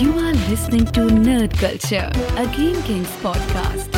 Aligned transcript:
You 0.00 0.18
are 0.18 0.34
listening 0.48 0.90
to 0.90 1.04
Nerd 1.04 1.56
Culture, 1.56 2.06
a 2.38 2.44
Game 2.52 2.82
Kings 2.82 3.08
podcast. 3.20 3.94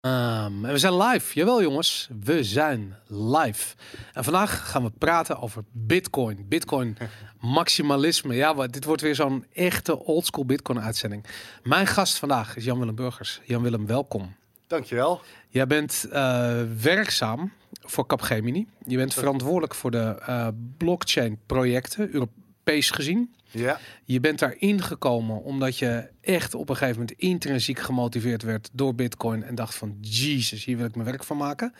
Um, 0.00 0.64
en 0.64 0.72
we 0.72 0.78
zijn 0.78 0.96
live. 0.96 1.34
Jawel 1.34 1.62
jongens, 1.62 2.08
we 2.24 2.44
zijn 2.44 2.96
live. 3.06 3.74
En 4.12 4.24
vandaag 4.24 4.70
gaan 4.70 4.82
we 4.82 4.90
praten 4.98 5.40
over 5.40 5.64
Bitcoin. 5.72 6.46
Bitcoin 6.48 6.96
maximalisme. 7.40 8.34
Ja, 8.34 8.54
wat- 8.54 8.72
dit 8.72 8.84
wordt 8.84 9.02
weer 9.02 9.14
zo'n 9.14 9.44
echte 9.52 10.04
oldschool 10.04 10.44
Bitcoin 10.46 10.80
uitzending. 10.80 11.24
Mijn 11.62 11.86
gast 11.86 12.18
vandaag 12.18 12.56
is 12.56 12.64
Jan-Willem 12.64 12.94
Burgers. 12.94 13.40
Jan-Willem, 13.44 13.86
welkom. 13.86 14.34
Dankjewel. 14.66 15.20
Jij 15.48 15.66
bent 15.66 16.06
eh, 16.12 16.62
werkzaam 16.82 17.52
voor 17.80 18.06
Capgemini. 18.06 18.66
Je 18.86 18.96
bent 18.96 19.14
verantwoordelijk 19.14 19.74
voor 19.74 19.90
de 19.90 20.18
eh, 20.26 20.48
blockchain 20.76 21.38
projecten, 21.46 22.14
Europees 22.14 22.90
gezien. 22.90 23.34
Ja, 23.54 23.78
Je 24.04 24.20
bent 24.20 24.38
daarin 24.38 24.82
gekomen 24.82 25.42
omdat 25.42 25.78
je 25.78 26.08
echt 26.20 26.54
op 26.54 26.68
een 26.68 26.76
gegeven 26.76 27.00
moment 27.00 27.18
intrinsiek 27.18 27.78
gemotiveerd 27.78 28.42
werd 28.42 28.70
door 28.72 28.94
Bitcoin 28.94 29.42
en 29.42 29.54
dacht 29.54 29.74
van 29.74 29.96
Jesus, 30.00 30.64
hier 30.64 30.76
wil 30.76 30.86
ik 30.86 30.94
mijn 30.94 31.08
werk 31.08 31.24
van 31.24 31.36
maken. 31.36 31.74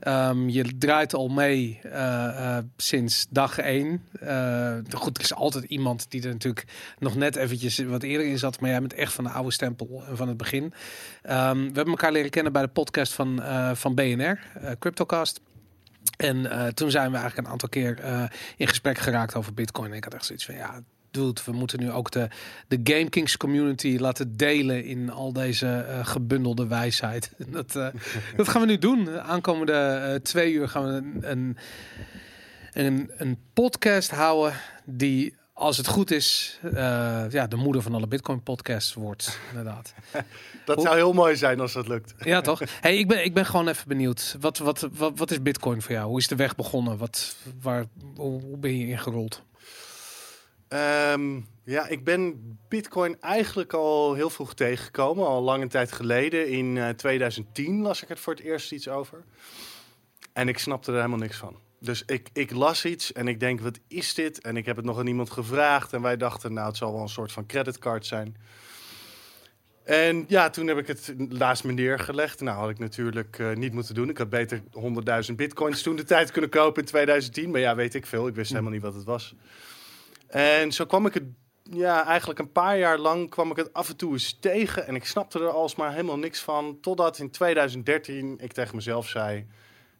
Ehm, 0.00 0.48
je 0.48 0.78
draait 0.78 1.14
al 1.14 1.28
mee 1.28 1.80
eh, 1.82 2.56
eh, 2.56 2.64
sinds 2.76 3.26
dag 3.30 3.58
één. 3.58 4.02
Eh, 4.20 4.76
goed, 4.90 5.16
er 5.16 5.22
is 5.22 5.34
altijd 5.34 5.64
iemand 5.64 6.10
die 6.10 6.22
er 6.22 6.32
natuurlijk 6.32 6.66
nog 6.98 7.16
net 7.16 7.36
eventjes 7.36 7.78
wat 7.78 8.02
eerder 8.02 8.26
in 8.26 8.38
zat, 8.38 8.60
maar 8.60 8.70
jij 8.70 8.80
bent 8.80 8.94
echt 8.94 9.12
van 9.12 9.24
de 9.24 9.30
oude 9.30 9.52
stempel 9.52 10.04
en 10.08 10.16
van 10.16 10.28
het 10.28 10.36
begin. 10.36 10.72
Ehm, 11.22 11.56
we 11.56 11.64
hebben 11.64 11.86
elkaar 11.86 12.12
leren 12.12 12.30
kennen 12.30 12.52
bij 12.52 12.62
de 12.62 12.68
podcast 12.68 13.12
van, 13.12 13.42
van 13.76 13.94
BNR, 13.94 14.38
Cryptocast. 14.78 15.40
En 16.16 16.74
toen 16.74 16.90
zijn 16.90 17.10
we 17.10 17.16
eigenlijk 17.16 17.46
een 17.46 17.52
aantal 17.52 17.68
keer 17.68 17.98
in 18.56 18.68
gesprek 18.68 18.98
geraakt 18.98 19.34
over 19.34 19.54
Bitcoin. 19.54 19.90
En 19.90 19.96
ik 19.96 20.04
had 20.04 20.14
echt 20.14 20.24
zoiets 20.24 20.44
van 20.44 20.54
ja, 20.54 20.82
we 21.16 21.52
moeten 21.52 21.80
nu 21.80 21.90
ook 21.92 22.10
de, 22.10 22.28
de 22.68 22.80
Game 22.84 23.08
Kings 23.08 23.36
community 23.36 23.96
laten 23.98 24.36
delen 24.36 24.84
in 24.84 25.10
al 25.10 25.32
deze 25.32 25.66
eh, 25.66 26.06
gebundelde 26.06 26.66
wijsheid. 26.66 27.30
Dat, 27.56 27.76
eh, 27.76 27.86
dat 28.36 28.48
gaan 28.48 28.60
we 28.60 28.66
nu 28.66 28.78
doen. 28.78 29.04
De 29.04 29.20
aankomende 29.20 29.72
eh, 29.72 30.14
twee 30.14 30.52
uur 30.52 30.68
gaan 30.68 30.84
we 30.84 31.26
een, 31.28 31.56
een, 32.72 33.10
een, 33.16 33.38
podcast 33.52 34.10
houden 34.10 34.58
die. 34.84 35.34
Als 35.52 35.76
het 35.76 35.86
goed 35.86 36.10
is, 36.10 36.58
ja, 37.30 37.46
de 37.46 37.56
moeder 37.56 37.82
van 37.82 37.94
alle 37.94 38.06
Bitcoin 38.06 38.42
podcasts 38.42 38.94
wordt, 38.94 39.38
inderdaad. 39.50 39.94
dat 40.64 40.82
zou 40.82 40.96
heel 40.96 41.12
mooi 41.12 41.36
zijn 41.36 41.60
als 41.60 41.72
dat 41.72 41.88
lukt. 41.88 42.14
Ja, 42.18 42.40
toch? 42.40 42.62
Hey, 42.80 42.96
ik 42.96 43.08
ben, 43.08 43.24
ik 43.24 43.34
ben 43.34 43.46
gewoon 43.46 43.68
even 43.68 43.88
benieuwd. 43.88 44.36
Wat, 44.40 44.58
wat, 44.58 44.88
wat, 44.92 45.12
wat 45.18 45.30
is 45.30 45.42
Bitcoin 45.42 45.82
voor 45.82 45.92
jou? 45.92 46.08
Hoe 46.08 46.18
is 46.18 46.28
de 46.28 46.36
weg 46.36 46.54
begonnen? 46.54 46.98
Wat, 46.98 47.36
waar, 47.62 47.84
hoe 48.16 48.56
ben 48.56 48.78
je 48.78 48.86
ingerold? 48.86 49.42
Ehm, 50.68 51.40
ja, 51.64 51.86
ik 51.86 52.04
ben 52.04 52.40
Bitcoin 52.68 53.20
eigenlijk 53.20 53.72
al 53.72 54.14
heel 54.14 54.30
vroeg 54.30 54.54
tegengekomen. 54.54 55.26
Al 55.26 55.42
lange 55.42 55.66
tijd 55.66 55.92
geleden. 55.92 56.48
In 56.48 56.78
eh, 56.78 56.88
2010 56.88 57.82
las 57.82 58.02
ik 58.02 58.08
het 58.08 58.20
voor 58.20 58.34
het 58.34 58.42
eerst 58.42 58.72
iets 58.72 58.88
over. 58.88 59.24
En 60.32 60.48
ik 60.48 60.58
snapte 60.58 60.90
er 60.90 60.96
helemaal 60.96 61.18
niks 61.18 61.36
van. 61.36 61.56
Dus 61.80 62.02
ik, 62.06 62.28
ik 62.32 62.50
las 62.50 62.84
iets 62.84 63.12
en 63.12 63.28
ik 63.28 63.40
denk, 63.40 63.60
wat 63.60 63.78
is 63.88 64.14
dit? 64.14 64.40
En 64.40 64.56
ik 64.56 64.66
heb 64.66 64.76
het 64.76 64.84
nog 64.84 64.98
aan 64.98 65.06
iemand 65.06 65.30
gevraagd. 65.30 65.92
En 65.92 66.02
wij 66.02 66.16
dachten, 66.16 66.52
nou, 66.52 66.66
het 66.66 66.76
zal 66.76 66.92
wel 66.92 67.02
een 67.02 67.08
soort 67.08 67.32
van 67.32 67.46
creditcard 67.46 68.06
zijn. 68.06 68.36
En 69.84 70.24
ja, 70.28 70.50
toen 70.50 70.66
heb 70.66 70.78
ik 70.78 70.86
het 70.86 71.14
naast 71.16 71.64
me 71.64 71.72
neergelegd. 71.72 72.40
Nou, 72.40 72.58
had 72.58 72.70
ik 72.70 72.78
natuurlijk 72.78 73.38
eh, 73.38 73.52
niet 73.52 73.72
moeten 73.72 73.94
doen. 73.94 74.08
Ik 74.08 74.18
had 74.18 74.28
beter 74.28 74.62
100.000 75.28 75.34
bitcoins 75.34 75.82
toen 75.82 75.96
de 75.96 76.04
tijd 76.04 76.30
kunnen 76.30 76.50
kopen 76.50 76.82
in 76.82 76.88
2010. 76.88 77.50
Maar 77.50 77.60
ja, 77.60 77.74
weet 77.74 77.94
ik 77.94 78.06
veel. 78.06 78.26
Ik 78.26 78.34
wist 78.34 78.50
helemaal 78.50 78.72
niet 78.72 78.82
wat 78.82 78.94
het 78.94 79.04
was. 79.04 79.34
En 80.26 80.72
zo 80.72 80.84
kwam 80.84 81.06
ik 81.06 81.14
het, 81.14 81.24
ja, 81.62 82.04
eigenlijk 82.06 82.38
een 82.38 82.52
paar 82.52 82.78
jaar 82.78 82.98
lang 82.98 83.30
kwam 83.30 83.50
ik 83.50 83.56
het 83.56 83.72
af 83.72 83.88
en 83.88 83.96
toe 83.96 84.12
eens 84.12 84.38
tegen. 84.40 84.86
En 84.86 84.94
ik 84.94 85.04
snapte 85.04 85.38
er 85.38 85.50
alsmaar 85.50 85.90
helemaal 85.90 86.18
niks 86.18 86.40
van. 86.40 86.78
Totdat 86.80 87.18
in 87.18 87.30
2013 87.30 88.38
ik 88.38 88.52
tegen 88.52 88.76
mezelf 88.76 89.08
zei... 89.08 89.46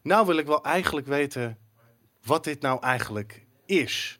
Nou 0.01 0.25
wil 0.25 0.37
ik 0.37 0.45
wel 0.45 0.63
eigenlijk 0.63 1.07
weten 1.07 1.57
wat 2.23 2.43
dit 2.43 2.61
nou 2.61 2.81
eigenlijk 2.81 3.45
is. 3.65 4.19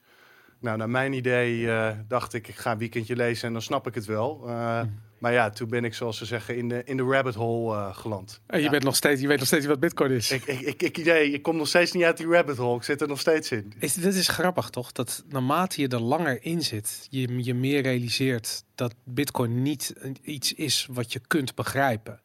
Nou, 0.59 0.78
naar 0.78 0.90
mijn 0.90 1.13
idee 1.13 1.72
eh, 1.72 1.97
dacht 2.07 2.34
ik, 2.34 2.47
ik 2.47 2.56
ga 2.56 2.72
een 2.72 2.78
weekendje 2.78 3.16
lezen 3.16 3.47
en 3.47 3.53
dan 3.53 3.62
snap 3.62 3.88
ik 3.88 3.95
het 3.95 4.06
wel. 4.06 4.44
Uh, 4.45 4.81
maar 5.19 5.33
ja, 5.33 5.50
toen 5.50 5.69
ben 5.69 5.83
ik, 5.83 5.94
zoals 5.94 6.17
ze 6.17 6.25
zeggen, 6.25 6.57
in 6.57 6.69
de, 6.69 6.81
in 6.85 6.97
de 6.97 7.03
rabbit 7.03 7.35
hole 7.35 7.75
uh, 7.75 7.95
geland. 7.95 8.41
En 8.47 8.57
je, 8.57 8.63
ja. 8.63 8.69
bent 8.69 8.83
nog 8.83 8.95
steeds, 8.95 9.22
je 9.22 9.28
weet 9.28 9.38
nog 9.38 9.47
steeds 9.47 9.61
niet 9.61 9.72
wat 9.72 9.79
Bitcoin 9.79 10.11
is. 10.11 10.31
Ik, 10.31 10.45
ik, 10.45 10.81
ik, 10.81 10.97
idee, 10.97 11.31
ik 11.31 11.41
kom 11.41 11.55
nog 11.55 11.67
steeds 11.67 11.91
niet 11.91 12.03
uit 12.03 12.17
die 12.17 12.28
rabbit 12.28 12.57
hole. 12.57 12.78
Ik 12.78 12.83
zit 12.83 13.01
er 13.01 13.07
nog 13.07 13.19
steeds 13.19 13.51
in. 13.51 13.73
Is, 13.79 13.94
dit 13.94 14.16
is 14.16 14.27
grappig, 14.27 14.69
toch? 14.69 14.91
Dat 14.91 15.23
naarmate 15.29 15.81
je 15.81 15.88
er 15.88 16.01
langer 16.01 16.44
in 16.44 16.61
zit, 16.61 17.07
je 17.09 17.44
je 17.44 17.53
meer 17.53 17.81
realiseert 17.81 18.63
dat 18.75 18.94
Bitcoin 19.03 19.61
niet 19.61 19.94
iets 20.22 20.53
is 20.53 20.88
wat 20.91 21.13
je 21.13 21.22
kunt 21.27 21.56
begrijpen. 21.56 22.22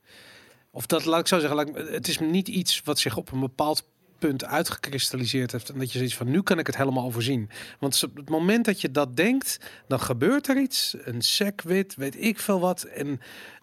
Of 0.71 0.87
dat, 0.87 1.05
laat 1.05 1.21
ik 1.21 1.27
zo 1.27 1.39
zeggen, 1.39 1.75
het 1.93 2.09
is 2.09 2.19
niet 2.19 2.49
iets 2.49 2.83
wat 2.85 2.99
zich 2.99 3.17
op 3.17 3.33
een 3.33 3.41
bepaald 3.41 3.91
punt 4.27 4.45
uitgekristalliseerd 4.45 5.53
heeft. 5.53 5.69
En 5.69 5.79
dat 5.79 5.93
je 5.93 5.99
zoiets 5.99 6.17
van, 6.17 6.31
nu 6.31 6.43
kan 6.43 6.59
ik 6.59 6.67
het 6.67 6.77
helemaal 6.77 7.05
overzien. 7.05 7.51
Want 7.79 8.03
op 8.05 8.17
het 8.17 8.29
moment 8.29 8.65
dat 8.65 8.81
je 8.81 8.91
dat 8.91 9.17
denkt, 9.17 9.59
dan 9.89 10.01
gebeurt 10.01 10.49
er 10.49 10.57
iets. 10.57 10.97
Een 11.05 11.23
SecWit, 11.23 11.95
weet 11.95 12.25
ik 12.25 12.39
veel 12.39 12.61
wat. 12.61 12.83
En 12.83 13.21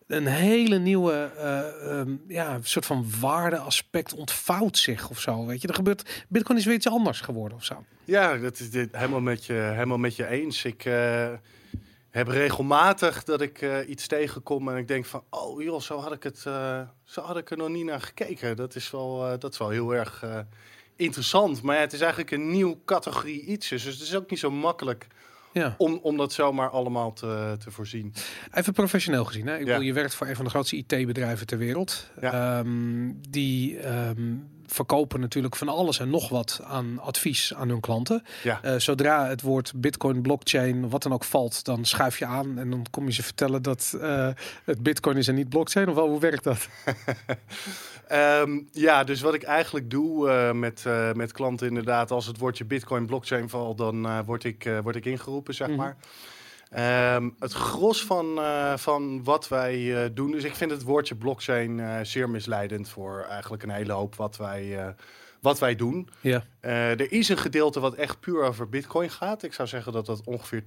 een 0.08 0.28
hele 0.28 0.80
nieuwe 0.80 1.32
uh, 1.38 2.00
um, 2.00 2.22
ja, 2.28 2.60
soort 2.62 2.86
van 2.86 3.06
waardeaspect 3.20 4.14
ontvouwt 4.14 4.78
zich 4.78 5.10
of 5.10 5.20
zo. 5.20 5.46
Weet 5.46 5.62
je, 5.62 5.68
er 5.68 5.74
gebeurt. 5.74 6.26
Bitcoin 6.28 6.58
is 6.58 6.66
weer 6.66 6.76
iets 6.76 6.88
anders 6.88 7.22
geworden 7.22 7.58
of 7.58 7.64
zo. 7.64 7.84
Ja, 8.06 8.38
dat 8.38 8.60
is 8.60 8.70
dit 8.70 8.90
helemaal 8.92 9.22
met 9.22 9.46
je, 9.46 9.54
helemaal 9.54 9.98
met 9.98 10.16
je 10.16 10.28
eens. 10.28 10.66
Ik 10.66 10.86
uh, 10.86 11.28
heb 12.10 12.28
regelmatig 12.28 13.24
dat 13.24 13.42
ik 13.42 13.62
uh, 13.62 13.90
iets 13.90 14.08
tegenkom 14.08 14.70
en 14.70 14.78
ik 14.78 14.88
denk 14.88 15.06
van, 15.06 15.24
oh 15.30 15.62
joh, 15.62 15.82
zo 15.82 15.98
had 15.98 16.14
ik 16.14 16.24
het, 16.24 16.44
uh, 16.48 16.82
zo 17.04 17.22
had 17.22 17.38
ik 17.38 17.52
er 17.52 17.58
nog 17.58 17.70
niet 17.70 17.86
naar 17.86 18.02
gekeken. 18.02 18.56
Dat 18.56 18.76
is 18.76 18.92
wel, 18.92 19.40
dat 19.40 19.52
is 19.52 19.58
wel 19.58 19.70
heel 19.70 19.96
erg 19.96 20.24
interessant. 20.96 21.62
Maar 21.62 21.76
ja, 21.76 21.82
het 21.82 21.94
is 21.94 22.02
eigenlijk 22.02 22.32
een 22.32 22.52
nieuw 22.52 22.82
categorie 22.86 23.42
iets. 23.42 23.70
Dus 23.70 23.84
het 23.84 24.02
is 24.02 24.16
ook 24.16 24.30
niet 24.30 24.40
zo 24.40 24.52
makkelijk 24.52 25.08
ja. 25.52 25.76
om, 25.78 26.00
om 26.02 26.18
dat 26.18 26.34
zomaar 26.34 26.70
allemaal 26.70 27.14
te, 27.14 27.56
te 27.60 27.72
voorzien. 27.72 28.14
Even 28.54 28.74
professioneel 28.74 29.26
gezien. 29.26 29.48
Hè? 29.48 29.54
Ik 29.54 29.60
ja. 29.60 29.66
bedoel, 29.66 29.82
je 29.82 29.94
werkt 29.94 30.16
voor 30.16 30.28
een 30.28 30.36
van 30.36 30.46
de 30.46 30.52
grootste 30.52 30.76
IT-bedrijven 30.76 31.48
ter 31.48 31.58
wereld. 31.58 32.12
Ja. 32.22 32.60
Um, 32.60 33.20
die 33.30 33.88
um, 33.88 34.50
verkopen 34.72 35.20
natuurlijk 35.20 35.56
van 35.56 35.70
alles 35.70 36.00
en 36.00 36.10
nog 36.10 36.30
wat 36.30 36.62
aan 36.64 37.00
advies 37.00 37.54
aan 37.54 37.70
hun 37.70 37.80
klanten. 37.80 38.24
Ja. 38.44 38.60
Uh, 38.66 38.76
zodra 38.78 39.28
het 39.28 39.42
woord 39.42 39.72
bitcoin, 39.76 40.22
blockchain, 40.22 40.90
wat 40.90 41.04
dan 41.04 41.14
ook 41.14 41.24
valt, 41.24 41.66
dan 41.66 41.86
schuif 41.86 42.20
je 42.20 42.26
aan 42.26 42.58
en 42.58 42.70
dan 42.70 42.86
kom 42.92 43.06
je 43.06 43.12
ze 43.12 43.24
vertellen 43.24 43.62
dat 43.62 43.94
uh, 43.96 44.30
het 44.64 44.84
bitcoin 44.84 45.18
is 45.18 45.28
en 45.28 45.36
niet 45.36 45.50
blockchain. 45.50 45.90
Of 45.90 45.96
wel, 45.96 46.10
hoe 46.10 46.20
werkt 46.20 46.44
dat? 46.44 46.68
um, 48.12 48.68
ja, 48.88 49.04
dus 49.04 49.22
wat 49.22 49.34
ik 49.34 49.44
eigenlijk 49.44 49.90
doe 49.90 50.30
uh, 50.30 50.52
met, 50.52 50.86
met 51.14 51.32
klanten 51.32 51.68
inderdaad, 51.68 52.12
als 52.12 52.26
het 52.26 52.38
woordje 52.38 52.66
bitcoin, 52.66 53.06
blockchain 53.06 53.50
valt, 53.50 53.78
dan 53.78 54.24
word, 54.26 54.44
ik, 54.44 54.70
word 54.84 54.96
ik 54.96 55.06
ingeroepen, 55.06 55.54
zeg 55.54 55.76
maar. 55.76 55.98
Um, 56.78 57.36
het 57.40 57.54
gros 57.54 58.04
van, 58.04 58.40
uh, 58.40 58.78
van 58.78 59.24
wat 59.24 59.48
wij 59.48 59.78
uh, 59.78 60.10
doen, 60.14 60.32
dus 60.32 60.44
ik 60.44 60.56
vind 60.56 60.72
het 60.72 60.84
woordje 60.84 61.16
blockchain 61.16 61.78
uh, 61.78 62.00
zeer 62.04 62.30
misleidend 62.30 62.90
voor 62.90 63.26
eigenlijk 63.30 63.64
een 63.64 63.70
hele 63.70 63.94
hoop 63.94 64.16
wat 64.16 64.38
wij, 64.38 64.96
wat 65.42 65.60
wij 65.60 65.76
doen. 65.76 66.10
Ja. 66.22 66.44
er 66.62 67.12
is 67.12 67.30
een 67.30 67.38
gedeelte 67.38 67.80
wat 67.80 67.94
echt 67.94 68.20
puur 68.20 68.44
over 68.44 68.70
bitcoin 68.70 69.10
gaat. 69.10 69.44
Ik 69.44 69.54
zou 69.54 69.68
zeggen 69.68 69.92
dat 69.92 70.06
dat 70.06 70.22
ongeveer 70.26 70.64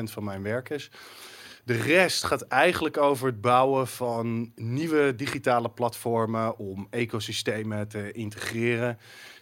20% 0.00 0.02
van 0.02 0.24
mijn 0.24 0.42
werk 0.42 0.70
is. 0.70 0.90
De 1.64 1.82
rest 1.82 2.24
gaat 2.24 2.42
eigenlijk 2.42 2.96
over 2.96 3.26
het 3.26 3.40
bouwen 3.40 3.86
van 3.86 4.52
nieuwe 4.54 5.14
digitale 5.16 5.70
platformen 5.70 6.58
om 6.58 6.86
ecosystemen 6.90 7.88
te 7.88 8.12
integreren. 8.12 8.98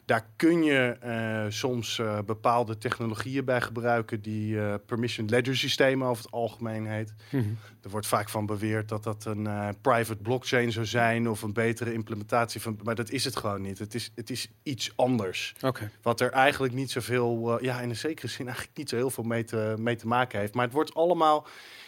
Daar 0.07 0.27
kun 0.37 0.63
je 0.63 0.97
uh, 1.05 1.51
soms 1.53 1.99
uh, 1.99 2.19
bepaalde 2.27 2.79
technologieën 2.79 3.45
bij 3.45 3.61
gebruiken 3.61 4.21
die 4.21 4.55
uh, 4.55 4.75
permission 4.87 5.29
ledger 5.29 5.57
systemen 5.57 6.09
over 6.09 6.25
het 6.25 6.33
algemeen 6.33 6.87
heet. 6.87 7.15
Mhm. 7.31 7.37
Mm 7.37 7.43
-hmm. 7.43 7.59
Er 7.83 7.91
wordt 7.91 8.07
vaak 8.07 8.29
van 8.29 8.47
beweerd 8.47 8.89
dat 8.89 9.03
dat 9.03 9.25
een 9.25 9.49
private 9.81 10.23
blockchain 10.23 10.73
zou 10.73 10.87
zijn 10.87 11.29
of 11.29 11.43
een 11.43 11.53
betere 11.53 11.93
implementatie 11.93 12.61
van, 12.61 12.79
maar 12.83 12.95
dat 12.95 13.11
is 13.11 13.25
het 13.25 13.37
gewoon 13.37 13.63
niet. 13.63 13.79
Het 13.79 13.95
is, 13.95 14.11
het 14.15 14.31
is 14.31 14.51
iets 14.63 14.93
anders. 14.97 15.55
Okay. 15.61 15.91
Wat 16.03 16.21
er 16.21 16.31
eigenlijk 16.31 16.75
niet 16.75 16.91
zoveel, 16.91 17.63
ja, 17.65 17.81
in 17.81 17.89
een 17.89 17.97
zekere 17.97 18.29
zin 18.29 18.47
eigenlijk 18.47 18.77
niet 18.77 18.89
zo 18.89 18.97
heel 18.97 19.11
veel 19.11 19.25
mee 19.25 19.45
te, 19.45 19.75
mee 19.79 19.97
te 19.97 20.07
maken 20.07 20.39
heeft. 20.39 20.55
Maar 20.55 20.65
het 20.65 20.75
wordt 20.75 20.95
allemaal 20.95 21.47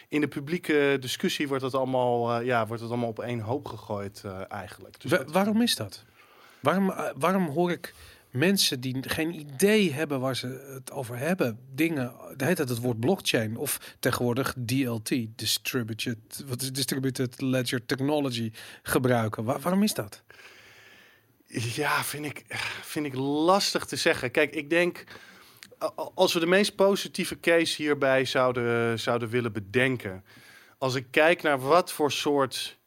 in 0.09 0.21
de 0.21 0.29
publieke 0.29 0.97
discussie 1.01 1.49
wordt 1.49 1.65
het 1.65 1.75
allemaal, 1.75 2.41
ja, 2.41 2.67
wordt 2.67 2.83
het 2.83 2.91
allemaal 2.91 3.09
op 3.09 3.21
één 3.21 3.41
hoop 3.41 3.67
gegooid 3.67 4.25
eigenlijk. 4.49 5.01
Dus 5.01 5.11
Wa 5.11 5.25
waarom 5.25 5.63
is 5.63 5.77
dat? 5.77 6.05
Waarom, 6.61 6.93
waarom 7.17 7.47
hoor 7.47 7.71
ik 7.71 7.95
mensen 8.31 8.81
die 8.81 8.97
geen 9.09 9.35
idee 9.35 9.93
hebben 9.93 10.21
waar 10.21 10.37
ze 10.37 10.73
het 10.75 10.91
over 10.91 11.19
hebben, 11.19 11.59
dingen, 11.75 12.13
heet 12.37 12.59
het 12.59 12.69
het 12.69 12.81
woord 12.81 13.01
blockchain 13.01 13.57
of 13.57 13.97
tegenwoordig 13.99 14.55
DLT, 14.67 15.11
distributed, 15.37 16.19
is 16.59 16.73
distributed 16.73 17.41
ledger 17.41 17.87
technology 17.87 18.53
gebruiken? 18.83 19.45
Waar, 19.45 19.61
waarom 19.61 19.83
is 19.83 19.95
dat? 19.95 20.23
Ja, 21.75 22.05
vind 22.05 22.25
ik, 22.25 22.45
vind 22.83 23.07
ik 23.07 23.15
lastig 23.15 23.85
te 23.85 23.97
zeggen. 23.97 24.31
Kijk, 24.31 24.55
ik 24.55 24.71
denk 24.71 25.05
als 26.15 26.33
we 26.33 26.41
de 26.41 26.47
meest 26.47 26.75
positieve 26.75 27.41
case 27.41 27.83
hierbij 27.83 28.25
zouden, 28.25 29.01
zouden 29.01 29.29
willen 29.29 29.53
bedenken. 29.53 30.25
Als 30.79 30.95
ik 30.95 31.07
kijk 31.11 31.43
naar 31.43 31.61
wat 31.61 31.93
voor 31.93 32.13
soort 32.13 32.78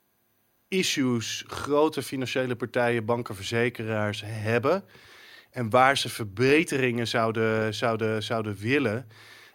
issues 0.71 1.43
grote 1.47 2.01
financiële 2.01 2.55
partijen, 2.55 3.05
banken, 3.05 3.35
verzekeraars 3.35 4.23
hebben. 4.25 4.83
En 5.51 5.69
waar 5.69 5.97
ze 5.97 6.09
verbeteringen 6.09 7.07
zouden, 7.07 7.73
zouden, 7.73 8.23
zouden 8.23 8.55
willen. 8.55 9.07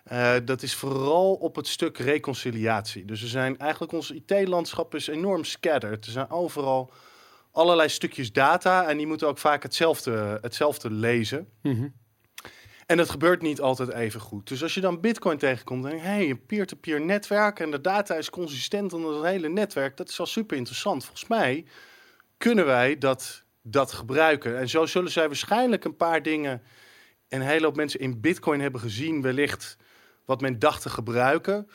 eh, 0.05 0.35
dat 0.45 0.63
is 0.63 0.75
vooral 0.75 1.35
op 1.35 1.57
het 1.57 1.67
stuk 1.69 1.99
reconciliatie. 1.99 3.05
Dus 3.05 3.23
er 3.23 3.29
zijn 3.29 3.59
eigenlijk 3.59 3.93
ons 3.93 4.11
IT-landschap 4.11 4.95
is 4.95 5.07
enorm 5.07 5.45
scattered. 5.45 6.07
Er 6.07 6.13
zijn 6.13 6.31
overal 6.31 6.93
allerlei 7.53 7.89
stukjes 7.89 8.33
data 8.33 8.89
en 8.89 8.97
die 8.97 9.07
moeten 9.07 9.29
ook 9.29 9.39
vaak 9.39 9.63
hetzelfde, 9.63 10.39
hetzelfde 10.43 10.91
lezen. 10.91 11.49
Mhm. 11.63 11.89
En 12.87 12.97
dat 12.97 13.11
gebeurt 13.11 13.43
niet 13.43 13.61
altijd 13.61 13.89
even 13.89 14.21
goed. 14.21 14.49
Dus 14.49 14.63
als 14.63 14.75
je 14.75 14.81
dan 14.81 15.01
Bitcoin 15.01 15.39
tegenkomt 15.39 15.85
en 15.85 15.91
denkt, 15.91 16.05
hey, 16.05 16.31
een 16.31 16.47
peer-to-peer 16.47 17.01
netwerk 17.01 17.61
en 17.61 17.71
de 17.71 17.81
data 17.81 18.15
is 18.15 18.31
consistent 18.31 18.93
onder 18.93 19.15
het 19.15 19.25
hele 19.25 19.49
netwerk, 19.49 19.97
dat 19.97 20.09
is 20.09 20.21
al 20.21 20.27
super 20.27 20.57
interessant. 20.57 21.05
Volgens 21.05 21.29
mij 21.29 21.65
kunnen 22.37 22.67
wij 22.67 22.99
dat, 22.99 23.43
dat 23.63 23.93
gebruiken. 23.93 24.59
En 24.59 24.69
zo 24.69 24.87
zullen 24.87 25.11
zij 25.11 25.27
waarschijnlijk 25.27 25.85
een 25.85 25.97
paar 25.97 26.23
dingen 26.23 26.63
en 27.29 27.41
een 27.41 27.47
hele 27.47 27.65
hoop 27.65 27.77
mensen 27.77 28.01
in 28.01 28.21
Bitcoin 28.21 28.61
hebben 28.61 28.81
gezien, 28.81 29.23
wellicht 29.23 29.77
wat 30.25 30.41
men 30.41 30.59
dacht 30.59 30.83
te 30.83 30.89
gebruiken. 30.89 31.71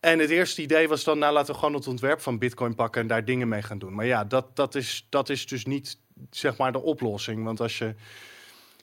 En 0.00 0.18
het 0.18 0.30
eerste 0.30 0.62
idee 0.62 0.88
was 0.88 1.04
dan, 1.04 1.18
nou 1.18 1.32
laten 1.32 1.52
we 1.54 1.60
gewoon 1.60 1.74
het 1.74 1.86
ontwerp 1.86 2.20
van 2.20 2.38
Bitcoin 2.38 2.74
pakken 2.74 3.00
en 3.00 3.06
daar 3.06 3.24
dingen 3.24 3.48
mee 3.48 3.62
gaan 3.62 3.78
doen. 3.78 3.94
Maar 3.94 4.06
ja, 4.06 4.24
dat, 4.24 4.56
dat, 4.56 4.74
is, 4.74 5.06
dat 5.08 5.28
is 5.28 5.46
dus 5.46 5.64
niet 5.64 5.98
zeg 6.30 6.56
maar 6.56 6.72
de 6.72 6.82
oplossing. 6.82 7.44
Want 7.44 7.60
als 7.60 7.78
je 7.78 7.94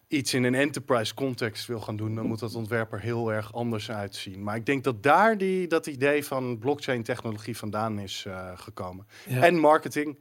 iets 0.07 0.33
in 0.33 0.44
een 0.44 0.56
enterprise 0.56 1.13
context 1.13 1.65
wil 1.65 1.80
gaan 1.80 1.95
doen, 1.95 2.15
dan 2.15 2.25
moet 2.25 2.39
dat 2.39 2.56
ontwerp 2.56 2.94
er 2.94 3.00
heel 3.00 3.33
erg 3.33 3.54
anders 3.54 3.92
uitzien. 3.92 4.44
Maar 4.44 4.56
ik 4.56 4.65
denk 4.65 4.83
dat 4.83 5.04
daar 5.04 5.38
die, 5.38 5.68
dat 5.68 5.88
idee 5.88 6.25
van 6.25 6.57
blockchain 6.57 7.04
technologie 7.04 7.57
vandaan 7.57 8.00
is 8.00 8.24
eh, 8.27 8.51
gekomen. 8.56 9.07
Ja. 9.27 9.42
En 9.42 9.59
marketing. 9.59 10.18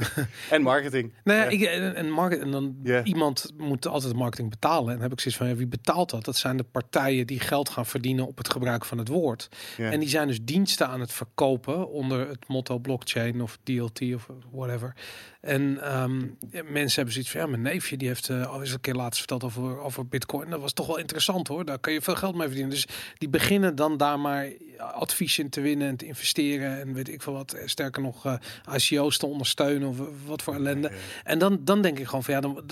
en 0.50 0.62
marketing. 0.62 1.12
Nou 1.24 1.38
ja, 1.38 1.44
Ja. 1.44 1.50
ik, 1.50 1.62
en, 1.62 1.94
en, 1.94 2.10
market, 2.10 2.40
en 2.40 2.50
dan 2.50 2.76
iemand 3.04 3.52
moet 3.56 3.86
altijd 3.86 4.14
marketing 4.14 4.50
betalen. 4.50 4.86
En 4.86 4.92
dan 4.92 5.02
heb 5.02 5.12
ik 5.12 5.20
zoiets 5.20 5.40
van, 5.40 5.48
ja, 5.48 5.54
wie 5.54 5.66
betaalt 5.66 6.10
dat? 6.10 6.24
Dat 6.24 6.36
zijn 6.36 6.56
de 6.56 6.64
partijen 6.64 7.26
die 7.26 7.40
geld 7.40 7.68
gaan 7.68 7.86
verdienen 7.86 8.26
op 8.26 8.38
het 8.38 8.50
gebruik 8.50 8.84
van 8.84 8.98
het 8.98 9.08
woord. 9.08 9.48
En 9.78 10.00
die 10.00 10.08
zijn 10.08 10.28
dus 10.28 10.42
diensten 10.42 10.88
aan 10.88 11.00
het 11.00 11.12
verkopen 11.12 11.88
onder 11.88 12.28
het 12.28 12.48
motto 12.48 12.78
blockchain 12.78 13.42
of 13.42 13.58
DLT 13.62 14.00
of 14.14 14.28
whatever. 14.52 14.94
En 15.40 15.82
ehm, 15.82 16.20
mensen 16.50 16.94
hebben 16.94 17.12
zoiets 17.12 17.30
van, 17.30 17.40
ja, 17.40 17.46
mijn 17.46 17.62
neefje 17.62 17.96
die 17.96 18.08
heeft 18.08 18.28
eh, 18.28 18.46
al 18.46 18.60
eens 18.60 18.72
een 18.72 18.80
keer 18.80 18.94
laatst 18.94 19.23
verteld 19.28 19.44
over, 19.44 19.80
over 19.80 20.06
bitcoin. 20.06 20.50
Dat 20.50 20.60
was 20.60 20.72
toch 20.72 20.86
wel 20.86 20.98
interessant 20.98 21.48
hoor, 21.48 21.64
daar 21.64 21.78
kun 21.78 21.92
je 21.92 22.02
veel 22.02 22.14
geld 22.14 22.34
mee 22.34 22.46
verdienen. 22.46 22.70
Dus 22.70 22.86
die 23.18 23.28
beginnen 23.28 23.76
dan 23.76 23.96
daar 23.96 24.20
maar 24.20 24.48
advies 24.78 25.38
in 25.38 25.48
te 25.48 25.60
winnen 25.60 25.88
en 25.88 25.96
te 25.96 26.06
investeren 26.06 26.80
en 26.80 26.94
weet 26.94 27.08
ik 27.08 27.22
veel 27.22 27.32
wat. 27.32 27.56
Sterker 27.64 28.02
nog, 28.02 28.26
eh 28.26 28.34
ICO's 28.74 29.18
te 29.18 29.26
ondersteunen 29.26 29.88
of 29.88 29.96
wat 30.26 30.42
voor 30.42 30.54
ellende. 30.54 30.88
Ja. 30.88 30.96
En 31.24 31.38
dan, 31.38 31.60
dan 31.64 31.82
denk 31.82 31.98
ik 31.98 32.06
gewoon 32.06 32.24
van 32.24 32.34
ja, 32.34 32.40
dan, 32.40 32.62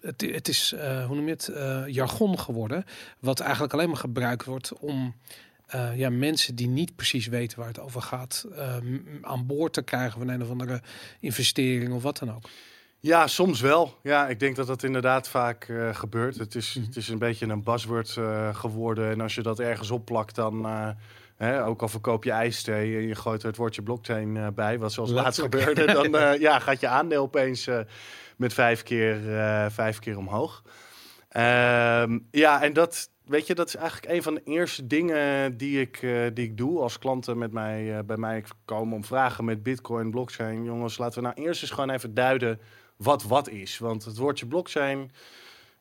het, 0.00 0.20
het, 0.20 0.48
is, 0.48 0.72
eh, 0.72 1.06
hoe 1.06 1.16
noem 1.16 1.24
je 1.24 1.32
het, 1.32 1.48
eh, 1.48 1.82
jargon 1.86 2.38
geworden. 2.38 2.84
Wat 3.18 3.40
eigenlijk 3.40 3.72
alleen 3.72 3.88
maar 3.88 3.96
gebruikt 3.96 4.44
wordt 4.44 4.72
om 4.78 5.14
eh, 5.72 5.96
ja, 5.96 6.10
mensen 6.10 6.54
die 6.54 6.68
niet 6.68 6.96
precies 6.96 7.26
weten 7.26 7.58
waar 7.58 7.68
het 7.68 7.80
over 7.80 8.02
gaat, 8.02 8.46
eh, 8.56 8.76
aan 9.22 9.46
boord 9.46 9.72
te 9.72 9.82
krijgen 9.82 10.18
van 10.18 10.28
een 10.28 10.42
of 10.42 10.50
andere 10.50 10.80
investering 11.20 11.92
of 11.92 12.02
wat 12.02 12.18
dan 12.18 12.34
ook. 12.34 12.48
Ja, 13.02 13.26
soms 13.26 13.60
wel. 13.60 13.98
Ja, 14.02 14.28
ik 14.28 14.40
denk 14.40 14.56
dat 14.56 14.66
dat 14.66 14.82
inderdaad 14.82 15.28
vaak 15.28 15.64
eh, 15.64 15.94
gebeurt. 15.94 16.38
Het 16.38 16.54
is, 16.54 16.74
Mhm. 16.74 16.86
het 16.86 16.96
is 16.96 17.08
een 17.08 17.18
beetje 17.18 17.46
een 17.46 17.62
buzzword 17.62 18.16
eh, 18.16 18.54
geworden. 18.54 19.10
En 19.10 19.20
als 19.20 19.34
je 19.34 19.42
dat 19.42 19.58
ergens 19.60 19.90
opplakt, 19.90 20.34
dan... 20.34 20.66
eh, 20.66 20.88
hè, 21.36 21.64
ook 21.66 21.82
al 21.82 21.88
verkoop 21.88 22.24
je 22.24 22.30
ijsthee 22.30 22.96
en 22.96 23.06
je 23.06 23.14
gooit 23.14 23.42
er 23.42 23.48
het 23.48 23.56
woordje 23.56 23.82
blockchain 23.82 24.54
bij... 24.54 24.78
wat 24.78 24.92
zoals 24.92 25.10
laatst 25.10 25.40
gebeurde... 25.40 25.86
dan 25.86 26.10
ja, 26.48 26.58
gaat 26.58 26.80
je 26.80 26.88
aandeel 26.88 27.22
opeens 27.22 27.68
met 28.36 28.52
vijf 28.52 28.82
keer, 28.82 29.16
vijf 29.70 29.98
keer 29.98 30.18
omhoog. 30.18 30.62
Ehm, 31.28 32.18
ja, 32.30 32.62
en 32.62 32.72
dat... 32.72 33.10
Weet 33.24 33.46
je, 33.46 33.54
dat 33.54 33.68
is 33.68 33.76
eigenlijk 33.76 34.12
een 34.12 34.22
van 34.22 34.34
de 34.34 34.42
eerste 34.44 34.86
dingen 34.86 35.56
die 35.56 35.80
ik, 35.80 36.00
die 36.34 36.44
ik 36.44 36.56
doe 36.56 36.80
als 36.80 36.98
klanten 36.98 37.38
met 37.38 37.52
mij, 37.52 38.04
bij 38.04 38.16
mij 38.16 38.44
komen 38.64 38.94
om 38.94 39.04
vragen 39.04 39.44
met 39.44 39.62
Bitcoin, 39.62 40.10
blockchain. 40.10 40.64
Jongens, 40.64 40.98
laten 40.98 41.22
we 41.22 41.28
nou 41.28 41.46
eerst 41.46 41.62
eens 41.62 41.70
gewoon 41.70 41.90
even 41.90 42.14
duiden 42.14 42.60
wat 43.02 43.22
wat 43.22 43.48
is. 43.48 43.78
Want 43.78 44.04
het 44.04 44.16
woordje 44.16 44.46
blockchain 44.46 45.10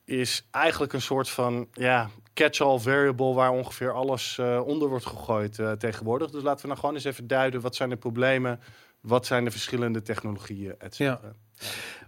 is 0.05 0.47
eigenlijk 0.51 0.93
een 0.93 1.01
soort 1.01 1.29
van 1.29 1.67
ja, 1.73 2.09
catch-all 2.33 2.79
variable 2.79 3.33
waar 3.33 3.51
ongeveer 3.51 3.91
alles 3.93 4.37
eh, 4.37 4.61
onder 4.65 4.87
wordt 4.89 5.05
gegooid 5.05 5.59
eh, 5.59 5.71
tegenwoordig. 5.71 6.29
Dus 6.29 6.43
laten 6.43 6.61
we 6.61 6.67
nou 6.67 6.79
gewoon 6.79 6.95
eens 6.95 7.03
even 7.03 7.27
duiden 7.27 7.61
wat 7.61 7.75
zijn 7.75 7.89
de 7.89 7.95
problemen, 7.95 8.59
wat 9.01 9.25
zijn 9.25 9.43
de 9.43 9.51
verschillende 9.51 10.01
technologieën, 10.01 10.75
et 10.79 10.95
cetera. 10.95 11.33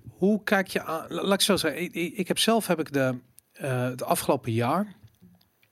Hoe 0.10 0.44
kijk 0.44 0.68
je 0.68 0.83
aan? 0.83 1.06
la- 1.10 1.21
Laat 1.24 1.33
ik 1.33 1.42
zo 1.42 1.56
zeggen, 1.56 1.94
ik, 2.18 2.27
heb 2.27 2.39
zelf 2.39 2.68
heb 2.68 2.80
ik 2.80 2.94
de, 2.94 3.19
eh 3.54 3.81
het 3.83 4.04
afgelopen 4.04 4.51
jaar. 4.51 4.95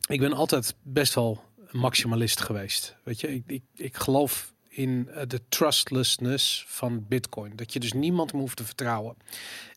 Ik 0.07 0.19
ben 0.19 0.33
altijd 0.33 0.75
best 0.83 1.13
wel 1.13 1.44
maximalist 1.71 2.41
geweest. 2.41 2.95
Weet 3.03 3.19
je, 3.19 3.33
ik, 3.35 3.44
ik, 3.47 3.63
ik 3.75 3.95
geloof 3.97 4.53
in 4.73 5.09
eh, 5.09 5.23
de 5.27 5.41
trustlessness 5.50 6.65
van 6.68 7.06
Bitcoin. 7.07 7.56
Dat 7.56 7.73
je 7.73 7.79
dus 7.79 7.94
niemand 7.94 8.31
hoeft 8.31 8.57
te 8.57 8.65
vertrouwen. 8.65 9.15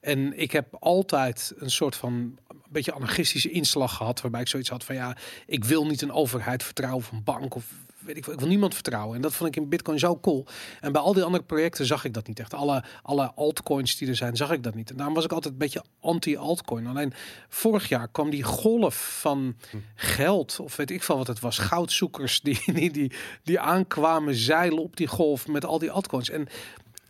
En 0.00 0.38
ik 0.38 0.50
heb 0.50 0.76
altijd 0.80 1.52
een 1.56 1.70
soort 1.70 1.96
van 1.96 2.12
een 2.48 2.58
beetje 2.68 2.92
anarchistische 2.92 3.50
inslag 3.50 3.96
gehad, 3.96 4.20
waarbij 4.20 4.40
ik 4.40 4.48
zoiets 4.48 4.68
had 4.68 4.84
van 4.84 4.94
ja, 4.94 5.16
ik 5.46 5.64
wil 5.64 5.86
niet 5.86 6.02
een 6.02 6.12
overheid 6.12 6.62
vertrouwen 6.62 7.04
een 7.12 7.24
bank 7.24 7.54
of 7.54 7.72
weet 8.04 8.16
ik. 8.16 8.26
Ik 8.26 8.38
wil 8.38 8.48
niemand 8.48 8.74
vertrouwen. 8.74 9.16
En 9.16 9.22
dat 9.22 9.34
vond 9.34 9.48
ik 9.48 9.62
in 9.62 9.68
Bitcoin 9.68 9.98
zo 9.98 10.18
cool. 10.18 10.46
En 10.80 10.92
bij 10.92 11.00
al 11.00 11.12
die 11.12 11.22
andere 11.22 11.44
projecten 11.44 11.86
zag 11.86 12.04
ik 12.04 12.14
dat 12.14 12.26
niet 12.26 12.38
echt. 12.38 12.54
Alle, 12.54 12.84
alle 13.02 13.32
altcoins 13.34 13.96
die 13.96 14.08
er 14.08 14.16
zijn, 14.16 14.36
zag 14.36 14.52
ik 14.52 14.62
dat 14.62 14.74
niet. 14.74 14.90
En 14.90 14.96
daarom 14.96 15.14
was 15.14 15.24
ik 15.24 15.32
altijd 15.32 15.52
een 15.52 15.58
beetje 15.58 15.84
anti-altcoin. 16.00 16.86
Alleen 16.86 17.12
vorig 17.48 17.88
jaar 17.88 18.08
kwam 18.08 18.30
die 18.30 18.42
golf 18.42 19.18
van 19.20 19.56
geld, 19.94 20.58
of 20.60 20.76
weet 20.76 20.90
ik 20.90 21.02
veel 21.02 21.16
wat 21.16 21.26
het 21.26 21.40
was, 21.40 21.58
goudzoekers 21.58 22.40
die, 22.40 22.62
die, 22.74 22.92
die, 22.92 23.12
die 23.42 23.60
aankwamen 23.60 24.34
zeilen 24.34 24.82
op 24.82 24.96
die 24.96 25.06
golf 25.06 25.46
met 25.46 25.64
al 25.64 25.78
die 25.78 25.90
altcoins. 25.90 26.30
En 26.30 26.48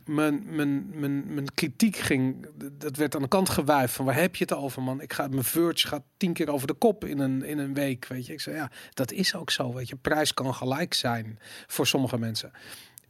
mijn, 0.07 0.43
mijn, 0.47 0.91
mijn, 0.99 1.35
mijn 1.35 1.55
kritiek 1.55 1.97
ging, 1.97 2.47
dat 2.79 2.97
werd 2.97 3.15
aan 3.15 3.23
de 3.23 3.29
kant 3.29 3.49
gewuifd 3.49 3.95
van 3.95 4.05
waar 4.05 4.21
heb 4.21 4.37
je 4.37 4.45
het 4.45 4.55
over 4.55 4.83
man? 4.83 5.01
Ik 5.01 5.13
ga, 5.13 5.29
mijn 5.29 5.45
Verge 5.45 5.87
gaat 5.87 6.03
tien 6.17 6.33
keer 6.33 6.51
over 6.51 6.67
de 6.67 6.75
kop 6.75 7.05
in 7.05 7.19
een, 7.19 7.45
in 7.45 7.59
een 7.59 7.75
week, 7.75 8.07
weet 8.07 8.27
je. 8.27 8.33
Ik 8.33 8.41
zei 8.41 8.57
ja, 8.57 8.71
dat 8.95 9.13
is 9.13 9.35
ook 9.35 9.51
zo, 9.51 9.73
weet 9.73 9.89
je. 9.89 9.97
Prijs 9.97 10.35
kan 10.35 10.55
gelijk 10.55 10.95
zijn 10.95 11.39
voor 11.67 11.87
sommige 11.87 12.19
mensen. 12.19 12.53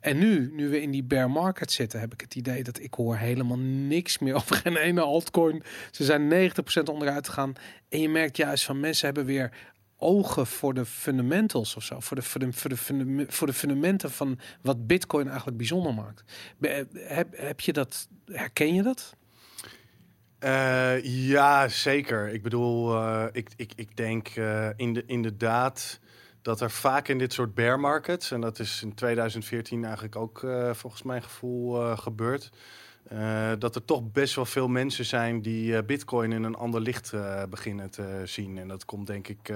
En 0.05 0.19
nu, 0.19 0.51
nu 0.53 0.69
we 0.69 0.83
in 0.83 0.91
die 0.91 1.05
bear 1.05 1.31
market 1.31 1.73
zitten, 1.73 2.01
heb 2.01 2.13
ik 2.13 2.21
het 2.21 2.35
idee 2.35 2.63
dat 2.63 2.81
ik 2.81 2.95
hoor 2.95 3.17
helemaal 3.17 3.59
niks 3.59 4.19
meer 4.19 4.35
over 4.35 4.57
geen 4.57 4.77
ene 4.77 5.01
altcoin. 5.01 5.63
Ze 5.91 6.05
zijn 6.05 6.51
90% 6.51 6.83
onderuit 6.85 7.29
gegaan. 7.29 7.53
En 7.89 8.01
je 8.01 8.09
merkt 8.09 8.37
juist 8.37 8.65
van 8.65 8.81
mensen 8.81 9.07
hebben 9.07 9.25
weer 9.25 9.51
ogen 9.97 10.47
voor 10.47 10.75
de 10.75 10.85
fundamentals 10.85 11.77
of 11.77 11.83
zo. 11.83 12.01
Voor 12.01 12.17
de, 12.17 12.23
voor 12.23 12.41
de, 12.41 12.53
voor 12.53 12.71
de, 12.71 13.27
voor 13.29 13.47
de 13.47 13.53
fundamenten 13.53 14.11
van 14.11 14.39
wat 14.63 14.87
Bitcoin 14.87 15.27
eigenlijk 15.27 15.57
bijzonder 15.57 15.95
maakt. 15.95 16.25
Heb, 16.93 17.29
heb 17.37 17.61
je 17.61 17.73
dat, 17.73 18.09
herken 18.27 18.75
je 18.75 18.83
dat? 18.83 19.17
Eh, 20.45 21.05
ja, 21.05 21.69
zeker. 21.69 22.29
Ik 22.29 22.43
bedoel, 22.43 22.95
eh, 22.95 23.25
ik, 23.33 23.51
ik, 23.57 23.73
ik 23.77 23.97
denk 23.97 24.29
eh, 24.29 24.69
in 24.77 24.93
de, 24.93 25.05
inderdaad 25.07 26.01
dat 26.43 26.61
er 26.61 26.71
vaak 26.71 27.09
in 27.09 27.19
dit 27.19 27.33
soort 27.33 27.55
bear 27.55 27.81
markets, 27.81 28.31
en 28.31 28.41
dat 28.41 28.59
is 28.59 28.83
in 28.83 28.95
2014 28.95 29.85
eigenlijk 29.85 30.17
ook 30.17 30.47
volgens 30.73 31.03
mijn 31.03 31.23
gevoel 31.23 31.97
gebeurd, 31.97 32.51
eh, 33.15 33.53
dat 33.59 33.75
er 33.75 33.85
toch 33.85 34.13
best 34.13 34.35
wel 34.35 34.45
veel 34.47 34.69
mensen 34.69 35.05
zijn 35.05 35.43
die 35.43 35.77
eh, 35.77 35.85
Bitcoin 35.87 36.33
in 36.33 36.43
een 36.43 36.55
ander 36.55 36.81
licht 36.81 37.13
eh, 37.13 37.43
beginnen 37.51 37.91
te 37.91 38.23
zien. 38.25 38.59
En 38.59 38.69
dat 38.69 38.85
komt 38.85 39.07
denk 39.07 39.29
ik 39.29 39.53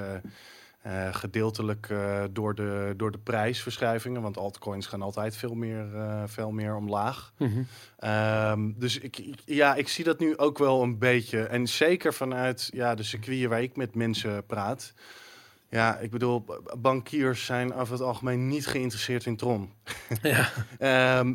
gedeeltelijk 1.13 1.89
door, 2.33 2.55
de, 2.55 2.95
door 2.97 3.11
de 3.11 3.19
prijsverschuivingen, 3.19 4.23
want 4.23 4.37
altcoins 4.37 4.87
gaan 4.87 5.03
altijd 5.03 5.37
veel 5.37 5.55
meer, 5.55 5.87
veel 6.27 6.51
meer 6.51 6.77
omlaag. 6.77 7.33
Ehm, 7.99 8.71
dus 8.77 8.99
ik, 8.99 9.19
ik- 9.19 9.41
ja, 9.45 9.75
ik 9.75 9.89
zie 9.89 10.05
dat 10.05 10.19
nu 10.19 10.37
ook 10.37 10.59
wel 10.59 10.83
een 10.83 10.99
beetje. 10.99 11.43
En 11.43 11.67
zeker 11.69 12.15
vanuit 12.15 12.71
ja, 12.73 12.95
de 12.95 13.03
circuiten 13.03 13.49
waar 13.49 13.63
ik 13.63 13.77
met 13.77 13.95
mensen 13.95 14.47
praat. 14.47 14.93
Ja, 15.71 15.99
ik 15.99 16.11
bedoel, 16.11 16.45
bankiers 16.79 17.45
zijn 17.45 17.75
over 17.75 17.93
het 17.93 18.03
algemeen 18.03 18.49
niet 18.49 18.67
geïnteresseerd 18.67 19.27
in 19.27 19.37
Tron. 19.37 19.73
Ja. 20.23 20.49
Ehm, 20.79 21.35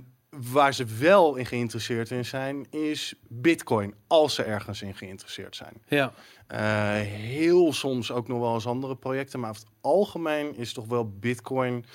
waar 0.52 0.74
ze 0.74 0.86
wel 1.00 1.36
in 1.36 1.46
geïnteresseerd 1.46 2.12
in 2.12 2.25
zijn, 2.25 2.66
is 2.70 3.13
Bitcoin. 3.28 3.94
Als 4.08 4.36
ze 4.36 4.44
ergens 4.44 4.82
in 4.82 4.96
geïnteresseerd 4.96 5.56
zijn. 5.56 5.82
ja. 5.88 6.13
Eh, 6.48 6.60
heel 7.02 7.74
soms 7.74 8.12
ook 8.12 8.28
nog 8.28 8.40
wel 8.40 8.54
eens 8.54 8.68
andere 8.68 8.96
projecten. 8.96 9.40
Maar 9.40 9.50
over 9.50 9.62
het 9.62 9.72
algemeen 9.82 10.56
is 10.56 10.74
toch 10.74 10.86
wel 10.86 11.10
Bitcoin 11.20 11.86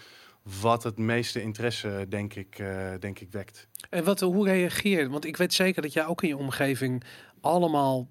wat 0.60 0.82
het 0.82 0.98
meeste 0.98 1.42
interesse, 1.42 2.06
denk 2.08 2.34
ik, 2.34 2.58
eh, 2.58 2.92
denk 3.00 3.18
ik 3.18 3.32
wekt. 3.32 3.68
En 3.90 4.04
wat, 4.04 4.20
hoe 4.20 4.44
reageer 4.44 5.02
je? 5.02 5.08
Want 5.08 5.24
ik 5.24 5.36
weet 5.36 5.54
zeker 5.54 5.82
dat 5.82 5.92
jij 5.92 6.06
ook 6.06 6.22
in 6.22 6.28
je 6.28 6.36
omgeving 6.36 7.04
allemaal 7.40 8.08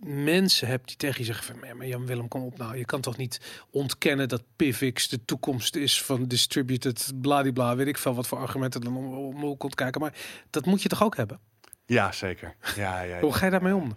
mensen 0.00 0.68
hebt 0.68 0.86
die 0.86 0.96
tegen 0.96 1.18
je 1.18 1.24
zeggen 1.24 1.44
van, 1.44 1.68
"Ja, 1.68 1.74
maar 1.74 1.86
Jan 1.86 2.06
Willem, 2.06 2.28
kom 2.28 2.42
op 2.42 2.58
nou. 2.58 2.76
Je 2.76 2.84
kan 2.84 3.00
toch 3.00 3.16
niet 3.16 3.40
ontkennen 3.70 4.28
dat 4.28 4.42
PIVX 4.56 5.08
de 5.08 5.24
toekomst 5.24 5.76
is 5.76 6.02
van 6.02 6.24
distributed 6.24 7.12
bladibla, 7.20 7.76
weet 7.76 7.86
ik 7.86 7.98
veel 7.98 8.14
wat 8.14 8.26
voor 8.26 8.38
argumenten 8.38 8.80
dan 8.80 8.96
om, 8.96 9.14
om 9.14 9.40
hoe 9.40 9.56
komt 9.56 9.74
kijken. 9.74 10.00
Maar 10.00 10.14
dat 10.50 10.66
moet 10.66 10.82
je 10.82 10.88
toch 10.88 11.02
ook 11.02 11.16
hebben? 11.16 11.40
Ja, 11.86 12.12
zeker. 12.12 12.54
Ja, 12.76 13.00
ja, 13.00 13.20
Hoe 13.20 13.32
ga 13.32 13.44
je 13.44 13.50
daarmee 13.50 13.74
om? 13.74 13.96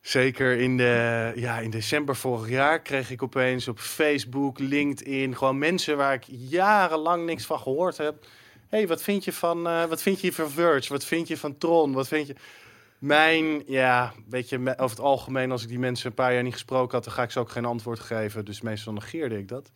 Zeker 0.00 0.58
in, 0.58 0.76
de, 0.76 1.32
ja, 1.34 1.58
in 1.58 1.70
december 1.70 2.16
vorig 2.16 2.48
jaar 2.48 2.80
kreeg 2.82 3.10
ik 3.10 3.22
opeens 3.22 3.68
op 3.68 3.78
Facebook, 3.78 4.58
LinkedIn, 4.58 5.36
gewoon 5.36 5.58
mensen 5.58 5.96
waar 5.96 6.14
ik 6.14 6.24
jarenlang 6.28 7.26
niks 7.26 7.44
van 7.44 7.58
gehoord 7.58 7.96
heb. 7.96 8.26
hey, 8.68 8.86
wat 8.86 9.02
vind 9.02 9.24
je 9.24 9.32
van, 9.32 9.66
eh, 9.66 9.84
wat 9.84 10.02
vind 10.02 10.20
je 10.20 10.32
van 10.32 10.50
Verge? 10.50 10.88
Wat 10.88 11.04
vind 11.04 11.28
je 11.28 11.36
van 11.36 11.58
Tron? 11.58 11.92
Wat 11.92 12.08
vind 12.08 12.26
je? 12.26 12.34
Mijn, 13.00 13.62
ja, 13.66 14.12
weet 14.28 14.48
je, 14.48 14.58
over 14.58 14.96
het 14.96 15.00
algemeen, 15.00 15.50
als 15.50 15.62
ik 15.62 15.68
die 15.68 15.78
mensen 15.78 16.06
een 16.06 16.14
paar 16.14 16.32
jaar 16.32 16.42
niet 16.42 16.52
gesproken 16.52 16.94
had, 16.94 17.04
dan 17.04 17.12
ga 17.12 17.22
ik 17.22 17.30
ze 17.30 17.38
ook 17.38 17.50
geen 17.50 17.64
antwoord 17.64 18.00
geven. 18.00 18.44
Dus 18.44 18.60
meestal 18.60 18.92
negeerde 18.92 19.38
ik 19.38 19.48
dat. 19.48 19.70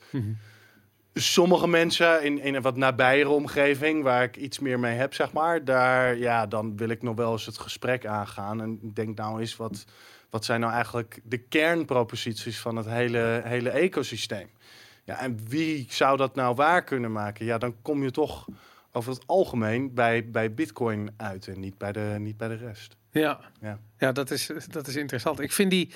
Sommige 1.15 1.69
mensen 1.69 2.25
in, 2.25 2.39
in 2.39 2.55
een 2.55 2.63
wat 2.63 2.77
nabijere 2.77 3.29
omgeving, 3.29 4.03
waar 4.03 4.23
ik 4.23 4.37
iets 4.37 4.59
meer 4.59 4.81
mee 4.81 4.97
heb, 4.97 5.15
zeg 5.15 5.33
maar, 5.33 5.65
daar, 5.65 6.17
ja, 6.17 6.47
dan 6.47 6.77
wil 6.77 6.89
ik 6.89 7.03
nog 7.03 7.17
wel 7.17 7.33
eens 7.33 7.47
het 7.47 7.59
gesprek 7.59 8.07
aangaan. 8.07 8.61
En 8.61 8.81
denk 8.95 9.17
nou 9.17 9.41
eens, 9.41 9.57
wat, 9.57 9.85
wat 10.31 10.45
zijn 10.45 10.61
nou 10.61 10.73
eigenlijk 10.73 11.21
de 11.25 11.39
kernproposities 11.39 12.61
van 12.61 12.77
het 12.77 12.87
hele, 12.87 13.41
hele 13.45 13.71
ecosysteem? 13.71 14.49
Ja, 15.05 15.19
en 15.21 15.39
wie 15.49 15.87
zou 15.89 16.17
dat 16.17 16.35
nou 16.35 16.55
waar 16.55 16.85
kunnen 16.85 17.13
maken? 17.13 17.45
Ja, 17.45 17.59
dan 17.59 17.75
kom 17.83 18.03
je 18.03 18.11
toch 18.11 18.49
over 18.93 19.13
het 19.13 19.27
algemeen 19.27 19.95
bij, 19.95 20.31
bij 20.31 20.55
Bitcoin 20.55 21.11
uit 21.17 21.49
en 21.49 21.61
niet 21.61 21.79
bij 21.79 21.93
de, 21.93 22.17
niet 22.19 22.37
bij 22.37 22.49
de 22.49 22.57
rest. 22.57 22.97
Ja, 23.21 23.41
Ja. 23.61 23.79
ja 23.99 24.13
dat, 24.13 24.31
is, 24.31 24.51
dat 24.71 24.87
is 24.87 24.97
interessant. 24.97 25.41
Ik 25.41 25.53
vind 25.53 25.71
die. 25.71 25.91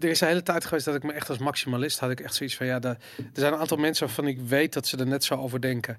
Er 0.00 0.08
is 0.08 0.20
een 0.20 0.28
hele 0.28 0.42
tijd 0.42 0.64
geweest 0.64 0.84
dat 0.84 0.94
ik 0.94 1.02
me 1.02 1.12
echt 1.12 1.28
als 1.28 1.38
maximalist 1.38 1.98
had 1.98 2.10
ik 2.10 2.20
echt 2.20 2.34
zoiets 2.34 2.56
van 2.56 2.66
ja, 2.66 2.78
de, 2.78 2.88
er 2.88 2.96
zijn 3.32 3.52
een 3.52 3.58
aantal 3.58 3.76
mensen 3.76 4.06
waarvan 4.06 4.26
ik 4.26 4.40
weet 4.40 4.72
dat 4.72 4.86
ze 4.86 4.96
er 4.96 5.06
net 5.06 5.24
zo 5.24 5.34
over 5.34 5.60
denken. 5.60 5.98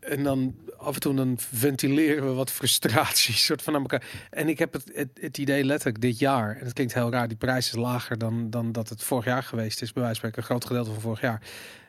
En 0.00 0.22
dan 0.22 0.54
af 0.76 0.94
en 0.94 1.00
toe 1.00 1.14
dan 1.14 1.36
ventileren 1.38 2.26
we 2.26 2.32
wat 2.32 2.50
frustraties 2.50 3.44
soort 3.44 3.62
van 3.62 3.74
aan 3.74 3.80
elkaar. 3.80 4.04
En 4.30 4.48
ik 4.48 4.58
heb 4.58 4.72
het, 4.72 4.90
het, 4.94 5.08
het 5.20 5.38
idee 5.38 5.64
letterlijk 5.64 6.00
dit 6.00 6.18
jaar, 6.18 6.56
en 6.56 6.64
het 6.64 6.72
klinkt 6.72 6.94
heel 6.94 7.10
raar, 7.10 7.28
die 7.28 7.36
prijs 7.36 7.66
is 7.66 7.74
lager 7.74 8.18
dan, 8.18 8.50
dan 8.50 8.72
dat 8.72 8.88
het 8.88 9.02
vorig 9.02 9.24
jaar 9.24 9.42
geweest 9.42 9.82
is, 9.82 9.92
bij 9.92 10.02
wijze 10.02 10.20
van 10.20 10.30
een 10.34 10.42
groot 10.42 10.64
gedeelte 10.64 10.92
van 10.92 11.00
vorig 11.00 11.20
jaar. 11.20 11.40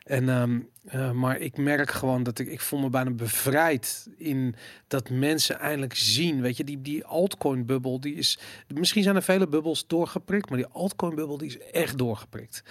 En, 0.06 0.28
ehm, 0.28 0.58
eh, 0.84 1.10
maar 1.10 1.38
ik 1.38 1.56
merk 1.56 1.90
gewoon 1.90 2.22
dat 2.22 2.38
ik, 2.38 2.48
ik 2.48 2.60
voel 2.60 2.80
me 2.80 2.90
bijna 2.90 3.10
bevrijd 3.10 4.08
in 4.16 4.54
dat 4.88 5.10
mensen 5.10 5.58
eindelijk 5.58 5.94
zien, 5.94 6.40
weet 6.40 6.56
je, 6.56 6.64
die, 6.64 6.82
die 6.82 7.04
altcoin-bubbel, 7.04 8.00
die 8.00 8.14
is, 8.14 8.38
misschien 8.74 9.02
zijn 9.02 9.16
er 9.16 9.22
vele 9.22 9.48
bubbels 9.48 9.86
doorgeprikt, 9.86 10.48
maar 10.48 10.58
die 10.58 10.66
altcoin-bubbel, 10.66 11.38
die 11.38 11.48
is 11.48 11.58
echt 11.58 11.98
doorgeprikt. 11.98 12.62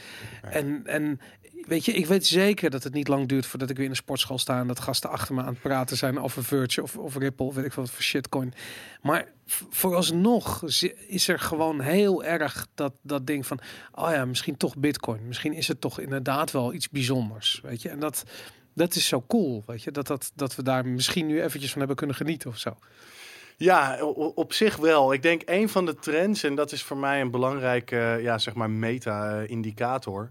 En, 0.41 0.81
en 0.85 1.19
weet 1.67 1.85
je, 1.85 1.93
ik 1.93 2.05
weet 2.05 2.25
zeker 2.25 2.69
dat 2.69 2.83
het 2.83 2.93
niet 2.93 3.07
lang 3.07 3.27
duurt 3.27 3.45
voordat 3.45 3.69
ik 3.69 3.75
weer 3.75 3.85
in 3.85 3.91
de 3.91 3.97
sportschool 3.97 4.37
sta 4.37 4.59
en 4.59 4.67
dat 4.67 4.79
gasten 4.79 5.09
achter 5.09 5.35
me 5.35 5.41
aan 5.41 5.53
het 5.53 5.61
praten 5.61 5.97
zijn 5.97 6.19
over 6.19 6.43
Verge 6.43 6.81
of, 6.81 6.97
of 6.97 7.15
Ripple, 7.17 7.53
weet 7.53 7.65
ik 7.65 7.73
wat 7.73 7.89
voor 7.89 8.03
shitcoin. 8.03 8.53
Maar 9.01 9.27
vooralsnog 9.69 10.63
is 11.07 11.27
er 11.27 11.39
gewoon 11.39 11.81
heel 11.81 12.23
erg 12.23 12.67
dat, 12.73 12.93
dat 13.01 13.27
ding 13.27 13.47
van, 13.47 13.59
oh 13.91 14.11
ja, 14.11 14.25
misschien 14.25 14.57
toch 14.57 14.77
Bitcoin. 14.77 15.27
Misschien 15.27 15.53
is 15.53 15.67
het 15.67 15.81
toch 15.81 15.99
inderdaad 15.99 16.51
wel 16.51 16.73
iets 16.73 16.89
bijzonders, 16.89 17.59
weet 17.63 17.81
je. 17.81 17.89
En 17.89 17.99
dat, 17.99 18.23
dat 18.73 18.95
is 18.95 19.07
zo 19.07 19.23
cool, 19.27 19.63
weet 19.65 19.83
je, 19.83 19.91
dat, 19.91 20.07
dat, 20.07 20.31
dat 20.35 20.55
we 20.55 20.63
daar 20.63 20.85
misschien 20.85 21.25
nu 21.25 21.41
eventjes 21.41 21.69
van 21.69 21.79
hebben 21.79 21.97
kunnen 21.97 22.15
genieten 22.15 22.49
of 22.49 22.57
zo. 22.57 22.77
Ja, 23.57 24.03
op 24.35 24.53
zich 24.53 24.75
wel. 24.75 25.13
Ik 25.13 25.21
denk 25.21 25.41
een 25.45 25.69
van 25.69 25.85
de 25.85 25.95
trends, 25.95 26.43
en 26.43 26.55
dat 26.55 26.71
is 26.71 26.83
voor 26.83 26.97
mij 26.97 27.21
een 27.21 27.31
belangrijke 27.31 28.19
ja, 28.21 28.37
zeg 28.37 28.53
maar 28.53 28.69
meta-indicator. 28.69 30.29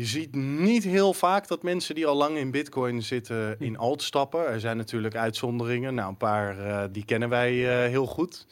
Je 0.00 0.06
ziet 0.06 0.34
niet 0.34 0.84
heel 0.84 1.14
vaak 1.14 1.48
dat 1.48 1.62
mensen 1.62 1.94
die 1.94 2.06
al 2.06 2.16
lang 2.16 2.36
in 2.36 2.50
Bitcoin 2.50 3.02
zitten 3.02 3.56
in 3.58 3.76
alt 3.76 4.02
stappen. 4.02 4.46
Er 4.46 4.60
zijn 4.60 4.76
natuurlijk 4.76 5.14
uitzonderingen. 5.14 5.94
Nou, 5.94 6.08
een 6.08 6.16
paar 6.16 6.58
eh, 6.58 6.84
die 6.92 7.04
kennen 7.04 7.28
wij 7.28 7.82
eh, 7.84 7.90
heel 7.90 8.06
goed. 8.06 8.46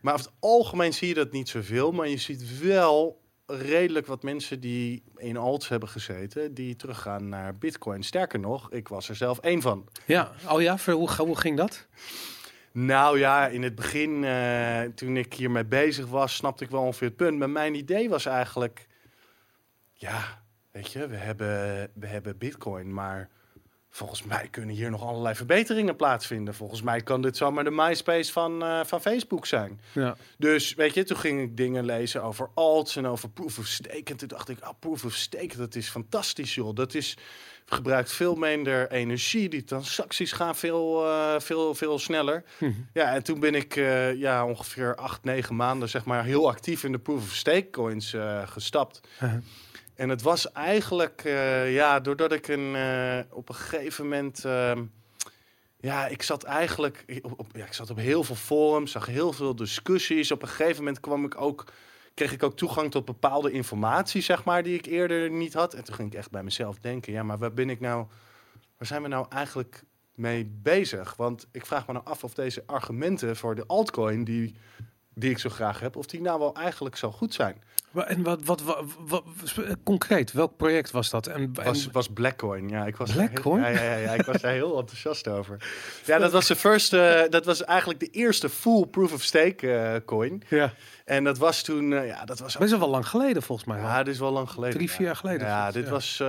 Maar 0.00 0.14
over 0.14 0.26
het 0.26 0.34
algemeen 0.40 0.92
zie 0.92 1.08
je 1.08 1.14
dat 1.14 1.32
niet 1.32 1.48
zoveel. 1.48 1.92
Maar 1.92 2.08
je 2.08 2.16
ziet 2.16 2.58
wel 2.58 3.20
redelijk 3.46 4.06
wat 4.06 4.22
mensen 4.22 4.60
die 4.60 5.02
in 5.16 5.36
alts 5.36 5.68
hebben 5.68 5.88
gezeten, 5.88 6.54
die 6.54 6.76
teruggaan 6.76 7.28
naar 7.28 7.56
Bitcoin. 7.58 8.02
Sterker 8.02 8.40
nog, 8.40 8.72
ik 8.72 8.88
was 8.88 9.08
er 9.08 9.16
zelf 9.16 9.38
één 9.38 9.60
van. 9.60 9.88
Ja, 10.06 10.32
oh 10.48 10.60
ja, 10.60 10.76
hoe, 10.86 11.10
hoe 11.16 11.38
ging 11.38 11.56
dat? 11.56 11.86
Nou 12.72 13.18
ja, 13.18 13.46
in 13.48 13.62
het 13.62 13.74
begin, 13.74 14.24
eh, 14.24 14.80
toen 14.94 15.16
ik 15.16 15.34
hiermee 15.34 15.64
bezig 15.64 16.06
was, 16.06 16.34
snapte 16.34 16.64
ik 16.64 16.70
wel 16.70 16.82
ongeveer 16.82 17.08
het 17.08 17.16
punt. 17.16 17.38
Maar 17.38 17.50
mijn 17.50 17.74
idee 17.74 18.08
was 18.08 18.26
eigenlijk, 18.26 18.86
ja, 19.92 20.39
weet 20.70 20.92
je, 20.92 21.06
we 21.06 21.16
hebben, 21.16 21.90
we 21.94 22.06
hebben 22.06 22.38
Bitcoin, 22.38 22.94
maar 22.94 23.28
volgens 23.90 24.22
mij 24.22 24.48
kunnen 24.50 24.74
hier 24.74 24.90
nog 24.90 25.02
allerlei 25.02 25.34
verbeteringen 25.34 25.96
plaatsvinden. 25.96 26.54
Volgens 26.54 26.82
mij 26.82 27.00
kan 27.00 27.22
dit 27.22 27.36
zomaar 27.36 27.64
de 27.64 27.70
MySpace 27.70 28.32
van, 28.32 28.62
eh, 28.62 28.80
van 28.84 29.00
Facebook 29.00 29.46
zijn. 29.46 29.80
Ja. 29.92 30.16
Dus 30.38 30.74
weet 30.74 30.94
je, 30.94 31.04
toen 31.04 31.16
ging 31.16 31.40
ik 31.40 31.56
dingen 31.56 31.84
lezen 31.84 32.22
over 32.22 32.50
alts 32.54 32.96
en 32.96 33.06
over 33.06 33.30
proof 33.30 33.58
of 33.58 33.66
stake. 33.66 34.02
En 34.04 34.16
toen 34.16 34.28
dacht 34.28 34.48
ik, 34.48 34.60
ah, 34.60 34.74
proof 34.78 35.04
of 35.04 35.14
stake, 35.14 35.56
dat 35.56 35.74
is 35.74 35.88
fantastisch 35.88 36.54
joh. 36.54 36.74
Dat 36.74 36.94
is, 36.94 37.16
gebruikt 37.64 38.12
veel 38.12 38.34
minder 38.34 38.90
energie. 38.90 39.48
Die 39.48 39.64
transacties 39.64 40.32
gaan 40.32 40.56
veel, 40.56 41.06
eh, 41.06 41.40
veel, 41.40 41.74
veel 41.74 41.98
sneller. 41.98 42.44
Mhm. 42.58 42.72
Ja, 42.92 43.14
en 43.14 43.22
toen 43.22 43.40
ben 43.40 43.54
ik 43.54 43.76
eh, 43.76 44.14
ja, 44.14 44.46
ongeveer 44.46 44.94
acht, 44.94 45.24
negen 45.24 45.56
maanden 45.56 45.88
zeg 45.88 46.04
maar 46.04 46.24
heel 46.24 46.48
actief 46.48 46.84
in 46.84 46.92
de 46.92 46.98
proof 46.98 47.22
of 47.22 47.34
stake 47.34 47.70
coins 47.70 48.16
gestapt. 48.44 49.00
En 50.00 50.08
het 50.08 50.22
was 50.22 50.52
eigenlijk, 50.52 51.22
eh, 51.24 51.74
ja, 51.74 52.00
doordat 52.00 52.32
ik 52.32 52.48
een, 52.48 52.74
eh, 52.74 53.18
op 53.30 53.48
een 53.48 53.54
gegeven 53.54 54.04
moment, 54.04 54.44
ehm, 54.44 54.84
ja, 55.80 56.06
ik 56.06 56.22
zat 56.22 56.42
eigenlijk, 56.42 57.04
op, 57.22 57.38
op- 57.38 57.56
ja, 57.56 57.64
ik 57.64 57.72
zat 57.72 57.90
op 57.90 57.96
heel 57.96 58.24
veel 58.24 58.34
forums, 58.34 58.90
zag 58.92 59.06
heel 59.06 59.32
veel 59.32 59.56
discussies. 59.56 60.30
Op 60.30 60.42
een 60.42 60.48
gegeven 60.48 60.76
moment 60.76 61.00
kwam 61.00 61.24
ik 61.24 61.40
ook, 61.40 61.64
kreeg 62.14 62.32
ik 62.32 62.42
ook 62.42 62.56
toegang 62.56 62.90
tot 62.90 63.04
bepaalde 63.04 63.50
informatie, 63.50 64.22
zeg 64.22 64.44
maar, 64.44 64.62
die 64.62 64.74
ik 64.78 64.86
eerder 64.86 65.30
niet 65.30 65.54
had. 65.54 65.74
En 65.74 65.84
toen 65.84 65.94
ging 65.94 66.12
ik 66.12 66.18
echt 66.18 66.30
bij 66.30 66.42
mezelf 66.42 66.78
denken, 66.78 67.12
ja, 67.12 67.22
maar 67.22 67.38
waar 67.38 67.54
ben 67.54 67.70
ik 67.70 67.80
nou, 67.80 68.06
waar 68.76 68.86
zijn 68.86 69.02
we 69.02 69.08
nou 69.08 69.26
eigenlijk 69.28 69.82
mee 70.14 70.44
bezig? 70.62 71.16
Want 71.16 71.46
ik 71.52 71.66
vraag 71.66 71.86
me 71.86 71.92
nou 71.92 72.04
af 72.04 72.24
of 72.24 72.34
deze 72.34 72.62
argumenten 72.66 73.36
voor 73.36 73.54
de 73.54 73.66
altcoin 73.66 74.24
die, 74.24 74.54
die 75.14 75.30
ik 75.30 75.38
zo 75.38 75.48
graag 75.50 75.80
heb, 75.80 75.96
of 75.96 76.06
die 76.06 76.20
nou 76.20 76.38
wel 76.38 76.54
eigenlijk 76.54 76.96
zo 76.96 77.10
goed 77.10 77.34
zijn. 77.34 77.62
En 77.94 78.22
wat, 78.22 78.44
wat, 78.44 78.62
wat, 78.98 79.22
concreet, 79.84 80.32
welk 80.32 80.56
project 80.56 80.90
was 80.90 81.10
dat? 81.10 81.26
En, 81.26 81.50
was, 81.64 81.88
was 81.92 82.08
Blackcoin. 82.08 82.68
Ja, 82.68 82.86
ik 82.86 82.96
was 82.96 83.12
Blackcoin? 83.12 83.60
Ja, 83.62 83.68
ja, 83.68 83.82
ja, 83.82 83.96
ja, 83.96 84.12
ik 84.12 84.24
was 84.24 84.40
daar 84.40 84.52
heel 84.52 84.78
enthousiast 84.78 85.28
over. 85.28 85.56
Ja, 86.06 86.18
dat 86.18 86.32
was 86.32 86.46
de 86.46 86.56
first. 86.56 86.92
eh, 86.92 87.20
dat 87.28 87.44
was 87.44 87.64
eigenlijk 87.64 88.00
de 88.00 88.06
eerste 88.10 88.48
full 88.48 88.86
proof 88.86 89.12
of 89.12 89.22
stake 89.22 89.72
eh, 89.72 90.00
coin. 90.06 90.42
ja, 90.48 90.72
En 91.04 91.24
dat 91.24 91.38
was 91.38 91.62
toen. 91.62 91.92
eh, 91.92 92.06
ja, 92.06 92.24
dat 92.24 92.38
was. 92.38 92.56
best 92.56 92.78
wel 92.78 92.88
lang 92.88 93.08
geleden 93.08 93.42
volgens 93.42 93.68
mij. 93.68 93.80
Ja, 93.80 94.02
dit 94.02 94.14
is 94.14 94.20
wel 94.20 94.32
lang 94.32 94.50
geleden. 94.50 94.76
Drie, 94.76 94.90
vier 94.90 95.06
jaar 95.06 95.16
geleden. 95.16 95.46
Ja, 95.46 95.70
dit 95.70 95.88
was. 95.88 96.22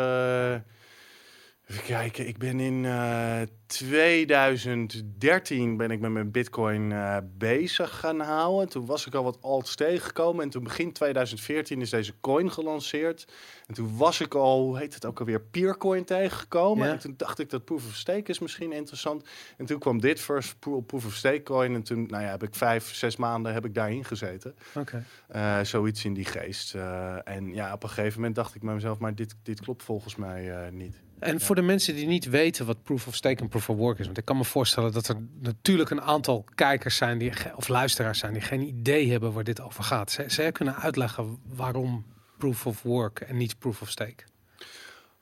Eh, 1.71 1.77
even 1.77 1.85
kijken. 1.85 2.27
Ik 2.27 2.37
ben 2.37 2.59
in 2.59 2.85
eh 2.85 3.41
2013 3.71 5.77
ben 5.77 5.91
ik 5.91 5.99
met 5.99 6.11
mijn 6.11 6.31
Bitcoin 6.31 6.91
eh, 6.91 7.17
bezig 7.37 7.99
gaan 7.99 8.19
houden. 8.19 8.69
Toen 8.69 8.85
was 8.85 9.07
ik 9.07 9.13
al 9.13 9.23
wat 9.23 9.37
alts 9.41 9.75
tegengekomen. 9.75 10.43
En 10.43 10.49
toen 10.49 10.63
begin 10.63 10.91
2014 10.91 11.81
is 11.81 11.89
deze 11.89 12.13
coin 12.21 12.51
gelanceerd. 12.51 13.27
En 13.67 13.73
toen 13.73 13.97
was 13.97 14.21
ik 14.21 14.35
al, 14.35 14.63
hoe 14.63 14.77
heet 14.77 14.93
het 14.93 15.05
ook 15.05 15.19
alweer, 15.19 15.41
Peercoin 15.41 16.03
tegengekomen. 16.03 16.87
Ja. 16.87 16.93
En 16.93 16.99
toen 16.99 17.13
dacht 17.17 17.39
ik 17.39 17.49
dat 17.49 17.65
Proof 17.65 17.87
of 17.87 17.95
Stake 17.95 18.31
is 18.31 18.39
misschien 18.39 18.71
interessant. 18.71 19.27
En 19.57 19.65
toen 19.65 19.79
kwam 19.79 19.99
dit 19.99 20.19
first 20.19 20.59
Pro- 20.59 20.81
Proof 20.81 21.05
of 21.05 21.13
Stake 21.13 21.43
coin. 21.43 21.73
En 21.73 21.83
toen, 21.83 22.05
nou 22.07 22.23
ja, 22.23 22.29
heb 22.29 22.43
ik 22.43 22.55
vijf, 22.55 22.95
zes 22.95 23.15
maanden 23.15 23.53
heb 23.53 23.65
ik 23.65 23.73
daarin 23.73 24.05
gezeten. 24.05 24.55
Oké. 24.75 25.05
Eh, 25.27 25.59
zoiets 25.61 26.05
in 26.05 26.13
die 26.13 26.25
geest. 26.25 26.75
Eh, 26.75 27.15
en 27.23 27.53
ja, 27.53 27.73
op 27.73 27.83
een 27.83 27.89
gegeven 27.89 28.17
moment 28.17 28.35
dacht 28.35 28.55
ik 28.55 28.61
bij 28.61 28.73
mezelf, 28.73 28.99
maar 28.99 29.15
dit, 29.15 29.35
dit 29.43 29.61
klopt 29.61 29.83
volgens 29.83 30.15
mij 30.15 30.51
eh, 30.51 30.71
niet. 30.71 31.01
En 31.21 31.41
voor 31.41 31.55
de 31.55 31.61
mensen 31.61 31.95
die 31.95 32.07
niet 32.07 32.29
weten 32.29 32.65
wat 32.65 32.83
proof 32.83 33.07
of 33.07 33.15
stake 33.15 33.41
en 33.41 33.47
proof 33.47 33.69
of 33.69 33.77
work 33.77 33.99
is, 33.99 34.05
want 34.05 34.17
ik 34.17 34.25
kan 34.25 34.37
me 34.37 34.43
voorstellen 34.43 34.91
dat 34.91 35.07
er 35.07 35.15
natuurlijk 35.39 35.89
een 35.89 36.01
aantal 36.01 36.45
kijkers 36.55 36.95
zijn 36.95 37.17
die 37.17 37.33
of 37.55 37.67
luisteraars 37.67 38.19
zijn 38.19 38.33
die 38.33 38.41
geen 38.41 38.61
idee 38.61 39.11
hebben 39.11 39.33
waar 39.33 39.43
dit 39.43 39.61
over 39.61 39.83
gaat. 39.83 40.11
Zou 40.11 40.29
jij 40.29 40.51
kunnen 40.51 40.75
uitleggen 40.75 41.39
waarom 41.47 42.05
proof 42.37 42.65
of 42.65 42.81
work 42.81 43.19
en 43.19 43.37
niet 43.37 43.59
proof 43.59 43.81
of 43.81 43.89
stake? 43.89 44.23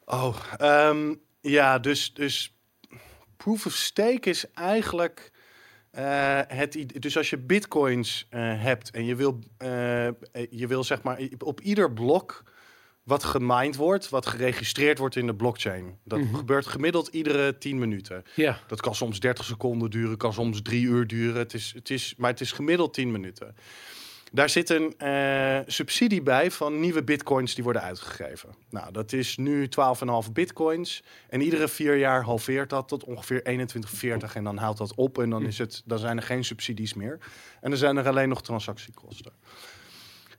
Oh, 0.06 0.36
ehm, 0.58 1.14
ja, 1.42 1.80
dus, 1.80 2.14
dus 2.14 2.56
proof 3.38 3.66
of 3.66 3.74
stake 3.74 4.30
is 4.30 4.52
eigenlijk 4.54 5.32
eh, 5.92 6.40
het 6.48 7.02
Dus 7.02 7.18
als 7.18 7.30
je 7.30 7.38
bitcoins 7.38 8.28
eh, 8.30 8.62
hebt 8.62 8.92
en 8.92 9.06
je 9.06 9.16
wil, 9.16 9.40
eh, 9.58 10.08
je 10.50 10.68
wil 10.68 10.84
zeg 10.84 11.02
maar 11.02 11.22
op 11.38 11.62
ieder 11.62 11.94
blok 11.94 12.44
wat 13.10 13.24
gemined 13.24 13.76
wordt, 13.76 14.10
wat 14.10 14.26
geregistreerd 14.26 14.98
wordt 14.98 15.16
in 15.16 15.26
de 15.26 15.36
blockchain. 15.36 15.98
Dat 16.04 16.20
Mhm. 16.20 16.36
gebeurt 16.36 16.68
gemiddeld 16.68 17.08
iedere 17.08 17.58
10 17.58 17.80
minuten. 17.80 18.24
Ja, 18.36 18.60
Dat 18.68 18.82
kan 18.82 18.96
soms 18.96 19.20
30 19.20 19.46
seconden 19.46 19.90
duren, 19.90 20.18
kan 20.18 20.34
soms 20.34 20.62
drie 20.62 20.84
uur 20.84 21.08
duren. 21.08 21.38
Het 21.40 21.54
is, 21.54 21.72
het 21.76 21.90
is, 21.90 22.14
maar 22.18 22.30
het 22.30 22.42
is 22.42 22.52
gemiddeld 22.52 22.94
10 22.94 23.12
minuten. 23.12 23.56
Daar 24.32 24.50
zit 24.50 24.70
een 24.70 24.94
eh, 24.98 25.60
subsidie 25.66 26.22
bij 26.22 26.52
van 26.52 26.80
nieuwe 26.80 27.04
bitcoins 27.04 27.56
die 27.56 27.64
worden 27.64 27.82
uitgegeven. 27.82 28.50
Nou, 28.70 28.92
dat 28.92 29.14
is 29.14 29.38
nu 29.38 29.68
12,5 29.68 30.32
bitcoins. 30.34 31.04
En 31.30 31.42
iedere 31.42 31.68
vier 31.68 31.96
jaar 31.98 32.24
halveert 32.24 32.70
dat 32.70 32.88
tot 32.88 33.04
ongeveer 33.04 33.42
21,40. 33.44 34.36
En 34.36 34.44
dan 34.44 34.58
houdt 34.58 34.78
dat 34.78 34.96
op 34.96 35.18
en 35.20 35.30
dan, 35.30 35.44
is 35.46 35.58
het, 35.58 35.82
dan 35.86 36.00
zijn 36.00 36.18
er 36.18 36.24
geen 36.24 36.44
subsidies 36.44 36.94
meer. 36.94 37.18
En 37.62 37.70
dan 37.70 37.80
zijn 37.80 37.98
er 37.98 38.08
alleen 38.08 38.30
nog 38.30 38.42
transactiekosten. 38.42 39.32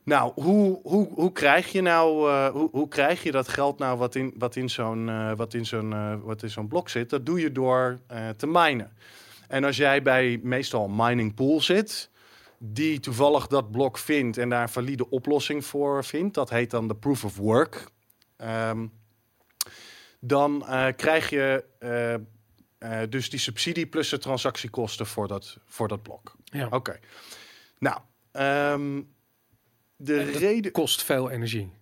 Nou, 0.05 0.33
hoe, 0.35 0.81
hoe, 0.83 1.09
hoe 1.15 1.33
krijg 1.33 1.73
je 1.73 1.81
nou 1.81 2.31
eh, 2.31 2.49
hoe, 2.49 2.69
hoe 2.73 2.89
krijg 2.89 3.23
je 3.23 3.31
dat 3.31 3.49
geld 3.49 3.79
nou 3.79 3.99
wat 3.99 4.15
in, 4.15 4.35
wat 4.39 4.57
in 4.57 4.71
zo'n 4.71 5.09
eh, 5.09 5.33
wat 5.37 5.55
in 5.55 5.67
zo'n 5.67 5.93
eh, 5.93 6.15
wat 6.23 6.43
in 6.43 6.51
zo'n 6.51 6.69
blok 6.69 6.89
zit? 6.89 7.11
Dat 7.11 7.27
doe 7.27 7.41
je 7.41 7.53
door 7.53 7.99
te 8.37 8.47
minen. 8.47 8.97
En 9.49 9.65
als 9.65 9.77
jij 9.77 10.03
bij 10.03 10.41
meestal 10.43 10.85
een 10.85 10.97
mining 10.97 11.35
pool 11.35 11.61
zit, 11.61 12.11
die 12.59 13.01
toevallig 13.01 13.47
dat 13.47 13.71
blok 13.71 13.99
vindt 13.99 14.39
en 14.39 14.49
daar 14.49 14.63
een 14.63 14.69
valide 14.69 15.11
oplossing 15.11 15.65
voor 15.65 16.05
vindt, 16.05 16.35
dat 16.35 16.51
heet 16.51 16.71
dan 16.71 16.89
de 16.89 16.95
proof 16.95 17.25
of 17.25 17.37
work. 17.37 17.87
Ehm, 18.37 18.87
dan 20.21 20.65
krijg 20.97 21.31
je 21.31 21.65
dus 23.09 23.31
die 23.31 23.39
subsidie 23.39 23.87
plus 23.87 24.09
de 24.09 24.19
transactiekosten 24.19 25.07
voor 25.07 25.29
dat, 25.29 25.59
voor 25.67 25.89
dat 25.89 26.03
blok. 26.03 26.35
Ja. 26.45 26.67
Oké. 26.71 26.99
Nou, 27.79 27.99
ehm, 28.33 29.01
de 30.01 30.23
reden. 30.23 30.73
Kost 30.73 31.03
veel 31.05 31.31
energie. 31.31 31.73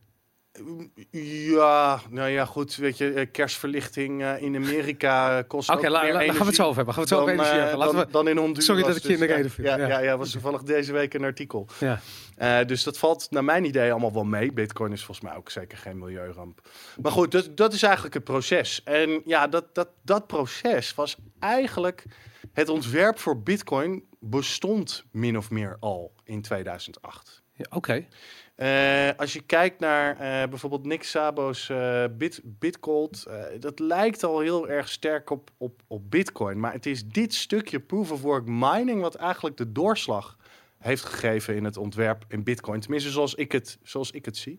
Ja, 1.11 2.01
nou 2.11 2.29
ja, 2.29 2.45
goed. 2.45 2.77
Weet 2.77 2.99
je, 2.99 3.13
eh, 3.13 3.27
kerstverlichting 3.33 4.23
eh, 4.23 4.43
in 4.43 4.57
Amerika 4.57 5.43
kost. 5.49 5.71
Oké, 5.71 5.79
ook 5.87 5.93
la- 5.93 6.03
meer 6.03 6.13
la- 6.13 6.19
daar 6.19 6.29
gaan 6.29 6.33
we 6.33 6.39
het 6.39 6.41
energie 6.41 6.55
zo 6.55 6.63
over 6.65 6.77
hebben. 6.77 6.95
Gaan 6.95 7.05
we 7.05 7.09
het 7.09 7.19
zo 7.19 7.25
over 7.25 7.37
dan, 7.37 7.45
energie 7.45 7.61
eh, 7.61 7.69
hebben. 7.69 7.79
Laten 7.87 7.97
dan, 7.97 8.07
we... 8.07 8.13
dan 8.13 8.29
in 8.29 8.37
Honduras. 8.37 8.65
Sorry 8.65 8.83
dat 8.83 8.97
ik 8.97 9.03
je 9.03 9.13
in 9.13 9.19
de 9.19 9.27
Dus, 9.27 9.35
reden 9.37 9.51
viel. 9.51 9.65
Ja, 9.65 9.77
Ja. 9.79 9.87
ja. 9.89 9.99
ja, 9.99 10.17
was 10.17 10.31
toevallig 10.31 10.63
deze 10.63 10.93
week 10.93 11.15
een 11.15 11.25
artikel. 11.25 11.67
Ja. 11.81 12.01
Eh, 12.37 12.67
dus 12.67 12.83
dat 12.83 12.99
valt 12.99 13.27
naar 13.31 13.45
mijn 13.45 13.65
idee 13.65 13.91
allemaal 13.91 14.13
wel 14.13 14.25
mee. 14.25 14.53
Bitcoin 14.53 14.93
is 14.93 15.05
volgens 15.05 15.27
mij 15.29 15.37
ook 15.37 15.51
zeker 15.51 15.79
geen 15.79 15.99
milieuramp. 15.99 16.69
Maar 17.03 17.13
goed, 17.13 17.31
dat, 17.33 17.57
dat 17.57 17.73
is 17.73 17.83
eigenlijk 17.83 18.15
het 18.15 18.25
proces. 18.25 18.83
En 18.85 19.21
ja, 19.25 19.47
dat, 19.49 19.75
dat, 19.75 19.89
dat 20.03 20.27
proces 20.27 20.95
was 20.95 21.17
eigenlijk... 21.41 22.05
Het 22.53 22.69
ontwerp 22.69 23.19
voor 23.19 23.43
Bitcoin 23.43 24.05
bestond 24.21 25.05
min 25.13 25.37
of 25.37 25.51
meer 25.51 25.77
al 25.81 26.13
in 26.25 26.43
2008. 26.43 27.38
Ja, 27.59 27.67
Oké. 27.71 28.07
Eh, 28.55 29.11
als 29.17 29.33
je 29.33 29.41
kijkt 29.41 29.81
naar 29.81 30.11
eh, 30.11 30.49
bijvoorbeeld 30.49 30.87
Nick 30.87 31.03
Sabo's 31.03 31.69
eh 31.69 32.05
Bit, 32.11 32.41
Bitcold, 32.45 33.27
dat 33.61 33.79
lijkt 33.79 34.25
al 34.25 34.41
heel 34.41 34.69
erg 34.69 34.89
sterk 34.89 35.31
op, 35.31 35.51
op, 35.57 35.83
op 35.87 36.11
Bitcoin. 36.11 36.61
Maar 36.61 36.73
het 36.73 36.87
is 36.87 37.07
dit 37.07 37.35
stukje 37.35 37.81
proof 37.81 38.11
of 38.11 38.21
work 38.21 38.47
mining 38.47 39.01
wat 39.01 39.15
eigenlijk 39.15 39.57
de 39.57 39.73
doorslag 39.73 40.37
heeft 40.79 41.05
gegeven 41.05 41.57
in 41.57 41.65
het 41.65 41.77
ontwerp 41.77 42.25
in 42.29 42.43
Bitcoin. 42.43 42.81
Tenminste, 42.81 43.11
zoals 43.11 43.35
ik 43.35 43.53
het, 43.53 43.79
zoals 43.83 44.11
ik 44.11 44.25
het 44.25 44.37
zie. 44.37 44.59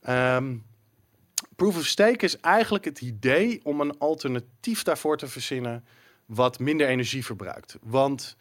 Ehm, 0.00 0.56
proof 1.56 1.76
of 1.76 1.86
stake 1.86 2.24
is 2.24 2.40
eigenlijk 2.40 2.84
het 2.84 3.00
idee 3.00 3.60
om 3.62 3.80
een 3.80 3.98
alternatief 3.98 4.82
daarvoor 4.82 5.16
te 5.16 5.26
verzinnen 5.26 5.84
wat 6.26 6.58
minder 6.58 6.88
energie 6.88 7.24
verbruikt. 7.24 7.78
Want 7.82 8.36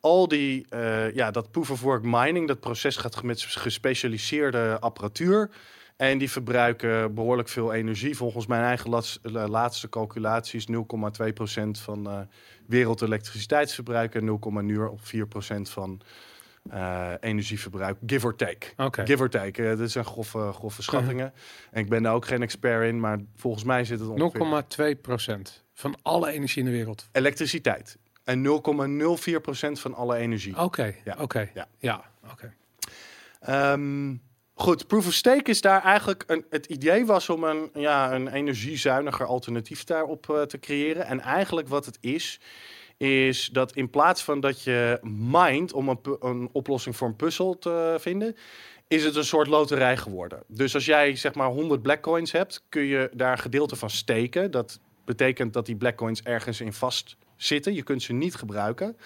al 0.00 0.28
die, 0.28 0.66
eh, 0.68 1.14
ja, 1.14 1.30
dat 1.30 1.50
proof 1.50 1.70
of 1.70 1.80
work 1.80 2.02
mining, 2.04 2.48
dat 2.48 2.60
proces 2.60 2.96
gaat 2.96 3.22
met 3.22 3.42
gespecialiseerde 3.42 4.76
apparatuur. 4.80 5.50
En 5.96 6.18
die 6.18 6.30
verbruiken 6.30 7.14
behoorlijk 7.14 7.48
veel 7.48 7.72
energie. 7.72 8.16
Volgens 8.16 8.46
mijn 8.46 8.62
eigen 8.62 8.90
lats- 8.90 9.18
la- 9.22 9.48
laatste 9.48 9.88
calculaties 9.88 10.66
0,2% 10.66 11.78
van 11.80 12.06
uh, 12.08 12.18
wereldelektriciteitsverbruik 12.66 14.14
en 14.14 14.26
0,04% 15.66 15.70
van 15.70 16.00
eh, 16.70 17.12
energieverbruik, 17.20 17.96
give 18.06 18.26
or 18.26 18.36
take. 18.36 18.66
Give 19.06 19.22
or 19.22 19.28
take. 19.30 19.68
eh, 19.70 19.78
dat 19.78 19.90
zijn 19.90 20.04
grove, 20.04 20.52
grove 20.52 20.82
schattingen. 20.82 21.32
En 21.70 21.82
ik 21.82 21.88
ben 21.88 22.02
daar 22.02 22.14
ook 22.14 22.26
geen 22.26 22.42
expert 22.42 22.88
in, 22.88 23.00
maar 23.00 23.18
volgens 23.36 23.64
mij 23.64 23.84
zit 23.84 24.00
het 24.00 24.08
ongeveer... 24.08 24.94
0,2 24.96 25.00
procent 25.00 25.64
van 25.72 25.96
alle 26.02 26.30
energie 26.32 26.58
in 26.62 26.64
de 26.70 26.76
wereld. 26.76 27.08
Elektriciteit. 27.12 27.98
En 28.26 28.42
0,04% 28.42 29.80
van 29.80 29.94
alle 29.94 30.16
energie. 30.16 30.58
Oké, 30.58 30.94
Ja. 31.04 31.16
oké. 31.20 31.50
Ja. 31.54 31.66
Ja, 31.78 32.04
oké. 32.30 32.54
Ehm, 33.40 34.14
goed, 34.54 34.86
proof 34.86 35.06
of 35.06 35.12
stake 35.12 35.50
is 35.50 35.60
daar 35.60 35.82
eigenlijk 35.82 36.24
een, 36.26 36.44
het 36.50 36.66
idee 36.66 37.06
was 37.06 37.28
om 37.28 37.44
een, 37.44 37.70
ja, 37.74 38.12
een 38.14 38.28
energiezuiniger 38.28 39.26
alternatief 39.26 39.84
daarop 39.84 40.30
eh, 40.30 40.42
te 40.42 40.58
creëren. 40.58 41.06
En 41.06 41.20
eigenlijk 41.20 41.68
wat 41.68 41.84
het 41.86 41.98
is, 42.00 42.40
is 42.96 43.48
dat 43.52 43.72
in 43.72 43.90
plaats 43.90 44.24
van 44.24 44.40
dat 44.40 44.62
je 44.62 44.98
mined 45.02 45.72
om 45.72 45.88
een, 45.88 45.98
een 46.20 46.48
oplossing 46.52 46.96
voor 46.96 47.08
een 47.08 47.16
puzzel 47.16 47.58
te 47.58 47.96
vinden, 47.98 48.36
is 48.88 49.04
het 49.04 49.16
een 49.16 49.24
soort 49.24 49.46
loterij 49.46 49.96
geworden. 49.96 50.42
Dus 50.46 50.74
als 50.74 50.84
jij 50.84 51.16
zeg 51.16 51.34
maar 51.34 51.48
100 51.48 51.82
black 51.82 52.00
coins 52.00 52.32
hebt, 52.32 52.62
kun 52.68 52.82
je 52.82 53.10
daar 53.14 53.32
een 53.32 53.38
gedeelte 53.38 53.76
van 53.76 53.90
steken. 53.90 54.50
Dat 54.50 54.80
betekent 55.04 55.52
dat 55.52 55.66
die 55.66 55.76
black 55.76 55.96
coins 55.96 56.22
ergens 56.22 56.60
in 56.60 56.72
vast 56.72 57.16
zitten. 57.36 57.74
Je 57.74 57.82
kunt 57.82 58.02
ze 58.02 58.12
niet 58.12 58.34
gebruiken. 58.34 58.96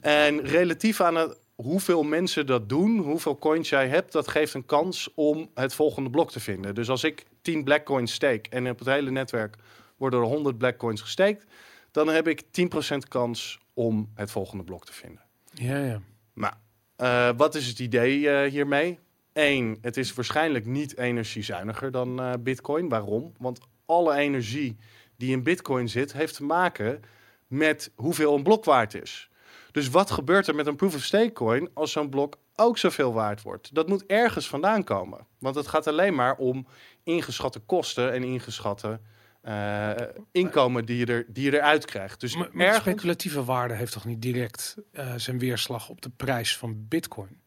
En 0.00 0.40
relatief 0.40 1.00
aan 1.00 1.14
het, 1.14 1.38
hoeveel 1.54 2.02
mensen 2.02 2.46
dat 2.46 2.68
doen, 2.68 2.98
hoeveel 2.98 3.38
coins 3.38 3.68
jij 3.68 3.88
hebt, 3.88 4.12
dat 4.12 4.28
geeft 4.28 4.54
een 4.54 4.66
kans 4.66 5.10
om 5.14 5.50
het 5.54 5.74
volgende 5.74 6.10
blok 6.10 6.30
te 6.30 6.40
vinden. 6.40 6.74
Dus 6.74 6.88
als 6.88 7.04
ik 7.04 7.24
10 7.42 7.64
black 7.64 7.84
coins 7.84 8.12
steek 8.12 8.46
en 8.46 8.70
op 8.70 8.78
het 8.78 8.88
hele 8.88 9.10
netwerk 9.10 9.56
worden 9.96 10.20
er 10.20 10.26
100 10.26 10.58
black 10.58 10.76
coins 10.76 11.00
gesteekt, 11.00 11.44
dan 11.90 12.08
heb 12.08 12.28
ik 12.28 12.42
10% 12.42 12.96
kans 13.08 13.58
om 13.74 14.10
het 14.14 14.30
volgende 14.30 14.64
blok 14.64 14.84
te 14.86 14.92
vinden. 14.92 15.22
Ja, 15.52 15.84
ja. 15.84 16.00
Nou, 16.34 16.52
eh, 16.96 17.30
wat 17.36 17.54
is 17.54 17.66
het 17.66 17.78
idee 17.78 18.30
eh, 18.30 18.50
hiermee? 18.50 18.98
Eén, 19.32 19.78
het 19.80 19.96
is 19.96 20.14
waarschijnlijk 20.14 20.66
niet 20.66 20.96
energiezuiniger 20.98 21.90
dan 21.90 22.20
eh, 22.20 22.32
Bitcoin. 22.40 22.88
Waarom? 22.88 23.32
Want 23.38 23.60
alle 23.86 24.14
energie 24.14 24.76
die 25.16 25.30
in 25.30 25.42
Bitcoin 25.42 25.88
zit, 25.88 26.12
heeft 26.12 26.34
te 26.34 26.44
maken 26.44 27.02
met 27.46 27.92
hoeveel 27.94 28.34
een 28.34 28.42
blok 28.42 28.64
waard 28.64 28.94
is. 28.94 29.28
Dus 29.72 29.88
wat 29.88 30.10
gebeurt 30.10 30.46
er 30.46 30.54
met 30.54 30.66
een 30.66 30.76
proof 30.76 30.94
of 30.94 31.02
stake 31.02 31.32
coin 31.32 31.68
als 31.74 31.92
zo'n 31.92 32.08
blok 32.08 32.38
ook 32.56 32.78
zoveel 32.78 33.12
waard 33.12 33.42
wordt? 33.42 33.74
Dat 33.74 33.88
moet 33.88 34.06
ergens 34.06 34.48
vandaan 34.48 34.84
komen. 34.84 35.26
Want 35.38 35.54
het 35.54 35.66
gaat 35.66 35.86
alleen 35.86 36.14
maar 36.14 36.36
om 36.36 36.66
ingeschatte 37.02 37.58
kosten 37.58 38.12
en 38.12 38.22
ingeschatte 38.24 39.00
eh, 39.42 39.90
inkomen 40.32 40.84
die 40.84 40.96
je, 40.96 41.06
er, 41.06 41.24
die 41.28 41.44
je 41.44 41.56
eruit 41.56 41.84
krijgt. 41.84 42.20
Dus 42.20 42.36
Maar, 42.36 42.48
maar 42.52 42.66
ergens... 42.66 42.82
speculatieve 42.84 43.44
waarde 43.44 43.74
heeft 43.74 43.92
toch 43.92 44.04
niet 44.04 44.22
direct 44.22 44.76
eh, 44.92 45.14
zijn 45.16 45.38
weerslag 45.38 45.88
op 45.88 46.02
de 46.02 46.10
prijs 46.16 46.56
van 46.56 46.88
bitcoin? 46.88 47.40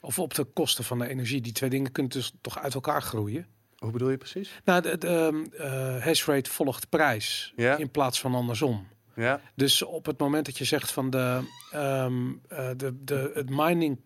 Of 0.00 0.18
op 0.18 0.34
de 0.34 0.44
kosten 0.44 0.84
van 0.84 0.98
de 0.98 1.08
energie. 1.08 1.40
Die 1.40 1.52
twee 1.52 1.70
dingen 1.70 1.92
kunnen 1.92 2.12
dus 2.12 2.32
toch 2.40 2.58
uit 2.58 2.74
elkaar 2.74 3.02
groeien? 3.02 3.46
Hoe 3.78 3.90
bedoel 3.90 4.10
je 4.10 4.16
precies? 4.16 4.50
Nou, 4.64 4.82
de, 4.82 4.98
de 4.98 5.42
eh, 5.58 6.04
hash 6.04 6.26
rate 6.26 6.50
volgt 6.50 6.88
prijs 6.88 7.52
Ja. 7.56 7.76
in 7.76 7.90
plaats 7.90 8.20
van 8.20 8.34
andersom. 8.34 8.86
Ja, 9.16 9.40
Dus 9.54 9.82
op 9.82 10.06
het 10.06 10.18
moment 10.18 10.46
dat 10.46 10.58
je 10.58 10.64
zegt 10.64 10.92
van 10.92 11.10
de, 11.10 11.40
ehm, 11.70 12.32
eh, 12.48 12.68
de, 12.76 13.04
de 13.04 13.30
het 13.34 13.50
mining, 13.50 14.00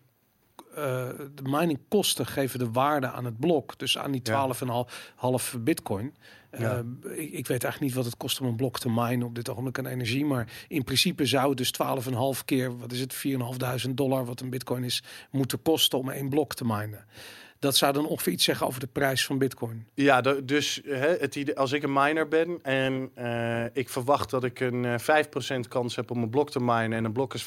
eh, 0.75 1.07
de 1.35 1.43
miningkosten 1.43 2.25
geven 2.25 2.59
de 2.59 2.71
waarde 2.71 3.11
aan 3.11 3.25
het 3.25 3.39
blok, 3.39 3.77
dus 3.77 3.97
aan 3.97 4.11
die 4.11 4.21
Ja. 4.23 4.31
12,5 4.31 5.13
half 5.15 5.57
bitcoin. 5.59 6.15
Ja. 6.57 6.77
Eh, 6.77 7.11
ik, 7.11 7.31
ik 7.31 7.47
weet 7.47 7.63
eigenlijk 7.63 7.79
niet 7.79 7.93
wat 7.93 8.05
het 8.05 8.17
kost 8.17 8.41
om 8.41 8.47
een 8.47 8.55
blok 8.55 8.79
te 8.79 8.89
minen 8.89 9.23
op 9.23 9.35
dit 9.35 9.49
ogenblik 9.49 9.77
aan 9.79 9.85
energie, 9.85 10.25
maar 10.25 10.51
in 10.67 10.83
principe 10.83 11.25
zou 11.25 11.49
het 11.49 11.57
dus 11.57 11.71
12,5 11.71 12.45
keer, 12.45 12.77
wat 12.77 12.91
is 12.91 12.99
het, 12.99 13.13
4.500 13.13 13.97
dollar, 13.97 14.25
wat 14.25 14.41
een 14.41 14.49
bitcoin 14.49 14.83
is, 14.83 15.03
moeten 15.31 15.61
kosten 15.61 15.99
om 15.99 16.09
één 16.09 16.29
blok 16.29 16.53
te 16.53 16.65
minen. 16.65 17.05
Dat 17.59 17.75
zou 17.75 17.93
dan 17.93 18.07
ongeveer 18.07 18.33
iets 18.33 18.43
zeggen 18.43 18.67
over 18.67 18.79
de 18.79 18.87
prijs 18.87 19.25
van 19.25 19.37
bitcoin. 19.37 19.87
Ja, 19.93 20.21
dus 20.21 20.81
hè, 20.85 21.15
het 21.17 21.35
idee, 21.35 21.57
als 21.57 21.71
ik 21.71 21.83
een 21.83 21.93
miner 21.93 22.27
ben 22.27 22.59
en 22.63 23.11
eh, 23.15 23.65
ik 23.73 23.89
verwacht 23.89 24.29
dat 24.29 24.43
ik 24.43 24.59
een 24.59 24.85
eh, 24.85 25.25
5% 25.25 25.59
kans 25.67 25.95
heb 25.95 26.11
om 26.11 26.23
een 26.23 26.29
blok 26.29 26.51
te 26.51 26.59
minen 26.59 26.93
en 26.93 27.05
een 27.05 27.11
blok 27.11 27.33
is 27.33 27.45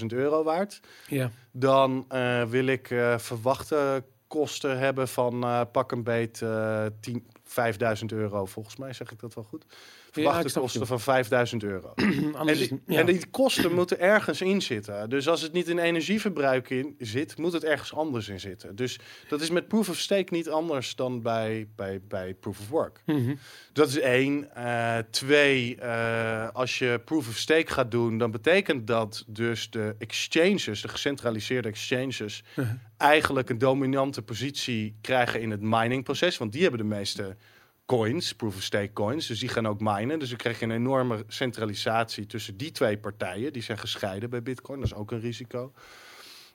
50.000 0.00 0.06
euro 0.06 0.42
waard, 0.42 0.80
Ja, 1.06 1.30
dan 1.50 2.04
eh, 2.08 2.44
wil 2.44 2.66
ik 2.66 2.90
eh, 2.90 3.18
verwachte 3.18 4.04
kosten 4.26 4.78
hebben 4.78 5.08
van 5.08 5.42
eh, 5.44 5.60
pak 5.72 5.92
een 5.92 6.02
beet 6.02 6.42
eh 6.42 6.86
10, 7.00 7.26
5000 7.44 8.12
euro. 8.12 8.44
Volgens 8.44 8.76
mij 8.76 8.92
zeg 8.92 9.10
ik 9.10 9.20
dat 9.20 9.34
wel 9.34 9.44
goed. 9.44 9.64
Verwachte 10.12 10.60
kosten 10.60 10.80
je. 10.80 10.86
van 10.86 11.00
5000 11.00 11.62
euro. 11.62 11.92
En 12.42 12.46
die, 12.46 12.80
ja. 12.86 12.98
en 12.98 13.06
die 13.06 13.26
kosten 13.30 13.74
moeten 13.74 14.00
ergens 14.00 14.40
in 14.40 14.62
zitten. 14.62 15.10
Dus 15.10 15.28
als 15.28 15.42
het 15.42 15.52
niet 15.52 15.68
in 15.68 15.78
energieverbruik 15.78 16.70
in 16.70 16.94
zit, 16.98 17.38
moet 17.38 17.52
het 17.52 17.64
ergens 17.64 17.94
anders 17.94 18.28
in 18.28 18.40
zitten. 18.40 18.76
Dus 18.76 18.98
dat 19.28 19.40
is 19.40 19.50
met 19.50 19.68
proof 19.68 19.88
of 19.88 19.96
stake 19.96 20.34
niet 20.34 20.48
anders 20.48 20.94
dan 20.94 21.22
bij, 21.22 21.68
bij, 21.76 22.00
bij 22.08 22.34
proof 22.34 22.60
of 22.60 22.68
work. 22.68 23.02
Mhm. 23.06 23.34
Dat 23.72 23.88
is 23.88 23.98
één. 23.98 24.54
Eh, 24.54 24.98
twee, 25.10 25.76
eh, 25.76 26.48
als 26.52 26.78
je 26.78 27.00
proof 27.04 27.28
of 27.28 27.36
stake 27.36 27.72
gaat 27.72 27.90
doen, 27.90 28.18
dan 28.18 28.30
betekent 28.30 28.86
dat 28.86 29.24
dus 29.26 29.70
de 29.70 29.94
exchanges, 29.98 30.82
de 30.82 30.88
gecentraliseerde 30.88 31.68
exchanges, 31.68 32.42
Uh-huh. 32.56 32.74
eigenlijk 32.96 33.50
een 33.50 33.58
dominante 33.58 34.22
positie 34.22 34.96
krijgen 35.00 35.40
in 35.40 35.50
het 35.50 35.60
miningproces. 35.60 36.38
Want 36.38 36.52
die 36.52 36.62
hebben 36.62 36.80
de 36.80 36.86
meeste 36.86 37.36
coins, 37.96 38.32
proof 38.34 38.56
of 38.56 38.62
stake 38.62 38.92
coins. 38.92 39.26
Dus 39.26 39.40
die 39.40 39.48
gaan 39.48 39.66
ook 39.66 39.80
minen. 39.80 40.18
Dus 40.18 40.28
dan 40.28 40.38
krijg 40.38 40.58
je 40.58 40.64
een 40.64 40.70
enorme 40.70 41.24
centralisatie 41.28 42.26
tussen 42.26 42.56
die 42.56 42.70
twee 42.70 42.98
partijen. 42.98 43.52
Die 43.52 43.62
zijn 43.62 43.78
gescheiden 43.78 44.30
bij 44.30 44.42
Bitcoin. 44.42 44.80
Dat 44.80 44.88
is 44.88 44.94
ook 44.94 45.10
een 45.10 45.20
risico. 45.20 45.72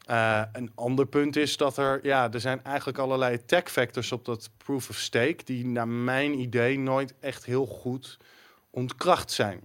Eh, 0.05 0.41
een 0.51 0.71
ander 0.75 1.05
punt 1.07 1.35
is 1.35 1.57
dat 1.57 1.77
er, 1.77 1.99
ja, 2.03 2.31
er 2.31 2.39
zijn 2.39 2.63
eigenlijk 2.63 2.97
allerlei 2.97 3.35
attack 3.35 3.69
factors 3.69 4.11
op 4.11 4.25
dat 4.25 4.49
proof 4.57 4.89
of 4.89 4.97
stake 4.97 5.37
die 5.43 5.65
naar 5.65 5.87
mijn 5.87 6.39
idee 6.39 6.79
nooit 6.79 7.13
echt 7.19 7.45
heel 7.45 7.65
goed 7.65 8.17
ontkracht 8.69 9.31
zijn. 9.31 9.61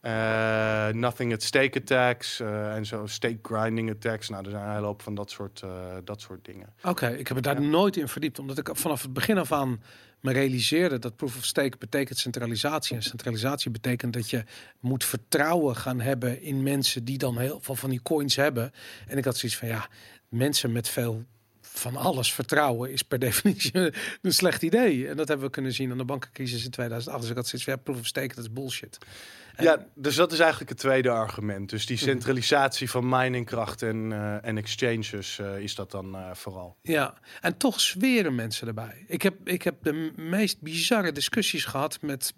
Eh, 0.00 0.88
nothing 0.88 1.32
at 1.32 1.42
stake 1.42 1.78
attacks 1.80 2.40
eh, 2.40 2.74
en 2.74 2.86
zo 2.86 3.06
stake 3.06 3.38
grinding 3.42 3.90
attacks. 3.90 4.28
Nou, 4.28 4.44
er 4.44 4.50
zijn 4.50 4.64
een 4.64 4.72
hele 4.72 4.86
hoop 4.86 5.02
van 5.02 5.14
dat 5.14 5.30
soort, 5.30 5.62
dat 6.04 6.20
soort 6.20 6.44
dingen. 6.44 6.74
Oké, 6.82 7.08
ik 7.08 7.26
heb 7.28 7.36
me 7.36 7.42
daar 7.42 7.62
Ja. 7.62 7.68
nooit 7.68 7.96
in 7.96 8.08
verdiept, 8.08 8.38
omdat 8.38 8.58
ik 8.58 8.68
vanaf 8.72 9.02
het 9.02 9.12
begin 9.12 9.38
af 9.38 9.52
aan 9.52 9.80
me 10.24 10.32
realiseerde 10.32 10.98
dat 10.98 11.16
proof 11.16 11.36
of 11.36 11.44
stake 11.44 11.76
betekent 11.78 12.18
centralisatie. 12.18 12.96
En 12.96 13.02
centralisatie 13.02 13.70
betekent 13.70 14.12
dat 14.12 14.30
je 14.30 14.44
moet 14.80 15.04
vertrouwen 15.04 15.76
gaan 15.76 16.00
hebben 16.00 16.42
in 16.42 16.62
mensen 16.62 17.04
die 17.04 17.18
dan 17.18 17.38
heel 17.38 17.58
veel 17.60 17.74
van 17.74 17.90
die 17.90 18.02
coins 18.02 18.36
hebben. 18.36 18.72
En 19.06 19.18
ik 19.18 19.24
had 19.24 19.36
zoiets 19.36 19.58
van 19.58 19.68
ja, 19.68 19.88
mensen 20.28 20.72
met 20.72 20.88
veel 20.88 21.24
van 21.76 21.96
alles 21.96 22.32
vertrouwen 22.32 22.92
is 22.92 23.02
per 23.02 23.18
definitie 23.28 23.92
een 24.22 24.32
slecht 24.32 24.62
idee. 24.62 25.08
En 25.08 25.16
dat 25.16 25.28
hebben 25.28 25.46
we 25.46 25.52
kunnen 25.52 25.72
zien 25.72 25.90
aan 25.90 25.98
de 25.98 26.04
bankencrisis 26.04 26.64
in 26.64 26.70
2008. 26.70 27.20
Dus 27.20 27.30
ik 27.30 27.36
had 27.36 27.46
zoiets 27.46 27.64
van 27.68 27.76
ja, 27.76 27.82
proof 27.84 27.98
of 27.98 28.06
stake, 28.06 28.34
dat 28.34 28.44
is 28.44 28.52
bullshit. 28.52 28.98
En- 29.54 29.64
Ja, 29.64 29.86
dus 29.94 30.14
dat 30.16 30.32
is 30.32 30.38
eigenlijk 30.38 30.70
het 30.70 30.78
tweede 30.78 31.10
argument. 31.10 31.70
Dus 31.70 31.86
die 31.86 31.96
centralisatie 31.96 32.90
van 32.90 33.08
miningkracht 33.08 33.82
en, 33.82 34.12
eh, 34.12 34.44
en 34.44 34.56
exchanges 34.58 35.38
eh, 35.38 35.58
is 35.58 35.74
dat 35.74 35.90
dan 35.90 36.14
eh, 36.14 36.30
vooral. 36.34 36.76
Ja, 36.82 37.14
en 37.40 37.56
toch 37.56 37.80
zweren 37.80 38.34
mensen 38.34 38.66
erbij. 38.66 39.04
Ik 39.06 39.22
heb, 39.22 39.48
ik 39.48 39.62
heb 39.62 39.74
de 39.82 40.12
meest 40.16 40.60
bizarre 40.60 41.12
discussies 41.12 41.64
gehad 41.64 41.98
met 42.02 42.32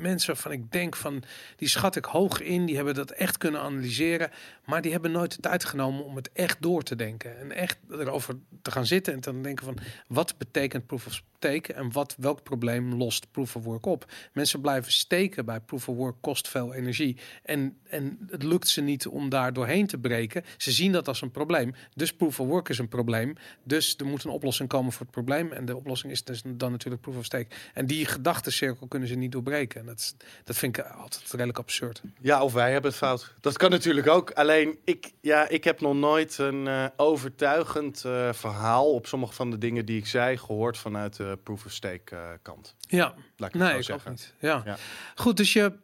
mensen 0.00 0.32
waarvan 0.32 0.52
ik 0.52 0.72
denk 0.72 0.96
van, 0.96 1.22
die 1.56 1.68
schat 1.68 1.96
ik 1.96 2.04
hoog 2.04 2.40
in, 2.40 2.66
die 2.66 2.76
hebben 2.76 2.94
dat 2.94 3.10
echt 3.10 3.38
kunnen 3.38 3.60
analyseren, 3.60 4.30
maar 4.64 4.82
die 4.82 4.92
hebben 4.92 5.10
nooit 5.10 5.34
de 5.34 5.40
tijd 5.40 5.64
genomen 5.64 6.04
om 6.04 6.16
het 6.16 6.30
echt 6.32 6.62
door 6.62 6.82
te 6.82 6.96
denken 6.96 7.38
en 7.38 7.52
echt 7.52 7.78
erover 7.90 8.34
te 8.62 8.70
gaan 8.70 8.86
zitten 8.86 9.12
en 9.12 9.20
te 9.20 9.40
denken 9.40 9.64
van, 9.64 9.78
wat 10.06 10.38
betekent 10.38 10.86
proof 10.86 11.06
of 11.06 11.22
stake 11.40 11.72
en 11.72 11.92
wat, 11.92 12.14
welk 12.18 12.42
probleem 12.42 12.94
lost 12.94 13.30
proof 13.30 13.56
of 13.56 13.64
work 13.64 13.86
op? 13.86 14.04
Mensen 14.32 14.60
blijven 14.60 14.92
steken 14.92 15.44
bij 15.44 15.60
proof 15.60 15.88
of 15.88 15.96
work, 15.96 16.16
kost 16.20 16.48
veel 16.48 16.74
energie 16.74 17.16
en, 17.42 17.78
en 17.88 18.18
het 18.30 18.42
lukt 18.42 18.68
ze 18.68 18.80
niet 18.80 19.06
om 19.06 19.28
daar 19.28 19.52
doorheen 19.52 19.86
te 19.86 19.98
breken. 19.98 20.44
Ze 20.56 20.72
zien 20.72 20.92
dat 20.92 21.08
als 21.08 21.22
een 21.22 21.30
probleem, 21.30 21.74
dus 21.94 22.12
proof 22.12 22.40
of 22.40 22.46
work 22.46 22.68
is 22.68 22.78
een 22.78 22.88
probleem. 22.88 23.34
Dus 23.64 23.94
er 23.96 24.06
moet 24.06 24.24
een 24.24 24.30
oplossing 24.30 24.68
komen 24.68 24.92
voor 24.92 25.00
het 25.00 25.10
probleem. 25.10 25.52
En 25.52 25.64
de 25.64 25.76
oplossing 25.76 26.12
is 26.12 26.24
dus 26.24 26.42
dan 26.46 26.70
natuurlijk 26.70 27.02
proof 27.02 27.16
of 27.16 27.24
stake. 27.24 27.54
En 27.74 27.86
die 27.86 28.06
gedachtencirkel 28.06 28.86
kunnen 28.86 29.08
ze 29.08 29.14
niet 29.14 29.32
doorbreken. 29.32 29.80
En 29.80 29.86
dat, 29.86 30.14
dat 30.44 30.56
vind 30.56 30.78
ik 30.78 30.84
altijd 30.84 31.30
redelijk 31.30 31.58
absurd. 31.58 32.02
Ja, 32.20 32.42
of 32.42 32.52
wij 32.52 32.72
hebben 32.72 32.90
het 32.90 32.98
fout. 32.98 33.34
Dat 33.40 33.56
kan 33.56 33.70
natuurlijk 33.70 34.08
ook. 34.08 34.30
Alleen, 34.30 34.78
ik, 34.84 35.12
ja, 35.20 35.48
ik 35.48 35.64
heb 35.64 35.80
nog 35.80 35.94
nooit 35.94 36.38
een 36.38 36.66
eh, 36.66 36.84
overtuigend 36.96 38.04
eh, 38.04 38.32
verhaal 38.32 38.92
op 38.92 39.06
sommige 39.06 39.32
van 39.32 39.50
de 39.50 39.58
dingen 39.58 39.86
die 39.86 39.98
ik 39.98 40.06
zei 40.06 40.36
gehoord 40.36 40.78
vanuit 40.78 41.16
de 41.16 41.29
proof 41.36 41.64
of 41.64 41.72
stake 41.72 42.16
eh, 42.16 42.28
kant. 42.42 42.74
Ja, 42.78 43.14
Laat 43.36 43.54
ik 43.54 43.60
het 43.60 43.62
nee, 43.62 43.70
zo 43.70 43.78
ik 43.78 43.84
zeggen. 43.84 44.10
ook 44.10 44.16
niet. 44.16 44.34
Ja. 44.38 44.62
Ja. 44.64 44.76
Goed, 45.14 45.36
dus 45.36 45.52
je, 45.52 45.78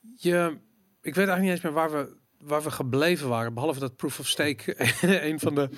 je... 0.00 0.58
Ik 1.02 1.14
weet 1.14 1.28
eigenlijk 1.28 1.40
niet 1.40 1.50
eens 1.50 1.60
meer 1.60 1.72
waar 1.72 1.90
we, 1.90 2.16
waar 2.38 2.62
we 2.62 2.70
gebleven 2.70 3.28
waren. 3.28 3.54
Behalve 3.54 3.80
dat 3.80 3.96
proof 3.96 4.18
of 4.18 4.26
stake 4.26 4.74
een 5.28 5.40
van 5.40 5.54
de... 5.54 5.70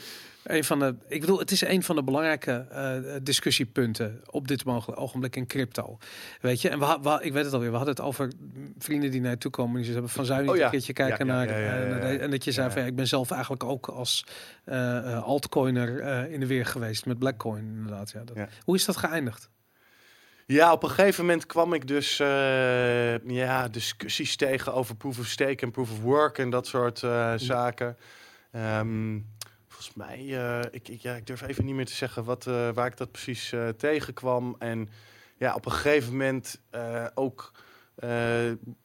Een 0.48 0.64
van 0.64 0.78
de, 0.78 0.94
ik 1.08 1.20
bedoel, 1.20 1.38
het 1.38 1.50
is 1.50 1.60
een 1.60 1.82
van 1.82 1.96
de 1.96 2.02
belangrijke 2.02 2.66
eh, 2.70 2.94
discussiepunten 3.22 4.20
op 4.30 4.48
dit 4.48 4.64
mogelijk 4.64 5.00
ogenblik 5.00 5.36
in 5.36 5.46
crypto. 5.46 5.98
Weet 6.40 6.60
je, 6.62 6.68
en 6.68 6.78
we, 6.78 6.98
we- 7.02 7.18
ik 7.22 7.32
weet 7.32 7.44
het 7.44 7.52
alweer, 7.54 7.70
we 7.70 7.76
hadden 7.76 7.94
het 7.94 8.04
over 8.04 8.32
vrienden 8.78 9.10
die 9.10 9.20
naar 9.20 9.30
je 9.30 9.38
toe 9.38 9.50
komen. 9.50 9.76
Die 9.76 9.84
ze 9.84 9.92
hebben 9.92 10.10
van 10.10 10.24
zou 10.24 10.42
je 10.42 10.50
Oh 10.50 10.56
ja. 10.56 10.64
een 10.64 10.70
keertje 10.70 10.92
kijken 10.92 11.26
Ja, 11.26 11.32
naar, 11.32 11.48
ja, 11.60 12.18
en 12.18 12.30
dat 12.30 12.44
je 12.44 12.52
zei 12.52 12.70
van 12.70 12.80
ja, 12.82 12.86
ik 12.88 12.96
ben 12.96 13.06
zelf 13.06 13.30
eigenlijk 13.30 13.64
ook 13.64 13.86
als 13.88 14.24
eh, 14.64 14.96
eh, 15.12 15.22
altcoiner 15.22 15.98
in 16.30 16.40
de 16.40 16.46
weer 16.46 16.66
geweest 16.66 17.06
met 17.06 17.18
Blackcoin 17.18 17.64
inderdaad. 17.64 18.10
Ja, 18.10 18.24
dat. 18.24 18.36
Hoe 18.64 18.74
is 18.76 18.84
dat 18.84 18.96
geëindigd? 18.96 19.50
Ja, 20.46 20.72
op 20.72 20.82
een 20.82 20.88
gegeven 20.90 21.24
moment 21.24 21.46
kwam 21.46 21.72
ik 21.72 21.86
dus 21.86 22.16
ja, 23.26 23.68
discussies 23.68 24.36
tegen 24.36 24.74
over 24.74 24.96
proof 24.96 25.18
of 25.18 25.26
stake 25.26 25.56
en 25.64 25.70
proof 25.70 25.90
of 25.90 26.00
work 26.00 26.38
en 26.38 26.50
dat 26.50 26.66
soort 26.66 26.98
zaken. 27.36 27.96
Ehm, 28.52 29.18
volgens 29.78 29.96
mij, 29.96 30.18
eh, 30.18 30.60
ik, 30.70 30.88
ik, 30.88 31.00
ja, 31.00 31.14
ik 31.14 31.26
durf 31.26 31.42
even 31.42 31.64
niet 31.64 31.74
meer 31.74 31.86
te 31.86 31.94
zeggen 31.94 32.24
wat, 32.24 32.46
eh, 32.46 32.68
waar 32.70 32.86
ik 32.86 32.96
dat 32.96 33.10
precies 33.10 33.52
eh, 33.52 33.68
tegenkwam. 33.68 34.56
En 34.58 34.88
ja, 35.36 35.54
op 35.54 35.66
een 35.66 35.72
gegeven 35.72 36.10
moment 36.10 36.60
ook 37.14 37.52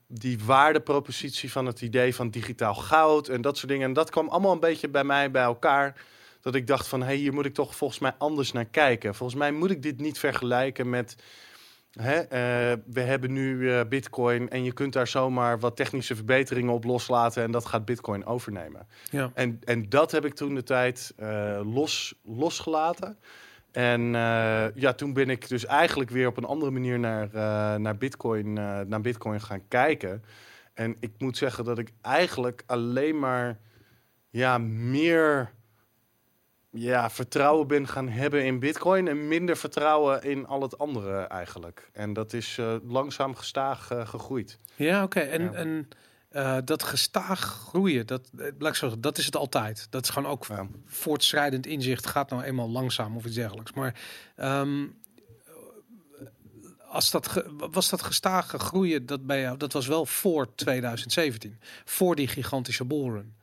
die 0.07 0.39
waardepropositie 0.43 1.51
van 1.51 1.65
het 1.65 1.81
idee 1.81 2.15
van 2.15 2.29
digitaal 2.29 2.75
goud 2.75 3.27
en 3.27 3.41
dat 3.41 3.57
soort 3.57 3.71
dingen. 3.71 3.87
En 3.87 3.93
dat 3.93 4.09
kwam 4.09 4.29
allemaal 4.29 4.51
een 4.51 4.59
beetje 4.59 4.89
bij 4.89 5.03
mij 5.03 5.31
bij 5.31 5.43
elkaar. 5.43 6.01
Dat 6.41 6.55
ik 6.55 6.67
dacht 6.67 6.87
van, 6.87 6.99
hé, 6.99 7.05
hey, 7.05 7.15
hier 7.15 7.33
moet 7.33 7.45
ik 7.45 7.53
toch 7.53 7.75
volgens 7.75 7.99
mij 7.99 8.15
anders 8.17 8.51
naar 8.51 8.65
kijken. 8.65 9.15
Volgens 9.15 9.39
mij 9.39 9.51
moet 9.51 9.71
ik 9.71 9.81
dit 9.81 9.99
niet 9.99 10.19
vergelijken 10.19 10.89
met... 10.89 11.15
Hè, 11.93 12.19
eh, 12.19 12.77
we 12.85 13.01
hebben 13.01 13.33
nu 13.33 13.71
eh, 13.71 13.85
Bitcoin 13.89 14.49
en 14.49 14.63
je 14.63 14.73
kunt 14.73 14.93
daar 14.93 15.07
zomaar 15.07 15.59
wat 15.59 15.75
technische 15.75 16.15
verbeteringen 16.15 16.73
op 16.73 16.83
loslaten 16.83 17.43
en 17.43 17.51
dat 17.51 17.65
gaat 17.65 17.85
Bitcoin 17.85 18.25
overnemen. 18.25 18.87
Ja. 19.09 19.31
En, 19.33 19.59
en 19.63 19.89
dat 19.89 20.11
heb 20.11 20.25
ik 20.25 20.33
toen 20.33 20.55
de 20.55 20.63
tijd 20.63 21.13
eh, 21.17 21.59
los, 21.73 22.15
losgelaten. 22.23 23.17
En 23.71 24.01
ja, 24.75 24.93
toen 24.95 25.13
ben 25.13 25.29
ik 25.29 25.47
dus 25.47 25.65
eigenlijk 25.65 26.09
weer 26.09 26.27
op 26.27 26.37
een 26.37 26.45
andere 26.45 26.71
manier 26.71 26.99
naar, 26.99 27.29
naar, 27.79 27.97
Bitcoin, 27.97 28.53
naar 28.53 29.01
Bitcoin 29.01 29.41
gaan 29.41 29.67
kijken. 29.67 30.23
En 30.73 30.95
ik 30.99 31.11
moet 31.17 31.37
zeggen 31.37 31.63
dat 31.65 31.77
ik 31.77 31.91
eigenlijk 32.01 32.63
alleen 32.65 33.19
maar 33.19 33.57
ja, 34.29 34.57
meer 34.57 35.51
ja, 36.75 37.09
vertrouwen 37.09 37.67
ben 37.67 37.87
gaan 37.87 38.09
hebben 38.09 38.45
in 38.45 38.59
Bitcoin 38.59 39.07
en 39.07 39.27
minder 39.27 39.57
vertrouwen 39.57 40.23
in 40.23 40.47
al 40.47 40.61
het 40.61 40.77
andere 40.77 41.17
eigenlijk. 41.19 41.89
En 41.93 42.13
dat 42.13 42.33
is 42.33 42.57
eh, 42.57 42.75
langzaam 42.83 43.35
gestaag 43.35 43.91
eh, 43.91 44.07
gegroeid. 44.07 44.57
Ja, 44.75 45.03
oké. 45.03 45.19
En, 45.19 45.41
Ja. 45.43 45.51
en 45.51 45.87
eh, 46.29 46.57
dat 46.65 46.83
gestaag 46.83 47.39
groeien, 47.39 48.07
dat, 48.07 48.29
laat 48.57 48.71
ik 48.71 48.75
zeggen, 48.75 49.01
dat 49.01 49.17
is 49.17 49.25
het 49.25 49.35
altijd. 49.35 49.87
Dat 49.89 50.03
is 50.03 50.09
gewoon 50.09 50.31
ook 50.31 50.45
Ja. 50.45 50.67
voortschrijdend 50.85 51.65
inzicht 51.65 52.07
gaat 52.07 52.29
nou 52.29 52.43
eenmaal 52.43 52.69
langzaam 52.69 53.15
of 53.15 53.25
iets 53.25 53.35
dergelijks. 53.35 53.73
Maar 53.73 54.01
ehm, 54.35 54.85
als 56.89 57.11
dat 57.11 57.27
ge- 57.27 57.45
was 57.71 57.89
dat 57.89 58.01
gestage 58.01 58.59
groeien, 58.59 59.05
dat 59.05 59.25
bij 59.25 59.41
jou, 59.41 59.57
dat 59.57 59.73
was 59.73 59.87
wel 59.87 60.05
voor 60.05 60.55
2017, 60.55 61.59
voor 61.85 62.15
die 62.15 62.27
gigantische 62.27 62.85
bullrun. 62.85 63.35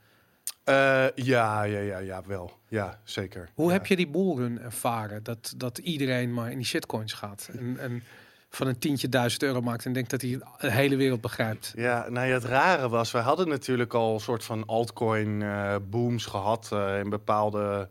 Eh, 0.71 1.25
ja, 1.25 1.63
ja, 1.63 1.79
ja, 1.79 1.99
ja, 1.99 2.23
wel. 2.27 2.53
Ja, 2.69 2.99
zeker. 3.05 3.49
Hoe 3.55 3.67
Ja. 3.67 3.73
heb 3.73 3.87
je 3.87 3.97
die 3.97 4.09
bullrun 4.09 4.61
ervaren? 4.61 5.23
Dat, 5.23 5.55
dat 5.57 5.79
iedereen 5.79 6.35
maar 6.35 6.51
in 6.51 6.57
die 6.57 6.67
shitcoins 6.67 7.13
gaat 7.13 7.49
en, 7.59 7.77
en 7.79 8.03
van 8.51 8.67
een 8.67 8.79
tientje 8.79 9.09
duizend 9.09 9.43
euro 9.43 9.61
maakt 9.61 9.85
en 9.85 9.93
denkt 9.93 10.11
dat 10.11 10.21
hij 10.21 10.41
de 10.59 10.71
hele 10.73 10.97
wereld 10.97 11.21
begrijpt. 11.21 11.73
Ja, 11.77 12.07
nou 12.09 12.27
ja, 12.27 12.33
het 12.35 12.45
rare 12.45 12.89
was, 12.89 13.11
wij 13.11 13.23
hadden 13.23 13.49
natuurlijk 13.49 13.95
al 13.95 14.15
een 14.15 14.21
soort 14.21 14.45
van 14.45 14.67
altcoin 14.67 15.43
eh, 15.43 15.75
booms 15.91 16.27
gehad 16.27 16.69
eh, 16.73 16.99
in 16.99 17.11
bepaalde, 17.11 17.89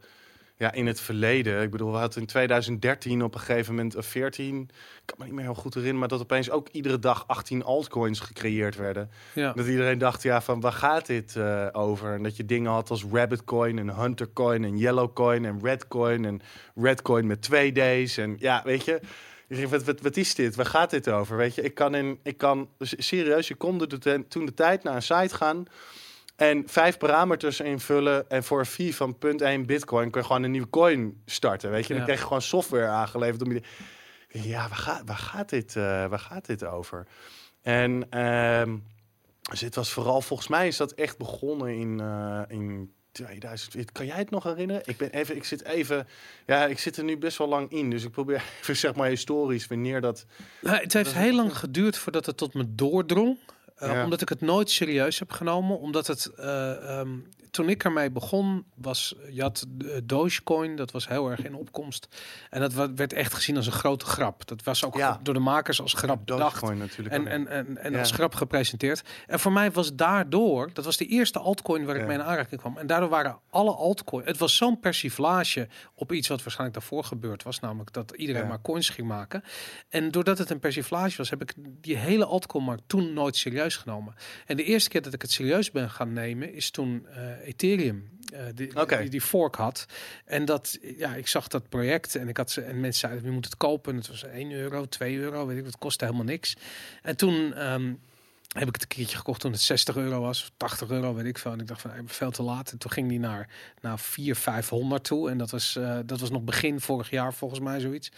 ja, 0.59 0.71
in 0.71 0.87
het 0.87 1.01
verleden. 1.01 1.61
Ik 1.61 1.69
bedoel, 1.71 1.91
we 1.91 1.97
hadden 1.97 2.19
in 2.21 2.25
2013 2.27 3.23
op 3.23 3.33
een 3.33 3.39
gegeven 3.39 3.75
moment, 3.75 3.95
of 3.95 4.05
14, 4.05 4.61
ik 4.61 4.69
kan 5.05 5.15
me 5.19 5.25
niet 5.25 5.33
meer 5.33 5.43
heel 5.43 5.53
goed 5.53 5.73
herinneren, 5.73 5.99
maar 5.99 6.07
dat 6.07 6.21
opeens 6.21 6.49
ook 6.49 6.67
iedere 6.71 6.99
dag 6.99 7.23
18 7.27 7.63
altcoins 7.63 8.19
gecreëerd 8.19 8.75
werden. 8.75 9.09
Ja. 9.33 9.53
Dat 9.53 9.67
iedereen 9.67 9.97
dacht, 9.97 10.23
ja, 10.23 10.41
van 10.41 10.59
waar 10.59 10.71
gaat 10.71 11.05
dit 11.05 11.35
eh, 11.35 11.67
over? 11.71 12.13
En 12.13 12.23
dat 12.23 12.37
je 12.37 12.45
dingen 12.45 12.71
had 12.71 12.89
als 12.89 13.05
Rabbitcoin 13.11 13.79
en 13.79 13.89
Huntercoin 13.95 14.63
en 14.63 14.77
Yellowcoin 14.77 15.45
en 15.45 15.59
Redcoin 15.63 16.25
en 16.25 16.41
Redcoin 16.75 17.27
met 17.27 17.41
twee 17.41 17.71
D's. 17.71 18.17
En 18.17 18.35
ja, 18.39 18.61
weet 18.63 18.85
je, 18.85 18.99
wat, 19.69 19.83
wat, 19.83 20.01
wat 20.01 20.17
is 20.17 20.35
dit? 20.35 20.55
Waar 20.55 20.65
gaat 20.65 20.89
dit 20.89 21.09
over? 21.09 21.37
Weet 21.37 21.55
je, 21.55 21.61
ik 21.61 21.73
kan, 21.73 21.95
in, 21.95 22.19
ik 22.23 22.37
kan 22.37 22.69
serieus, 22.79 23.47
je 23.47 23.55
kon 23.55 23.77
de- 23.77 24.25
toen 24.27 24.45
de 24.45 24.53
tijd 24.53 24.83
naar 24.83 24.95
een 24.95 25.01
site 25.01 25.35
gaan 25.35 25.65
en 26.39 26.63
vijf 26.65 26.97
parameters 26.97 27.59
invullen 27.59 28.29
en 28.29 28.43
voor 28.43 28.59
een 28.59 28.65
fee 28.65 28.95
van 28.95 29.17
punt 29.17 29.41
1 29.41 29.65
bitcoin 29.65 30.09
kun 30.09 30.21
je 30.21 30.27
gewoon 30.27 30.43
een 30.43 30.51
nieuwe 30.51 30.69
coin 30.69 31.21
starten. 31.25 31.71
Weet 31.71 31.81
je, 31.81 31.87
dan 31.87 31.97
Ja. 31.97 32.03
krijg 32.03 32.19
je 32.19 32.25
gewoon 32.25 32.41
software 32.41 32.87
aangeleverd 32.87 33.41
om 33.41 33.51
je... 33.51 33.61
Ja, 34.29 34.67
waar 34.67 34.77
gaat, 34.77 35.01
waar 35.05 35.17
gaat, 35.17 35.49
dit, 35.49 35.75
eh, 35.75 35.83
waar 35.83 36.19
gaat 36.19 36.45
dit 36.45 36.65
over? 36.65 37.07
En 37.61 38.07
ehm, 38.09 38.77
dus 39.49 39.67
was 39.69 39.91
vooral, 39.91 40.21
volgens 40.21 40.49
mij 40.49 40.67
is 40.67 40.77
dat 40.77 40.91
echt 40.91 41.17
begonnen 41.17 41.75
in, 41.75 41.99
eh 41.99 42.41
in 42.47 42.93
2000. 43.11 43.91
Kan 43.91 44.05
jij 44.05 44.15
het 44.17 44.29
nog 44.29 44.43
herinneren? 44.43 44.81
Ik, 44.85 44.97
ben 44.97 45.09
even, 45.09 45.35
ik 45.35 45.43
zit 45.43 45.63
even, 45.63 46.07
ja, 46.45 46.65
ik 46.65 46.79
zit 46.79 46.97
er 46.97 47.03
nu 47.03 47.17
best 47.17 47.37
wel 47.37 47.47
lang 47.47 47.71
in. 47.71 47.89
Dus 47.89 48.03
ik 48.03 48.11
probeer 48.11 48.43
even, 48.61 48.77
zeg 48.77 48.95
maar, 48.95 49.09
historisch 49.09 49.67
wanneer 49.67 50.01
dat. 50.01 50.25
Nou, 50.61 50.77
het 50.77 50.93
heeft 50.93 51.13
heel 51.13 51.35
lang 51.35 51.57
geduurd 51.57 51.97
voordat 51.97 52.25
het 52.25 52.37
tot 52.37 52.53
me 52.53 52.75
doordrong. 52.75 53.37
Eh, 53.79 53.91
Ja. 53.93 54.03
Omdat 54.03 54.21
ik 54.21 54.29
het 54.29 54.41
nooit 54.41 54.69
serieus 54.69 55.19
heb 55.19 55.31
genomen. 55.31 55.79
Omdat 55.79 56.07
het. 56.07 56.25
eh, 56.37 56.99
ehm, 56.99 57.09
toen 57.51 57.69
ik 57.69 57.83
ermee 57.83 58.11
begon, 58.11 58.65
was 58.75 59.15
je 59.31 59.41
had 59.41 59.65
eh, 59.79 59.87
Dogecoin, 60.03 60.75
dat 60.75 60.91
was 60.91 61.07
heel 61.07 61.29
erg 61.29 61.43
in 61.45 61.55
opkomst. 61.55 62.07
En 62.49 62.59
dat 62.61 62.73
werd 62.95 63.13
echt 63.13 63.33
gezien 63.33 63.55
als 63.55 63.65
een 63.65 63.71
grote 63.71 64.05
grap. 64.05 64.47
Dat 64.47 64.63
was 64.63 64.85
ook 64.85 64.95
Ja. 64.97 65.19
door 65.23 65.33
de 65.33 65.39
makers 65.39 65.81
als 65.81 65.93
grap 65.93 66.19
bedacht. 66.25 66.41
Dogecoin 66.53 66.77
natuurlijk. 66.77 67.15
En, 67.15 67.27
en, 67.27 67.47
en, 67.47 67.77
en 67.77 67.91
Ja. 67.91 67.99
als 67.99 68.11
grap 68.11 68.35
gepresenteerd. 68.35 69.01
En 69.27 69.39
voor 69.39 69.51
mij 69.51 69.71
was 69.71 69.95
daardoor, 69.95 70.69
dat 70.73 70.85
was 70.85 70.97
de 70.97 71.05
eerste 71.05 71.39
altcoin 71.39 71.85
waar 71.85 71.95
ik 71.95 72.01
Ja. 72.01 72.07
mee 72.07 72.17
in 72.17 72.23
aanraking 72.23 72.59
kwam. 72.59 72.77
En 72.77 72.87
daardoor 72.87 73.09
waren 73.09 73.39
alle 73.49 73.71
altcoins. 73.75 74.27
Het 74.27 74.37
was 74.37 74.55
zo'n 74.55 74.79
persiflage 74.79 75.67
op 75.95 76.11
iets 76.11 76.27
wat 76.27 76.41
waarschijnlijk 76.43 76.79
daarvoor 76.79 77.03
gebeurd 77.03 77.43
was. 77.43 77.59
Namelijk 77.59 77.93
dat 77.93 78.11
iedereen 78.15 78.47
maar 78.47 78.61
coins 78.61 78.89
ging 78.89 79.07
maken. 79.07 79.43
En 79.89 80.11
doordat 80.11 80.37
het 80.37 80.49
een 80.49 80.59
persiflage 80.59 81.17
was, 81.17 81.29
heb 81.29 81.41
ik 81.41 81.53
die 81.57 81.97
hele 81.97 82.25
altcoin-markt 82.25 82.83
toen 82.87 83.13
nooit 83.13 83.35
serieus 83.37 83.75
genomen. 83.75 84.15
En 84.45 84.57
de 84.57 84.63
eerste 84.63 84.89
keer 84.89 85.01
dat 85.01 85.13
ik 85.13 85.21
het 85.21 85.31
serieus 85.31 85.71
ben 85.71 85.89
gaan 85.89 86.13
nemen, 86.13 86.53
is 86.53 86.71
toen 86.71 87.05
eh, 87.07 87.38
Ethereum. 87.43 88.09
eh, 88.33 88.41
die, 88.55 88.81
Oké. 88.81 88.97
die, 88.97 89.09
die 89.09 89.21
fork 89.21 89.55
had. 89.55 89.85
En 90.25 90.45
dat, 90.45 90.77
ja, 90.97 91.15
ik 91.15 91.27
zag 91.27 91.47
dat 91.47 91.69
project 91.69 92.15
en 92.15 92.27
ik 92.27 92.37
had 92.37 92.51
ze 92.51 92.61
en 92.61 92.79
mensen 92.79 92.99
zeiden, 93.09 93.23
je 93.29 93.31
moet 93.31 93.45
het 93.45 93.57
kopen. 93.57 93.91
En 93.91 93.97
het 93.97 94.07
was 94.07 94.23
1 94.23 94.51
euro, 94.51 94.85
2 94.85 95.17
euro, 95.17 95.45
weet 95.47 95.57
ik, 95.57 95.65
het 95.65 95.77
kostte 95.77 96.05
helemaal 96.05 96.25
niks. 96.25 96.55
En 97.01 97.15
toen 97.17 97.53
ehm, 97.53 97.93
heb 98.49 98.67
ik 98.67 98.73
het 98.73 98.81
een 98.81 98.87
keertje 98.87 99.17
gekocht 99.17 99.39
toen 99.41 99.51
het 99.51 99.61
60 99.61 99.95
euro 99.95 100.21
was, 100.21 100.41
of 100.41 100.51
80 100.57 100.89
euro, 100.89 101.13
weet 101.13 101.25
ik 101.25 101.37
veel. 101.37 101.51
En 101.51 101.59
ik 101.59 101.67
dacht 101.67 101.81
van, 101.81 101.91
eh, 101.91 101.99
veel 102.05 102.31
te 102.31 102.43
laat. 102.43 102.71
En 102.71 102.77
toen 102.77 102.91
ging 102.91 103.09
die 103.09 103.19
naar, 103.19 103.49
naar 103.81 103.99
4, 103.99 104.35
500 104.35 105.03
toe. 105.03 105.29
En 105.29 105.37
dat 105.37 105.49
was, 105.51 105.75
eh, 105.75 105.99
dat 106.05 106.19
was 106.19 106.29
nog 106.29 106.41
begin 106.43 106.79
vorig 106.81 107.09
jaar, 107.09 107.33
volgens 107.33 107.59
mij, 107.59 107.79
zoiets. 107.79 108.11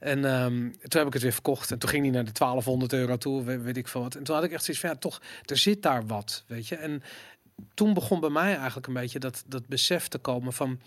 En 0.00 0.24
ehm, 0.24 0.70
toen 0.70 0.98
heb 1.00 1.06
ik 1.06 1.12
het 1.12 1.22
weer 1.22 1.32
verkocht. 1.32 1.70
En 1.70 1.78
toen 1.78 1.88
ging 1.90 2.02
die 2.02 2.12
naar 2.12 2.24
de 2.24 2.32
1200 2.32 2.92
euro 2.92 3.16
toe, 3.16 3.44
weet, 3.44 3.62
weet 3.62 3.76
ik 3.76 3.88
veel 3.88 4.00
wat. 4.02 4.14
En 4.14 4.22
toen 4.22 4.34
had 4.34 4.44
ik 4.44 4.52
echt 4.52 4.64
zoiets 4.64 4.82
van, 4.82 4.92
ja, 4.92 4.96
toch, 4.98 5.20
er 5.44 5.56
zit 5.56 5.82
daar 5.82 6.06
wat, 6.06 6.44
weet 6.46 6.68
je. 6.68 6.76
En 6.76 7.02
toen 7.74 7.94
begon 7.94 8.20
bij 8.20 8.30
mij 8.30 8.56
eigenlijk 8.56 8.86
een 8.86 8.92
beetje 8.92 9.18
dat, 9.18 9.44
dat 9.46 9.66
besef 9.66 10.08
te 10.08 10.18
komen 10.18 10.52
van 10.52 10.78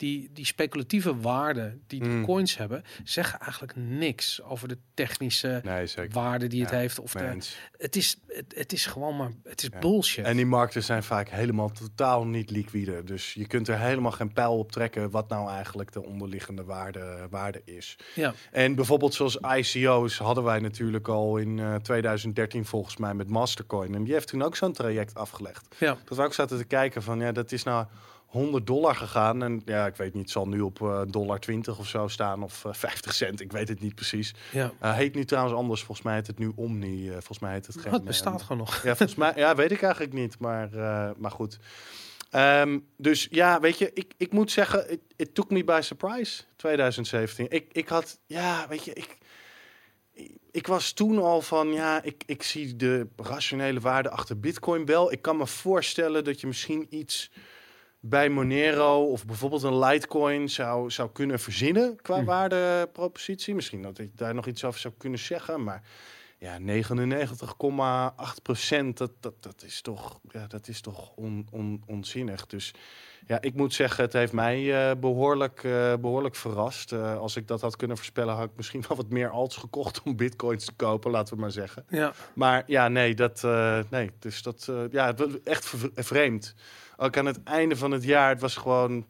die, 0.00 0.30
die 0.32 0.44
speculatieve 0.46 1.16
waarde 1.20 1.78
die 1.86 2.00
die 2.00 2.08
Mm. 2.10 2.24
coins 2.24 2.56
hebben, 2.56 2.82
zeggen 3.04 3.40
eigenlijk 3.40 3.76
niks 3.76 4.42
over 4.42 4.68
de 4.68 4.78
technische 4.94 5.60
nee, 5.64 6.08
waarde 6.10 6.46
die 6.46 6.60
het 6.60 6.70
Ja, 6.70 6.76
heeft. 6.76 6.98
Of 7.00 7.12
de, 7.12 7.38
het, 7.78 7.96
is, 7.96 8.16
het, 8.28 8.52
het 8.56 8.72
is 8.72 8.86
gewoon 8.86 9.16
maar, 9.16 9.30
het 9.44 9.62
is 9.62 9.68
Ja. 9.72 9.78
bullshit. 9.78 10.24
En 10.24 10.36
die 10.36 10.46
markten 10.46 10.82
zijn 10.82 11.02
vaak 11.02 11.28
helemaal 11.28 11.70
totaal 11.70 12.26
niet 12.26 12.50
liquide. 12.50 13.04
Dus 13.04 13.34
je 13.34 13.46
kunt 13.46 13.68
er 13.68 13.78
helemaal 13.78 14.10
geen 14.12 14.32
pijl 14.32 14.58
op 14.58 14.72
trekken 14.72 15.10
wat 15.10 15.28
nou 15.28 15.50
eigenlijk 15.50 15.92
de 15.92 16.04
onderliggende 16.04 16.64
waarde, 16.64 17.26
waarde 17.30 17.62
is. 17.64 17.96
ja, 18.14 18.34
En 18.50 18.74
bijvoorbeeld 18.74 19.14
zoals 19.14 19.36
ICO's 19.56 20.18
hadden 20.18 20.44
wij 20.44 20.58
natuurlijk 20.60 21.08
al 21.08 21.36
in 21.36 21.58
eh, 21.58 21.74
2013 21.74 22.64
volgens 22.64 22.96
mij 22.96 23.14
met 23.14 23.28
Mastercoin. 23.28 23.94
En 23.94 24.04
die 24.04 24.12
heeft 24.12 24.28
toen 24.28 24.42
ook 24.42 24.56
zo'n 24.56 24.72
traject 24.72 25.14
afgelegd. 25.14 25.76
ja, 25.78 25.96
Dat 26.04 26.16
we 26.18 26.24
ook 26.24 26.34
zaten 26.34 26.58
te 26.58 26.64
kijken 26.64 27.02
van 27.02 27.20
ja, 27.20 27.32
dat 27.32 27.52
is 27.52 27.62
nou 27.62 27.86
100 28.30 28.66
dollar 28.66 28.94
gegaan. 28.96 29.42
En 29.42 29.62
ja, 29.64 29.86
ik 29.86 29.96
weet 29.96 30.12
niet, 30.14 30.22
het 30.22 30.30
zal 30.30 30.48
nu 30.48 30.60
op 30.60 30.82
eh 30.82 31.02
dollar 31.08 31.38
20 31.40 31.78
of 31.78 31.86
zo 31.86 32.08
staan 32.08 32.42
of 32.42 32.64
eh, 32.64 32.72
50 32.88 33.14
cent. 33.14 33.40
Ik 33.40 33.52
weet 33.52 33.68
het 33.68 33.80
niet 33.80 33.94
precies. 33.94 34.34
ja. 34.52 34.72
Eh, 34.78 34.94
heet 34.94 35.14
nu 35.14 35.24
trouwens 35.24 35.54
anders. 35.56 35.82
Volgens 35.82 36.06
mij 36.06 36.14
heet 36.14 36.26
het 36.26 36.38
nu 36.38 36.52
Omni. 36.54 37.06
eh, 37.06 37.12
volgens 37.12 37.38
mij 37.38 37.52
heet 37.52 37.66
het 37.66 37.80
geen... 37.80 37.92
Het 37.92 38.04
bestaat 38.04 38.40
eh, 38.40 38.46
gewoon 38.46 38.58
nog. 38.58 38.74
ja, 38.82 38.96
volgens 38.96 39.14
mij, 39.18 39.32
ja, 39.44 39.54
weet 39.54 39.70
ik 39.70 39.82
eigenlijk 39.82 40.12
niet, 40.12 40.38
maar, 40.38 40.72
eh, 40.72 41.10
maar 41.16 41.30
goed. 41.30 41.58
Ehm, 42.30 42.78
dus 42.96 43.28
ja, 43.30 43.60
weet 43.60 43.78
je, 43.78 43.90
ik, 43.94 44.12
ik 44.16 44.32
moet 44.32 44.50
zeggen, 44.50 44.90
it, 44.92 45.00
it 45.16 45.34
took 45.34 45.50
me 45.50 45.64
by 45.64 45.80
surprise, 45.82 46.42
2017. 46.56 47.46
Ik, 47.50 47.66
ik 47.72 47.88
had, 47.88 48.18
ja, 48.26 48.66
weet 48.68 48.84
je, 48.84 48.92
ik, 48.92 49.18
ik 50.50 50.66
was 50.66 50.92
toen 50.92 51.18
al 51.18 51.40
van, 51.42 51.72
ja, 51.72 52.02
ik, 52.02 52.22
ik 52.26 52.42
zie 52.42 52.76
de 52.76 53.06
rationele 53.16 53.80
waarde 53.80 54.10
achter 54.10 54.40
Bitcoin 54.40 54.84
wel. 54.86 55.12
Ik 55.12 55.22
kan 55.22 55.36
me 55.36 55.46
voorstellen 55.46 56.24
dat 56.24 56.40
je 56.40 56.46
misschien 56.46 56.86
iets 56.90 57.30
bij 58.00 58.28
Monero 58.28 59.04
of 59.04 59.26
bijvoorbeeld 59.26 59.62
een 59.62 59.78
Litecoin 59.78 60.48
zou, 60.48 60.90
zou 60.90 61.10
kunnen 61.12 61.40
verzinnen 61.40 61.96
qua 62.02 62.18
Hm. 62.18 62.24
waardepropositie. 62.24 63.54
Misschien 63.54 63.82
dat 63.82 63.98
ik 63.98 64.18
daar 64.18 64.34
nog 64.34 64.46
iets 64.46 64.64
over 64.64 64.80
zou 64.80 64.94
kunnen 64.98 65.18
zeggen, 65.18 65.64
maar 65.64 65.82
ja, 66.38 66.58
99,8 66.58 68.42
procent, 68.42 68.98
dat, 68.98 69.10
dat, 69.20 69.34
dat 69.40 69.62
is 69.62 69.80
toch, 69.80 70.20
ja, 70.28 70.46
dat 70.46 70.68
is 70.68 70.80
toch 70.80 71.12
on, 71.14 71.46
on, 71.50 71.82
onzinnig. 71.86 72.46
Dus 72.46 72.74
ja, 73.26 73.40
ik 73.40 73.54
moet 73.54 73.74
zeggen, 73.74 74.04
het 74.04 74.12
heeft 74.12 74.32
mij 74.32 74.88
eh, 74.90 74.96
behoorlijk, 74.96 75.64
eh, 75.64 75.94
behoorlijk 76.00 76.36
verrast. 76.36 76.92
Eh, 76.92 77.18
als 77.18 77.36
ik 77.36 77.48
dat 77.48 77.60
had 77.60 77.76
kunnen 77.76 77.96
voorspellen, 77.96 78.34
had 78.34 78.44
ik 78.44 78.56
misschien 78.56 78.84
wel 78.88 78.96
wat 78.96 79.08
meer 79.08 79.28
alts 79.28 79.56
gekocht 79.56 80.02
om 80.02 80.16
bitcoins 80.16 80.64
te 80.64 80.72
kopen, 80.72 81.10
laten 81.10 81.34
we 81.34 81.40
maar 81.40 81.50
zeggen. 81.50 81.84
Ja, 81.88 82.12
Maar 82.34 82.62
ja, 82.66 82.88
nee, 82.88 83.14
dat, 83.14 83.42
nee 83.90 84.10
dus 84.18 84.42
dat, 84.42 84.70
ja, 84.90 85.14
echt 85.44 85.74
vreemd. 85.94 86.54
Ook 87.02 87.16
aan 87.16 87.26
het 87.26 87.42
einde 87.42 87.76
van 87.76 87.90
het 87.90 88.04
jaar, 88.04 88.28
het 88.28 88.40
was 88.40 88.56
gewoon, 88.56 89.06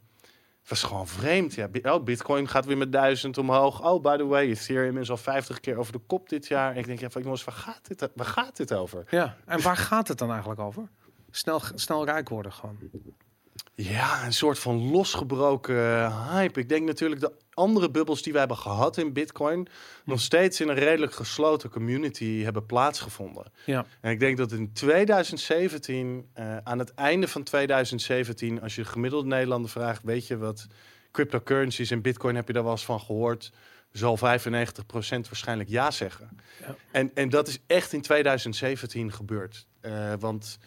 was 0.68 0.82
gewoon 0.82 1.06
vreemd. 1.06 1.54
Ja, 1.54 1.68
oh, 1.82 2.04
Bitcoin 2.04 2.48
gaat 2.48 2.64
weer 2.64 2.76
met 2.76 2.92
duizend 2.92 3.38
omhoog. 3.38 3.84
Oh, 3.84 4.02
by 4.02 4.16
the 4.16 4.26
way, 4.26 4.48
Ethereum 4.48 4.98
is 4.98 5.10
al 5.10 5.16
50 5.16 5.60
keer 5.60 5.76
over 5.76 5.92
de 5.92 5.98
kop 5.98 6.28
dit 6.28 6.46
jaar. 6.46 6.72
En 6.72 6.78
ik 6.78 6.86
denk, 6.86 7.00
ja, 7.00 7.08
jongens, 7.20 7.44
waar 7.44 7.54
gaat 7.54 7.86
dit, 7.86 8.08
waar 8.14 8.26
gaat 8.26 8.56
dit 8.56 8.72
over? 8.72 9.04
ja. 9.10 9.36
En 9.46 9.62
waar 9.62 9.76
gaat 9.76 10.08
het 10.08 10.18
dan 10.18 10.30
eigenlijk 10.30 10.60
over? 10.60 10.88
Snel, 11.30 11.60
snel 11.74 12.04
rijk 12.04 12.28
worden 12.28 12.52
gewoon. 12.52 12.78
Ja, 13.74 14.24
een 14.24 14.32
soort 14.32 14.58
van 14.58 14.90
losgebroken 14.90 16.12
hype. 16.12 16.60
Ik 16.60 16.68
denk 16.68 16.86
natuurlijk 16.86 17.20
de 17.20 17.32
andere 17.54 17.90
bubbels 17.90 18.22
die 18.22 18.32
we 18.32 18.38
hebben 18.38 18.56
gehad 18.56 18.96
in 18.96 19.12
Bitcoin 19.12 19.68
nog 20.04 20.20
steeds 20.20 20.60
in 20.60 20.68
een 20.68 20.74
redelijk 20.74 21.12
gesloten 21.12 21.70
community 21.70 22.42
hebben 22.42 22.66
plaatsgevonden. 22.66 23.52
Ja, 23.64 23.86
En 24.00 24.10
ik 24.10 24.20
denk 24.20 24.36
dat 24.36 24.52
in 24.52 24.72
2017, 24.72 26.28
eh, 26.32 26.56
aan 26.56 26.78
het 26.78 26.94
einde 26.94 27.28
van 27.28 27.42
2017, 27.42 28.62
als 28.62 28.74
je 28.74 28.82
de 28.82 28.88
gemiddelde 28.88 29.28
Nederlander 29.28 29.70
vraagt, 29.70 30.02
weet 30.02 30.26
je 30.26 30.38
wat 30.38 30.66
cryptocurrencies 31.10 31.90
en 31.90 32.02
Bitcoin 32.02 32.34
heb 32.34 32.46
je 32.46 32.52
daar 32.52 32.62
wel 32.62 32.72
eens 32.72 32.84
van 32.84 33.00
gehoord, 33.00 33.52
zal 33.92 34.16
95% 34.16 34.20
waarschijnlijk 35.28 35.68
ja 35.68 35.90
zeggen. 35.90 36.28
Ja. 36.60 36.76
En, 36.90 37.10
en 37.14 37.28
dat 37.28 37.48
is 37.48 37.58
echt 37.66 37.92
in 37.92 38.02
2017 38.02 39.12
gebeurd. 39.12 39.66
Eh, 39.80 40.12
want 40.18 40.58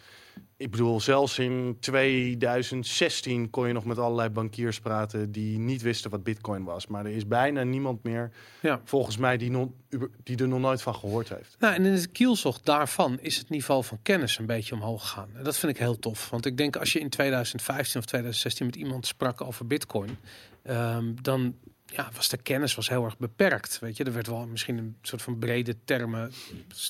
ik 0.64 0.72
bedoel, 0.72 1.02
zelfs 1.02 1.40
in 1.40 1.78
2016 1.80 3.50
kon 3.50 3.68
je 3.68 3.74
nog 3.74 3.86
met 3.86 3.98
allerlei 3.98 4.30
bankiers 4.30 4.80
praten 4.80 5.32
die 5.32 5.60
niet 5.60 5.82
wisten 5.82 6.10
wat 6.10 6.24
Bitcoin 6.24 6.64
was. 6.64 6.88
Maar 6.88 7.06
er 7.06 7.12
is 7.12 7.28
bijna 7.28 7.64
niemand 7.64 8.04
meer, 8.04 8.32
ja. 8.62 8.82
volgens 8.84 9.18
mij, 9.18 9.38
die, 9.38 9.52
non- 9.52 9.76
die 10.24 10.38
er 10.38 10.48
nog 10.48 10.60
nooit 10.60 10.82
van 10.82 10.96
gehoord 10.96 11.30
heeft. 11.30 11.56
Nou, 11.60 11.74
en 11.74 11.86
in 11.86 11.92
het 11.92 12.12
kielzocht 12.12 12.66
daarvan 12.66 13.20
is 13.20 13.38
het 13.38 13.50
niveau 13.50 13.84
van 13.84 14.00
kennis 14.02 14.38
een 14.38 14.46
beetje 14.46 14.76
omhoog 14.76 15.02
gegaan. 15.02 15.30
En 15.36 15.44
dat 15.44 15.58
vind 15.58 15.72
ik 15.72 15.78
heel 15.78 16.00
tof. 16.00 16.30
Want 16.30 16.46
ik 16.46 16.58
denk 16.58 16.76
als 16.76 16.94
je 16.94 17.00
in 17.00 17.10
2015 17.10 18.00
of 18.00 18.06
2016 18.06 18.66
met 18.66 18.76
iemand 18.76 19.06
sprak 19.08 19.42
over 19.42 19.68
Bitcoin, 19.68 20.18
ehm, 20.64 21.14
dan 21.22 21.56
ja, 21.96 22.10
was 22.16 22.30
de 22.30 22.38
kennis 22.38 22.76
was 22.76 22.90
heel 22.90 23.06
erg 23.06 23.18
beperkt. 23.18 23.80
Weet 23.80 23.98
je, 23.98 24.04
er 24.04 24.14
werd 24.14 24.28
wel 24.28 24.48
misschien 24.48 24.78
een 24.78 24.96
soort 25.02 25.22
van 25.22 25.40
brede 25.40 25.76
termen, 25.86 26.34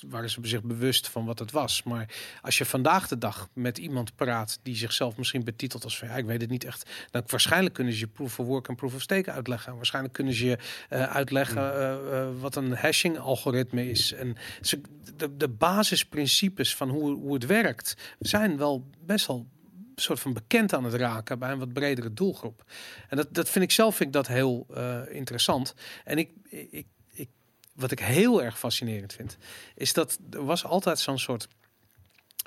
waren 0.08 0.30
ze 0.30 0.40
zich 0.42 0.64
bewust 0.64 1.08
van 1.08 1.26
wat 1.26 1.40
het 1.40 1.52
was. 1.52 1.84
Maar 1.84 2.14
als 2.42 2.58
je 2.58 2.66
vandaag 2.66 3.08
de 3.08 3.18
dag 3.18 3.50
met 3.54 3.78
iemand 3.78 4.16
praat 4.16 4.60
die 4.62 4.76
zichzelf 4.76 5.18
misschien 5.18 5.44
betitelt 5.44 5.84
als 5.84 5.98
van 5.98 6.08
ja, 6.08 6.16
ik 6.16 6.26
weet 6.26 6.42
het 6.42 6.50
niet 6.50 6.64
echt, 6.64 6.90
dan 7.12 7.24
waarschijnlijk 7.28 7.74
kunnen 7.74 7.94
ze 7.94 8.00
je 8.00 8.08
proof 8.08 8.40
of 8.40 8.46
work 8.46 8.68
en 8.68 8.76
proof 8.76 8.94
of 8.94 9.02
stake 9.02 9.32
uitleggen. 9.32 9.70
En 9.72 9.76
waarschijnlijk 9.76 10.14
kunnen 10.14 10.34
ze 10.34 10.46
je 10.46 10.58
eh, 10.90 11.04
uitleggen 11.04 11.74
eh, 11.74 12.20
eh, 12.20 12.28
wat 12.40 12.56
een 12.56 12.76
hashing 12.76 13.18
algoritme 13.18 13.90
is. 13.90 14.14
En 14.14 14.36
ze, 14.62 14.82
de, 15.18 15.38
de 15.38 15.50
basisprincipes 15.50 16.76
van 16.76 16.90
hoe, 16.90 17.16
hoe 17.16 17.34
het 17.34 17.46
werkt 17.46 17.96
zijn 18.20 18.58
wel 18.58 18.90
best 19.06 19.28
wel 19.28 19.48
soort 19.96 20.20
van 20.20 20.34
bekend 20.34 20.74
aan 20.74 20.84
het 20.84 20.94
raken 20.94 21.40
bij 21.40 21.52
een 21.52 21.60
wat 21.60 21.74
bredere 21.74 22.14
doelgroep. 22.14 22.64
En 23.10 23.18
dat, 23.18 23.34
dat 23.34 23.50
vind 23.50 23.64
ik 23.64 23.72
zelf 23.72 23.96
vind 23.96 24.08
ik 24.08 24.16
dat 24.16 24.28
heel 24.28 24.66
eh, 24.74 25.00
interessant. 25.10 25.74
En 26.04 26.18
ik, 26.18 26.30
ik, 26.50 26.88
ik, 27.14 27.30
wat 27.74 27.92
ik 27.92 28.00
heel 28.00 28.44
erg 28.44 28.60
fascinerend 28.60 29.14
vind, 29.14 29.38
is 29.76 29.94
dat 29.94 30.20
er 30.30 30.46
was 30.46 30.66
altijd 30.66 31.00
zo'n 31.00 31.20
soort 31.20 31.48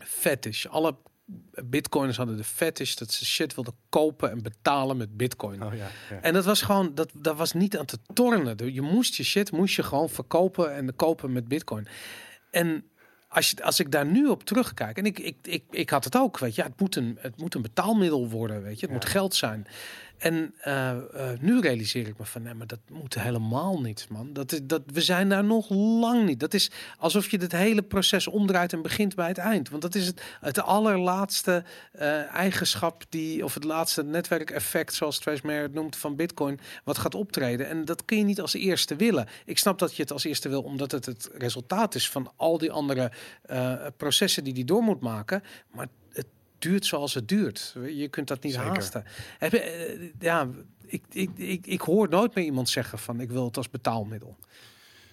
fetish. 0.05 0.67
Alle 0.67 0.97
bitcoiners 1.65 2.17
hadden 2.17 2.37
de 2.37 2.45
fetish 2.45 2.95
dat 2.95 3.13
ze 3.13 3.25
shit 3.25 3.55
wilden 3.55 3.75
kopen 3.89 4.31
en 4.31 4.43
betalen 4.43 4.97
met 4.97 5.17
bitcoin. 5.17 5.63
Oh 5.63 5.75
ja, 5.75 5.89
ja. 6.11 6.21
En 6.21 6.33
dat 6.33 6.45
was 6.45 6.63
gewoon, 6.63 6.95
dat, 6.95 7.11
dat 7.15 7.37
was 7.37 7.53
niet 7.53 7.79
aan 7.79 7.85
te 7.85 7.99
tornen. 8.13 8.75
Je 8.75 8.83
moest 8.83 9.15
je 9.15 9.25
shit, 9.25 9.53
moest 9.53 9.77
je 9.77 9.83
gewoon 9.83 10.09
verkopen 10.09 10.75
en 10.75 10.97
kopen 10.97 11.33
met 11.33 11.49
bitcoin. 11.49 11.87
En 12.51 12.85
als, 13.37 13.51
je, 13.51 13.63
als 13.63 13.81
ik 13.81 13.93
daar 13.93 14.07
nu 14.07 14.27
op 14.27 14.45
terugkijk, 14.45 14.99
en 14.99 15.05
ik, 15.07 15.19
ik, 15.19 15.37
ik, 15.43 15.63
ik 15.71 15.91
had 15.91 16.05
het 16.05 16.17
ook, 16.17 16.39
weet 16.39 16.55
je, 16.55 16.63
het 16.63 16.81
moet 16.81 16.97
een, 16.97 17.19
het 17.21 17.37
moet 17.37 17.55
een 17.55 17.63
betaalmiddel 17.63 18.29
worden, 18.29 18.63
weet 18.63 18.81
je, 18.81 18.87
het 18.87 18.89
Ja. 18.89 18.93
moet 18.93 19.05
geld 19.05 19.35
zijn. 19.35 19.67
En 20.19 20.55
eh, 20.61 20.91
eh, 20.91 21.41
nu 21.41 21.61
realiseer 21.61 22.07
ik 22.07 22.19
me 22.19 22.25
van, 22.25 22.43
nee, 22.43 22.55
maar 22.55 22.67
dat 22.67 22.79
moet 22.91 23.15
helemaal 23.15 23.81
niet, 23.81 24.07
man. 24.11 24.33
Dat 24.33 24.53
is, 24.53 24.61
dat, 24.63 24.83
we 24.87 25.01
zijn 25.01 25.29
daar 25.29 25.45
nog 25.45 25.71
lang 25.71 26.27
niet. 26.27 26.41
Dat 26.41 26.55
is 26.55 26.71
alsof 26.99 27.31
je 27.31 27.39
het 27.39 27.53
hele 27.53 27.83
proces 27.83 28.27
omdraait 28.27 28.73
en 28.73 28.83
begint 28.83 29.15
bij 29.15 29.29
het 29.29 29.39
eind. 29.39 29.69
Want 29.69 29.83
dat 29.83 29.95
is 29.95 30.13
het, 30.41 30.63
allerlaatste 30.63 31.65
eh, 31.93 32.35
eigenschap 32.35 33.05
die, 33.09 33.45
of 33.45 33.55
het 33.55 33.65
laatste 33.65 34.03
netwerkeffect, 34.03 34.95
zoals 34.95 35.19
Trace 35.19 35.47
Mayer 35.47 35.63
het 35.63 35.75
noemt, 35.75 35.97
van 35.97 36.17
Bitcoin, 36.17 36.61
wat 36.85 36.99
gaat 36.99 37.15
optreden. 37.15 37.69
En 37.69 37.85
dat 37.85 38.05
kun 38.05 38.19
je 38.19 38.25
niet 38.25 38.41
als 38.41 38.55
eerste 38.55 38.97
willen. 38.97 39.29
Ik 39.45 39.59
snap 39.59 39.79
dat 39.79 39.97
je 39.97 40.03
het 40.03 40.13
als 40.13 40.25
eerste 40.25 40.49
wil, 40.49 40.63
omdat 40.63 40.93
het 40.93 41.07
het 41.07 41.31
resultaat 41.35 41.95
is 41.95 42.11
van 42.11 42.33
al 42.37 42.59
die 42.59 42.73
andere 42.73 43.13
processen 43.97 44.45
die 44.45 44.55
die 44.55 44.65
door 44.65 44.83
moet 44.83 45.01
maken. 45.01 45.43
Maar 45.71 45.87
duurt 46.59 46.87
zoals 46.87 47.15
het 47.15 47.29
duurt. 47.29 47.75
Je 47.87 48.09
kunt 48.09 48.29
dat 48.29 48.43
niet 48.43 48.53
Zeker. 48.53 48.69
haasten. 48.69 49.05
Heb 49.39 49.53
je, 49.53 49.61
eh, 49.61 50.11
ja, 50.19 50.49
ik, 50.87 51.03
ik, 51.13 51.31
ik, 51.37 51.67
ik 51.67 51.81
hoor 51.81 52.09
nooit 52.09 52.35
meer 52.35 52.45
iemand 52.45 52.69
zeggen 52.69 52.99
van 52.99 53.21
ik 53.21 53.31
wil 53.31 53.45
het 53.45 53.57
als 53.57 53.71
betaalmiddel. 53.71 54.37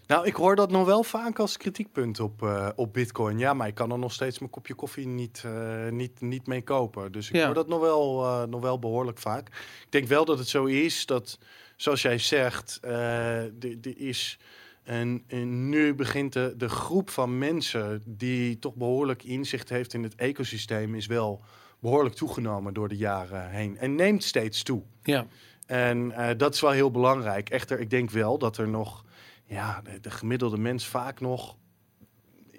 Nou, 0.08 0.26
ik 0.28 0.36
hoor 0.36 0.56
dat 0.56 0.72
nog 0.72 0.86
wel 0.86 1.04
vaak 1.04 1.40
als 1.40 1.58
kritiekpunt 1.58 2.20
op, 2.20 2.44
eh, 2.44 2.70
op 2.76 2.94
Bitcoin. 2.94 3.38
Ja, 3.40 3.54
maar 3.54 3.68
ik 3.68 3.76
kan 3.76 3.92
er 3.92 4.00
nog 4.00 4.14
steeds 4.14 4.40
mijn 4.40 4.52
kopje 4.52 4.74
koffie 4.74 5.08
niet, 5.08 5.42
eh, 5.46 5.90
niet, 5.90 6.22
niet 6.22 6.48
mee 6.48 6.62
kopen. 6.62 7.12
Dus 7.12 7.30
ik 7.30 7.36
Ja. 7.36 7.46
hoor 7.46 7.54
dat 7.54 7.68
nog 7.68 7.80
wel, 7.80 8.48
nog 8.48 8.62
wel 8.62 8.80
behoorlijk 8.80 9.18
vaak. 9.18 9.48
Ik 9.82 9.88
denk 9.92 10.08
wel 10.08 10.26
dat 10.26 10.38
het 10.38 10.48
zo 10.48 10.66
is 10.66 11.06
dat, 11.06 11.38
zoals 11.78 12.02
jij 12.02 12.18
zegt, 12.18 12.78
er 12.82 13.98
is. 13.98 14.40
En, 14.84 15.24
en 15.28 15.70
nu 15.70 15.94
begint 15.94 16.34
de, 16.34 16.54
de 16.58 16.70
groep 16.70 17.10
van 17.10 17.38
mensen 17.38 18.02
die 18.06 18.60
toch 18.60 18.76
behoorlijk 18.76 19.24
inzicht 19.24 19.70
heeft 19.70 19.94
in 19.94 20.04
het 20.04 20.16
ecosysteem, 20.16 20.96
is 20.96 21.06
wel 21.06 21.44
behoorlijk 21.80 22.16
toegenomen 22.16 22.74
door 22.74 22.88
de 22.88 22.98
jaren 22.98 23.50
heen. 23.50 23.78
En 23.78 23.96
neemt 23.96 24.24
steeds 24.24 24.64
toe. 24.64 24.84
Ja, 25.04 25.26
En 25.66 26.12
eh, 26.12 26.38
dat 26.38 26.54
is 26.54 26.62
wel 26.62 26.72
heel 26.72 26.92
belangrijk. 26.92 27.50
Echter, 27.50 27.80
ik 27.80 27.90
denk 27.90 28.10
wel 28.10 28.38
dat 28.38 28.58
er 28.58 28.68
nog, 28.68 29.06
ja, 29.46 29.82
de, 29.82 30.00
de 30.00 30.12
gemiddelde 30.12 30.58
mens 30.58 30.88
vaak 30.88 31.20
nog 31.20 31.58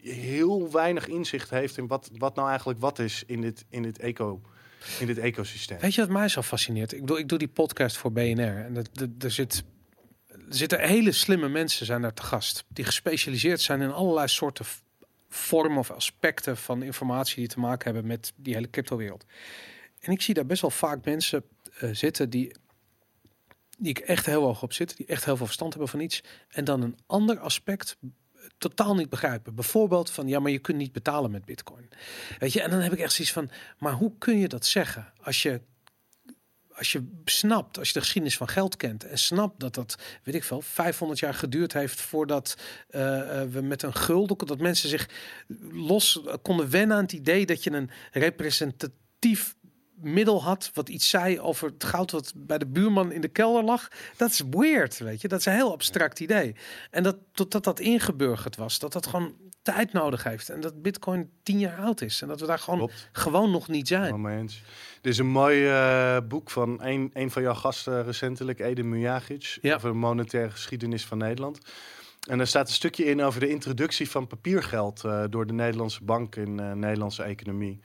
heel 0.03 0.73
weinig 0.73 1.09
inzicht 1.09 1.51
heeft 1.51 1.77
in 1.77 1.87
wat, 1.87 2.11
wat 2.19 2.35
nou 2.35 2.49
eigenlijk 2.49 2.81
wat 2.81 2.99
is 2.99 3.23
in 3.27 3.41
dit, 3.41 3.65
in 3.69 3.83
dit, 3.83 3.99
eco, 3.99 4.41
in 5.01 5.07
dit 5.07 5.19
ecosysteem. 5.19 5.79
Weet 5.79 5.95
je 5.95 6.01
wat 6.01 6.11
mij 6.11 6.29
zo 6.29 6.43
fascineert? 6.43 6.93
Ik 6.93 7.07
doe, 7.07 7.19
ik 7.19 7.29
doe 7.29 7.39
die 7.39 7.49
podcast 7.49 7.97
voor 7.97 8.13
BNR 8.13 8.65
en 8.65 8.77
er, 9.19 9.31
zit, 9.31 9.65
zitten 10.49 10.81
hele 10.81 11.13
slimme 11.13 11.49
mensen 11.49 11.87
zijn 11.87 12.03
daar 12.03 12.15
te 12.15 12.23
gast. 12.23 12.65
Die 12.69 12.85
gespecialiseerd 12.85 13.61
zijn 13.61 13.81
in 13.81 13.91
allerlei 13.91 14.29
soorten 14.29 14.67
vormen 15.29 15.79
of 15.79 15.91
aspecten 15.91 16.57
van 16.57 16.83
informatie 16.83 17.37
die 17.37 17.49
te 17.49 17.61
maken 17.61 17.85
hebben 17.85 18.07
met 18.07 18.33
die 18.37 18.55
hele 18.55 18.71
cryptowereld. 18.71 19.25
En 20.01 20.13
ik 20.13 20.23
zie 20.23 20.35
daar 20.35 20.47
best 20.47 20.61
wel 20.61 20.71
vaak 20.71 21.05
mensen 21.05 21.45
eh, 21.79 21.91
zitten 21.93 22.31
die, 22.31 22.55
die 23.79 23.91
ik 23.91 23.99
echt 23.99 24.27
heel 24.27 24.43
hoog 24.43 24.63
op 24.63 24.73
zit, 24.73 24.97
die 24.97 25.07
echt 25.07 25.25
heel 25.25 25.37
veel 25.37 25.47
verstand 25.47 25.73
hebben 25.73 25.91
van 25.91 26.01
iets. 26.01 26.23
En 26.49 26.65
dan 26.65 26.83
een 26.83 26.99
ander 27.07 27.39
aspect 27.39 27.97
totaal 28.59 28.95
niet 28.95 29.09
begrijpen. 29.09 29.55
Bijvoorbeeld 29.55 30.11
van 30.11 30.29
ja, 30.29 30.39
maar 30.39 30.51
je 30.51 30.59
kunt 30.59 30.79
niet 30.79 30.93
betalen 30.93 31.31
met 31.31 31.45
bitcoin. 31.45 31.89
Weet 32.39 32.53
je, 32.53 32.63
en 32.63 32.71
dan 32.71 32.81
heb 32.81 32.93
ik 32.93 32.99
echt 32.99 33.13
zoiets 33.13 33.35
van, 33.35 33.51
maar 33.79 33.93
hoe 33.93 34.13
kun 34.19 34.39
je 34.39 34.49
dat 34.49 34.67
zeggen 34.67 35.13
als 35.23 35.43
je 35.43 35.61
als 36.77 36.93
je 36.93 37.11
snapt, 37.25 37.79
als 37.79 37.89
je 37.89 37.95
de 37.95 38.01
geschiedenis 38.01 38.37
van 38.37 38.49
geld 38.49 38.77
kent 38.77 39.05
en 39.05 39.19
snapt 39.19 39.61
dat 39.61 39.75
dat, 39.75 39.99
weet 40.23 40.35
ik 40.35 40.45
veel, 40.45 40.61
500 40.61 41.21
jaar 41.21 41.35
geduurd 41.35 41.73
heeft 41.73 42.01
voordat 42.01 42.57
eh, 42.89 43.41
eh, 43.41 43.49
we 43.51 43.61
met 43.61 43.83
een 43.83 43.95
gulden, 43.95 44.47
dat 44.47 44.59
mensen 44.59 44.89
zich 44.89 45.09
los 45.71 46.21
konden 46.43 46.71
wennen 46.71 46.97
aan 46.97 47.03
het 47.03 47.13
idee 47.13 47.47
dat 47.47 47.65
je 47.65 47.71
een 47.71 47.91
representatief 48.13 49.55
middel 49.95 50.43
had 50.43 50.71
wat 50.75 50.89
iets 50.89 51.09
zei 51.09 51.41
over 51.41 51.69
het 51.69 51.85
goud 51.85 52.11
wat 52.11 52.33
bij 52.37 52.59
de 52.59 52.67
buurman 52.67 53.13
in 53.13 53.21
de 53.21 53.29
kelder 53.29 53.65
lag. 53.65 53.89
Dat 54.17 54.31
is 54.31 54.43
weird, 54.51 54.99
weet 54.99 55.21
je. 55.21 55.29
Dat 55.29 55.39
is 55.39 55.47
een 55.47 55.53
heel 55.53 55.73
abstract 55.73 56.21
idee. 56.21 56.55
En 56.91 57.03
dat 57.03 57.17
totdat 57.33 57.65
dat 57.65 57.81
ingeburgerd 57.81 58.57
was, 58.57 58.79
dat 58.79 58.93
dat 58.93 59.07
gewoon 59.07 59.35
tijd 59.65 59.93
nodig 59.93 60.25
heeft 60.25 60.49
en 60.51 60.61
dat 60.61 60.83
Bitcoin 60.83 61.31
tien 61.43 61.59
jaar 61.59 61.79
oud 61.79 62.01
is 62.01 62.23
en 62.23 62.29
dat 62.29 62.41
we 62.41 62.47
daar 62.47 62.59
gewoon 62.59 62.79
Klopt. 62.79 63.09
gewoon 63.13 63.51
nog 63.51 63.69
niet 63.69 63.89
zijn. 63.89 64.27
Eens. 64.27 64.63
Er 65.03 65.09
is 65.11 65.19
een 65.19 65.27
mooi 65.27 65.67
eh, 65.69 66.17
boek 66.29 66.51
van 66.51 66.83
een, 66.83 67.11
een 67.15 67.31
van 67.31 67.43
jouw 67.43 67.55
gasten 67.55 68.05
recentelijk, 68.05 68.61
Eden 68.61 68.89
Mujagic, 68.89 69.59
Ja. 69.63 69.75
over 69.75 69.89
de 69.89 69.97
monetaire 69.97 70.51
geschiedenis 70.51 71.05
van 71.05 71.19
Nederland. 71.19 71.59
En 72.29 72.39
daar 72.39 72.47
staat 72.47 72.69
een 72.69 72.75
stukje 72.75 73.05
in 73.05 73.23
over 73.23 73.41
de 73.41 73.49
introductie 73.49 74.11
van 74.11 74.27
papiergeld 74.27 75.05
eh, 75.05 75.25
door 75.31 75.47
de 75.47 75.53
Nederlandse 75.53 76.05
bank 76.05 76.37
in 76.37 76.57
de 76.57 76.63
Nederlandse 76.63 77.23
economie. 77.23 77.81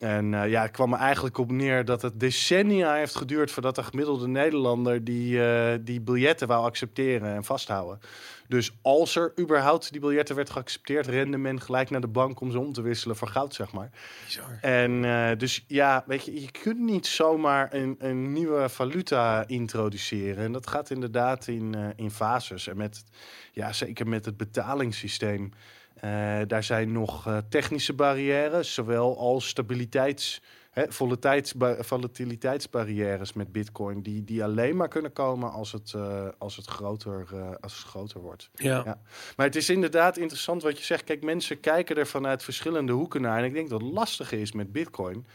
En 0.00 0.34
eh, 0.34 0.50
ja, 0.50 0.62
het 0.62 0.70
kwam 0.70 0.92
er 0.92 0.98
eigenlijk 0.98 1.38
op 1.38 1.50
neer 1.50 1.84
dat 1.84 2.02
het 2.02 2.20
decennia 2.20 2.94
heeft 2.94 3.14
geduurd 3.14 3.50
voordat 3.50 3.74
de 3.74 3.82
gemiddelde 3.82 4.28
Nederlander 4.28 5.04
die, 5.04 5.44
eh, 5.44 5.78
die 5.80 6.00
biljetten 6.00 6.48
wou 6.48 6.64
accepteren 6.64 7.34
en 7.34 7.44
vasthouden. 7.44 8.00
Dus 8.48 8.72
als 8.82 9.16
er 9.16 9.32
überhaupt 9.38 9.92
die 9.92 10.00
biljetten 10.00 10.36
werd 10.36 10.50
geaccepteerd, 10.50 11.06
rende 11.06 11.36
men 11.36 11.60
gelijk 11.60 11.90
naar 11.90 12.00
de 12.00 12.08
bank 12.08 12.40
om 12.40 12.50
ze 12.50 12.58
om 12.58 12.72
te 12.72 12.82
wisselen 12.82 13.16
voor 13.16 13.28
goud, 13.28 13.54
zeg 13.54 13.72
maar. 13.72 13.90
Bizar. 14.24 14.58
En 14.60 15.04
eh, 15.04 15.38
dus 15.38 15.64
ja, 15.66 16.04
weet 16.06 16.24
je, 16.24 16.40
je 16.40 16.50
kunt 16.50 16.78
niet 16.78 17.06
zomaar 17.06 17.74
een, 17.74 17.96
een 17.98 18.32
nieuwe 18.32 18.68
valuta 18.68 19.44
introduceren. 19.46 20.44
En 20.44 20.52
dat 20.52 20.66
gaat 20.66 20.90
inderdaad 20.90 21.46
in, 21.46 21.76
in 21.96 22.10
fases. 22.10 22.66
En 22.66 22.76
met, 22.76 23.04
ja, 23.52 23.72
zeker 23.72 24.08
met 24.08 24.24
het 24.24 24.36
betalingssysteem. 24.36 25.52
Eh, 26.00 26.38
daar 26.46 26.64
zijn 26.64 26.92
nog 26.92 27.26
eh, 27.26 27.38
technische 27.48 27.92
barrières, 27.92 28.74
zowel 28.74 29.18
als 29.18 29.48
stabiliteits, 29.48 30.42
hè, 30.70 30.92
volatiliteitsba- 30.92 31.82
volatiliteitsbarrières 31.82 33.32
met 33.32 33.52
Bitcoin, 33.52 34.02
die, 34.02 34.24
die 34.24 34.44
alleen 34.44 34.76
maar 34.76 34.88
kunnen 34.88 35.12
komen 35.12 35.52
als 35.52 35.72
het, 35.72 35.92
eh, 35.94 36.28
als 36.38 36.56
het, 36.56 36.66
groter, 36.66 37.26
als 37.60 37.76
het 37.76 37.86
groter 37.86 38.20
wordt. 38.20 38.50
Ja. 38.54 38.82
Ja. 38.84 39.00
Maar 39.36 39.46
het 39.46 39.56
is 39.56 39.70
inderdaad 39.70 40.16
interessant 40.16 40.62
wat 40.62 40.78
je 40.78 40.84
zegt. 40.84 41.04
Kijk, 41.04 41.22
mensen 41.22 41.60
kijken 41.60 41.96
er 41.96 42.06
vanuit 42.06 42.42
verschillende 42.42 42.92
hoeken 42.92 43.20
naar. 43.20 43.38
En 43.38 43.44
ik 43.44 43.54
denk 43.54 43.68
dat 43.68 43.80
het 43.80 43.92
lastige 43.92 44.40
is 44.40 44.52
met 44.52 44.72
Bitcoin, 44.72 45.26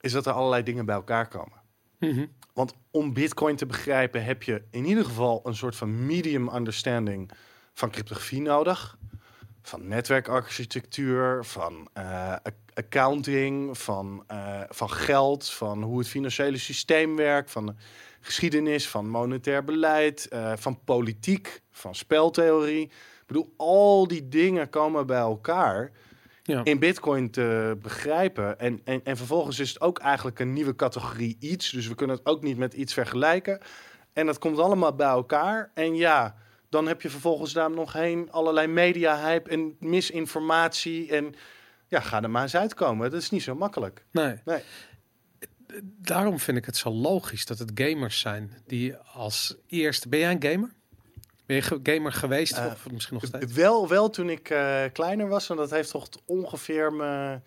is 0.00 0.12
dat 0.12 0.26
er 0.26 0.32
allerlei 0.32 0.62
dingen 0.62 0.84
bij 0.86 0.94
elkaar 0.94 1.28
komen. 1.28 1.60
Mhm. 1.98 2.26
Want 2.52 2.74
om 2.90 3.12
Bitcoin 3.12 3.56
te 3.56 3.66
begrijpen 3.66 4.24
heb 4.24 4.42
je 4.42 4.62
in 4.70 4.84
ieder 4.84 5.04
geval 5.04 5.40
een 5.44 5.54
soort 5.56 5.76
van 5.76 6.06
medium 6.06 6.54
understanding 6.54 7.30
van 7.72 7.90
cryptografie 7.90 8.40
nodig. 8.40 8.98
Van 9.66 9.88
netwerkarchitectuur, 9.88 11.44
van 11.44 11.88
eh, 11.92 12.32
ac- 12.32 12.54
accounting, 12.74 13.78
van, 13.78 14.24
eh, 14.26 14.60
van 14.68 14.90
geld, 14.90 15.50
van 15.50 15.82
hoe 15.82 15.98
het 15.98 16.08
financiële 16.08 16.58
systeem 16.58 17.16
werkt, 17.16 17.50
van 17.50 17.66
de 17.66 17.74
geschiedenis, 18.20 18.88
van 18.88 19.08
monetair 19.08 19.64
beleid, 19.64 20.28
eh, 20.28 20.52
van 20.56 20.84
politiek, 20.84 21.60
van 21.70 21.94
speltheorie. 21.94 22.82
Ik 22.84 23.26
bedoel, 23.26 23.54
al 23.56 24.08
die 24.08 24.28
dingen 24.28 24.70
komen 24.70 25.06
bij 25.06 25.18
elkaar 25.18 25.90
Ja. 26.42 26.64
in 26.64 26.78
Bitcoin 26.78 27.30
te 27.30 27.78
begrijpen. 27.82 28.58
En, 28.58 28.80
en, 28.84 29.00
en 29.04 29.16
vervolgens 29.16 29.58
is 29.58 29.68
het 29.68 29.80
ook 29.80 29.98
eigenlijk 29.98 30.38
een 30.38 30.52
nieuwe 30.52 30.76
categorie 30.76 31.36
iets. 31.40 31.70
Dus 31.70 31.88
we 31.88 31.94
kunnen 31.94 32.16
het 32.16 32.26
ook 32.26 32.42
niet 32.42 32.56
met 32.58 32.74
iets 32.74 32.92
vergelijken. 32.92 33.60
En 34.12 34.26
dat 34.26 34.38
komt 34.38 34.58
allemaal 34.58 34.94
bij 34.94 35.06
elkaar. 35.08 35.70
En 35.74 35.94
ja, 35.96 36.36
dan 36.68 36.86
heb 36.86 37.02
je 37.02 37.10
vervolgens 37.10 37.52
daar 37.52 37.70
nog 37.70 37.92
heen 37.92 38.30
allerlei 38.30 38.66
media-hype 38.66 39.50
en 39.50 39.76
misinformatie. 39.80 41.10
En 41.12 41.34
ja, 41.88 42.00
ga 42.00 42.22
er 42.22 42.30
maar 42.30 42.42
eens 42.42 42.56
uitkomen. 42.56 43.10
Dat 43.10 43.22
is 43.22 43.30
niet 43.30 43.42
zo 43.42 43.54
makkelijk. 43.54 44.04
Nee. 44.10 44.40
Nee. 44.44 44.62
Daarom 45.82 46.38
vind 46.38 46.58
ik 46.58 46.64
het 46.64 46.76
zo 46.76 46.90
logisch 46.90 47.46
dat 47.46 47.58
het 47.58 47.70
gamers 47.74 48.20
zijn 48.20 48.52
die 48.66 48.96
als 48.96 49.56
eerste. 49.66 50.08
Ben 50.08 50.18
jij 50.18 50.30
een 50.30 50.42
gamer? 50.42 50.74
Ben 51.46 51.56
je 51.56 51.80
gamer 51.82 52.12
geweest 52.12 52.56
Eh, 52.56 52.66
of 52.66 52.90
misschien 52.90 53.14
nog 53.20 53.26
steeds? 53.26 53.52
Wel, 53.52 53.88
wel 53.88 54.10
toen 54.10 54.30
ik 54.30 54.50
eh, 54.50 54.84
kleiner 54.92 55.28
was. 55.28 55.50
En 55.50 55.56
dat 55.56 55.70
heeft 55.70 55.90
toch 55.90 56.08
ongeveer 56.24 56.92
mijn 56.92 57.44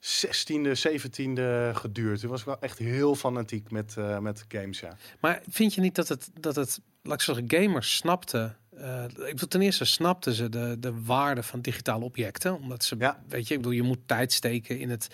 16e, 0.00 0.74
17e 0.88 1.70
geduurd. 1.72 2.20
Toen 2.20 2.30
was 2.30 2.40
ik 2.40 2.46
wel 2.46 2.60
echt 2.60 2.78
heel 2.78 3.14
fanatiek 3.14 3.70
met, 3.70 3.96
eh, 3.96 4.18
met 4.18 4.44
games, 4.48 4.80
ja. 4.80 4.96
Maar 5.20 5.42
vind 5.48 5.74
je 5.74 5.80
niet 5.80 5.94
dat 5.94 6.08
het, 6.08 6.30
dat 6.40 6.56
het 6.56 6.80
laat 7.02 7.14
ik 7.14 7.20
zeggen, 7.20 7.44
gamers 7.48 7.96
snapten. 7.96 8.56
Eh, 8.80 9.04
ik 9.04 9.16
bedoel, 9.34 9.48
ten 9.48 9.60
eerste 9.62 9.84
snapten 9.84 10.32
ze 10.32 10.48
de, 10.48 10.76
de 10.78 11.02
waarde 11.04 11.42
van 11.42 11.60
digitale 11.60 12.04
objecten. 12.04 12.54
Omdat 12.60 12.84
ze, 12.84 12.96
Ja. 12.98 13.22
weet 13.28 13.48
je, 13.48 13.54
ik 13.54 13.60
bedoel, 13.60 13.76
je 13.76 13.82
moet 13.82 13.98
tijd 14.06 14.32
steken 14.32 14.78
in 14.78 14.90
het 14.90 15.08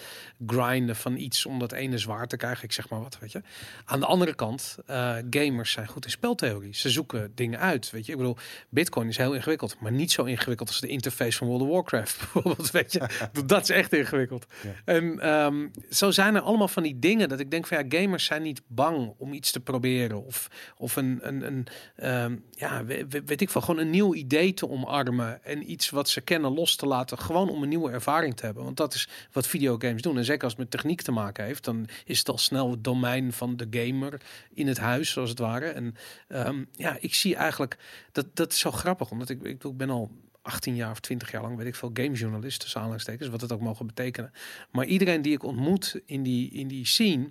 grinden 0.46 0.96
van 0.96 1.16
iets 1.16 1.46
om 1.46 1.58
dat 1.58 1.72
ene 1.72 1.98
zwaar 1.98 2.26
te 2.26 2.36
krijgen. 2.36 2.64
Ik 2.64 2.72
zeg 2.72 2.88
maar 2.88 3.00
wat, 3.00 3.18
weet 3.20 3.32
je. 3.32 3.42
Aan 3.84 4.00
de 4.00 4.06
andere 4.06 4.34
kant, 4.34 4.76
eh, 4.86 5.14
gamers 5.30 5.72
zijn 5.72 5.86
goed 5.88 6.04
in 6.04 6.10
speltheorie. 6.10 6.74
Ze 6.74 6.90
zoeken 6.90 7.32
dingen 7.34 7.58
uit, 7.60 7.90
weet 7.90 8.06
je. 8.06 8.12
Ik 8.12 8.18
bedoel, 8.18 8.36
Bitcoin 8.68 9.08
is 9.08 9.16
heel 9.16 9.34
ingewikkeld, 9.34 9.80
maar 9.80 9.92
niet 9.92 10.12
zo 10.12 10.24
ingewikkeld 10.24 10.68
als 10.68 10.80
de 10.80 10.86
interface 10.88 11.38
van 11.38 11.46
World 11.46 11.62
of 11.62 11.68
Warcraft, 11.68 12.18
bijvoorbeeld, 12.32 12.70
weet 12.70 12.92
je. 12.92 13.00
dat 13.46 13.62
is 13.62 13.70
echt 13.70 13.92
ingewikkeld. 13.92 14.46
Ja. 14.62 14.70
En 14.84 15.20
ehm, 15.20 15.66
zo 15.90 16.10
zijn 16.10 16.34
er 16.34 16.40
allemaal 16.40 16.68
van 16.68 16.82
die 16.82 16.98
dingen 16.98 17.28
dat 17.28 17.40
ik 17.40 17.50
denk 17.50 17.66
van 17.66 17.78
ja, 17.88 17.98
gamers 18.00 18.24
zijn 18.24 18.42
niet 18.42 18.62
bang 18.66 19.14
om 19.18 19.32
iets 19.32 19.50
te 19.50 19.60
proberen 19.60 20.24
of, 20.24 20.48
of 20.76 20.96
een, 20.96 21.18
een, 21.22 21.46
een 21.46 21.66
ehm, 21.96 22.36
ja, 22.50 22.84
we- 22.84 23.06
we- 23.08 23.22
weet 23.24 23.40
ik 23.40 23.50
gewoon 23.62 23.80
een 23.80 23.90
nieuw 23.90 24.14
idee 24.14 24.54
te 24.54 24.68
omarmen 24.68 25.44
en 25.44 25.70
iets 25.70 25.90
wat 25.90 26.08
ze 26.08 26.20
kennen 26.20 26.54
los 26.54 26.76
te 26.76 26.86
laten, 26.86 27.18
gewoon 27.18 27.48
om 27.48 27.62
een 27.62 27.68
nieuwe 27.68 27.90
ervaring 27.90 28.36
te 28.36 28.44
hebben. 28.44 28.64
Want 28.64 28.76
dat 28.76 28.94
is 28.94 29.08
wat 29.32 29.46
videogames 29.46 30.02
doen. 30.02 30.16
En 30.16 30.24
zeker 30.24 30.42
als 30.42 30.52
het 30.52 30.60
met 30.60 30.70
techniek 30.70 31.02
te 31.02 31.12
maken 31.12 31.44
heeft, 31.44 31.64
dan 31.64 31.88
is 32.04 32.18
het 32.18 32.28
al 32.28 32.38
snel 32.38 32.70
het 32.70 32.84
domein 32.84 33.32
van 33.32 33.56
de 33.56 33.66
gamer 33.70 34.20
in 34.54 34.66
het 34.66 34.78
huis, 34.78 35.10
zoals 35.10 35.30
het 35.30 35.38
ware. 35.38 35.66
En 35.66 35.96
ehm, 36.28 36.64
ja, 36.72 36.96
ik 37.00 37.14
zie 37.14 37.36
eigenlijk 37.36 37.76
dat 38.12 38.26
dat 38.34 38.52
is 38.52 38.58
zo 38.58 38.70
grappig, 38.70 39.10
omdat 39.10 39.28
ik, 39.28 39.42
ik, 39.42 39.64
ik 39.64 39.76
ben 39.76 39.90
al 39.90 40.10
18 40.42 40.74
jaar 40.74 40.90
of 40.90 41.00
20 41.00 41.30
jaar 41.30 41.42
lang, 41.42 41.56
weet 41.56 41.66
ik 41.66 41.74
veel, 41.74 41.90
gamejournalist, 41.92 42.60
tussen 42.60 42.78
aanhalingstekens, 42.78 43.28
wat 43.28 43.40
het 43.40 43.52
ook 43.52 43.60
mogen 43.60 43.86
betekenen. 43.86 44.32
Maar 44.70 44.84
iedereen 44.84 45.22
die 45.22 45.32
ik 45.32 45.42
ontmoet 45.42 46.00
in 46.06 46.22
die, 46.22 46.50
in 46.50 46.68
die 46.68 46.86
scene, 46.86 47.28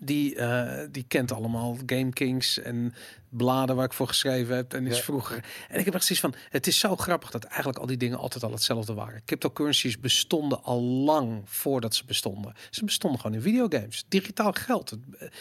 die, 0.00 0.34
eh, 0.34 0.86
die 0.90 1.04
kent 1.08 1.32
allemaal 1.32 1.76
Game 1.86 2.12
Kings 2.12 2.58
en 2.58 2.94
bladen 3.28 3.76
waar 3.76 3.84
ik 3.84 3.92
voor 3.92 4.08
geschreven 4.08 4.56
heb. 4.56 4.74
En 4.74 4.86
is 4.86 4.96
Ja. 4.96 5.02
vroeger. 5.02 5.44
En 5.68 5.78
ik 5.78 5.84
heb 5.84 5.94
echt 5.94 6.04
zoiets 6.04 6.24
van: 6.24 6.34
het 6.50 6.66
is 6.66 6.78
zo 6.78 6.96
grappig 6.96 7.30
dat 7.30 7.44
eigenlijk 7.44 7.78
al 7.78 7.86
die 7.86 7.96
dingen 7.96 8.18
altijd 8.18 8.44
al 8.44 8.50
hetzelfde 8.50 8.94
waren. 8.94 9.22
Cryptocurrencies 9.24 10.00
bestonden 10.00 10.62
al 10.62 10.80
lang 10.82 11.40
voordat 11.44 11.94
ze 11.94 12.04
bestonden. 12.04 12.54
Ze 12.70 12.84
bestonden 12.84 13.20
gewoon 13.20 13.36
in 13.36 13.42
videogames. 13.42 14.04
Digitaal 14.08 14.52
geld. 14.52 14.90
Het, 14.90 15.00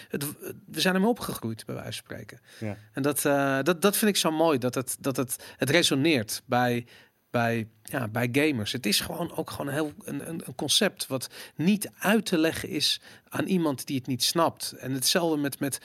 het, 0.09 0.25
we 0.65 0.81
zijn 0.81 0.95
ermee 0.95 1.09
opgegroeid, 1.09 1.65
bij 1.65 1.75
wijze 1.75 1.91
van 1.91 2.15
spreken. 2.17 2.39
Ja. 2.59 2.77
En 2.93 3.01
dat, 3.01 3.25
eh, 3.25 3.59
dat, 3.63 3.81
dat 3.81 3.97
vind 3.97 4.11
ik 4.11 4.17
zo 4.17 4.31
mooi. 4.31 4.57
Dat 4.57 4.75
het, 4.75 4.97
dat 4.99 5.17
het, 5.17 5.35
het 5.57 5.69
resoneert 5.69 6.41
bij, 6.45 6.85
bij, 7.29 7.67
ja, 7.83 8.07
bij 8.07 8.29
gamers. 8.31 8.71
Het 8.71 8.85
is 8.85 8.99
gewoon 8.99 9.37
ook 9.37 9.49
gewoon 9.49 9.73
heel, 9.73 9.93
een, 10.03 10.29
een, 10.29 10.55
concept 10.55 11.07
wat 11.07 11.29
niet 11.55 11.89
uit 11.99 12.25
te 12.25 12.37
leggen 12.37 12.69
is 12.69 13.01
aan 13.29 13.45
iemand 13.45 13.85
die 13.85 13.97
het 13.97 14.07
niet 14.07 14.23
snapt. 14.23 14.71
En 14.71 14.91
hetzelfde 14.91 15.37
met, 15.37 15.59
met 15.59 15.79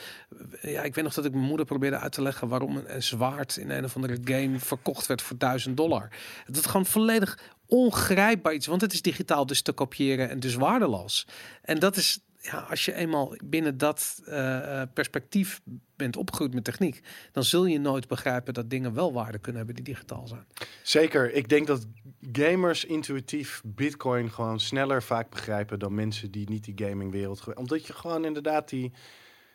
ja, 0.60 0.82
ik 0.82 0.94
weet 0.94 1.04
nog 1.04 1.14
dat 1.14 1.24
ik 1.24 1.32
mijn 1.32 1.44
moeder 1.44 1.66
probeerde 1.66 1.98
uit 1.98 2.12
te 2.12 2.22
leggen 2.22 2.48
waarom 2.48 2.76
een, 2.76 3.02
zwaard 3.02 3.56
in 3.56 3.70
een 3.70 3.84
of 3.84 3.94
andere 3.94 4.18
game 4.24 4.58
verkocht 4.58 5.06
werd 5.06 5.22
voor 5.22 5.38
1000 5.38 5.76
dollar. 5.76 6.08
Dat 6.46 6.56
is 6.56 6.66
gewoon 6.66 6.86
volledig 6.86 7.38
ongrijpbaar 7.66 8.54
iets, 8.54 8.66
want 8.66 8.80
het 8.80 8.92
is 8.92 9.02
digitaal 9.02 9.46
dus 9.46 9.62
te 9.62 9.72
kopiëren 9.72 10.30
en 10.30 10.40
dus 10.40 10.54
waardeloos. 10.54 11.26
En 11.62 11.78
dat 11.78 11.96
is, 11.96 12.20
ja, 12.42 12.58
als 12.58 12.84
je 12.84 12.94
eenmaal 12.94 13.36
binnen 13.44 13.78
dat 13.78 14.22
eh, 14.24 14.80
eh, 14.80 14.88
perspectief 14.94 15.60
bent 15.96 16.16
opgegroeid 16.16 16.54
met 16.54 16.64
techniek, 16.64 17.00
dan 17.32 17.44
zul 17.44 17.66
je 17.66 17.78
nooit 17.78 18.08
begrijpen 18.08 18.54
dat 18.54 18.70
dingen 18.70 18.94
wel 18.94 19.12
waarde 19.12 19.38
kunnen 19.38 19.56
hebben 19.56 19.84
die 19.84 19.94
digitaal 19.94 20.26
zijn. 20.26 20.46
Zeker. 20.82 21.32
Ik 21.32 21.48
denk 21.48 21.66
dat 21.66 21.86
gamers 22.32 22.84
intuïtief 22.84 23.62
Bitcoin 23.64 24.30
gewoon 24.30 24.60
sneller 24.60 25.02
vaak 25.02 25.30
begrijpen 25.30 25.78
dan 25.78 25.94
mensen 25.94 26.30
die 26.30 26.48
niet 26.48 26.64
die 26.64 26.86
gamingwereld 26.86 27.54
Omdat 27.54 27.86
je 27.86 27.92
gewoon 27.92 28.24
inderdaad 28.24 28.68
die, 28.68 28.92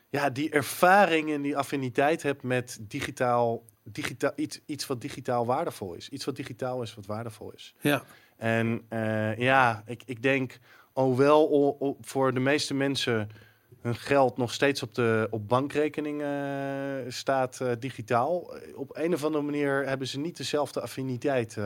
ja, 0.09 0.29
die 0.29 0.49
ervaring 0.49 1.31
en 1.31 1.41
die 1.41 1.57
affiniteit 1.57 2.23
hebt 2.23 2.43
met 2.43 2.77
digitaal, 2.81 3.65
digitaal 3.83 4.33
iets, 4.35 4.59
iets 4.65 4.87
wat 4.87 5.01
digitaal 5.01 5.45
waardevol 5.45 5.93
is. 5.93 6.09
Iets 6.09 6.25
wat 6.25 6.35
digitaal 6.35 6.81
is 6.81 6.95
wat 6.95 7.05
waardevol 7.05 7.51
is. 7.51 7.75
Ja, 7.79 8.03
En 8.37 8.85
eh, 8.89 9.37
ja, 9.37 9.83
ik, 9.85 10.01
ik 10.05 10.21
denk, 10.21 10.59
o- 10.99 11.97
voor 12.01 12.33
de 12.33 12.39
meeste 12.39 12.73
mensen 12.73 13.29
hun 13.81 13.95
geld 13.95 14.37
nog 14.37 14.53
steeds 14.53 14.83
op 14.83 14.95
de 14.95 15.27
op 15.31 15.47
bankrekening 15.47 16.21
eh, 16.21 17.11
staat 17.11 17.61
eh, 17.61 17.71
digitaal, 17.79 18.55
eh, 18.57 18.77
op 18.77 18.95
een 18.97 19.13
of 19.13 19.23
andere 19.23 19.43
manier 19.43 19.85
hebben 19.87 20.07
ze 20.07 20.19
niet 20.19 20.37
dezelfde 20.37 20.81
affiniteit. 20.81 21.57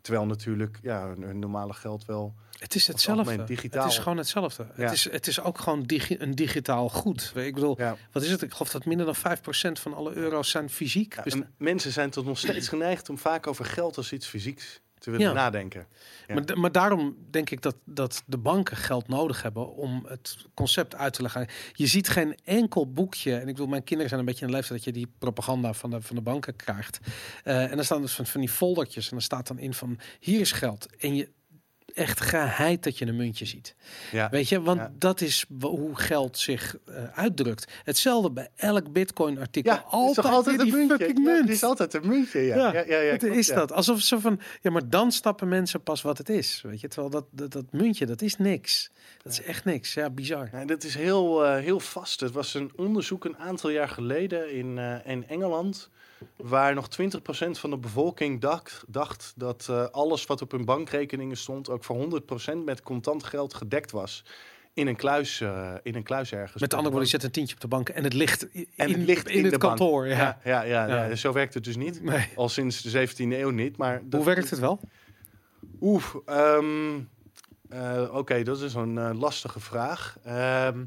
terwijl 0.00 0.26
natuurlijk 0.26 0.78
ja, 0.82 1.06
hun, 1.06 1.22
hun 1.22 1.38
normale 1.38 1.72
geld 1.74 2.04
wel. 2.04 2.34
het 2.58 2.74
is 2.74 2.86
hetzelfde. 2.86 3.44
digitaal. 3.44 3.82
Het 3.82 3.92
is 3.92 3.98
gewoon 3.98 4.18
hetzelfde. 4.18 4.66
Ja. 4.76 4.82
Het, 4.82 4.92
is, 4.92 5.10
het 5.10 5.26
is 5.26 5.40
ook 5.40 5.58
gewoon 5.58 5.82
digi 5.82 6.16
een 6.18 6.34
digitaal 6.34 6.88
goed. 6.88 7.32
Ik 7.34 7.54
bedoel, 7.54 7.74
Ja, 7.78 7.96
wat 8.12 8.22
is 8.22 8.30
het? 8.30 8.42
Ik 8.42 8.52
geloof 8.52 8.70
dat 8.70 8.84
minder 8.84 9.06
dan 9.06 9.16
5% 9.16 9.80
van 9.80 9.94
alle 9.94 10.14
euro's 10.14 10.50
zijn 10.50 10.70
fysiek. 10.70 11.14
ja, 11.14 11.22
Dus 11.22 11.34
mensen 11.58 11.92
zijn 11.92 12.10
tot 12.10 12.24
nog 12.24 12.38
steeds 12.38 12.68
geneigd 12.68 13.08
om 13.08 13.18
vaak 13.18 13.46
over 13.46 13.64
geld 13.64 13.96
als 13.96 14.12
iets 14.12 14.26
fysieks 14.26 14.80
te 15.06 15.12
willen 15.18 15.34
Ja. 15.34 15.40
nadenken. 15.42 15.86
Ja. 16.26 16.34
Maar, 16.34 16.58
maar 16.58 16.72
daarom 16.72 17.16
denk 17.30 17.50
ik 17.50 17.62
dat, 17.62 17.76
dat 17.84 18.22
de 18.26 18.38
banken 18.38 18.76
geld 18.76 19.08
nodig 19.08 19.42
hebben 19.42 19.74
om 19.74 20.04
het 20.08 20.36
concept 20.54 20.94
uit 20.94 21.12
te 21.12 21.22
leggen. 21.22 21.46
Je 21.72 21.86
ziet 21.86 22.08
geen 22.08 22.38
enkel 22.44 22.92
boekje. 22.92 23.32
En 23.34 23.40
ik 23.40 23.46
bedoel, 23.46 23.66
mijn 23.66 23.84
kinderen 23.84 24.08
zijn 24.08 24.20
een 24.20 24.26
beetje 24.26 24.44
in 24.44 24.50
de 24.50 24.56
leeftijd 24.56 24.84
dat 24.84 24.94
je 24.94 25.00
die 25.00 25.12
propaganda 25.18 25.72
van 25.72 25.90
de, 25.90 26.00
van 26.02 26.16
de 26.16 26.22
banken 26.22 26.56
krijgt. 26.56 26.98
Eh, 27.44 27.70
en 27.70 27.76
dan 27.76 27.84
staan 27.84 28.00
dus 28.00 28.12
van, 28.14 28.26
van 28.26 28.40
die 28.40 28.50
foldertjes. 28.50 29.04
En 29.04 29.10
dan 29.10 29.20
staat 29.20 29.46
dan 29.46 29.58
in 29.58 29.74
van 29.74 29.98
hier 30.20 30.40
is 30.40 30.52
geld. 30.52 30.96
En 30.96 31.14
je 31.14 31.28
echt 31.96 32.20
geheid 32.20 32.84
dat 32.84 32.98
je 32.98 33.06
een 33.06 33.16
muntje 33.16 33.44
ziet. 33.44 33.74
Ja. 34.12 34.28
Weet 34.30 34.48
je, 34.48 34.62
want 34.62 34.80
Ja. 34.80 34.92
dat 34.98 35.20
is 35.20 35.44
hoe 35.60 35.96
geld 35.96 36.38
zich 36.38 36.76
eh, 36.86 37.04
uitdrukt. 37.18 37.72
Hetzelfde 37.84 38.30
bij 38.30 38.48
elk 38.56 38.92
Bitcoin 38.92 39.38
artikel. 39.38 39.72
Ja, 39.72 39.84
altijd 39.90 40.46
weer 40.46 40.60
een 40.60 40.86
muntje. 40.86 41.12
munt. 41.14 41.40
het 41.40 41.48
is 41.48 41.62
altijd 41.62 41.94
een 41.94 42.08
muntje, 42.08 42.40
ja. 42.40 42.56
Ja, 42.72 42.84
ja, 42.86 42.96
het 43.12 43.22
is 43.22 43.46
dat. 43.46 43.72
Alsof 43.72 44.00
ze 44.00 44.20
van, 44.20 44.40
ja, 44.60 44.70
maar 44.70 44.88
dan 44.88 45.12
snappen 45.12 45.48
mensen 45.48 45.82
pas 45.82 46.02
wat 46.02 46.18
het 46.18 46.28
is. 46.28 46.60
Weet 46.62 46.80
je, 46.80 46.88
terwijl 46.88 47.10
dat, 47.10 47.24
dat, 47.30 47.52
dat 47.52 47.72
muntje, 47.72 48.06
dat 48.06 48.22
is 48.22 48.36
niks. 48.36 48.90
Dat 49.22 49.32
is 49.32 49.42
echt 49.42 49.64
niks. 49.64 49.94
Ja, 49.94 50.10
bizar. 50.10 50.48
Ja, 50.52 50.64
dat 50.64 50.84
is 50.84 50.94
heel, 50.94 51.44
eh, 51.44 51.56
heel 51.62 51.80
vast. 51.80 52.20
Het 52.20 52.32
was 52.32 52.54
een 52.54 52.72
onderzoek 52.76 53.24
een 53.24 53.36
aantal 53.38 53.70
jaar 53.70 53.88
geleden 53.88 54.52
in, 54.52 54.78
eh, 54.78 54.94
in 55.12 55.28
Engeland. 55.28 55.90
Waar 56.36 56.74
nog 56.74 56.88
20% 56.88 56.88
van 57.50 57.70
de 57.70 57.78
bevolking 57.78 58.40
dacht, 58.40 58.84
dacht 58.86 59.32
dat 59.36 59.66
eh, 59.70 59.84
alles 59.84 60.26
wat 60.26 60.42
op 60.42 60.50
hun 60.50 60.64
bankrekeningen 60.64 61.36
stond, 61.36 61.70
ook 61.70 61.84
voor 61.84 62.22
100% 62.52 62.56
met 62.64 62.82
contant 62.82 63.24
geld 63.24 63.54
gedekt 63.54 63.90
was. 63.90 64.24
In 64.74 64.86
een 64.86 64.96
kluis, 64.96 65.40
eh, 65.40 65.74
in 65.82 65.94
een 65.94 66.02
kluis 66.02 66.32
ergens. 66.32 66.60
Met 66.60 66.74
andere 66.74 66.90
woorden, 66.90 67.10
je 67.10 67.16
zet 67.16 67.24
een 67.24 67.30
tientje 67.30 67.54
op 67.54 67.60
de 67.60 67.68
bank 67.68 67.88
en 67.88 68.04
het 68.04 68.12
ligt 68.12 68.50
En 68.52 68.66
in, 68.76 68.88
het 68.88 69.06
ligt 69.06 69.28
in, 69.28 69.44
het 69.44 69.56
kantoor. 69.56 70.06
Ja. 70.06 70.14
Ja, 70.14 70.38
ja, 70.44 70.62
ja, 70.62 70.86
Ja. 70.86 71.04
ja, 71.04 71.14
zo 71.14 71.32
werkt 71.32 71.54
het 71.54 71.64
dus 71.64 71.76
niet. 71.76 72.02
Nee. 72.02 72.28
Al 72.34 72.48
sinds 72.48 72.82
de 72.82 73.08
17e 73.08 73.38
eeuw 73.38 73.50
niet. 73.50 73.76
Maar 73.76 74.02
Hoe 74.10 74.24
werkt 74.24 74.50
het 74.50 74.58
wel? 74.58 74.80
Oeh, 75.80 76.04
ehm, 76.26 77.00
eh, 77.68 78.08
oké, 78.12 78.42
dat 78.42 78.60
is 78.60 78.74
een 78.74 79.16
lastige 79.18 79.60
vraag. 79.60 80.18
Ehm, 80.24 80.84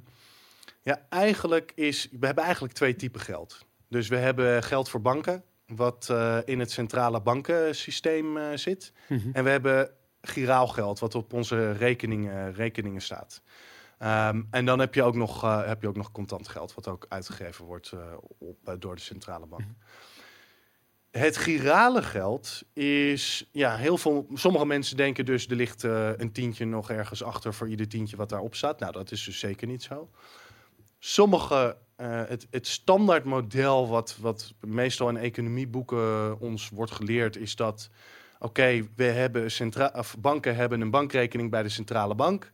ja, 0.82 1.06
eigenlijk 1.10 1.72
is, 1.76 2.08
we 2.20 2.26
hebben 2.26 2.44
eigenlijk 2.44 2.74
twee 2.74 2.96
typen 2.96 3.22
geld. 3.22 3.68
Dus 3.90 4.08
we 4.08 4.18
hebben 4.18 4.64
geld 4.64 4.90
voor 4.90 5.02
banken, 5.02 5.44
wat 5.68 6.08
eh, 6.10 6.38
in 6.46 6.60
het 6.60 6.72
centrale 6.72 7.22
bankensysteem 7.22 8.38
eh, 8.38 8.48
zit. 8.56 8.94
Mhm. 9.08 9.30
En 9.34 9.44
we 9.44 9.50
hebben 9.50 9.92
giraal 10.22 10.68
geld, 10.68 11.00
wat 11.00 11.16
op 11.16 11.34
onze 11.34 11.72
rekeningen, 11.72 12.54
rekeningen 12.54 13.02
staat. 13.02 13.42
Ehm, 13.98 14.42
en 14.52 14.66
dan 14.66 14.80
heb 14.80 14.94
je, 14.94 15.04
ook 15.04 15.16
nog, 15.16 15.44
eh, 15.44 15.66
heb 15.66 15.82
je 15.82 15.88
ook 15.88 15.96
nog 15.96 16.12
contant 16.12 16.48
geld, 16.48 16.74
wat 16.74 16.88
ook 16.88 17.06
uitgegeven 17.10 17.66
wordt 17.66 17.94
op, 18.38 18.76
door 18.80 18.96
de 18.96 19.02
centrale 19.02 19.46
bank. 19.46 19.68
Het 21.12 21.38
girale 21.38 22.02
geld 22.02 22.64
is, 22.74 23.50
ja, 23.52 23.76
heel 23.76 23.98
veel. 23.98 24.28
Sommige 24.34 24.66
mensen 24.66 24.98
denken 24.98 25.26
dus 25.26 25.48
er 25.48 25.56
ligt 25.56 25.84
een 25.84 26.32
tientje 26.32 26.66
nog 26.66 26.90
ergens 26.90 27.24
achter 27.24 27.54
voor 27.54 27.70
ieder 27.70 27.88
tientje 27.88 28.16
wat 28.16 28.30
daarop 28.30 28.56
staat. 28.56 28.80
Nou, 28.80 28.92
dat 28.92 29.12
is 29.12 29.24
dus 29.24 29.40
zeker 29.40 29.68
niet 29.68 29.84
zo. 29.84 30.10
Sommige, 31.00 31.78
eh, 32.00 32.22
het, 32.28 32.48
het 32.50 32.68
standaard 32.68 33.24
model 33.24 33.88
wat, 33.88 34.18
wat 34.20 34.54
meestal 34.60 35.10
in 35.10 35.18
economieboeken 35.18 36.40
ons 36.40 36.70
wordt 36.70 36.92
geleerd, 36.92 37.38
is 37.38 37.56
dat, 37.56 37.90
oké, 38.40 38.88
we 38.96 39.04
hebben 39.04 39.52
banken 40.20 40.56
hebben 40.56 40.82
een 40.82 40.92
bankrekening 40.92 41.50
bij 41.50 41.64
de 41.64 41.70
centrale 41.70 42.16
bank. 42.16 42.52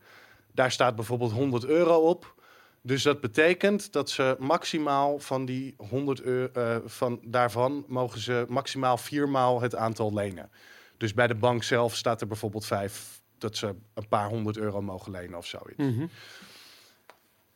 Daar 0.52 0.72
staat 0.72 0.96
bijvoorbeeld 0.96 1.32
100 1.32 1.64
euro 1.64 1.96
op. 1.96 2.34
Dus 2.82 3.02
dat 3.02 3.20
betekent 3.20 3.92
dat 3.92 4.10
ze 4.10 4.36
maximaal 4.38 5.18
van 5.18 5.44
die 5.44 5.74
100 5.76 6.22
euro, 6.22 6.82
van 6.86 7.20
daarvan 7.24 7.84
mogen 7.88 8.20
ze 8.20 8.44
maximaal 8.48 8.96
viermaal 8.96 9.60
het 9.60 9.74
aantal 9.74 10.14
lenen. 10.14 10.50
Dus 10.96 11.14
bij 11.14 11.26
de 11.26 11.34
bank 11.34 11.62
zelf 11.62 11.94
staat 11.94 12.20
er 12.20 12.26
bijvoorbeeld 12.26 12.66
vijf 12.66 13.20
dat 13.38 13.56
ze 13.56 13.74
een 13.94 14.08
paar 14.08 14.28
honderd 14.28 14.56
euro 14.56 14.82
mogen 14.82 15.12
lenen 15.12 15.38
of 15.38 15.46
zoiets. 15.46 15.76
Mhm. 15.76 16.06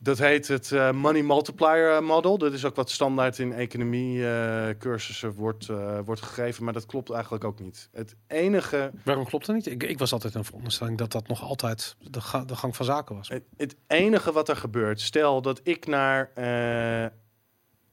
Dat 0.03 0.17
heet 0.17 0.47
het 0.47 0.71
eh, 0.71 0.91
Money 0.91 1.21
Multiplier 1.23 2.03
Model. 2.03 2.37
Dat 2.37 2.53
is 2.53 2.65
ook 2.65 2.75
wat 2.75 2.89
standaard 2.89 3.39
in 3.39 3.53
economie 3.53 4.27
eh, 4.29 4.69
cursussen 4.79 5.31
wordt, 5.33 5.69
eh, 5.69 5.99
wordt 6.05 6.21
gegeven, 6.21 6.63
maar 6.63 6.73
dat 6.73 6.85
klopt 6.85 7.09
eigenlijk 7.11 7.43
ook 7.43 7.59
niet. 7.59 7.89
Het 7.91 8.15
enige 8.27 8.91
Waarom 9.03 9.25
klopt 9.25 9.45
dat 9.45 9.55
niet? 9.55 9.67
Ik, 9.67 9.83
ik 9.83 9.99
was 9.99 10.13
altijd 10.13 10.35
een 10.35 10.45
veronderstelling 10.45 10.97
dat 10.97 11.11
dat 11.11 11.27
nog 11.27 11.41
altijd 11.43 11.95
de, 11.99 12.21
ga- 12.21 12.45
de 12.45 12.55
gang 12.55 12.75
van 12.75 12.85
zaken 12.85 13.15
was. 13.15 13.29
Het, 13.29 13.43
het 13.57 13.75
enige 13.87 14.31
wat 14.31 14.49
er 14.49 14.55
gebeurt, 14.55 15.01
stel 15.01 15.41
dat 15.41 15.59
ik 15.63 15.87
naar 15.87 16.31
eh, 16.35 17.09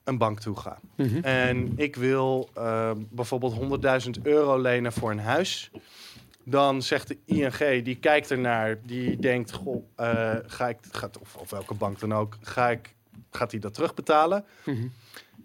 een 0.05 0.19
bank 0.19 0.41
toe 0.41 0.57
ga 0.57 0.79
Mhm. 0.97 1.19
en 1.25 1.73
ik 1.77 1.97
wil 1.97 2.49
eh, 2.55 2.91
bijvoorbeeld 3.11 3.55
100.000 4.05 4.11
euro 4.23 4.61
lenen 4.61 4.93
voor 4.93 5.11
een 5.11 5.19
huis, 5.21 5.71
dan 6.51 6.83
zegt 6.83 7.09
de 7.09 7.19
ING, 7.25 7.85
die 7.85 7.97
kijkt 7.97 8.31
ernaar, 8.31 8.79
die 8.83 9.17
denkt, 9.17 9.53
goh, 9.53 9.85
eh, 9.97 10.37
ga 10.47 10.69
ik, 10.69 10.79
gaat, 10.91 11.19
of, 11.19 11.37
of 11.37 11.51
welke 11.51 11.75
bank 11.75 11.99
dan 11.99 12.15
ook, 12.15 12.37
ga 12.41 12.71
ik, 12.71 12.95
gaat 13.31 13.51
hij 13.51 13.61
dat 13.61 13.75
terugbetalen? 13.75 14.45
Mhm. 14.65 14.87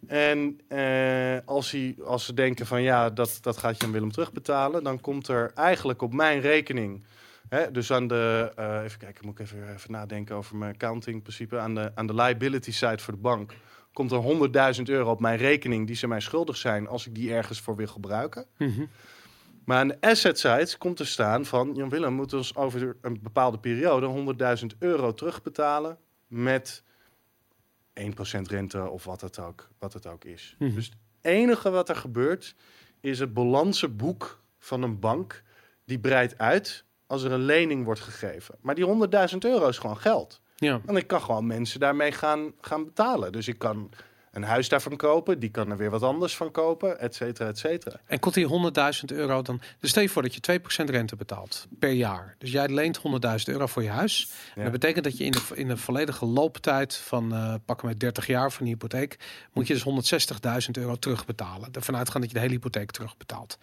En 0.07 0.59
eh, 0.67 1.37
als, 1.45 1.71
hij, 1.71 1.95
als 2.03 2.25
ze 2.25 2.33
denken 2.33 2.65
van 2.65 2.81
ja, 2.81 3.09
dat, 3.09 3.37
dat 3.41 3.57
gaat 3.57 3.81
Jan 3.81 3.91
Willem 3.91 4.11
terugbetalen, 4.11 4.83
dan 4.83 5.01
komt 5.01 5.27
er 5.27 5.51
eigenlijk 5.55 6.01
op 6.01 6.13
mijn 6.13 6.41
rekening, 6.41 7.03
hè, 7.49 7.71
dus 7.71 7.91
aan 7.91 8.07
de, 8.07 8.51
eh, 8.55 8.83
even 8.83 8.99
kijken, 8.99 9.25
moet 9.25 9.39
ik 9.39 9.45
even, 9.45 9.73
even 9.73 9.91
nadenken 9.91 10.35
over 10.35 10.55
mijn 10.55 10.73
accounting 10.73 11.21
principe, 11.21 11.59
aan 11.59 11.75
de, 11.75 11.91
aan 11.95 12.07
de 12.07 12.15
liability 12.15 12.71
side 12.71 12.97
voor 12.97 13.13
de 13.13 13.19
bank, 13.19 13.53
komt 13.93 14.11
er 14.11 14.21
100.000 14.75 14.81
euro 14.83 15.11
op 15.11 15.19
mijn 15.19 15.37
rekening 15.37 15.87
die 15.87 15.95
ze 15.95 16.07
mij 16.07 16.19
schuldig 16.19 16.57
zijn 16.57 16.87
als 16.87 17.07
ik 17.07 17.15
die 17.15 17.33
ergens 17.33 17.59
voor 17.59 17.75
wil 17.75 17.87
gebruiken. 17.87 18.45
Mhm. 18.57 18.85
Maar 19.65 19.77
aan 19.77 19.87
de 19.87 19.97
asset 19.99 20.39
side 20.39 20.77
komt 20.77 20.99
er 20.99 21.07
staan 21.07 21.45
van 21.45 21.73
Jan 21.75 21.89
Willem 21.89 22.13
moet 22.13 22.33
ons 22.33 22.55
over 22.55 22.95
een 23.01 23.19
bepaalde 23.21 23.59
periode 23.59 24.35
100.000 24.59 24.77
euro 24.79 25.13
terugbetalen 25.13 25.97
met 26.27 26.83
1% 27.99 28.03
rente 28.41 28.89
of 28.89 29.03
wat 29.03 29.21
het 29.21 29.39
ook, 29.39 29.69
wat 29.79 29.93
het 29.93 30.07
ook 30.07 30.23
is. 30.23 30.55
Mhm. 30.59 30.73
Dus 30.73 30.85
het 30.85 30.95
enige 31.21 31.69
wat 31.69 31.89
er 31.89 31.95
gebeurt 31.95 32.55
is 32.99 33.19
het 33.19 33.33
balansenboek 33.33 34.41
van 34.59 34.81
een 34.81 34.99
bank 34.99 35.43
die 35.85 35.99
breidt 35.99 36.37
uit 36.37 36.85
als 37.07 37.23
er 37.23 37.31
een 37.31 37.45
lening 37.45 37.85
wordt 37.85 37.99
gegeven. 37.99 38.55
Maar 38.61 38.75
die 38.75 38.85
100.000 39.31 39.37
euro 39.39 39.67
is 39.67 39.77
gewoon 39.77 39.97
geld. 39.97 40.41
Ja. 40.55 40.81
En 40.85 40.95
ik 40.95 41.07
kan 41.07 41.21
gewoon 41.21 41.47
mensen 41.47 41.79
daarmee 41.79 42.11
gaan, 42.11 42.53
gaan 42.61 42.85
betalen. 42.85 43.31
Dus 43.31 43.47
ik 43.47 43.57
kan 43.57 43.89
een 44.33 44.43
huis 44.43 44.69
daarvan 44.69 44.95
kopen, 44.95 45.39
die 45.39 45.49
kan 45.49 45.71
er 45.71 45.77
weer 45.77 45.89
wat 45.89 46.03
anders 46.03 46.35
van 46.35 46.51
kopen, 46.51 46.99
et 46.99 47.15
cetera, 47.15 47.49
et 47.49 47.57
cetera. 47.57 47.99
En 48.05 48.19
komt 48.19 48.33
die 48.33 48.47
100.000 48.47 49.15
euro 49.15 49.41
dan... 49.41 49.61
Dus 49.79 49.89
stel 49.89 50.01
je 50.01 50.09
voor 50.09 50.21
dat 50.21 50.33
je 50.33 50.59
2% 50.83 50.85
rente 50.85 51.15
betaalt 51.15 51.67
per 51.79 51.91
jaar. 51.91 52.35
Dus 52.37 52.51
jij 52.51 52.67
leent 52.67 52.97
100.000 52.97 53.03
euro 53.43 53.67
voor 53.67 53.83
je 53.83 53.89
huis. 53.89 54.31
En 54.55 54.63
dat 54.63 54.71
betekent 54.71 55.03
dat 55.03 55.17
je 55.17 55.23
in 55.23 55.31
de, 55.31 55.41
in 55.53 55.67
de 55.67 55.77
volledige 55.77 56.25
looptijd 56.25 56.95
van 56.95 57.33
uh, 57.33 57.53
pakken 57.65 57.87
met 57.87 57.99
30 57.99 58.27
jaar 58.27 58.51
van 58.51 58.65
die 58.65 58.73
hypotheek... 58.73 59.19
moet 59.51 59.67
je 59.67 59.73
dus 59.73 60.25
160.000 60.65 60.71
euro 60.71 60.95
terugbetalen. 60.95 61.69
Ervan 61.71 61.95
uitgaan 61.95 62.21
dat 62.21 62.29
je 62.29 62.35
de 62.35 62.41
hele 62.41 62.53
hypotheek 62.53 62.91
terugbetaalt. 62.91 63.57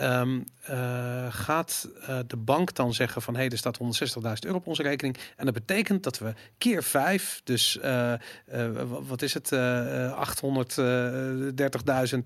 Um, 0.00 0.44
uh, 0.70 1.26
gaat 1.28 1.88
uh, 2.00 2.18
de 2.26 2.36
bank 2.36 2.74
dan 2.74 2.94
zeggen 2.94 3.22
van... 3.22 3.34
hé, 3.34 3.40
hey, 3.40 3.50
er 3.50 3.58
staat 3.58 3.78
160.000 3.78 4.32
euro 4.40 4.56
op 4.56 4.66
onze 4.66 4.82
rekening. 4.82 5.16
En 5.36 5.44
dat 5.44 5.54
betekent 5.54 6.02
dat 6.02 6.18
we 6.18 6.34
keer 6.58 6.82
5, 6.82 7.40
dus 7.44 7.78
wat 9.06 9.22
is 9.22 9.34
het... 9.34 9.50
830.000 10.10 10.18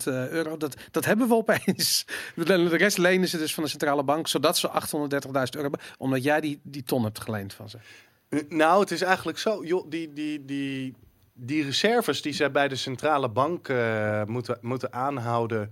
euro. 0.07 0.57
Dat, 0.57 0.77
dat 0.91 1.05
hebben 1.05 1.29
we 1.29 1.35
opeens. 1.35 2.05
De 2.35 2.77
rest 2.77 2.99
lenen 2.99 3.29
ze 3.29 3.39
dus 3.39 3.55
van 3.55 3.65
de 3.65 3.71
centrale 3.71 4.03
bank, 4.03 4.29
zodat 4.29 4.59
ze 4.59 4.69
830.000 4.69 4.75
euro 5.31 5.43
hebben, 5.51 5.81
omdat 5.99 6.23
jij 6.23 6.41
die, 6.41 6.61
die 6.63 6.83
ton 6.83 7.05
hebt 7.05 7.21
geleend 7.21 7.55
van 7.55 7.69
ze. 7.69 7.79
Nou, 8.49 8.81
het 8.81 8.91
is 8.91 9.03
eigenlijk 9.03 9.39
zo. 9.39 9.65
Joh, 9.65 9.91
die, 9.91 10.13
die, 10.13 10.45
die, 10.45 10.95
die 11.33 11.65
reserves 11.65 12.23
die 12.23 12.33
zij 12.33 12.51
bij 12.51 12.69
de 12.69 12.77
centrale 12.77 13.29
bank 13.29 13.69
moeten, 14.27 14.59
moeten 14.61 14.93
aanhouden. 14.93 15.71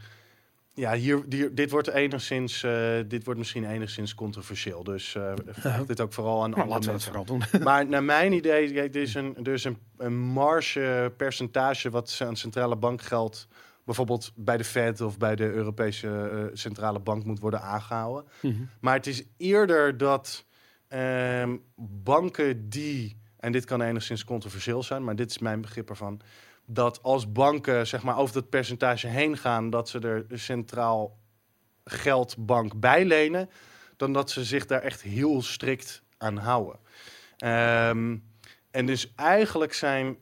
Ja, 0.75 0.95
hier, 0.95 1.23
dit 1.53 1.71
wordt 1.71 1.89
enigszins, 1.89 2.63
uh, 2.63 2.99
dit 3.07 3.25
wordt 3.25 3.39
misschien 3.39 3.71
enigszins 3.71 4.15
controversieel. 4.15 4.85
Dus 4.85 5.15
uh, 5.15 5.33
vraag 5.47 5.85
dit 5.85 6.01
ook 6.01 6.13
vooral 6.13 6.43
aan 6.43 6.51
nou, 6.51 6.63
andere 6.63 6.91
mensen. 6.91 7.13
vooral 7.13 7.25
doen. 7.25 7.43
Maar 7.65 7.87
naar 7.87 8.05
mijn 8.05 8.33
idee, 8.33 8.73
kijk, 8.73 8.95
er 8.95 9.01
is 9.01 9.15
een, 9.15 9.37
er 9.43 9.53
is 9.53 9.65
een, 9.65 9.79
een 9.97 10.19
marge 10.19 11.13
percentage 11.17 11.91
wat 11.91 12.21
aan 12.23 12.37
centrale 12.37 12.77
bankgeld 12.77 13.49
bijvoorbeeld 13.85 14.33
bij 14.35 14.57
de 14.57 14.65
Fed 14.65 15.01
of 15.01 15.19
bij 15.19 15.37
de 15.37 15.53
Europese 15.53 16.31
uh, 16.33 16.45
centrale 16.53 16.99
bank 16.99 17.25
moet 17.25 17.41
worden 17.41 17.61
aangehouden. 17.63 18.25
Mm 18.41 18.51
-hmm. 18.51 18.69
Maar 18.81 18.95
het 18.95 19.07
is 19.07 19.23
eerder 19.37 19.97
dat 19.97 20.45
uh, 20.89 21.53
banken 22.03 22.69
die, 22.69 23.17
en 23.37 23.53
dit 23.53 23.65
kan 23.65 23.83
enigszins 23.83 24.25
controversieel 24.25 24.83
zijn, 24.83 25.05
maar 25.05 25.17
dit 25.17 25.31
is 25.31 25.39
mijn 25.39 25.61
begrip 25.61 25.89
ervan, 25.89 26.21
dat 26.67 27.03
als 27.03 27.33
banken 27.33 27.87
zeg 27.87 28.03
maar 28.03 28.17
over 28.17 28.35
dat 28.35 28.49
percentage 28.49 29.07
heen 29.07 29.37
gaan, 29.37 29.71
dat 29.71 29.89
ze 29.89 29.99
er 29.99 30.39
centraal 30.39 31.19
geldbank 31.85 32.81
bij 32.81 33.05
lenen, 33.05 33.51
dan 33.97 34.13
dat 34.13 34.31
ze 34.31 34.45
zich 34.45 34.67
daar 34.67 34.83
echt 34.83 35.03
heel 35.03 35.43
strikt 35.43 36.03
aan 36.19 36.37
houden. 36.37 36.79
Um, 37.45 38.25
en 38.71 38.87
dus 38.87 39.13
eigenlijk 39.15 39.73
zijn, 39.73 40.17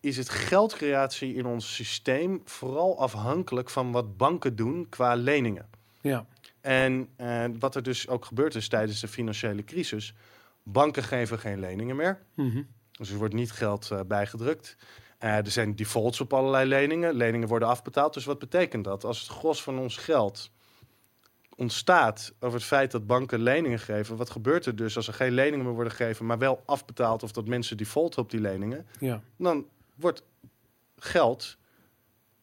is 0.00 0.16
het 0.16 0.28
geldcreatie 0.28 1.34
in 1.34 1.46
ons 1.46 1.74
systeem 1.74 2.40
vooral 2.44 3.00
afhankelijk 3.00 3.70
van 3.70 3.92
wat 3.92 4.16
banken 4.16 4.56
doen 4.56 4.86
qua 4.88 5.14
leningen. 5.14 5.68
Ja. 6.00 6.26
En 6.60 7.08
uh, 7.20 7.44
wat 7.58 7.74
er 7.74 7.82
dus 7.82 8.08
ook 8.08 8.24
gebeurd 8.24 8.54
is 8.54 8.68
tijdens 8.68 9.00
de 9.00 9.08
financiële 9.08 9.64
crisis, 9.64 10.14
banken 10.62 11.02
geven 11.02 11.38
geen 11.38 11.60
leningen 11.60 11.96
meer. 11.96 12.22
Mm 12.34 12.50
-hmm. 12.50 12.66
Dus 12.92 13.10
er 13.10 13.16
wordt 13.16 13.34
niet 13.34 13.52
geld 13.52 13.90
uh, 13.92 14.00
bijgedrukt. 14.06 14.76
Uh, 15.26 15.36
er 15.36 15.50
zijn 15.50 15.76
defaults 15.76 16.20
op 16.20 16.32
allerlei 16.32 16.68
leningen. 16.68 17.14
Leningen 17.14 17.48
worden 17.48 17.68
afbetaald. 17.68 18.14
Dus 18.14 18.24
wat 18.24 18.38
betekent 18.38 18.84
dat? 18.84 19.04
Als 19.04 19.20
het 19.20 19.28
gros 19.28 19.62
van 19.62 19.78
ons 19.78 19.96
geld 19.96 20.50
ontstaat 21.56 22.34
over 22.40 22.58
het 22.58 22.66
feit 22.66 22.90
dat 22.90 23.06
banken 23.06 23.42
leningen 23.42 23.78
geven, 23.78 24.16
wat 24.16 24.30
gebeurt 24.30 24.66
er 24.66 24.76
dus 24.76 24.96
als 24.96 25.06
er 25.06 25.14
geen 25.14 25.32
leningen 25.32 25.64
meer 25.64 25.74
worden 25.74 25.92
gegeven, 25.92 26.26
maar 26.26 26.38
wel 26.38 26.62
afbetaald 26.66 27.22
of 27.22 27.32
dat 27.32 27.46
mensen 27.46 27.76
defaulten 27.76 28.22
op 28.22 28.30
die 28.30 28.40
leningen? 28.40 28.86
Ja. 29.00 29.22
Dan 29.36 29.66
wordt 29.94 30.22
geld, 30.98 31.56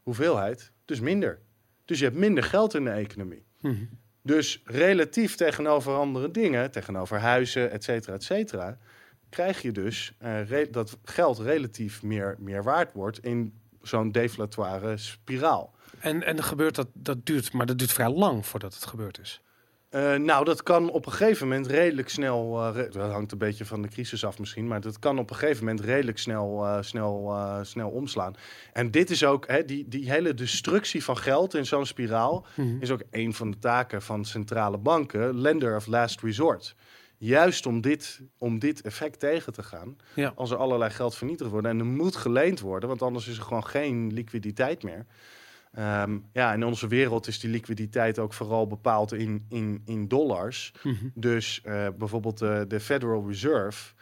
hoeveelheid, 0.02 0.72
dus 0.86 1.00
minder. 1.00 1.40
Dus 1.86 2.00
je 2.00 2.06
hebt 2.06 2.18
minder 2.18 2.44
geld 2.44 2.74
in 2.74 2.84
de 2.84 2.92
economie. 2.92 3.44
Mm 3.60 3.72
-hmm. 3.72 3.90
Dus 4.22 4.62
relatief 4.66 5.36
tegenover 5.36 5.96
andere 5.96 6.32
dingen, 6.32 6.72
tegenover 6.72 7.20
huizen, 7.20 7.72
et 7.72 7.84
cetera, 7.84 8.16
et 8.16 8.24
cetera, 8.24 8.78
krijg 9.34 9.62
je 9.62 9.72
dus 9.72 10.14
uh, 10.24 10.58
dat 10.72 10.98
geld 11.04 11.40
relatief 11.40 12.04
meer, 12.04 12.36
meer 12.40 12.64
waard 12.64 12.94
wordt 12.94 13.26
in 13.26 13.54
zo'n 13.82 14.12
deflatoire 14.12 14.98
spiraal. 14.98 15.74
En, 16.00 16.24
en 16.24 16.44
gebeurt 16.44 16.76
dat, 16.76 16.88
dat 16.94 17.26
duurt, 17.26 17.54
maar 17.54 17.66
dat 17.66 17.78
duurt 17.78 17.92
vrij 17.92 18.10
lang 18.10 18.46
voordat 18.46 18.74
het 18.74 18.86
gebeurd 18.86 19.20
is. 19.20 19.42
Uh, 19.92 20.16
nou, 20.16 20.46
dat 20.46 20.64
kan 20.64 20.90
op 20.90 21.06
een 21.06 21.12
gegeven 21.12 21.48
moment 21.48 21.68
redelijk 21.68 22.10
snel. 22.10 22.68
Uh, 22.68 22.76
re 22.76 22.90
dat 22.90 23.12
hangt 23.12 23.32
een 23.32 23.38
beetje 23.38 23.66
van 23.66 23.82
de 23.82 23.88
crisis 23.88 24.26
af 24.26 24.40
misschien. 24.40 24.68
Maar 24.68 24.82
dat 24.82 25.00
kan 25.00 25.20
op 25.20 25.30
een 25.30 25.36
gegeven 25.36 25.66
moment 25.66 25.86
redelijk 25.86 26.18
snel, 26.18 26.66
uh, 26.66 26.78
snel, 26.82 27.36
snel 27.62 27.90
omslaan. 27.90 28.36
En 28.74 28.92
dit 28.92 29.10
is 29.10 29.24
ook, 29.24 29.48
hè, 29.48 29.66
die, 29.66 29.88
die 29.88 30.12
hele 30.12 30.34
destructie 30.34 31.04
van 31.04 31.18
geld 31.18 31.54
in 31.54 31.66
zo'n 31.66 31.86
spiraal. 31.86 32.46
Mm 32.56 32.66
-hmm. 32.66 32.82
is 32.82 32.92
ook 32.92 33.04
een 33.12 33.34
van 33.34 33.52
de 33.52 33.60
taken 33.60 34.02
van 34.02 34.26
centrale 34.26 34.78
banken. 34.78 35.42
Lender 35.42 35.76
of 35.76 35.86
last 35.86 36.22
resort. 36.22 36.76
Juist 37.24 37.66
om 37.66 37.82
dit, 37.82 38.22
om 38.38 38.60
dit 38.60 38.82
effect 38.82 39.20
tegen 39.20 39.54
te 39.54 39.64
gaan. 39.64 39.98
Ja. 40.14 40.34
Als 40.36 40.52
er 40.52 40.58
allerlei 40.58 40.92
geld 40.92 41.16
vernietigd 41.16 41.50
wordt. 41.50 41.68
En 41.68 41.80
er 41.80 41.86
moet 41.86 42.16
geleend 42.16 42.60
worden, 42.60 42.90
want 42.90 43.02
anders 43.02 43.28
is 43.28 43.38
er 43.38 43.44
gewoon 43.44 43.66
geen 43.66 44.14
liquiditeit 44.14 44.84
meer. 44.84 45.06
Um, 45.80 46.26
ja, 46.34 46.54
in 46.54 46.64
onze 46.66 46.88
wereld 46.88 47.28
is 47.28 47.40
die 47.40 47.50
liquiditeit 47.50 48.20
ook 48.20 48.34
vooral 48.34 48.68
bepaald 48.68 49.14
in, 49.14 49.46
in, 49.50 49.82
in 49.86 50.08
dollars. 50.08 50.74
Mm 50.84 50.98
-hmm. 51.00 51.12
Dus 51.14 51.62
uh, 51.66 51.88
bijvoorbeeld 51.98 52.38
de, 52.38 52.66
de 52.68 52.80
Federal 52.80 53.28
Reserve 53.28 53.94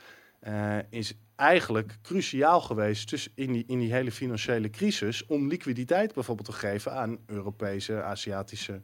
uh, 0.48 0.78
is 0.90 1.14
eigenlijk 1.36 1.98
cruciaal 2.02 2.62
geweest 2.62 3.08
tussen 3.08 3.32
in, 3.36 3.52
die, 3.52 3.64
in 3.68 3.80
die 3.80 3.94
hele 3.94 4.12
financiële 4.12 4.70
crisis 4.70 5.26
om 5.26 5.48
liquiditeit 5.48 6.14
bijvoorbeeld 6.14 6.48
te 6.48 6.54
geven 6.54 6.94
aan 6.94 7.18
Europese, 7.26 8.02
Aziatische, 8.02 8.82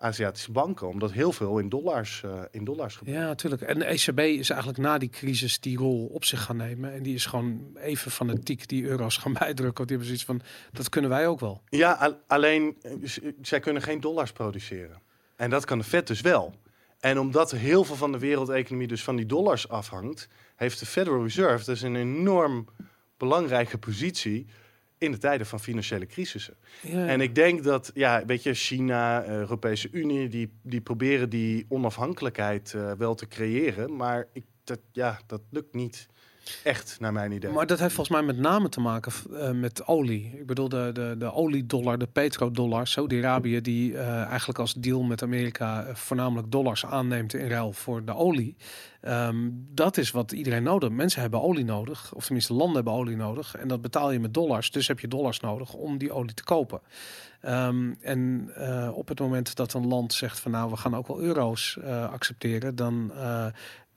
Aziatische 0.00 0.52
banken. 0.52 0.88
Omdat 0.88 1.12
heel 1.12 1.32
veel 1.32 1.58
in 1.58 1.68
dollars, 1.68 2.22
uh, 2.24 2.42
in 2.50 2.64
dollars 2.64 2.96
gebeurt. 2.96 3.16
Ja, 3.16 3.26
natuurlijk. 3.26 3.62
En 3.62 3.78
de 3.78 3.84
ECB 3.84 4.18
is 4.18 4.50
eigenlijk 4.50 4.80
na 4.80 4.98
die 4.98 5.08
crisis 5.08 5.60
die 5.60 5.78
rol 5.78 6.06
op 6.06 6.24
zich 6.24 6.42
gaan 6.42 6.56
nemen. 6.56 6.92
En 6.92 7.02
die 7.02 7.14
is 7.14 7.26
gewoon 7.26 7.76
even 7.76 8.10
fanatiek 8.10 8.68
die 8.68 8.84
euro's 8.84 9.16
gaan 9.16 9.32
bijdrukken. 9.42 9.76
Want 9.76 9.88
die 9.88 9.96
hebben 9.96 10.06
zoiets 10.06 10.24
van, 10.24 10.40
dat 10.72 10.88
kunnen 10.88 11.10
wij 11.10 11.26
ook 11.26 11.40
wel. 11.40 11.62
Ja, 11.68 11.92
al 11.92 12.20
alleen, 12.26 12.76
zij 13.42 13.60
kunnen 13.60 13.82
geen 13.82 14.00
dollars 14.00 14.32
produceren. 14.32 15.00
En 15.36 15.50
dat 15.50 15.64
kan 15.64 15.78
de 15.78 15.84
Fed 15.84 16.06
dus 16.06 16.20
wel. 16.20 16.54
En 17.00 17.18
omdat 17.18 17.50
heel 17.50 17.84
veel 17.84 17.96
van 17.96 18.12
de 18.12 18.18
wereldeconomie 18.18 18.88
dus 18.88 19.04
van 19.04 19.16
die 19.16 19.26
dollars 19.26 19.68
afhangt, 19.68 20.28
heeft 20.56 20.78
de 20.78 20.86
Federal 20.86 21.22
Reserve 21.22 21.64
dus 21.64 21.82
een 21.82 21.96
enorm 21.96 22.66
belangrijke 23.16 23.78
positie 23.78 24.46
in 24.98 25.10
de 25.10 25.18
tijden 25.18 25.46
van 25.46 25.60
financiële 25.60 26.06
crisissen. 26.06 26.56
Ja. 26.80 27.06
En 27.06 27.20
ik 27.20 27.34
denk 27.34 27.62
dat, 27.62 27.90
ja, 27.94 28.24
weet 28.26 28.42
je, 28.42 28.54
China, 28.54 29.24
uh, 29.24 29.30
Europese 29.30 29.88
Unie, 29.92 30.28
die, 30.28 30.52
die 30.62 30.80
proberen 30.80 31.30
die 31.30 31.66
onafhankelijkheid 31.68 32.72
uh, 32.76 32.92
wel 32.92 33.14
te 33.14 33.28
creëren, 33.28 33.96
maar 33.96 34.26
ik, 34.32 34.44
dat, 34.64 34.80
ja, 34.92 35.20
dat 35.26 35.40
lukt 35.50 35.74
niet 35.74 36.08
echt, 36.64 36.96
naar 37.00 37.12
mijn 37.12 37.32
idee. 37.32 37.50
Maar 37.50 37.66
dat 37.66 37.78
heeft 37.78 37.94
volgens 37.94 38.16
mij 38.16 38.26
met 38.26 38.38
name 38.38 38.68
te 38.68 38.80
maken 38.80 39.12
uh, 39.30 39.50
met 39.50 39.86
olie. 39.86 40.36
Ik 40.38 40.46
bedoel, 40.46 40.68
de, 40.68 40.90
de, 40.92 41.14
de 41.18 41.32
oliedollar, 41.32 41.98
de 41.98 42.06
petrodollar, 42.06 42.86
Saudi-Arabië, 42.86 43.60
die 43.60 43.92
uh, 43.92 44.22
eigenlijk 44.22 44.58
als 44.58 44.74
deal 44.74 45.02
met 45.02 45.22
Amerika 45.22 45.86
uh, 45.86 45.94
voornamelijk 45.94 46.50
dollars 46.50 46.86
aanneemt 46.86 47.34
in 47.34 47.48
ruil 47.48 47.72
voor 47.72 48.04
de 48.04 48.14
olie. 48.14 48.56
Um, 49.02 49.66
dat 49.74 49.96
is 49.96 50.10
wat 50.10 50.32
iedereen 50.32 50.62
nodig. 50.62 50.90
Mensen 50.90 51.20
hebben 51.20 51.42
olie 51.42 51.64
nodig, 51.64 52.14
of 52.14 52.24
tenminste 52.24 52.52
landen 52.52 52.74
hebben 52.74 52.92
olie 52.92 53.16
nodig. 53.16 53.56
En 53.56 53.68
dat 53.68 53.80
betaal 53.80 54.10
je 54.10 54.20
met 54.20 54.34
dollars. 54.34 54.70
Dus 54.70 54.88
heb 54.88 55.00
je 55.00 55.08
dollars 55.08 55.40
nodig 55.40 55.72
om 55.72 55.98
die 55.98 56.12
olie 56.12 56.34
te 56.34 56.44
kopen. 56.44 56.80
Um, 57.42 57.96
en 58.00 58.50
op 58.94 59.08
het 59.08 59.20
moment 59.20 59.56
dat 59.56 59.74
een 59.74 59.86
land 59.86 60.12
zegt 60.12 60.40
van 60.40 60.50
nou, 60.50 60.70
we 60.70 60.76
gaan 60.76 60.96
ook 60.96 61.06
wel 61.06 61.20
euro's 61.20 61.78
accepteren, 62.10 62.76
dan 62.76 63.12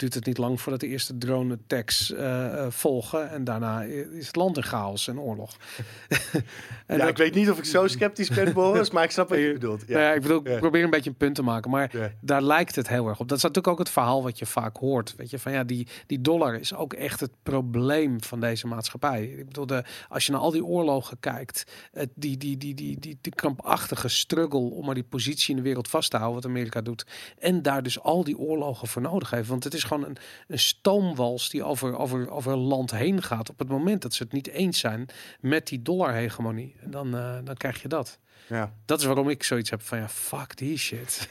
duurt 0.02 0.14
het 0.14 0.26
niet 0.26 0.38
lang 0.38 0.62
voordat 0.62 0.82
de 0.82 0.88
eerste 0.88 1.18
drone 1.18 1.54
attacks 1.54 2.12
uh, 2.12 2.66
volgen. 2.70 3.30
En 3.30 3.44
daarna 3.44 3.82
is 3.84 4.28
het 4.28 4.36
land 4.36 4.58
in 4.58 4.64
chaos 4.64 5.08
en 5.08 5.20
oorlog. 5.20 5.58
en 6.86 6.98
ja, 6.98 7.08
ik 7.08 7.18
weet 7.18 7.34
niet 7.34 7.50
of 7.50 7.58
ik 7.58 7.66
zo 7.66 7.88
sceptisch 7.88 8.30
ben, 8.30 8.54
Boris, 8.62 8.92
maar 8.92 9.04
ik 9.04 9.12
snap 9.12 9.30
wat 9.30 9.38
je 9.38 9.54
bedoelt. 9.54 9.84
Ja, 9.88 9.94
nou 9.94 10.06
ja 10.06 10.14
ik 10.14 10.22
bedoel, 10.22 10.48
ik 10.48 10.60
probeer 10.60 10.84
een 10.84 10.90
beetje 10.90 11.10
een 11.10 11.16
punt 11.16 11.36
te 11.36 11.44
maken, 11.44 11.72
maar 11.72 11.98
Ja. 11.98 12.12
daar 12.22 12.42
lijkt 12.42 12.76
het 12.76 12.88
heel 12.88 13.08
erg 13.08 13.20
op. 13.20 13.28
Dat 13.28 13.38
is 13.38 13.44
natuurlijk 13.44 13.74
ook 13.74 13.80
het 13.80 13.90
verhaal 13.90 14.24
wat 14.24 14.40
je 14.40 14.46
vaak 14.46 14.78
hoort. 14.78 15.16
Weet 15.16 15.30
je, 15.30 15.40
van 15.40 15.52
ja, 15.52 15.64
die, 15.64 15.88
die 16.08 16.22
dollar 16.22 16.56
is 16.56 16.76
ook 16.76 16.94
echt 16.94 17.20
het 17.20 17.32
probleem 17.44 18.24
van 18.24 18.40
deze 18.40 18.68
maatschappij. 18.68 19.24
Ik 19.24 19.46
bedoel, 19.46 19.66
de, 19.66 19.84
als 20.10 20.26
je 20.26 20.32
naar 20.32 20.42
al 20.42 20.52
die 20.52 20.66
oorlogen 20.66 21.20
kijkt, 21.20 21.64
het, 21.92 22.10
die, 22.16 22.38
die, 22.38 22.58
die, 22.58 22.74
die, 22.74 23.00
die, 23.00 23.18
die 23.22 23.36
krampachtige 23.36 24.08
struggle 24.08 24.60
om 24.60 24.86
maar 24.86 24.96
die 24.96 25.04
positie 25.04 25.50
in 25.50 25.56
de 25.56 25.68
wereld 25.68 25.88
vast 25.88 26.10
te 26.12 26.18
houden, 26.18 26.42
wat 26.42 26.52
Amerika 26.52 26.82
doet. 26.82 27.06
En 27.40 27.62
daar 27.62 27.84
dus 27.84 28.00
al 28.00 28.24
die 28.24 28.38
oorlogen 28.38 28.88
voor 28.88 29.02
nodig 29.02 29.30
heeft. 29.30 29.48
Want 29.48 29.64
het 29.64 29.74
is 29.74 29.84
gewoon 29.92 30.06
een, 30.10 30.18
een 30.48 30.60
stoomwals 30.60 31.50
die 31.50 31.64
over, 31.64 31.98
over, 31.98 32.30
over 32.30 32.56
land 32.58 32.92
heen 32.92 33.22
gaat. 33.24 33.50
Op 33.50 33.60
het 33.60 33.68
moment 33.70 34.02
dat 34.02 34.14
ze 34.14 34.24
het 34.24 34.32
niet 34.32 34.48
eens 34.48 34.80
zijn 34.80 35.06
met 35.40 35.68
die 35.68 35.82
dollarhegemonie. 35.82 36.76
En 36.80 36.92
dan, 36.92 37.16
uh, 37.16 37.38
dan 37.44 37.56
krijg 37.56 37.82
je 37.82 37.88
dat. 37.88 38.20
Ja, 38.48 38.74
Dat 38.86 39.00
is 39.00 39.06
waarom 39.06 39.30
ik 39.30 39.44
zoiets 39.44 39.70
heb 39.70 39.82
van 39.82 39.98
ja, 39.98 40.10
fuck 40.10 40.58
die 40.58 40.78
shit. 40.78 41.28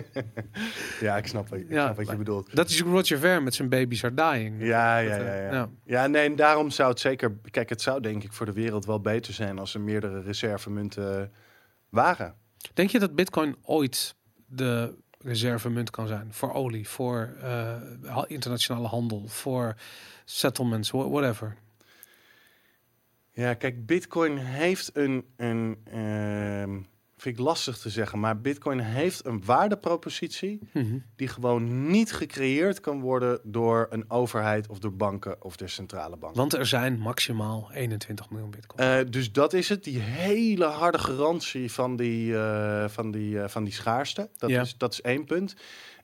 ja 1.00 1.16
ik 1.16 1.26
snap, 1.26 1.54
ik 1.54 1.66
Ja, 1.70 1.84
snap 1.84 1.96
wat 1.96 2.10
je 2.10 2.16
bedoelt. 2.16 2.56
dat 2.56 2.68
is 2.70 2.80
Roger 2.82 3.18
Ver 3.18 3.42
met 3.42 3.54
zijn 3.54 3.68
baby's 3.68 4.04
are 4.04 4.14
dying. 4.14 4.56
Ja, 4.62 4.98
ja, 4.98 5.16
ja, 5.16 5.22
eh, 5.22 5.52
ja. 5.52 5.68
Ja, 5.84 6.06
nee, 6.06 6.24
en 6.28 6.36
daarom 6.36 6.70
zou 6.70 6.90
het 6.90 7.00
zeker... 7.00 7.36
Kijk, 7.50 7.68
het 7.68 7.82
zou 7.82 8.00
denk 8.00 8.24
ik 8.24 8.32
voor 8.32 8.46
de 8.46 8.52
wereld 8.52 8.84
wel 8.84 9.00
beter 9.00 9.34
zijn 9.34 9.58
als 9.58 9.74
er 9.74 9.80
meerdere 9.80 10.20
reservemunten 10.22 11.32
waren. 11.88 12.34
Denk 12.74 12.90
je 12.90 12.98
dat 12.98 13.14
Bitcoin 13.14 13.56
ooit 13.62 14.14
de 14.46 14.94
reservemunt 15.22 15.90
kan 15.90 16.06
zijn 16.06 16.32
voor 16.32 16.52
olie, 16.52 16.88
voor 16.88 17.34
eh, 17.42 18.22
internationale 18.26 18.88
handel, 18.88 19.28
voor 19.28 19.74
settlements, 20.24 20.90
wha- 20.90 21.08
whatever? 21.08 21.56
Ja, 23.32 23.54
kijk, 23.54 23.86
Bitcoin 23.86 24.36
heeft 24.36 24.90
een, 24.96 25.24
een 25.36 25.80
ehm, 25.84 26.80
vind 27.20 27.38
ik 27.38 27.44
lastig 27.44 27.78
te 27.78 27.90
zeggen, 27.90 28.20
maar 28.20 28.40
Bitcoin 28.40 28.78
heeft 28.78 29.26
een 29.26 29.44
waardepropositie 29.44 30.58
Mhm. 30.72 30.98
die 31.16 31.28
gewoon 31.28 31.90
niet 31.90 32.12
gecreëerd 32.12 32.80
kan 32.80 33.00
worden 33.00 33.40
door 33.42 33.86
een 33.90 34.10
overheid 34.10 34.68
of 34.68 34.78
door 34.78 34.94
banken 34.94 35.42
of 35.44 35.56
de 35.56 35.68
centrale 35.68 36.16
bank. 36.16 36.34
Want 36.34 36.54
er 36.54 36.66
zijn 36.66 36.98
maximaal 36.98 37.70
21 37.72 38.30
miljoen 38.30 38.50
Bitcoin. 38.50 38.88
Eh, 38.88 39.10
dus 39.10 39.32
dat 39.32 39.52
is 39.52 39.68
het, 39.68 39.84
die 39.84 39.98
hele 39.98 40.64
harde 40.64 40.98
garantie 40.98 41.72
van 41.72 41.96
die, 41.96 42.36
eh, 42.36 42.88
van 42.88 43.10
die, 43.10 43.40
eh, 43.40 43.48
van 43.48 43.64
die 43.64 43.72
schaarste. 43.72 44.28
Dat, 44.36 44.50
Ja. 44.50 44.60
is, 44.60 44.76
dat 44.78 44.92
is 44.92 45.00
één 45.00 45.24
punt. 45.24 45.54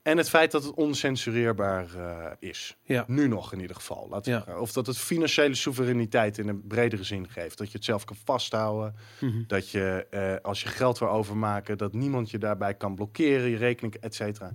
En 0.06 0.16
het 0.16 0.28
feit 0.28 0.50
dat 0.50 0.64
het 0.64 0.74
oncensureerbaar 0.74 1.86
eh, 1.96 2.32
is. 2.38 2.76
ja. 2.82 3.04
Nu 3.06 3.28
nog 3.28 3.52
in 3.52 3.60
ieder 3.60 3.76
geval. 3.76 4.18
Ja. 4.22 4.44
Of 4.58 4.72
dat 4.72 4.86
het 4.86 4.98
financiële 4.98 5.54
soevereiniteit 5.54 6.38
in 6.38 6.48
een 6.48 6.66
bredere 6.66 7.04
zin 7.04 7.28
geeft. 7.28 7.58
Dat 7.58 7.70
je 7.70 7.76
het 7.76 7.84
zelf 7.84 8.04
kan 8.04 8.16
vasthouden. 8.24 8.94
Mhm. 9.20 9.42
Dat 9.46 9.70
je 9.70 10.06
eh, 10.10 10.34
als 10.42 10.62
je 10.62 10.68
geld 10.68 10.98
wil 10.98 11.08
overmaken, 11.08 11.78
dat 11.78 11.92
niemand 11.92 12.30
je 12.30 12.38
daarbij 12.38 12.74
kan 12.74 12.94
blokkeren, 12.94 13.50
je 13.50 13.56
rekening, 13.56 13.94
et 13.94 14.14
cetera. 14.14 14.52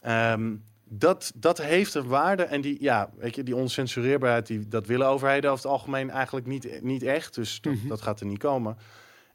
Ehm, 0.00 0.54
dat, 0.84 1.32
dat 1.34 1.58
heeft 1.58 1.94
een 1.94 2.06
waarde. 2.08 2.42
En 2.42 2.60
die, 2.60 2.76
ja, 2.80 3.10
weet 3.18 3.34
je, 3.34 3.42
die 3.42 3.56
oncensureerbaarheid, 3.56 4.46
die, 4.46 4.68
dat 4.68 4.86
willen 4.86 5.06
overheden 5.06 5.50
over 5.50 5.62
het 5.64 5.72
algemeen 5.72 6.10
eigenlijk 6.10 6.46
niet, 6.46 6.82
niet 6.82 7.02
echt. 7.02 7.34
Dus 7.34 7.60
dat, 7.60 7.72
Mhm. 7.74 7.88
dat 7.88 8.02
gaat 8.02 8.20
er 8.20 8.26
niet 8.26 8.38
komen. 8.38 8.76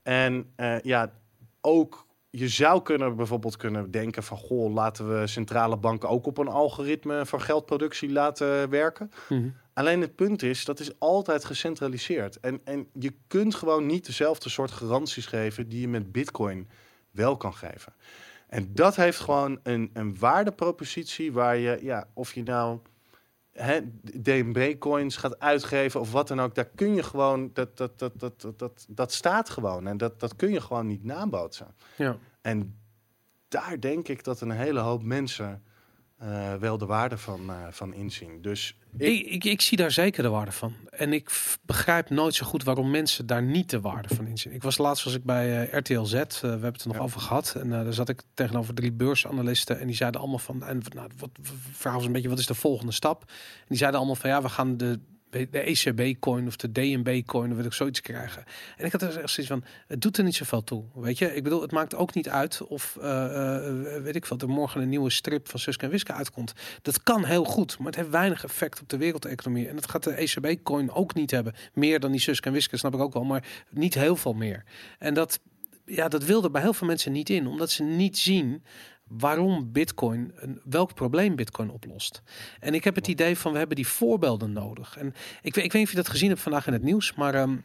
En 0.03 0.51
eh, 0.55 0.79
ja, 0.79 1.11
ook 1.61 2.05
je 2.37 2.47
zou 2.47 2.81
kunnen 2.81 3.15
bijvoorbeeld 3.15 3.57
kunnen 3.57 3.91
denken 3.91 4.23
van 4.23 4.37
goh, 4.37 4.73
laten 4.73 5.19
we 5.19 5.27
centrale 5.27 5.77
banken 5.77 6.09
ook 6.09 6.25
op 6.25 6.37
een 6.37 6.47
algoritme 6.47 7.25
voor 7.25 7.39
geldproductie 7.39 8.11
laten 8.11 8.69
werken. 8.69 9.11
Mhm. 9.29 9.49
Alleen 9.73 10.01
het 10.01 10.15
punt 10.15 10.43
is, 10.43 10.65
dat 10.65 10.79
is 10.79 10.99
altijd 10.99 11.45
gecentraliseerd. 11.45 12.39
En, 12.39 12.61
en 12.63 12.87
je 12.93 13.13
kunt 13.27 13.55
gewoon 13.55 13.85
niet 13.85 14.05
dezelfde 14.05 14.49
soort 14.49 14.71
garanties 14.71 15.25
geven 15.25 15.69
die 15.69 15.81
je 15.81 15.87
met 15.87 16.11
Bitcoin 16.11 16.69
wel 17.11 17.37
kan 17.37 17.53
geven. 17.53 17.93
En 18.47 18.69
dat 18.73 18.95
heeft 18.95 19.19
gewoon 19.19 19.59
een, 19.63 19.89
een 19.93 20.19
waardepropositie 20.19 21.31
waar 21.31 21.57
je, 21.57 21.79
ja, 21.81 22.07
of 22.13 22.33
je 22.33 22.43
nou 22.43 22.79
DNB-coins 24.21 25.17
gaat 25.17 25.39
uitgeven 25.39 25.99
of 25.99 26.11
wat 26.11 26.27
dan 26.27 26.41
ook, 26.41 26.55
daar 26.55 26.69
kun 26.75 26.95
je 26.95 27.03
gewoon, 27.03 27.49
dat, 27.53 27.77
dat, 27.77 27.99
dat, 27.99 28.19
dat, 28.19 28.41
dat, 28.41 28.59
dat, 28.59 28.85
dat 28.89 29.13
staat 29.13 29.49
gewoon. 29.49 29.87
En 29.87 29.97
dat, 29.97 30.19
dat 30.19 30.35
kun 30.35 30.51
je 30.51 30.61
gewoon 30.61 30.87
niet 30.87 31.03
nabootsen. 31.03 31.75
ja. 31.97 32.17
En 32.41 32.79
daar 33.47 33.79
denk 33.79 34.07
ik 34.07 34.23
dat 34.23 34.41
een 34.41 34.51
hele 34.51 34.79
hoop 34.79 35.03
mensen 35.03 35.63
eh, 36.17 36.53
wel 36.53 36.77
de 36.77 36.85
waarde 36.85 37.17
van, 37.17 37.49
eh, 37.49 37.55
van 37.71 37.93
inzien. 37.93 38.41
Dus 38.41 38.77
ik, 38.97 39.07
Ik, 39.07 39.25
ik, 39.25 39.43
ik 39.43 39.61
zie 39.61 39.77
daar 39.77 39.91
zeker 39.91 40.23
de 40.23 40.29
waarde 40.29 40.51
van. 40.51 40.73
En 40.89 41.13
ik 41.13 41.29
begrijp 41.61 42.09
nooit 42.09 42.35
zo 42.35 42.45
goed 42.45 42.63
waarom 42.63 42.91
mensen 42.91 43.25
daar 43.25 43.41
niet 43.43 43.69
de 43.69 43.81
waarde 43.81 44.15
van 44.15 44.27
inzien. 44.27 44.53
Ik 44.53 44.63
was 44.63 44.77
laatst 44.77 45.03
was 45.03 45.13
ik 45.15 45.23
bij 45.23 45.67
eh, 45.69 45.79
RTL 45.79 46.03
Z, 46.03 46.11
we 46.13 46.47
hebben 46.47 46.71
het 46.71 46.81
er 46.81 46.87
nog 46.87 46.95
Ja. 46.97 47.01
over 47.03 47.21
gehad. 47.21 47.55
En 47.59 47.69
daar 47.69 47.93
zat 47.93 48.09
ik 48.09 48.21
tegenover 48.33 48.73
drie 48.73 48.91
beursanalisten. 48.91 49.79
En 49.79 49.87
die 49.87 49.95
zeiden 49.95 50.19
allemaal 50.19 50.39
van, 50.39 50.63
en 50.63 50.81
nou, 50.93 51.09
wat 51.17 51.29
vragen 51.71 51.97
was 51.99 52.05
een 52.07 52.13
beetje, 52.13 52.29
wat 52.29 52.39
is 52.39 52.45
de 52.47 52.53
volgende 52.55 52.91
stap? 52.91 53.21
En 53.27 53.65
die 53.67 53.77
zeiden 53.77 53.99
allemaal 53.99 54.19
van, 54.19 54.29
ja, 54.29 54.41
we 54.41 54.49
gaan 54.49 54.77
de, 54.77 54.99
de 55.51 55.59
ECB-coin 55.59 56.47
of 56.47 56.55
de 56.55 56.71
DNB-coin 56.71 57.55
weet 57.55 57.65
ik 57.65 57.73
zoiets 57.73 58.01
krijgen. 58.01 58.43
En 58.77 58.85
ik 58.85 58.91
had 58.91 59.01
er 59.01 59.07
echt 59.07 59.29
zoiets 59.29 59.53
van, 59.53 59.63
het 59.87 60.01
doet 60.01 60.17
er 60.17 60.23
niet 60.23 60.35
zoveel 60.35 60.63
toe. 60.63 60.83
Weet 60.93 61.17
je, 61.17 61.35
ik 61.35 61.43
bedoel, 61.43 61.61
het 61.61 61.71
maakt 61.71 61.95
ook 61.95 62.13
niet 62.13 62.29
uit 62.29 62.61
of, 62.61 62.97
eh, 63.01 63.95
eh, 63.95 64.03
weet 64.03 64.15
ik 64.15 64.25
veel, 64.25 64.37
er 64.37 64.49
morgen 64.49 64.81
een 64.81 64.89
nieuwe 64.89 65.09
strip 65.09 65.49
van 65.49 65.59
Suske 65.59 65.85
en 65.85 65.91
Wiske 65.91 66.13
uitkomt. 66.13 66.53
Dat 66.81 67.03
kan 67.03 67.25
heel 67.25 67.43
goed, 67.43 67.77
maar 67.77 67.87
het 67.87 67.95
heeft 67.95 68.09
weinig 68.09 68.43
effect 68.43 68.81
op 68.81 68.89
de 68.89 68.97
wereldeconomie. 68.97 69.67
En 69.67 69.75
dat 69.75 69.89
gaat 69.89 70.03
de 70.03 70.21
ECB-coin 70.21 70.91
ook 70.91 71.13
niet 71.13 71.31
hebben. 71.31 71.53
Meer 71.73 71.99
dan 71.99 72.11
die 72.11 72.19
Suske 72.19 72.47
en 72.47 72.53
Wiske, 72.53 72.77
snap 72.77 72.93
ik 72.93 72.99
ook 72.99 73.13
wel, 73.13 73.23
maar 73.23 73.43
niet 73.69 73.93
heel 73.93 74.15
veel 74.15 74.33
meer. 74.33 74.63
En 74.99 75.13
dat, 75.13 75.39
ja, 75.85 76.07
dat 76.07 76.23
wilde 76.23 76.49
bij 76.49 76.61
heel 76.61 76.73
veel 76.73 76.87
mensen 76.87 77.11
niet 77.11 77.29
in, 77.29 77.47
omdat 77.47 77.71
ze 77.71 77.83
niet 77.83 78.17
zien 78.17 78.63
waarom 79.07 79.71
Bitcoin, 79.71 80.33
welk 80.63 80.93
probleem 80.93 81.35
Bitcoin 81.35 81.69
oplost. 81.69 82.21
En 82.59 82.73
ik 82.73 82.83
heb 82.83 82.95
het 82.95 83.07
idee 83.07 83.37
van 83.37 83.51
we 83.51 83.57
hebben 83.57 83.75
die 83.75 83.87
voorbeelden 83.87 84.51
nodig. 84.53 84.97
En 84.97 85.07
ik, 85.41 85.55
weet- 85.55 85.65
ik 85.65 85.71
weet 85.71 85.73
niet 85.73 85.83
of 85.83 85.89
je 85.89 85.95
dat 85.95 86.09
gezien 86.09 86.29
hebt 86.29 86.41
vandaag 86.41 86.67
in 86.67 86.73
het 86.73 86.83
nieuws, 86.83 87.13
maar 87.13 87.33
ehm, 87.35 87.57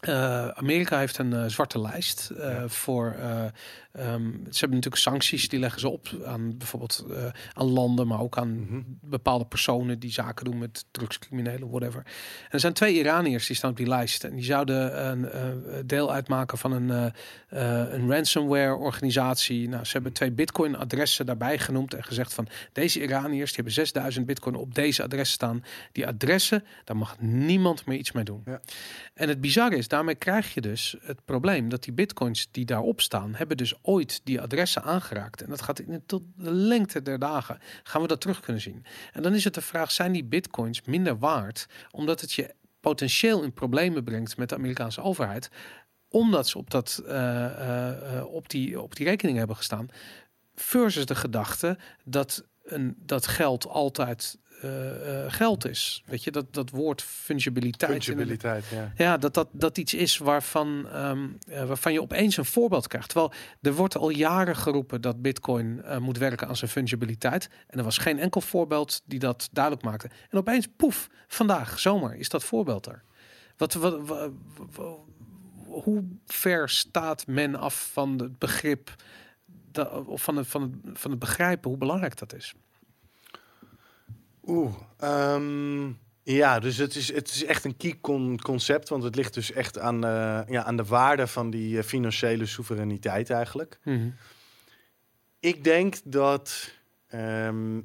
eh, 0.00 0.48
Amerika 0.48 0.98
heeft 0.98 1.18
een 1.18 1.32
eh, 1.32 1.44
zwarte 1.46 1.80
lijst 1.80 2.30
eh, 2.30 2.62
voor. 2.66 3.14
eh, 3.18 3.44
ehm, 3.92 4.30
ze 4.32 4.58
hebben 4.58 4.76
natuurlijk 4.76 4.96
sancties 4.96 5.48
die 5.48 5.58
leggen 5.58 5.80
ze 5.80 5.88
op 5.88 6.08
aan 6.26 6.56
bijvoorbeeld 6.58 7.04
aan 7.52 7.66
landen, 7.66 8.06
maar 8.06 8.20
ook 8.20 8.38
aan 8.38 8.60
Mhm. 8.60 8.80
bepaalde 9.00 9.44
personen 9.46 9.98
die 9.98 10.12
zaken 10.12 10.44
doen 10.44 10.58
met 10.58 10.84
drugscriminelen, 10.90 11.70
whatever. 11.70 12.00
En 12.00 12.50
er 12.50 12.60
zijn 12.60 12.72
twee 12.72 12.94
Iraniërs 12.94 13.46
die 13.46 13.56
staan 13.56 13.70
op 13.70 13.76
die 13.76 13.86
lijst 13.86 14.24
en 14.24 14.34
die 14.34 14.44
zouden 14.44 15.06
een 15.10 15.28
deel 15.86 16.12
uitmaken 16.12 16.58
van 16.58 16.72
een, 16.72 17.12
een 17.94 18.10
ransomware 18.10 18.74
organisatie. 18.74 19.68
Nou, 19.68 19.84
ze 19.84 19.92
hebben 19.92 20.12
twee 20.12 20.32
Bitcoin 20.32 20.76
adressen 20.76 21.26
daarbij 21.26 21.58
genoemd 21.58 21.94
en 21.94 22.04
gezegd 22.04 22.34
van 22.34 22.46
deze 22.72 23.02
Iraniërs 23.02 23.46
die 23.46 23.54
hebben 23.54 23.72
6000 23.72 24.26
Bitcoin 24.26 24.54
op 24.54 24.74
deze 24.74 25.02
adressen 25.02 25.34
staan. 25.34 25.64
Die 25.92 26.06
adressen, 26.06 26.64
daar 26.84 26.96
mag 26.96 27.20
niemand 27.20 27.86
meer 27.86 27.98
iets 27.98 28.12
mee 28.12 28.24
doen. 28.24 28.42
Ja. 28.44 28.60
En 29.14 29.28
het 29.28 29.40
bizarre 29.40 29.76
is, 29.76 29.88
daarmee 29.90 30.14
krijg 30.14 30.54
je 30.54 30.60
dus 30.60 30.96
het 31.00 31.24
probleem 31.24 31.68
dat 31.68 31.82
die 31.82 31.92
bitcoins 31.92 32.48
die 32.50 32.64
daarop 32.64 33.00
staan, 33.00 33.34
hebben 33.34 33.56
dus 33.56 33.74
ooit 33.82 34.20
die 34.24 34.40
adressen 34.40 34.82
aangeraakt. 34.82 35.42
En 35.42 35.48
dat 35.48 35.62
gaat 35.62 35.78
in 35.78 36.02
tot 36.06 36.22
de 36.36 36.50
lengte 36.50 37.02
der 37.02 37.18
dagen. 37.18 37.58
Gaan 37.82 38.02
we 38.02 38.08
dat 38.08 38.20
terug 38.20 38.40
kunnen 38.40 38.62
zien? 38.62 38.84
En 39.12 39.22
dan 39.22 39.34
is 39.34 39.44
het 39.44 39.54
de 39.54 39.60
vraag, 39.60 39.90
zijn 39.90 40.12
die 40.12 40.24
bitcoins 40.24 40.82
minder 40.82 41.18
waard 41.18 41.66
omdat 41.90 42.20
het 42.20 42.32
je 42.32 42.54
potentieel 42.80 43.42
in 43.42 43.52
problemen 43.52 44.04
brengt 44.04 44.36
met 44.36 44.48
de 44.48 44.54
Amerikaanse 44.54 45.02
overheid? 45.02 45.50
Omdat 46.08 46.48
ze 46.48 46.58
op, 46.58 46.70
dat, 46.70 47.02
eh, 47.06 47.44
eh, 47.44 48.18
eh, 48.18 48.26
op, 48.26 48.48
die, 48.48 48.80
op 48.80 48.96
die 48.96 49.06
rekening 49.06 49.38
hebben 49.38 49.56
gestaan. 49.56 49.88
Versus 50.54 51.06
de 51.06 51.14
gedachte 51.14 51.78
dat, 52.04 52.44
een, 52.62 52.94
dat 52.98 53.26
geld 53.26 53.66
altijd 53.66 54.38
geld 55.28 55.68
is. 55.68 56.02
Weet 56.06 56.24
je, 56.24 56.30
dat, 56.30 56.54
dat 56.54 56.70
woord 56.70 57.02
fungibiliteit. 57.02 57.90
de- 57.92 58.02
fungibiliteit, 58.02 58.64
ja. 58.66 58.92
ja, 58.96 59.16
dat 59.16 59.34
dat, 59.34 59.48
dat 59.52 59.78
iets 59.78 59.94
is 59.94 60.18
waarvan, 60.18 60.88
ehm, 60.88 61.28
eh, 61.48 61.64
waarvan 61.64 61.92
je 61.92 62.02
opeens 62.02 62.36
een 62.36 62.44
voorbeeld 62.44 62.86
krijgt. 62.86 63.08
Terwijl 63.08 63.32
er 63.62 63.74
wordt 63.74 63.96
al 63.96 64.10
jaren 64.10 64.56
geroepen 64.56 65.00
dat 65.00 65.22
Bitcoin 65.22 65.82
eh, 65.82 65.98
moet 65.98 66.18
werken 66.18 66.48
aan 66.48 66.56
zijn 66.56 66.70
fungibiliteit. 66.70 67.48
En 67.66 67.78
er 67.78 67.84
was 67.84 67.98
geen 67.98 68.18
enkel 68.18 68.40
voorbeeld 68.40 69.02
die 69.04 69.18
dat 69.18 69.48
duidelijk 69.52 69.84
maakte. 69.84 70.10
En 70.28 70.38
opeens, 70.38 70.66
poef, 70.76 71.08
vandaag, 71.28 71.78
zomer, 71.78 72.14
is 72.14 72.28
dat 72.28 72.44
voorbeeld 72.44 72.86
er. 72.86 73.02
Wat, 73.56 73.72
wat, 73.74 74.06
wa- 74.08 74.28
wa- 74.74 74.96
hoe 75.66 76.04
ver 76.26 76.68
staat 76.68 77.26
men 77.26 77.54
af 77.56 77.90
van 77.92 78.18
het 78.18 78.38
begrip, 78.38 78.94
of 80.06 80.22
van 80.22 80.36
het, 80.36 80.46
van, 80.46 80.62
het, 80.62 80.98
van 80.98 81.10
het 81.10 81.20
begrijpen 81.20 81.70
hoe 81.70 81.78
belangrijk 81.78 82.18
dat 82.18 82.34
is? 82.34 82.54
Oeh, 84.46 84.74
ehm, 84.98 85.88
ja, 86.22 86.58
dus 86.58 86.76
het 86.76 86.94
is, 86.94 87.12
het 87.12 87.28
is 87.28 87.44
echt 87.44 87.64
een 87.64 87.76
key 87.76 87.98
con- 88.00 88.40
concept, 88.40 88.88
want 88.88 89.02
het 89.02 89.16
ligt 89.16 89.34
dus 89.34 89.52
echt 89.52 89.78
aan, 89.78 90.04
eh, 90.04 90.40
ja, 90.48 90.64
aan 90.64 90.76
de 90.76 90.84
waarde 90.84 91.26
van 91.26 91.50
die 91.50 91.78
eh, 91.78 91.84
financiële 91.84 92.46
soevereiniteit 92.46 93.30
eigenlijk. 93.30 93.78
Ik 95.40 95.64
denk 95.64 95.96
dat 96.04 96.72
ehm, 97.06 97.80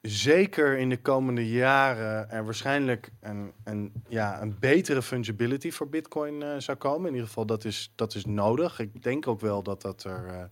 zeker 0.00 0.78
in 0.78 0.88
de 0.88 1.00
komende 1.00 1.50
jaren 1.50 2.30
er 2.30 2.44
waarschijnlijk 2.44 3.10
een, 3.20 3.52
een, 3.64 3.92
ja, 4.08 4.42
een 4.42 4.56
betere 4.58 5.02
fungibility 5.02 5.70
voor 5.70 5.88
Bitcoin 5.88 6.42
eh, 6.42 6.54
zou 6.58 6.78
komen. 6.78 7.06
In 7.06 7.12
ieder 7.12 7.28
geval, 7.28 7.46
dat 7.46 7.64
is, 7.64 7.92
dat 7.94 8.14
is 8.14 8.24
nodig. 8.24 8.78
Ik 8.78 9.02
denk 9.02 9.26
ook 9.26 9.40
wel 9.40 9.62
dat 9.62 9.82
dat 9.82 10.04
er, 10.04 10.50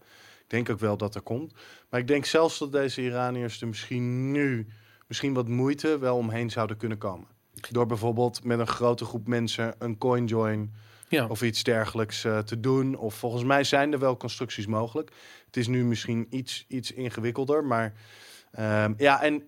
denk 0.48 0.70
ook 0.70 0.78
wel 0.78 0.96
dat 0.96 1.14
er 1.14 1.20
komt. 1.20 1.52
Maar 1.90 2.00
ik 2.00 2.06
denk 2.06 2.24
zelfs 2.24 2.58
dat 2.58 2.72
deze 2.72 3.02
Iraniërs 3.02 3.60
er 3.60 3.68
misschien 3.68 4.30
nu 4.32 4.66
misschien 5.08 5.34
wat 5.34 5.48
moeite 5.48 5.98
wel 5.98 6.16
omheen 6.16 6.50
zouden 6.50 6.76
kunnen 6.76 6.98
komen. 6.98 7.26
Door 7.70 7.86
bijvoorbeeld 7.86 8.44
met 8.44 8.58
een 8.58 8.66
grote 8.66 9.04
groep 9.04 9.26
mensen 9.26 9.74
een 9.78 9.98
coinjoin 9.98 10.74
Ja, 11.08 11.26
of 11.26 11.42
iets 11.42 11.62
dergelijks 11.62 12.24
eh, 12.24 12.38
te 12.38 12.60
doen. 12.60 12.96
Of 12.96 13.14
volgens 13.14 13.44
mij 13.44 13.64
zijn 13.64 13.92
er 13.92 13.98
wel 13.98 14.16
constructies 14.16 14.66
mogelijk. 14.66 15.12
Het 15.46 15.56
is 15.56 15.66
nu 15.66 15.84
misschien 15.84 16.26
iets, 16.30 16.64
iets 16.68 16.92
ingewikkelder, 16.92 17.64
maar 17.64 17.92
ehm, 18.50 18.92
ja, 18.96 19.22
en 19.22 19.42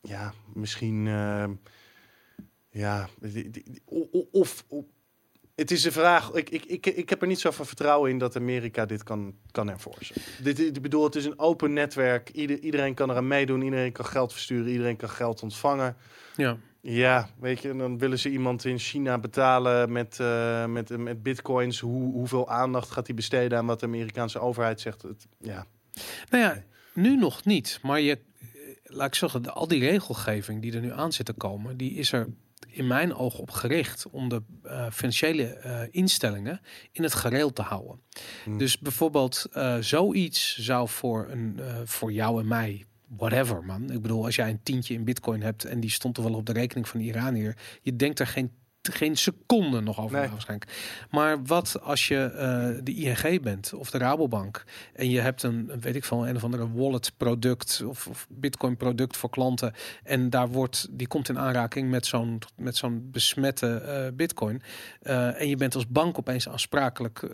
ja, 0.00 0.32
misschien 0.54 1.06
ehm, 1.06 1.52
ja, 2.70 3.08
of, 4.30 4.64
of 4.68 4.84
Het 5.58 5.70
is 5.70 5.82
de 5.82 5.92
vraag, 5.92 6.32
ik, 6.32 6.50
ik, 6.50 6.64
ik, 6.64 6.86
ik 6.86 7.08
heb 7.10 7.20
er 7.22 7.26
niet 7.28 7.40
zoveel 7.40 7.64
vertrouwen 7.64 8.10
in 8.10 8.18
dat 8.18 8.36
Amerika 8.36 8.86
dit 8.86 9.02
kan, 9.02 9.34
kan 9.50 9.70
enforcen. 9.70 10.22
Dit, 10.42 10.58
ik 10.58 10.82
bedoel, 10.82 11.04
het 11.04 11.14
is 11.14 11.24
een 11.24 11.38
open 11.38 11.72
netwerk. 11.72 12.30
Ieder, 12.30 12.58
iedereen 12.58 12.94
kan 12.94 13.10
eraan 13.10 13.26
meedoen, 13.26 13.62
iedereen 13.62 13.92
kan 13.92 14.04
geld 14.06 14.32
versturen, 14.32 14.70
iedereen 14.72 14.96
kan 14.96 15.08
geld 15.10 15.42
ontvangen. 15.42 15.96
Ja. 16.36 16.56
Ja, 16.80 17.28
weet 17.40 17.62
je, 17.62 17.76
dan 17.76 17.98
willen 17.98 18.18
ze 18.18 18.30
iemand 18.30 18.64
in 18.64 18.78
China 18.78 19.18
betalen 19.18 19.92
met, 19.92 20.20
eh, 20.20 20.66
met, 20.66 20.98
met 20.98 21.22
bitcoins. 21.22 21.80
Hoe, 21.80 22.12
hoeveel 22.12 22.48
aandacht 22.50 22.90
gaat 22.90 23.06
hij 23.06 23.16
besteden 23.16 23.58
aan 23.58 23.66
wat 23.66 23.80
de 23.80 23.86
Amerikaanse 23.86 24.38
overheid 24.38 24.80
zegt? 24.80 25.02
Het, 25.02 25.26
ja. 25.40 25.66
Nou 26.30 26.42
ja, 26.42 26.62
nu 26.94 27.16
nog 27.16 27.44
niet. 27.44 27.78
Maar 27.82 28.00
je, 28.00 28.12
eh, 28.12 28.48
laat 28.82 29.06
ik 29.06 29.14
zeggen, 29.14 29.42
de- 29.42 29.50
al 29.52 29.68
die 29.68 29.80
regelgeving 29.80 30.62
die 30.62 30.72
er 30.72 30.80
nu 30.80 30.92
aan 30.92 31.12
zit 31.12 31.26
te 31.26 31.32
komen, 31.32 31.76
die 31.76 31.92
is 31.94 32.12
er 32.12 32.28
in 32.78 32.86
mijn 32.86 33.14
ogen 33.14 33.40
op 33.40 33.50
gericht 33.50 34.06
om 34.10 34.28
de 34.28 34.42
eh, 34.62 34.86
financiële 34.90 35.44
eh, 35.44 35.80
instellingen 35.90 36.60
in 36.92 37.02
het 37.02 37.14
gereel 37.14 37.52
te 37.52 37.62
houden. 37.62 38.00
Hmm. 38.44 38.58
Dus 38.58 38.78
bijvoorbeeld 38.78 39.46
eh, 39.52 39.76
zoiets 39.78 40.58
zou 40.58 40.88
voor, 40.88 41.26
een, 41.30 41.60
voor 41.84 42.12
jou 42.12 42.40
en 42.40 42.48
mij, 42.48 42.84
whatever 43.08 43.64
man. 43.64 43.90
Ik 43.90 44.02
bedoel, 44.02 44.24
als 44.24 44.36
jij 44.36 44.50
een 44.50 44.62
tientje 44.62 44.94
in 44.94 45.04
bitcoin 45.04 45.42
hebt 45.42 45.64
en 45.64 45.80
die 45.80 45.90
stond 45.90 46.16
er 46.16 46.22
wel 46.22 46.34
op 46.34 46.46
de 46.46 46.52
rekening 46.52 46.88
van 46.88 47.00
de 47.00 47.06
Iranier, 47.06 47.56
je 47.82 47.96
denkt 47.96 48.18
er 48.18 48.26
geen 48.26 48.52
geen 48.92 49.16
seconde 49.16 49.80
nog 49.80 50.00
over 50.00 50.18
Nee. 50.18 50.28
waarschijnlijk. 50.28 50.70
Maar 51.10 51.44
wat 51.44 51.80
als 51.82 52.08
je 52.08 52.24
eh, 52.24 52.68
de 52.84 52.94
ING 52.94 53.42
bent 53.42 53.72
of 53.74 53.90
de 53.90 53.98
Rabobank 53.98 54.64
en 54.92 55.10
je 55.10 55.20
hebt 55.20 55.42
een, 55.42 55.70
weet 55.80 55.96
ik 55.96 56.04
veel, 56.04 56.28
een 56.28 56.36
of 56.36 56.44
andere 56.44 56.72
wallet 56.72 57.12
product 57.16 57.82
of, 57.86 58.06
of 58.06 58.26
bitcoin 58.30 58.76
product 58.76 59.16
voor 59.16 59.30
klanten 59.30 59.72
en 60.04 60.30
daar 60.30 60.48
wordt, 60.48 60.88
die 60.90 61.06
komt 61.06 61.28
in 61.28 61.38
aanraking 61.38 61.90
met 61.90 62.06
zo'n 62.06 62.38
met 62.56 62.76
zo'n 62.76 63.08
besmette 63.12 63.76
eh, 63.76 64.16
bitcoin 64.16 64.62
eh, 65.02 65.40
en 65.40 65.48
je 65.48 65.56
bent 65.56 65.74
als 65.74 65.86
bank 65.86 66.18
opeens 66.18 66.48
aansprakelijk 66.48 67.26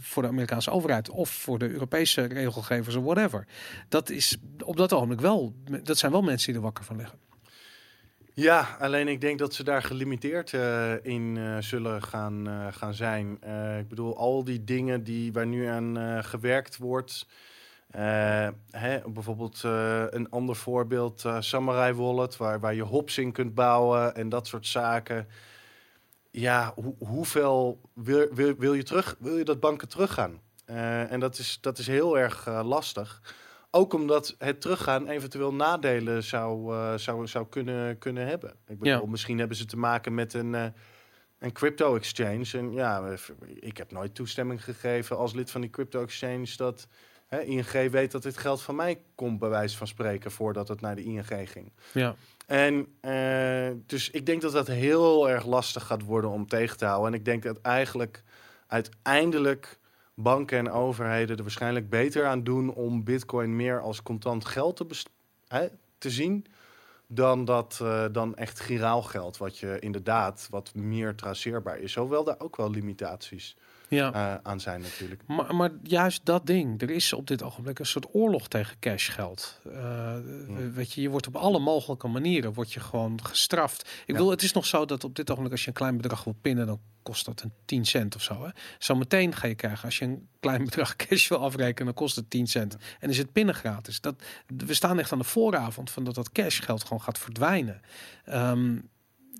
voor 0.00 0.22
de 0.22 0.28
Amerikaanse 0.28 0.70
overheid 0.70 1.10
of 1.10 1.30
voor 1.30 1.58
de 1.58 1.70
Europese 1.70 2.22
regelgevers 2.22 2.94
of 2.94 3.04
whatever. 3.04 3.46
Dat 3.88 4.10
is 4.10 4.36
op 4.64 4.76
dat 4.76 4.92
ogenblik 4.92 5.20
wel, 5.20 5.54
dat 5.82 5.98
zijn 5.98 6.12
wel 6.12 6.22
mensen 6.22 6.46
die 6.46 6.56
er 6.56 6.62
wakker 6.62 6.84
van 6.84 6.96
liggen. 6.96 7.27
Ja, 8.38 8.76
alleen 8.80 9.08
ik 9.08 9.20
denk 9.20 9.38
dat 9.38 9.54
ze 9.54 9.64
daar 9.64 9.82
gelimiteerd 9.82 10.52
eh, 10.52 11.04
in 11.04 11.36
eh, 11.36 11.56
zullen 11.58 12.02
gaan, 12.02 12.48
eh, 12.48 12.66
gaan 12.70 12.94
zijn. 12.94 13.32
Ik 13.78 13.88
bedoel, 13.88 14.16
al 14.16 14.44
die 14.44 14.64
dingen 14.64 15.04
die, 15.04 15.32
waar 15.32 15.46
nu 15.46 15.66
aan 15.66 16.24
gewerkt 16.24 16.76
wordt. 16.76 17.26
hè, 18.70 19.00
bijvoorbeeld 19.06 19.62
een 20.10 20.30
ander 20.30 20.56
voorbeeld, 20.56 21.24
Samurai 21.38 21.92
Wallet, 21.92 22.36
waar, 22.36 22.60
waar 22.60 22.74
je 22.74 22.82
hops 22.82 23.18
in 23.18 23.32
kunt 23.32 23.54
bouwen 23.54 24.14
en 24.14 24.28
dat 24.28 24.46
soort 24.46 24.66
zaken. 24.66 25.28
Ja, 26.30 26.72
hoe, 26.74 26.94
hoeveel 26.98 27.80
wil, 27.94 28.26
wil, 28.34 28.54
wil 28.58 28.74
je 28.74 28.82
terug? 28.82 29.16
Wil 29.18 29.36
je 29.36 29.44
dat 29.44 29.60
banken 29.60 29.88
teruggaan? 29.88 30.40
En 31.10 31.20
dat 31.20 31.38
is, 31.38 31.58
dat 31.60 31.78
is 31.78 31.86
heel 31.86 32.18
erg 32.18 32.46
lastig. 32.62 33.20
Ook 33.70 33.92
omdat 33.92 34.34
het 34.38 34.60
teruggaan 34.60 35.08
eventueel 35.08 35.54
nadelen 35.54 36.22
zou, 36.24 36.74
eh, 36.74 36.94
zou, 36.94 37.26
zou 37.26 37.46
kunnen, 37.48 37.98
kunnen 37.98 38.26
hebben. 38.26 38.50
Ik 38.50 38.78
bedoel, 38.78 39.00
Ja. 39.04 39.06
misschien 39.06 39.38
hebben 39.38 39.56
ze 39.56 39.64
te 39.64 39.76
maken 39.76 40.14
met 40.14 40.34
een, 40.34 40.54
eh, 40.54 40.66
een 41.38 41.52
crypto 41.52 41.96
exchange. 41.96 42.46
En 42.52 42.72
ja, 42.72 43.16
ik 43.54 43.76
heb 43.76 43.90
nooit 43.92 44.14
toestemming 44.14 44.64
gegeven 44.64 45.16
als 45.16 45.32
lid 45.34 45.50
van 45.50 45.60
die 45.60 45.70
crypto 45.70 46.02
exchange 46.02 46.48
dat 46.56 46.88
hè, 47.26 47.40
ING 47.40 47.90
weet 47.90 48.10
dat 48.10 48.22
dit 48.22 48.36
geld 48.36 48.62
van 48.62 48.76
mij 48.76 49.00
komt, 49.14 49.38
bij 49.38 49.48
wijze 49.48 49.76
van 49.76 49.86
spreken, 49.86 50.30
voordat 50.30 50.68
het 50.68 50.80
naar 50.80 50.96
de 50.96 51.02
ING 51.02 51.26
ging. 51.50 51.72
Ja. 51.92 52.14
En 52.46 52.86
eh, 53.00 53.70
dus 53.86 54.10
ik 54.10 54.26
denk 54.26 54.42
dat 54.42 54.52
dat 54.52 54.66
heel 54.66 55.28
erg 55.30 55.46
lastig 55.46 55.86
gaat 55.86 56.02
worden 56.02 56.30
om 56.30 56.46
tegen 56.46 56.76
te 56.76 56.84
houden. 56.84 57.12
En 57.12 57.18
ik 57.18 57.24
denk 57.24 57.42
dat 57.42 57.60
eigenlijk 57.60 58.22
uiteindelijk 58.66 59.78
banken 60.22 60.58
en 60.58 60.70
overheden 60.70 61.36
er 61.36 61.42
waarschijnlijk 61.42 61.90
beter 61.90 62.26
aan 62.26 62.44
doen 62.44 62.74
om 62.74 63.04
bitcoin 63.04 63.56
meer 63.56 63.80
als 63.80 64.02
contant 64.02 64.44
geld 64.44 64.76
te, 64.76 65.04
te 65.98 66.10
zien. 66.10 66.46
Dan, 67.06 67.44
dat, 67.44 67.78
eh, 67.82 68.04
dan 68.12 68.36
echt 68.36 68.60
giraal 68.60 69.02
geld, 69.02 69.36
wat 69.36 69.58
je 69.58 69.78
inderdaad 69.78 70.46
wat 70.50 70.74
meer 70.74 71.14
traceerbaar 71.14 71.78
is. 71.78 71.94
Hoewel 71.94 72.24
daar 72.24 72.38
ook 72.40 72.56
wel 72.56 72.70
limitaties 72.70 73.56
Ja. 73.88 74.12
eh, 74.12 74.34
aan 74.42 74.60
zijn 74.60 74.80
natuurlijk. 74.80 75.22
Maar, 75.26 75.54
maar 75.54 75.70
juist 75.82 76.20
dat 76.24 76.46
ding, 76.46 76.82
er 76.82 76.90
is 76.90 77.12
op 77.12 77.26
dit 77.26 77.42
ogenblik 77.42 77.78
een 77.78 77.86
soort 77.86 78.06
oorlog 78.14 78.48
tegen 78.48 78.76
cashgeld. 78.80 79.60
Eh 79.72 80.16
Weet 80.74 80.92
je, 80.92 81.00
je 81.00 81.08
wordt 81.08 81.26
op 81.26 81.36
alle 81.36 81.58
mogelijke 81.58 82.08
manieren 82.08 82.52
wordt 82.52 82.72
je 82.72 82.80
gewoon 82.80 83.24
gestraft. 83.24 83.80
Ik 83.82 83.88
Ja. 84.06 84.12
bedoel, 84.12 84.30
het 84.30 84.42
is 84.42 84.52
nog 84.52 84.66
zo 84.66 84.84
dat 84.84 85.04
op 85.04 85.14
dit 85.16 85.28
ogenblik 85.30 85.52
als 85.52 85.62
je 85.62 85.68
een 85.68 85.74
klein 85.74 85.96
bedrag 85.96 86.24
wil 86.24 86.36
pinnen, 86.42 86.66
dan 86.66 86.80
kost 87.02 87.24
dat 87.24 87.42
een 87.42 87.52
10 87.64 87.84
cent 87.84 88.14
of 88.14 88.22
zo. 88.22 88.44
Hè? 88.44 88.50
Zometeen 88.78 89.34
ga 89.34 89.46
je 89.46 89.54
krijgen, 89.54 89.84
als 89.84 89.98
je 89.98 90.04
een 90.04 90.28
klein 90.40 90.64
bedrag 90.64 90.96
cash 91.06 91.28
wil 91.28 91.38
afrekenen, 91.38 91.84
dan 91.84 91.94
kost 91.94 92.16
het 92.16 92.30
10 92.30 92.46
cent. 92.46 92.76
En 93.00 93.08
is 93.10 93.18
het 93.18 93.32
pinnen 93.32 93.54
gratis. 93.54 94.00
Dat, 94.00 94.22
we 94.46 94.74
staan 94.74 94.98
echt 94.98 95.12
aan 95.12 95.18
de 95.18 95.24
vooravond 95.24 95.90
van 95.90 96.04
dat 96.04 96.14
dat 96.14 96.32
cashgeld 96.32 96.82
gewoon 96.82 97.02
gaat 97.02 97.18
verdwijnen. 97.18 97.80
Ehm, 98.24 98.78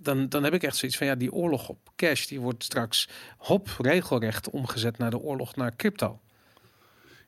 dan, 0.02 0.28
dan 0.28 0.44
heb 0.44 0.54
ik 0.54 0.62
echt 0.62 0.76
zoiets 0.76 0.98
van 0.98 1.06
ja, 1.06 1.14
die 1.14 1.32
oorlog 1.32 1.68
op 1.68 1.78
cash, 1.96 2.26
die 2.26 2.40
wordt 2.40 2.64
straks 2.64 3.08
hop 3.36 3.68
regelrecht 3.78 4.50
omgezet 4.50 4.98
naar 4.98 5.10
de 5.10 5.18
oorlog 5.18 5.56
naar 5.56 5.76
crypto. 5.76 6.20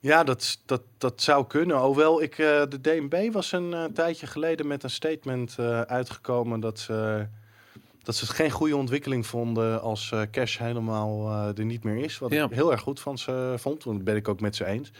Ja, 0.01 0.25
dat, 0.25 0.59
dat, 0.67 0.83
dat 0.99 1.23
zou 1.23 1.47
kunnen. 1.47 1.77
Hoewel 1.77 2.23
ik, 2.23 2.39
eh, 2.39 2.63
de 2.69 2.81
DNB 2.81 3.33
was 3.33 3.53
een 3.53 3.75
eh, 3.75 3.85
tijdje 3.85 4.27
geleden 4.27 4.67
met 4.67 4.83
een 4.83 4.91
statement 4.91 5.57
eh, 5.59 5.81
uitgekomen 5.81 6.61
dat 6.61 6.79
ze, 6.79 7.29
dat 8.03 8.15
ze 8.15 8.25
het 8.25 8.35
geen 8.35 8.51
goede 8.51 8.77
ontwikkeling 8.77 9.27
vonden 9.27 9.81
als 9.83 10.13
eh, 10.13 10.23
cash 10.31 10.59
helemaal 10.59 11.29
eh, 11.29 11.59
er 11.59 11.65
niet 11.65 11.85
meer 11.85 12.05
is. 12.05 12.19
Wat 12.19 12.31
Ja. 12.33 12.45
ik 12.45 12.51
heel 12.51 12.71
erg 12.73 12.81
goed 12.81 13.01
van 13.01 13.19
ze 13.19 13.55
vond, 13.57 13.85
want 13.85 13.97
dat 13.97 14.05
ben 14.05 14.17
ik 14.17 14.29
ook 14.29 14.41
met 14.41 14.57
ze 14.57 14.65
eens. 14.65 14.93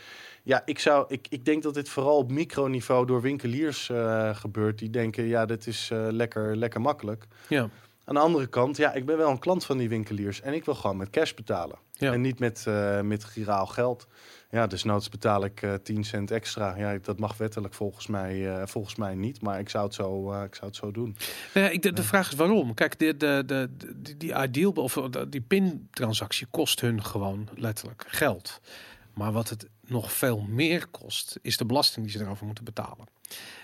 Ja, 0.43 0.63
ik, 0.65 0.79
zou, 0.79 1.05
ik, 1.09 1.27
ik 1.31 1.45
denk 1.45 1.63
dat 1.63 1.75
dit 1.75 1.89
vooral 1.89 2.17
op 2.17 2.31
microniveau 2.31 3.07
door 3.07 3.21
winkeliers 3.21 3.91
eh, 3.91 4.37
gebeurt. 4.37 4.79
Die 4.79 4.91
denken, 4.91 5.25
ja, 5.25 5.47
dit 5.47 5.67
is 5.67 5.91
lekker, 5.93 6.57
lekker 6.57 6.81
makkelijk. 6.81 7.27
Ja, 7.49 7.69
Aan 8.05 8.15
de 8.15 8.21
andere 8.21 8.47
kant, 8.47 8.77
ja, 8.77 8.93
ik 8.93 9.07
ben 9.07 9.17
wel 9.17 9.31
een 9.31 9.39
klant 9.39 9.65
van 9.65 9.79
die 9.79 9.89
winkeliers 9.89 10.41
en 10.41 10.55
ik 10.55 10.65
wil 10.65 10.75
gewoon 10.75 10.97
met 10.97 11.11
cash 11.11 11.33
betalen. 11.35 11.79
Ja. 11.93 12.13
En 12.13 12.21
niet 12.21 12.39
met, 12.39 12.67
met 13.03 13.25
giraal 13.25 13.67
geld. 13.67 14.07
Ja, 14.51 14.67
dus 14.67 14.85
noods 14.85 15.09
betaal 15.09 15.45
ik 15.45 15.63
eh 15.63 15.75
10 15.75 16.05
cent 16.05 16.31
extra. 16.31 16.77
Ja, 16.77 16.99
dat 17.03 17.19
mag 17.19 17.37
wettelijk 17.37 17.75
volgens 17.75 18.07
mij, 18.07 18.57
eh, 18.57 18.67
volgens 18.67 18.95
mij 18.95 19.15
niet, 19.15 19.43
maar 19.43 19.59
ik 19.59 19.69
zou 19.69 19.85
het 19.85 19.95
zo, 19.95 20.33
eh, 20.33 20.43
ik 20.43 20.55
zou 20.55 20.67
het 20.67 20.77
zo 20.77 20.91
doen. 20.91 21.17
Nou 21.55 21.67
ja, 21.67 21.73
ik, 21.73 21.83
de, 21.83 21.93
de 21.93 22.03
vraag 22.03 22.29
is 22.29 22.37
waarom. 22.37 22.75
Kijk, 22.75 22.99
de, 22.99 23.17
de, 23.17 23.43
de, 23.47 23.69
die, 23.97 24.17
die 24.17 24.35
ideal 24.43 24.73
of 24.73 24.95
die 25.29 25.41
pin-transactie 25.41 26.47
kost 26.51 26.81
hun 26.81 27.05
gewoon 27.05 27.49
letterlijk 27.55 28.05
geld. 28.07 28.61
Maar 29.15 29.33
wat 29.33 29.49
het 29.49 29.69
nog 29.87 30.13
veel 30.13 30.41
meer 30.49 30.87
kost, 30.87 31.39
is 31.43 31.57
de 31.57 31.67
belasting 31.67 32.07
die 32.07 32.19
ze 32.19 32.25
erover 32.25 32.47
moeten 32.47 32.65
betalen. 32.65 33.07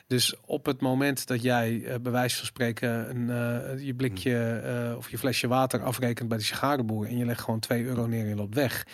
Dus 0.07 0.34
op 0.45 0.66
het 0.66 0.80
moment 0.80 1.26
dat 1.26 1.43
jij 1.43 1.84
eh, 1.84 2.01
bij 2.01 2.12
wijze 2.12 2.37
van 2.37 2.47
spreken 2.47 3.11
een, 3.11 3.84
je 3.84 3.95
blikje 3.95 4.95
of 4.97 5.11
je 5.11 5.18
flesje 5.18 5.49
water 5.49 5.82
afrekent 5.82 6.28
bij 6.28 6.39
de 6.39 6.45
sigarenboer 6.45 7.07
en 7.07 7.18
je 7.18 7.24
legt 7.24 7.41
gewoon 7.41 7.61
2 7.61 7.84
euro 7.84 8.07
neer 8.07 8.22
en 8.22 8.28
je 8.28 8.34
loopt 8.34 8.55
weg, 8.55 8.87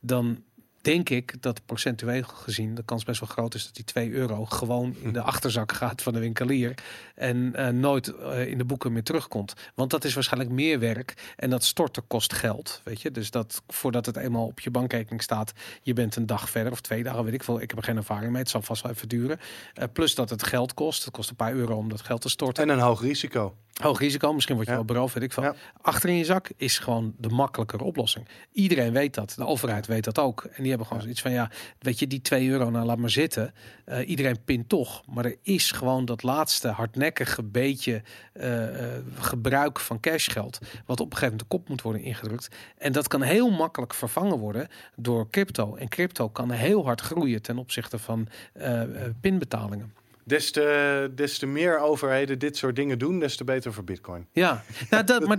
dan 0.00 0.42
denk 0.80 1.08
ik 1.08 1.42
dat 1.42 1.66
procentueel 1.66 2.22
gezien 2.22 2.74
de 2.74 2.84
kans 2.84 3.04
best 3.04 3.20
wel 3.20 3.28
groot 3.28 3.54
is 3.54 3.64
dat 3.64 3.74
die 3.74 3.84
2 3.84 4.10
euro 4.10 4.44
gewoon 4.44 4.96
in 5.02 5.12
de 5.12 5.20
achterzak 5.20 5.72
gaat 5.72 6.02
van 6.02 6.12
de 6.12 6.18
winkelier 6.18 6.74
en 7.14 7.54
eh, 7.54 7.68
nooit 7.68 8.08
eh, 8.08 8.46
in 8.46 8.58
de 8.58 8.64
boeken 8.64 8.92
meer 8.92 9.02
terugkomt. 9.02 9.54
Want 9.74 9.90
dat 9.90 10.04
is 10.04 10.14
waarschijnlijk 10.14 10.52
meer 10.52 10.78
werk 10.78 11.34
en 11.36 11.50
dat 11.50 11.64
storten 11.64 12.06
kost 12.06 12.32
geld, 12.32 12.80
weet 12.84 13.02
je. 13.02 13.10
Dus 13.10 13.30
dat 13.30 13.62
voordat 13.68 14.06
het 14.06 14.16
eenmaal 14.16 14.46
op 14.46 14.60
je 14.60 14.70
bankrekening 14.70 15.22
staat, 15.22 15.52
je 15.82 15.92
bent 15.92 16.16
een 16.16 16.26
dag 16.26 16.50
verder 16.50 16.72
of 16.72 16.80
twee 16.80 17.02
dagen, 17.02 17.24
weet 17.24 17.34
ik 17.34 17.44
veel. 17.44 17.60
Ik 17.60 17.70
heb 17.70 17.78
er 17.78 17.84
geen 17.84 17.96
ervaring 17.96 18.32
mee, 18.32 18.42
het 18.42 18.50
zal 18.50 18.62
vast 18.62 18.82
wel 18.82 18.92
even 18.92 19.08
duren. 19.08 19.40
Eh, 19.74 19.84
plus 19.92 20.14
dat 20.14 20.30
het 20.30 20.42
geld 20.42 20.74
kost, 20.74 21.04
het 21.04 21.12
kost 21.14 21.30
een 21.30 21.36
paar 21.36 21.52
euro 21.52 21.76
om 21.76 21.88
dat 21.88 22.00
geld 22.00 22.20
te 22.20 22.28
storten. 22.28 22.62
En 22.62 22.68
een 22.68 22.84
hoog 22.84 23.00
risico. 23.00 23.54
Hoog 23.80 23.98
risico, 23.98 24.32
misschien 24.32 24.54
word 24.54 24.66
je 24.68 24.74
wel 24.74 24.84
beroofd, 24.84 25.14
weet 25.14 25.22
ik. 25.22 25.34
Ja. 25.40 25.54
Achter 25.80 26.08
in 26.08 26.16
je 26.16 26.24
zak 26.24 26.50
is 26.56 26.78
gewoon 26.78 27.14
de 27.18 27.28
makkelijkere 27.28 27.84
oplossing. 27.84 28.28
Iedereen 28.52 28.92
weet 28.92 29.14
dat, 29.14 29.32
de 29.36 29.46
overheid 29.46 29.86
weet 29.86 30.04
dat 30.04 30.18
ook. 30.18 30.44
En 30.44 30.58
die 30.58 30.68
hebben 30.68 30.86
gewoon 30.86 31.02
zoiets 31.02 31.20
van, 31.20 31.30
ja, 31.30 31.50
weet 31.78 31.98
je, 31.98 32.06
die 32.06 32.20
2 32.20 32.48
euro, 32.48 32.70
nou 32.70 32.86
laat 32.86 32.98
maar 32.98 33.10
zitten. 33.10 33.54
Eh, 33.84 34.08
iedereen 34.08 34.44
pint 34.44 34.68
toch. 34.68 35.02
Maar 35.06 35.24
er 35.24 35.36
is 35.42 35.72
gewoon 35.72 36.04
dat 36.04 36.22
laatste 36.22 36.68
hardnekkige 36.68 37.42
beetje 37.42 38.02
eh, 38.32 38.96
eh, 38.96 39.02
gebruik 39.14 39.80
van 39.80 40.00
cashgeld. 40.00 40.58
Wat 40.86 41.00
op 41.00 41.10
een 41.10 41.16
gegeven 41.16 41.20
moment 41.20 41.40
de 41.40 41.56
kop 41.56 41.68
moet 41.68 41.82
worden 41.82 42.02
ingedrukt. 42.02 42.48
En 42.78 42.92
dat 42.92 43.08
kan 43.08 43.22
heel 43.22 43.50
makkelijk 43.50 43.94
vervangen 43.94 44.38
worden 44.38 44.68
door 44.96 45.30
crypto. 45.30 45.74
En 45.74 45.88
crypto 45.88 46.28
kan 46.28 46.50
heel 46.50 46.84
hard 46.84 47.00
groeien 47.00 47.42
ten 47.42 47.58
opzichte 47.58 47.98
van 47.98 48.28
pinbetalingen. 49.20 49.99
Des 50.30 50.50
te, 50.50 51.10
des 51.14 51.38
te 51.38 51.46
meer 51.46 51.78
overheden 51.78 52.38
dit 52.38 52.56
soort 52.56 52.76
dingen 52.76 52.98
doen, 52.98 53.18
des 53.18 53.36
te 53.36 53.44
beter 53.44 53.72
voor 53.72 53.84
Bitcoin. 53.84 54.26
Ja, 54.32 54.64
nou, 54.90 55.04
dat, 55.04 55.26
maar, 55.28 55.38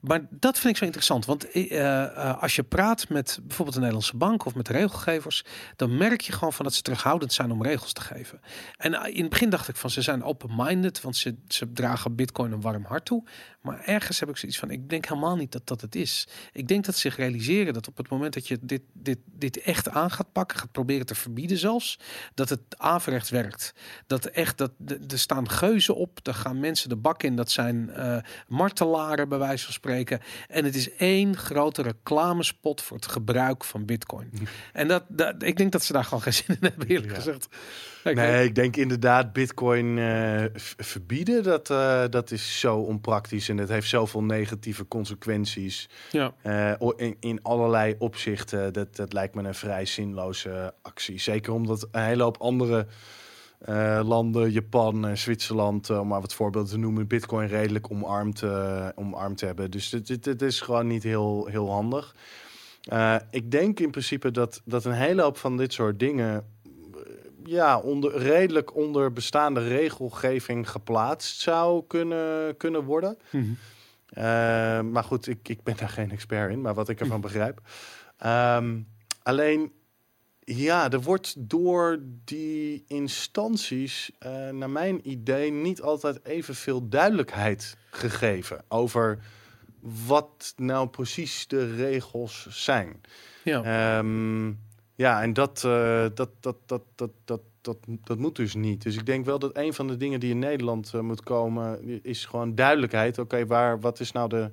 maar 0.00 0.26
dat 0.30 0.58
vind 0.58 0.72
ik 0.72 0.76
zo 0.76 0.84
interessant. 0.84 1.24
Want 1.24 1.50
eh, 1.50 2.04
eh, 2.04 2.42
als 2.42 2.56
je 2.56 2.62
praat 2.62 3.08
met 3.08 3.38
bijvoorbeeld 3.42 3.74
de 3.74 3.80
Nederlandse 3.80 4.16
bank 4.16 4.44
of 4.44 4.54
met 4.54 4.68
regelgevers, 4.68 5.44
dan 5.76 5.96
merk 5.96 6.20
je 6.20 6.32
gewoon 6.32 6.52
van 6.52 6.64
dat 6.64 6.74
ze 6.74 6.82
terughoudend 6.82 7.32
zijn 7.32 7.50
om 7.50 7.62
regels 7.62 7.92
te 7.92 8.00
geven. 8.00 8.40
En 8.76 8.94
eh, 8.94 9.14
in 9.14 9.20
het 9.20 9.30
begin 9.30 9.50
dacht 9.50 9.68
ik 9.68 9.76
van 9.76 9.90
ze 9.90 10.02
zijn 10.02 10.22
open-minded, 10.22 11.00
want 11.00 11.16
ze, 11.16 11.34
ze 11.48 11.72
dragen 11.72 12.14
Bitcoin 12.14 12.52
een 12.52 12.60
warm 12.60 12.84
hart 12.84 13.04
toe. 13.04 13.24
Maar 13.62 13.80
ergens 13.84 14.20
heb 14.20 14.28
ik 14.28 14.36
zoiets 14.36 14.58
van, 14.58 14.70
ik 14.70 14.88
denk 14.88 15.08
helemaal 15.08 15.36
niet 15.36 15.52
dat 15.52 15.66
dat 15.66 15.80
het 15.80 15.94
is. 15.94 16.28
Ik 16.52 16.68
denk 16.68 16.84
dat 16.84 16.94
ze 16.94 17.00
zich 17.00 17.16
realiseren 17.16 17.74
dat 17.74 17.88
op 17.88 17.96
het 17.96 18.08
moment 18.08 18.34
dat 18.34 18.48
je 18.48 18.58
dit, 18.62 18.82
dit, 18.92 19.18
dit 19.24 19.60
echt 19.60 19.88
aan 19.88 20.10
gaat 20.10 20.32
pakken, 20.32 20.58
gaat 20.58 20.72
proberen 20.72 21.06
te 21.06 21.14
verbieden 21.14 21.56
zelfs, 21.56 21.98
dat 22.34 22.48
het 22.48 22.60
averechts 22.76 23.30
werkt. 23.30 23.74
Dat 24.06 24.24
echt, 24.32 24.58
dat 24.58 24.70
er 25.10 25.18
staan 25.18 25.48
geuzen 25.50 25.94
op, 25.96 26.18
er 26.22 26.34
gaan 26.34 26.60
mensen 26.60 26.88
de 26.88 26.96
bak 26.96 27.22
in, 27.22 27.36
dat 27.36 27.50
zijn 27.50 27.90
eh, 27.90 28.16
martelaren 28.48 29.28
bij 29.28 29.38
wijze 29.38 29.64
van 29.64 29.72
spreken. 29.72 30.20
En 30.48 30.64
het 30.64 30.74
is 30.74 30.94
één 30.94 31.36
grote 31.36 31.82
reclamespot 31.82 32.80
voor 32.82 32.96
het 32.96 33.06
gebruik 33.06 33.64
van 33.64 33.84
bitcoin. 33.84 34.30
En 34.72 34.88
dat, 34.88 35.04
dat, 35.08 35.42
ik 35.42 35.56
denk 35.56 35.72
dat 35.72 35.84
ze 35.84 35.92
daar 35.92 36.04
gewoon 36.04 36.22
geen 36.22 36.32
zin 36.34 36.46
in 36.60 36.68
hebben, 36.68 36.88
eerlijk 36.88 37.10
Ja. 37.10 37.16
gezegd. 37.16 37.48
Nee, 38.04 38.44
ik 38.44 38.54
denk 38.54 38.76
inderdaad 38.76 39.32
Bitcoin 39.32 39.98
eh, 39.98 40.44
verbieden, 40.76 41.42
dat, 41.42 41.70
eh, 41.70 42.02
dat 42.10 42.30
is 42.30 42.60
zo 42.60 42.76
onpraktisch 42.76 43.48
en 43.48 43.58
het 43.58 43.68
heeft 43.68 43.88
zoveel 43.88 44.22
negatieve 44.22 44.88
consequenties 44.88 45.88
Ja, 46.10 46.34
in, 46.96 47.16
in 47.20 47.42
allerlei 47.42 47.94
opzichten. 47.98 48.72
Dat, 48.72 48.96
dat 48.96 49.12
lijkt 49.12 49.34
me 49.34 49.42
een 49.42 49.54
vrij 49.54 49.84
zinloze 49.86 50.74
actie. 50.82 51.20
Zeker 51.20 51.52
omdat 51.52 51.88
een 51.90 52.02
hele 52.02 52.22
hoop 52.22 52.36
andere 52.40 52.86
eh, 53.62 54.00
landen, 54.04 54.50
Japan, 54.50 55.06
en 55.06 55.18
Zwitserland, 55.18 55.90
eh, 55.90 56.00
om 56.00 56.08
maar 56.08 56.20
wat 56.20 56.34
voorbeelden 56.34 56.70
te 56.70 56.78
noemen, 56.78 57.06
Bitcoin 57.06 57.48
redelijk 57.48 57.90
omarmd, 57.90 58.42
eh, 58.42 58.88
omarmd 58.94 59.40
hebben. 59.40 59.70
Dus 59.70 59.90
dit, 59.90 60.42
is 60.42 60.60
gewoon 60.60 60.86
niet 60.86 61.02
heel, 61.02 61.46
heel 61.46 61.70
handig. 61.70 62.14
Ik 63.30 63.50
denk 63.50 63.80
in 63.80 63.90
principe 63.90 64.30
dat, 64.30 64.62
dat 64.64 64.84
een 64.84 64.92
hele 64.92 65.22
hoop 65.22 65.36
van 65.36 65.56
dit 65.56 65.72
soort 65.72 65.98
dingen 65.98 66.46
ja, 67.44 67.78
onder, 67.78 68.18
redelijk 68.18 68.76
onder 68.76 69.12
bestaande 69.12 69.68
regelgeving 69.68 70.70
geplaatst 70.70 71.40
zou 71.40 71.84
kunnen, 71.86 72.56
kunnen 72.56 72.84
worden. 72.84 73.18
Mhm. 73.30 74.90
Maar 74.90 75.04
goed, 75.04 75.26
ik, 75.26 75.48
ik 75.48 75.62
ben 75.62 75.76
daar 75.76 75.88
geen 75.88 76.10
expert 76.10 76.52
in, 76.52 76.60
maar 76.60 76.74
wat 76.74 76.88
ik 76.88 77.00
ervan 77.00 77.20
begrijp. 77.20 77.60
Ehm, 78.18 78.80
alleen, 79.22 79.72
ja, 80.44 80.90
er 80.90 81.00
wordt 81.00 81.34
door 81.38 81.98
die 82.24 82.84
instanties, 82.86 84.10
eh, 84.18 84.48
naar 84.48 84.70
mijn 84.70 85.10
idee, 85.10 85.52
niet 85.52 85.82
altijd 85.82 86.24
evenveel 86.24 86.88
duidelijkheid 86.88 87.76
gegeven 87.90 88.64
over 88.68 89.18
wat 90.06 90.54
nou 90.56 90.88
precies 90.88 91.46
de 91.46 91.74
regels 91.74 92.46
zijn. 92.50 93.00
ja. 93.44 93.62
Ehm, 93.98 94.52
ja, 94.94 95.22
en 95.22 95.32
dat, 95.32 95.64
eh, 95.64 96.06
dat, 96.14 96.30
dat, 96.40 96.56
dat, 96.66 96.82
dat, 96.94 97.10
dat, 97.24 97.40
dat, 97.60 97.76
dat 98.04 98.18
moet 98.18 98.36
dus 98.36 98.54
niet. 98.54 98.82
Dus 98.82 98.96
ik 98.96 99.06
denk 99.06 99.24
wel 99.24 99.38
dat 99.38 99.56
een 99.56 99.74
van 99.74 99.86
de 99.86 99.96
dingen 99.96 100.20
die 100.20 100.30
in 100.30 100.38
Nederland 100.38 100.94
eh, 100.94 101.00
moet 101.00 101.22
komen, 101.22 102.00
is 102.02 102.24
gewoon 102.24 102.54
duidelijkheid. 102.54 103.18
Oké, 103.18 103.46
waar 103.46 103.80
wat 103.80 104.00
is 104.00 104.12
nou 104.12 104.28
de 104.28 104.50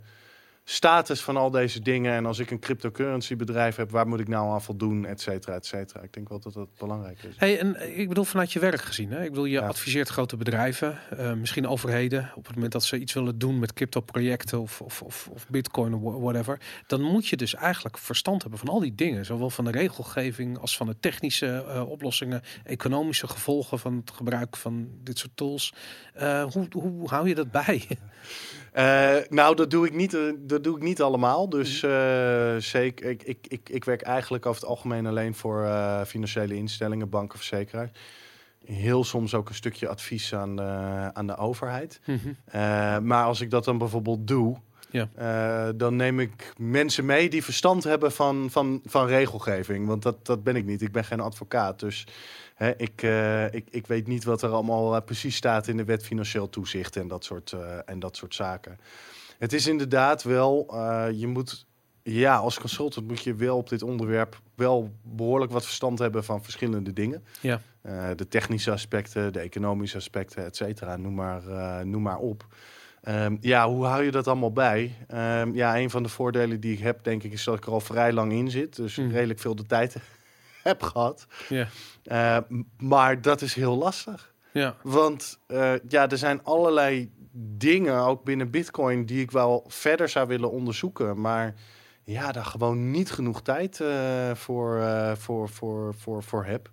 status 0.74 1.22
van 1.22 1.38
al 1.38 1.50
deze 1.52 1.80
dingen? 1.82 2.14
En 2.14 2.26
als 2.26 2.40
ik 2.40 2.52
een 2.52 2.60
cryptocurrency 2.60 3.36
bedrijf 3.36 3.76
heb, 3.76 3.92
waar 3.92 4.08
moet 4.08 4.20
ik 4.20 4.28
nou 4.28 4.52
aan 4.52 4.62
voldoen, 4.62 5.06
et 5.06 5.22
cetera, 5.22 5.54
et 5.56 5.66
cetera. 5.66 6.02
Ik 6.02 6.14
denk 6.14 6.30
wel 6.30 6.40
dat 6.40 6.54
dat 6.54 6.68
belangrijk 6.78 7.24
is. 7.24 7.34
Hey, 7.38 7.60
en 7.60 7.98
ik 8.00 8.08
bedoel 8.08 8.24
vanuit 8.24 8.52
je 8.54 8.60
werk 8.60 8.82
gezien. 8.82 9.12
Hè? 9.12 9.24
Ik 9.24 9.30
bedoel, 9.30 9.46
je 9.46 9.60
Ja. 9.60 9.68
adviseert 9.68 10.10
grote 10.10 10.38
bedrijven, 10.38 10.98
eh, 11.18 11.34
misschien 11.34 11.68
overheden, 11.68 12.32
op 12.36 12.46
het 12.46 12.56
moment 12.56 12.72
dat 12.74 12.84
ze 12.84 12.98
iets 13.00 13.14
willen 13.14 13.38
doen 13.40 13.60
met 13.60 13.74
crypto-projecten 13.74 14.60
of, 14.62 14.82
of, 14.82 15.02
of, 15.02 15.28
of 15.32 15.48
bitcoin 15.50 15.94
of 15.94 16.02
wha- 16.02 16.20
whatever. 16.20 16.60
Dan 16.88 17.02
moet 17.02 17.28
je 17.28 17.38
dus 17.38 17.56
eigenlijk 17.56 17.98
verstand 17.98 18.42
hebben 18.42 18.60
van 18.60 18.70
al 18.70 18.80
die 18.80 18.96
dingen. 18.96 19.26
Zowel 19.26 19.50
van 19.50 19.66
de 19.66 19.72
regelgeving 19.72 20.58
als 20.58 20.78
van 20.78 20.88
de 20.88 20.96
technische 21.00 21.64
eh, 21.68 21.90
oplossingen, 21.90 22.42
economische 22.64 23.28
gevolgen 23.28 23.80
van 23.80 23.96
het 23.96 24.12
gebruik 24.12 24.58
van 24.58 24.88
dit 25.04 25.18
soort 25.20 25.36
tools. 25.36 25.74
Eh, 26.14 26.44
hoe, 26.44 26.68
hoe 26.72 27.10
hou 27.10 27.28
je 27.28 27.36
dat 27.36 27.52
bij? 27.52 27.88
Eh, 28.72 29.16
nou, 29.30 29.56
dat 29.56 29.72
doe 29.72 29.86
ik 29.86 29.94
niet, 29.94 30.14
eh, 30.14 30.22
dat 30.40 30.64
doe 30.64 30.76
ik 30.76 30.84
niet 30.84 31.02
allemaal. 31.02 31.50
Dus 31.50 31.84
eh, 31.84 32.56
zeker, 32.58 33.10
ik, 33.10 33.24
ik, 33.24 33.38
ik, 33.48 33.70
ik 33.70 33.86
werk 33.86 34.02
eigenlijk 34.02 34.46
over 34.46 34.62
het 34.62 34.70
algemeen 34.70 35.06
alleen 35.06 35.36
voor 35.36 35.68
financiële 36.08 36.56
instellingen, 36.56 37.10
banken, 37.10 37.38
verzekeraars. 37.38 37.92
Heel 38.66 39.04
soms 39.04 39.34
ook 39.34 39.50
een 39.50 39.56
stukje 39.56 39.88
advies 39.88 40.34
aan 40.34 40.56
de, 40.56 40.64
aan 41.14 41.28
de 41.28 41.38
overheid. 41.38 42.00
Mhm. 42.06 43.06
Maar 43.06 43.26
als 43.26 43.42
ik 43.42 43.50
dat 43.50 43.64
dan 43.66 43.78
bijvoorbeeld 43.78 44.28
doe, 44.28 44.58
Ja. 44.90 45.08
dan 45.72 45.96
neem 45.96 46.20
ik 46.20 46.54
mensen 46.58 47.06
mee 47.06 47.30
die 47.30 47.44
verstand 47.44 47.84
hebben 47.84 48.12
van, 48.12 48.48
van, 48.50 48.82
van 48.86 49.08
regelgeving. 49.08 49.88
Want 49.88 50.02
dat, 50.02 50.26
dat 50.26 50.44
ben 50.44 50.56
ik 50.56 50.66
niet. 50.66 50.82
Ik 50.82 50.92
ben 50.92 51.06
geen 51.06 51.20
advocaat. 51.20 51.80
Dus 51.80 52.08
hè, 52.60 52.74
ik, 52.78 53.02
eh, 53.04 53.54
ik, 53.54 53.68
ik 53.70 53.88
weet 53.88 54.08
niet 54.08 54.24
wat 54.24 54.42
er 54.42 54.50
allemaal 54.50 54.96
eh, 54.96 55.02
precies 55.06 55.36
staat 55.36 55.68
in 55.68 55.78
de 55.78 55.84
wet 55.84 56.04
financieel 56.04 56.50
toezicht 56.50 56.96
en 56.96 57.08
dat 57.08 57.24
soort, 57.24 57.52
eh, 57.52 57.78
en 57.86 58.00
dat 58.00 58.16
soort 58.16 58.36
zaken. 58.36 58.80
Het 59.38 59.54
is 59.54 59.68
inderdaad 59.68 60.24
wel, 60.24 60.76
je 61.14 61.28
moet, 61.28 61.66
ja, 62.04 62.36
als 62.38 62.60
consultant 62.60 63.08
moet 63.08 63.24
je 63.24 63.36
wel 63.36 63.58
op 63.58 63.70
dit 63.70 63.84
onderwerp 63.84 64.40
wel 64.56 64.92
behoorlijk 65.04 65.52
wat 65.52 65.66
verstand 65.66 66.00
hebben 66.00 66.24
van 66.24 66.44
verschillende 66.44 66.94
dingen. 66.94 67.24
Ja. 67.42 67.62
De 68.16 68.28
technische 68.28 68.72
aspecten, 68.72 69.34
de 69.34 69.40
economische 69.40 69.98
aspecten, 69.98 70.46
et 70.46 70.56
cetera. 70.56 70.98
Noem 70.98 71.14
maar, 71.14 71.42
noem 71.86 72.02
maar 72.02 72.18
op. 72.18 72.46
Ehm, 73.02 73.38
ja, 73.40 73.70
hoe 73.70 73.86
hou 73.86 74.04
je 74.04 74.12
dat 74.12 74.28
allemaal 74.28 74.54
bij? 74.54 74.96
Ehm, 75.08 75.54
ja, 75.54 75.78
een 75.78 75.90
van 75.90 76.04
de 76.04 76.10
voordelen 76.10 76.60
die 76.60 76.74
ik 76.74 76.80
heb, 76.80 77.04
denk 77.04 77.24
ik, 77.24 77.32
is 77.32 77.44
dat 77.44 77.58
ik 77.58 77.66
er 77.66 77.72
al 77.72 77.80
vrij 77.80 78.14
lang 78.14 78.32
in 78.32 78.52
zit. 78.52 78.76
Dus 78.76 78.96
Mhm. 78.96 79.10
redelijk 79.12 79.40
veel 79.40 79.56
de 79.56 79.66
tijd 79.66 79.96
heb 80.64 80.84
gehad. 80.84 81.28
Ja. 81.50 81.68
Eh, 82.04 82.38
maar 82.78 83.22
dat 83.22 83.42
is 83.42 83.54
heel 83.54 83.78
lastig. 83.78 84.34
Ja. 84.52 84.76
Want 84.84 85.40
eh, 85.48 85.74
ja, 85.88 86.10
er 86.10 86.18
zijn 86.18 86.44
allerlei 86.44 87.12
dingen, 87.58 88.00
ook 88.00 88.24
binnen 88.24 88.50
Bitcoin, 88.52 89.06
die 89.06 89.22
ik 89.22 89.32
wel 89.32 89.66
verder 89.68 90.10
zou 90.10 90.28
willen 90.28 90.52
onderzoeken. 90.52 91.22
Maar 91.22 91.56
ja, 92.04 92.32
daar 92.32 92.46
gewoon 92.46 92.92
niet 92.92 93.12
genoeg 93.12 93.42
tijd 93.42 93.80
eh, 93.80 94.32
voor, 94.34 94.80
eh, 94.80 95.16
voor, 95.16 95.50
voor, 95.50 95.94
voor, 95.94 96.24
voor 96.24 96.46
heb. 96.46 96.70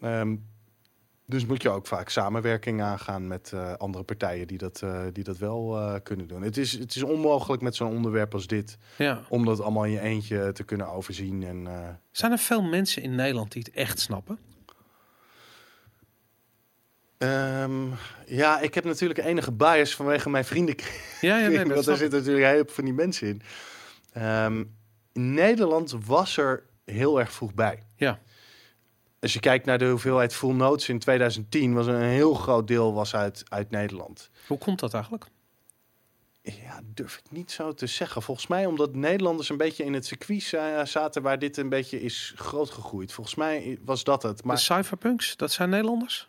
Ehm, 0.00 0.36
dus 1.28 1.46
moet 1.46 1.62
je 1.62 1.68
ook 1.68 1.86
vaak 1.86 2.08
samenwerking 2.08 2.82
aangaan 2.82 3.26
met 3.26 3.50
eh, 3.54 3.72
andere 3.72 4.04
partijen 4.04 4.46
die 4.46 4.58
dat, 4.58 4.82
eh, 4.82 5.00
die 5.12 5.24
dat 5.24 5.38
wel 5.38 5.76
eh, 5.76 5.94
kunnen 6.02 6.26
doen. 6.26 6.42
Het 6.42 6.56
is, 6.56 6.72
het 6.72 6.94
is 6.94 7.02
onmogelijk 7.02 7.62
met 7.62 7.76
zo'n 7.76 7.90
onderwerp 7.90 8.34
als 8.34 8.46
dit 8.46 8.78
ja. 8.96 9.22
om 9.28 9.44
dat 9.44 9.60
allemaal 9.60 9.84
in 9.84 9.90
je 9.90 10.00
eentje 10.00 10.52
te 10.52 10.64
kunnen 10.64 10.88
overzien. 10.88 11.42
En, 11.42 11.68
Zijn 12.10 12.32
er 12.32 12.38
veel 12.38 12.62
mensen 12.62 13.02
in 13.02 13.14
Nederland 13.14 13.52
die 13.52 13.62
het 13.62 13.74
echt 13.74 14.00
snappen? 14.00 14.38
Ehm, 17.18 17.86
ja, 18.26 18.60
ik 18.60 18.74
heb 18.74 18.84
natuurlijk 18.84 19.18
enige 19.18 19.52
bias 19.52 19.94
vanwege 19.94 20.30
mijn 20.30 20.44
vrienden. 20.44 20.74
Ja, 21.20 21.38
ja, 21.38 21.48
nee, 21.48 21.58
dat 21.64 21.74
want 21.74 21.86
er 21.86 21.96
zitten 21.96 22.18
natuurlijk 22.18 22.46
heel 22.46 22.64
veel 22.64 22.74
van 22.74 22.84
die 22.84 22.92
mensen 22.92 23.28
in. 23.28 23.42
Ehm, 24.12 24.64
Nederland 25.12 25.96
was 26.06 26.36
er 26.36 26.62
heel 26.84 27.20
erg 27.20 27.32
vroeg 27.32 27.54
bij. 27.54 27.82
Ja. 27.96 28.20
Als 29.26 29.34
je 29.34 29.40
kijkt 29.40 29.66
naar 29.66 29.78
de 29.78 29.88
hoeveelheid 29.88 30.34
full 30.34 30.54
notes 30.54 30.88
in 30.88 30.98
2010, 30.98 31.74
was 31.74 31.86
een 31.86 32.00
heel 32.00 32.34
groot 32.34 32.66
deel 32.66 32.94
was 32.94 33.14
uit, 33.14 33.42
uit 33.48 33.70
Nederland. 33.70 34.30
Hoe 34.46 34.58
komt 34.58 34.80
dat 34.80 34.94
eigenlijk? 34.94 35.24
Ja, 36.42 36.80
durf 36.94 37.16
ik 37.16 37.30
niet 37.30 37.50
zo 37.52 37.74
te 37.74 37.86
zeggen. 37.86 38.22
Volgens 38.22 38.46
mij 38.46 38.66
omdat 38.66 38.94
Nederlanders 38.94 39.48
een 39.48 39.56
beetje 39.56 39.84
in 39.84 39.94
het 39.94 40.06
circuit 40.06 40.42
zaten 40.84 41.22
waar 41.22 41.38
dit 41.38 41.56
een 41.56 41.68
beetje 41.68 42.00
is 42.00 42.32
grootgegroeid. 42.36 43.12
Volgens 43.12 43.36
mij 43.36 43.78
was 43.84 44.04
dat 44.04 44.22
het. 44.22 44.44
Maar 44.44 44.56
de 44.56 44.62
cypherpunks, 44.62 45.36
dat 45.36 45.52
zijn 45.52 45.70
Nederlanders? 45.70 46.28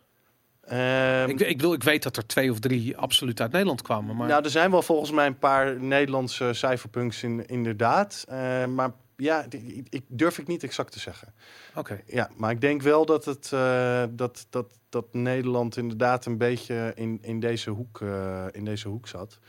ehm, 0.62 1.30
ik, 1.30 1.40
ik, 1.40 1.58
bedoel, 1.58 1.74
ik 1.74 1.84
weet 1.84 2.04
dat 2.04 2.18
er 2.18 2.28
twee 2.28 2.52
of 2.52 2.60
drie 2.60 2.98
absoluut 2.98 3.42
uit 3.42 3.52
Nederland 3.52 3.82
kwamen. 3.82 4.16
Maar 4.16 4.28
Nou, 4.28 4.44
er 4.44 4.50
zijn 4.50 4.72
wel 4.72 4.82
volgens 4.82 5.12
mij 5.12 5.26
een 5.26 5.40
paar 5.40 5.80
Nederlandse 5.80 6.54
cijferpunks 6.54 7.24
in, 7.24 7.46
inderdaad. 7.46 8.26
Eh, 8.28 8.66
maar 8.66 8.92
ja, 9.18 9.46
ik, 9.90 10.04
durf 10.08 10.38
ik 10.38 10.48
niet 10.48 10.64
exact 10.64 10.92
te 10.92 11.00
zeggen. 11.00 11.34
oké. 11.76 12.02
Ja, 12.06 12.30
maar 12.36 12.52
ik 12.52 12.62
denk 12.62 12.82
wel 12.82 13.06
dat, 13.06 13.26
het, 13.26 13.52
eh, 13.54 14.04
dat, 14.10 14.48
dat, 14.50 14.74
dat 14.90 15.14
Nederland 15.14 15.78
inderdaad 15.78 16.26
een 16.26 16.38
beetje 16.38 16.92
in, 16.96 17.20
in, 17.22 17.40
deze, 17.40 17.70
hoek, 17.70 18.02
eh, 18.02 18.46
in 18.52 18.66
deze 18.66 18.88
hoek 18.88 19.08
zat. 19.08 19.40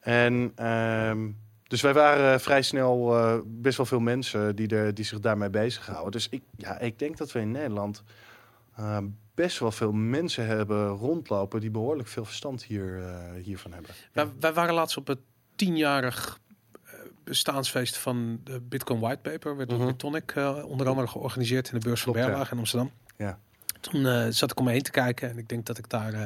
En 0.00 0.52
ehm, 0.54 1.30
dus 1.62 1.80
wij 1.80 1.94
waren 1.94 2.40
vrij 2.40 2.62
snel 2.62 3.16
eh, 3.16 3.38
best 3.44 3.76
wel 3.76 3.86
veel 3.86 4.00
mensen 4.00 4.56
die, 4.56 4.68
er, 4.68 4.94
die 4.94 5.04
zich 5.04 5.20
daarmee 5.20 5.50
bezighouden. 5.50 6.12
Dus 6.12 6.28
ik, 6.28 6.42
ja, 6.56 6.78
ik 6.78 6.98
denk 6.98 7.16
dat 7.16 7.32
we 7.32 7.40
in 7.40 7.50
Nederland 7.50 8.02
eh, 8.76 8.98
best 9.34 9.58
wel 9.58 9.72
veel 9.72 9.92
mensen 9.92 10.46
hebben 10.46 10.88
rondlopen 10.88 11.60
die 11.60 11.70
behoorlijk 11.70 12.08
veel 12.08 12.24
verstand 12.24 12.64
hier, 12.64 13.02
hiervan 13.42 13.72
hebben. 13.72 13.90
Wij, 14.12 14.28
wij 14.40 14.52
waren 14.52 14.74
laatst 14.74 14.96
op 14.96 15.06
het 15.06 15.20
tienjarig 15.54 16.40
bestaansfeest 17.32 17.96
van 17.96 18.40
de 18.44 18.60
Bitcoin 18.60 19.00
Whitepaper. 19.00 19.56
Werd 19.56 19.68
door 19.68 19.78
Mhm. 19.78 19.86
Bitonic 19.88 20.30
eh, 20.34 20.64
onder 20.64 20.88
andere 20.88 21.06
georganiseerd 21.06 21.68
in 21.72 21.78
de 21.78 21.84
beurs 21.84 22.02
van 22.02 22.12
Klopt, 22.12 22.26
ja. 22.28 22.32
Berlage 22.32 22.52
in 22.52 22.58
Amsterdam. 22.58 22.90
Ja. 23.16 23.38
Toen 23.80 24.06
eh, 24.06 24.26
zat 24.30 24.50
ik 24.50 24.58
om 24.58 24.64
me 24.64 24.70
heen 24.70 24.82
te 24.82 24.90
kijken 24.90 25.30
en 25.30 25.38
ik 25.38 25.48
denk 25.48 25.66
dat 25.66 25.78
ik 25.78 25.88
daar 25.88 26.12
eh, 26.12 26.22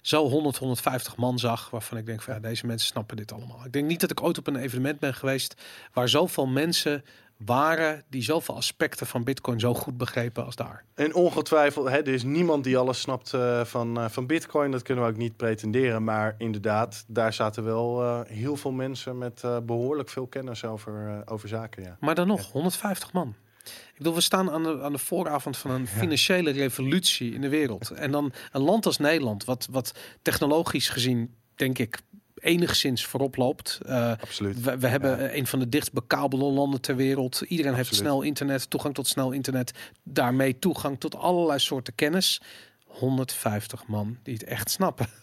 zo 0.00 0.28
100, 0.28 0.56
150 0.56 1.16
man 1.16 1.38
zag. 1.38 1.70
Waarvan 1.70 1.98
ik 1.98 2.06
denk 2.06 2.22
van 2.22 2.34
ja, 2.34 2.40
deze 2.40 2.66
mensen 2.66 2.86
snappen 2.86 3.16
dit 3.16 3.32
allemaal. 3.32 3.64
Ik 3.64 3.72
denk 3.72 3.86
niet 3.86 4.00
dat 4.00 4.10
ik 4.10 4.22
ooit 4.22 4.38
op 4.38 4.46
een 4.46 4.56
evenement 4.56 4.98
ben 4.98 5.14
geweest 5.14 5.54
waar 5.92 6.08
zoveel 6.08 6.46
mensen 6.46 7.04
waren 7.36 8.04
die 8.08 8.22
zoveel 8.22 8.54
aspecten 8.56 9.06
van 9.06 9.24
Bitcoin 9.24 9.60
zo 9.60 9.74
goed 9.74 9.96
begrepen 9.96 10.44
als 10.44 10.56
daar. 10.56 10.84
En 10.94 11.14
ongetwijfeld, 11.14 11.88
hè, 11.88 11.96
er 11.96 12.08
is 12.08 12.22
niemand 12.22 12.64
die 12.64 12.78
alles 12.78 13.00
snapt 13.00 13.34
eh, 13.34 13.64
van, 13.64 13.98
eh, 13.98 14.08
van 14.08 14.26
Bitcoin. 14.26 14.70
Dat 14.70 14.82
kunnen 14.82 15.04
we 15.04 15.10
ook 15.10 15.16
niet 15.16 15.36
pretenderen. 15.36 16.04
Maar 16.04 16.34
inderdaad, 16.38 17.04
daar 17.06 17.32
zaten 17.32 17.64
wel 17.64 18.02
eh, 18.02 18.20
heel 18.26 18.56
veel 18.56 18.72
mensen 18.72 19.18
met 19.18 19.44
eh, 19.44 19.56
behoorlijk 19.62 20.08
veel 20.08 20.26
kennis 20.26 20.64
over, 20.64 21.22
over 21.24 21.48
zaken. 21.48 21.82
Ja. 21.82 21.96
Maar 22.00 22.14
dan 22.14 22.26
nog, 22.26 22.52
150 22.52 23.12
man. 23.12 23.34
Ik 23.64 23.96
bedoel, 23.96 24.14
we 24.14 24.20
staan 24.20 24.50
aan 24.50 24.62
de, 24.62 24.82
aan 24.82 24.92
de 24.92 24.98
vooravond 24.98 25.56
van 25.56 25.70
een 25.70 25.86
financiële 25.86 26.50
revolutie 26.50 27.34
in 27.34 27.40
de 27.40 27.48
wereld. 27.48 27.90
En 27.90 28.10
dan 28.10 28.32
een 28.52 28.62
land 28.62 28.86
als 28.86 28.98
Nederland, 28.98 29.44
wat, 29.44 29.68
wat 29.70 29.94
technologisch 30.22 30.88
gezien, 30.88 31.34
denk 31.54 31.78
ik, 31.78 31.98
enigszins 32.46 33.04
voorop 33.06 33.36
loopt. 33.36 33.78
Eh, 33.86 34.10
Absoluut. 34.20 34.60
we, 34.60 34.78
we 34.78 34.86
hebben 34.88 35.18
Ja. 35.20 35.34
een 35.34 35.46
van 35.46 35.58
de 35.58 35.68
dichtst 35.68 35.92
bekabelde 35.92 36.44
landen 36.44 36.80
ter 36.80 36.96
wereld. 36.96 37.40
Iedereen 37.40 37.74
heeft 37.74 37.94
snel 37.94 38.22
internet, 38.22 38.70
toegang 38.70 38.94
tot 38.94 39.06
snel 39.06 39.32
internet. 39.32 39.72
Daarmee 40.02 40.58
toegang 40.58 41.00
tot 41.00 41.16
allerlei 41.16 41.58
soorten 41.58 41.94
kennis. 41.94 42.40
150 42.86 43.86
man 43.86 44.18
die 44.22 44.34
het 44.34 44.44
echt 44.44 44.70
snappen. 44.70 45.06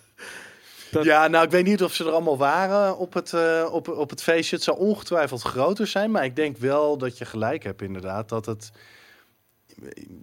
Dat- 0.91 1.03
Ja, 1.05 1.27
nou, 1.27 1.45
ik 1.45 1.51
weet 1.51 1.65
niet 1.65 1.83
of 1.83 1.93
ze 1.93 2.03
er 2.05 2.11
allemaal 2.11 2.37
waren 2.37 2.97
op 2.97 3.13
het, 3.13 3.33
eh, 3.33 3.69
op, 3.71 3.87
op 3.87 4.09
het 4.09 4.23
feestje. 4.23 4.55
Het 4.55 4.65
zou 4.65 4.77
ongetwijfeld 4.77 5.41
groter 5.41 5.87
zijn, 5.87 6.11
maar 6.11 6.23
ik 6.25 6.35
denk 6.35 6.57
wel 6.57 6.97
dat 6.97 7.17
je 7.17 7.25
gelijk 7.25 7.63
hebt, 7.63 7.81
inderdaad. 7.81 8.29
Dat 8.29 8.45
het. 8.45 8.71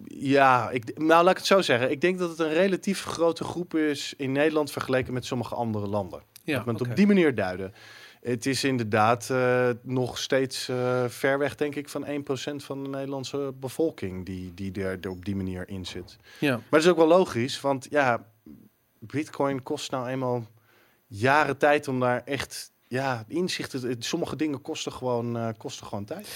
Ja, 0.07 0.71
ik, 0.71 0.99
nou 0.99 1.23
laat 1.25 1.31
ik 1.31 1.37
het 1.37 1.47
zo 1.47 1.61
zeggen. 1.63 1.91
Ik 1.91 2.01
denk 2.01 2.19
dat 2.19 2.31
het 2.31 2.39
een 2.39 2.53
relatief 2.53 3.05
grote 3.05 3.45
groep 3.45 3.75
is 3.75 4.15
in 4.17 4.33
Nederland 4.33 4.71
vergeleken 4.71 5.13
met 5.13 5.25
sommige 5.25 5.55
andere 5.55 5.87
landen. 5.87 6.23
Ja, 6.45 6.57
Dat 6.57 6.65
we 6.65 6.71
het 6.73 6.81
op 6.81 6.97
die 6.97 7.07
manier 7.07 7.35
duiden. 7.35 7.73
Het 8.21 8.47
is 8.47 8.65
inderdaad 8.65 9.31
eh, 9.31 9.69
nog 9.83 10.19
steeds 10.19 10.69
eh, 10.69 11.05
ver 11.09 11.39
weg, 11.39 11.55
denk 11.57 11.75
ik, 11.75 11.89
van 11.89 12.07
1% 12.07 12.09
van 12.57 12.83
de 12.83 12.89
Nederlandse 12.89 13.53
bevolking 13.61 14.27
die, 14.27 14.55
die 14.55 14.73
er, 14.85 14.99
er 15.01 15.11
op 15.11 15.25
die 15.25 15.37
manier 15.37 15.69
in 15.69 15.87
zit. 15.87 16.17
ja. 16.39 16.55
Maar 16.55 16.65
dat 16.71 16.81
is 16.81 16.89
ook 16.89 16.97
wel 16.97 17.07
logisch, 17.07 17.61
want 17.61 17.87
ja, 17.91 18.27
Bitcoin 18.99 19.63
kost 19.63 19.91
nou 19.91 20.09
eenmaal 20.09 20.47
jaren 21.07 21.57
tijd 21.57 21.89
om 21.89 22.01
daar 22.01 22.23
echt 22.25 22.73
ja, 22.89 23.25
inzichten. 23.29 24.03
Sommige 24.03 24.37
dingen 24.37 24.63
kosten 24.63 24.93
gewoon, 24.93 25.37
eh, 25.37 25.49
kosten 25.57 25.87
gewoon 25.87 26.05
tijd. 26.05 26.29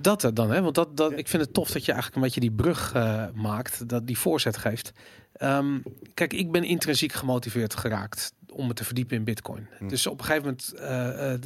Dat 0.00 0.22
er 0.22 0.34
dan, 0.34 0.50
hè? 0.50 0.62
Want 0.62 0.74
dat, 0.74 0.96
dat, 0.96 1.10
Ja. 1.10 1.16
ik 1.16 1.28
vind 1.28 1.42
het 1.42 1.54
tof 1.54 1.70
dat 1.70 1.84
je 1.84 1.92
eigenlijk 1.92 2.16
een 2.16 2.26
beetje 2.26 2.40
die 2.40 2.52
brug 2.52 2.92
maakt, 3.34 3.88
dat 3.88 4.06
die 4.06 4.18
voorzet 4.18 4.56
geeft. 4.56 4.92
Ehm, 5.32 5.78
kijk, 6.14 6.32
ik 6.32 6.52
ben 6.52 6.64
intrinsiek 6.64 7.12
gemotiveerd 7.12 7.74
geraakt 7.74 8.32
om 8.56 8.66
me 8.66 8.74
te 8.74 8.84
verdiepen 8.84 9.16
in 9.16 9.24
Bitcoin. 9.24 9.66
Hm. 9.78 9.88
Dus 9.88 10.06
op 10.06 10.18
een 10.18 10.24
gegeven 10.24 10.42
moment, 10.42 10.72
eh, 10.72 11.32
eh, 11.32 11.40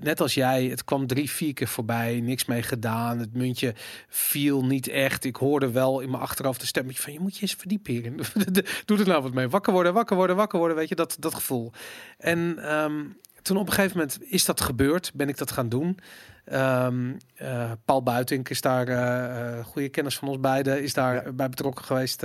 net 0.00 0.20
als 0.20 0.34
jij, 0.34 0.64
het 0.64 0.84
kwam 0.84 1.06
drie, 1.06 1.30
vier 1.30 1.54
keer 1.54 1.68
voorbij, 1.68 2.20
niks 2.20 2.44
mee 2.44 2.62
gedaan. 2.62 3.18
Het 3.18 3.34
muntje 3.34 3.74
viel 4.08 4.64
niet 4.64 4.88
echt. 4.88 5.24
Ik 5.24 5.36
hoorde 5.36 5.70
wel 5.70 6.00
in 6.00 6.10
mijn 6.10 6.22
achterhoofd 6.22 6.60
een 6.60 6.66
stemmetje 6.66 7.02
van 7.02 7.12
je 7.12 7.20
moet 7.20 7.34
je 7.34 7.42
eens 7.42 7.54
verdiepen 7.54 7.92
hierin. 7.92 8.20
Doe 8.84 8.98
er 8.98 9.06
nou 9.06 9.22
wat 9.22 9.34
mee. 9.34 9.48
Wakker 9.48 9.72
worden, 9.72 9.92
wakker 9.92 10.16
worden, 10.16 10.36
wakker 10.36 10.58
worden. 10.58 10.76
Weet 10.76 10.88
je, 10.88 10.94
dat, 10.94 11.16
dat 11.18 11.34
gevoel. 11.34 11.72
En 12.18 12.58
ehm, 12.58 13.02
toen 13.44 13.56
op 13.56 13.66
een 13.66 13.72
gegeven 13.72 13.96
moment 13.96 14.18
is 14.22 14.44
dat 14.44 14.60
gebeurd, 14.60 15.10
ben 15.14 15.28
ik 15.28 15.38
dat 15.38 15.50
gaan 15.50 15.68
doen. 15.68 15.98
Ehm, 16.44 17.12
eh, 17.34 17.70
Paul 17.84 18.02
Buitink 18.02 18.48
is 18.48 18.60
daar, 18.60 18.88
eh, 18.88 19.58
eh, 19.58 19.64
goede 19.64 19.88
kennis 19.88 20.18
van 20.18 20.28
ons 20.28 20.40
beiden, 20.40 20.82
is 20.82 20.94
daar 20.94 21.14
Ja. 21.24 21.32
bij 21.32 21.48
betrokken 21.48 21.84
geweest. 21.84 22.22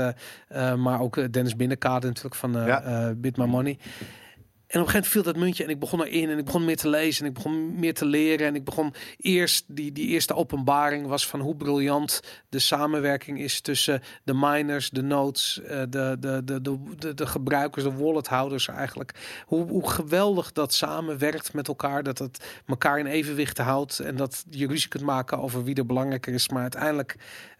maar 0.77 0.99
ook 1.01 1.33
Dennis 1.33 1.55
Binnenkade 1.55 2.07
natuurlijk 2.07 2.35
van 2.35 2.51
Ja. 2.51 3.13
Bit 3.17 3.37
My 3.37 3.45
Money. 3.45 3.77
En 4.69 4.79
op 4.79 4.85
een 4.85 4.91
gegeven 4.91 5.11
moment 5.11 5.25
viel 5.25 5.33
dat 5.33 5.43
muntje 5.43 5.63
en 5.63 5.69
ik 5.69 5.79
begon 5.79 6.03
erin 6.03 6.29
en 6.29 6.37
ik 6.37 6.45
begon 6.45 6.65
meer 6.65 6.77
te 6.77 6.89
lezen 6.89 7.23
en 7.23 7.29
ik 7.29 7.33
begon 7.33 7.79
meer 7.79 7.93
te 7.93 8.05
leren. 8.05 8.47
En 8.47 8.55
ik 8.55 8.63
begon 8.63 8.93
eerst, 9.17 9.65
die, 9.67 9.91
die 9.91 10.07
eerste 10.07 10.35
openbaring 10.35 11.07
was 11.07 11.27
van 11.27 11.39
hoe 11.39 11.55
briljant 11.55 12.21
de 12.49 12.59
samenwerking 12.59 13.39
is 13.39 13.61
tussen 13.61 14.01
de 14.23 14.33
miners, 14.33 14.89
de 14.89 15.01
nodes, 15.01 15.61
eh, 15.61 15.79
de, 15.89 16.17
de, 16.19 16.41
de, 16.43 16.61
de, 16.61 17.13
de, 17.13 17.27
gebruikers, 17.27 17.83
de 17.83 17.93
wallethouders 17.93 18.67
eigenlijk. 18.67 19.41
Hoe, 19.45 19.67
hoe 19.67 19.89
geweldig 19.89 20.51
dat 20.51 20.73
samenwerkt 20.73 21.53
met 21.53 21.67
elkaar, 21.67 22.03
dat 22.03 22.17
het 22.17 22.61
elkaar 22.67 22.99
in 22.99 23.05
evenwicht 23.05 23.57
houdt 23.57 23.99
en 23.99 24.15
dat 24.15 24.45
je 24.49 24.67
ruzie 24.67 24.89
kunt 24.89 25.03
maken 25.03 25.39
over 25.39 25.63
wie 25.63 25.75
er 25.75 25.85
belangrijker 25.85 26.33
is. 26.33 26.49
Maar 26.49 26.61
uiteindelijk, 26.61 27.15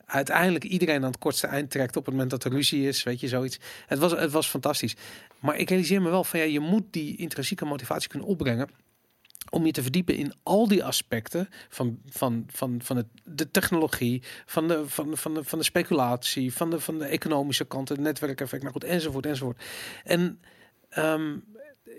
uiteindelijk 0.09 0.63
iedereen 0.63 1.03
aan 1.03 1.11
het 1.11 1.17
kortste 1.19 1.47
eind 1.47 1.71
trekt 1.71 1.95
op 1.95 2.05
het 2.05 2.13
moment 2.13 2.31
dat 2.31 2.43
er 2.43 2.51
ruzie 2.51 2.87
is, 2.87 3.03
weet 3.03 3.19
je, 3.19 3.27
zoiets. 3.27 3.59
Het 3.87 3.99
was, 3.99 4.11
het 4.11 4.31
was 4.31 4.47
fantastisch. 4.47 4.95
Maar 5.39 5.57
ik 5.57 5.69
realiseer 5.69 6.01
me 6.01 6.09
wel 6.09 6.23
van 6.23 6.39
ja, 6.39 6.45
je 6.45 6.59
moet 6.59 6.83
die 6.91 7.17
intrinsieke 7.17 7.65
motivatie 7.65 8.09
kunnen 8.09 8.27
opbrengen 8.27 8.69
om 9.49 9.65
je 9.65 9.71
te 9.71 9.81
verdiepen 9.81 10.15
in 10.15 10.33
al 10.43 10.67
die 10.67 10.83
aspecten 10.83 11.49
van, 11.69 11.99
van, 12.09 12.43
van, 12.51 12.79
van 12.83 12.97
het, 12.97 13.07
de 13.23 13.51
technologie, 13.51 14.23
van 14.45 14.67
de, 14.67 14.89
van, 14.89 15.17
van, 15.17 15.33
de, 15.33 15.43
van 15.43 15.59
de 15.59 15.65
speculatie, 15.65 16.53
van 16.53 16.69
de, 16.69 16.79
van 16.79 16.97
de 16.97 17.05
economische 17.05 17.65
kant, 17.65 17.89
het 17.89 17.99
netwerkeffect, 17.99 18.61
nou 18.61 18.73
goed, 18.73 18.83
enzovoort, 18.83 19.25
enzovoort. 19.25 19.63
En 20.03 20.39
ehm, 20.89 21.37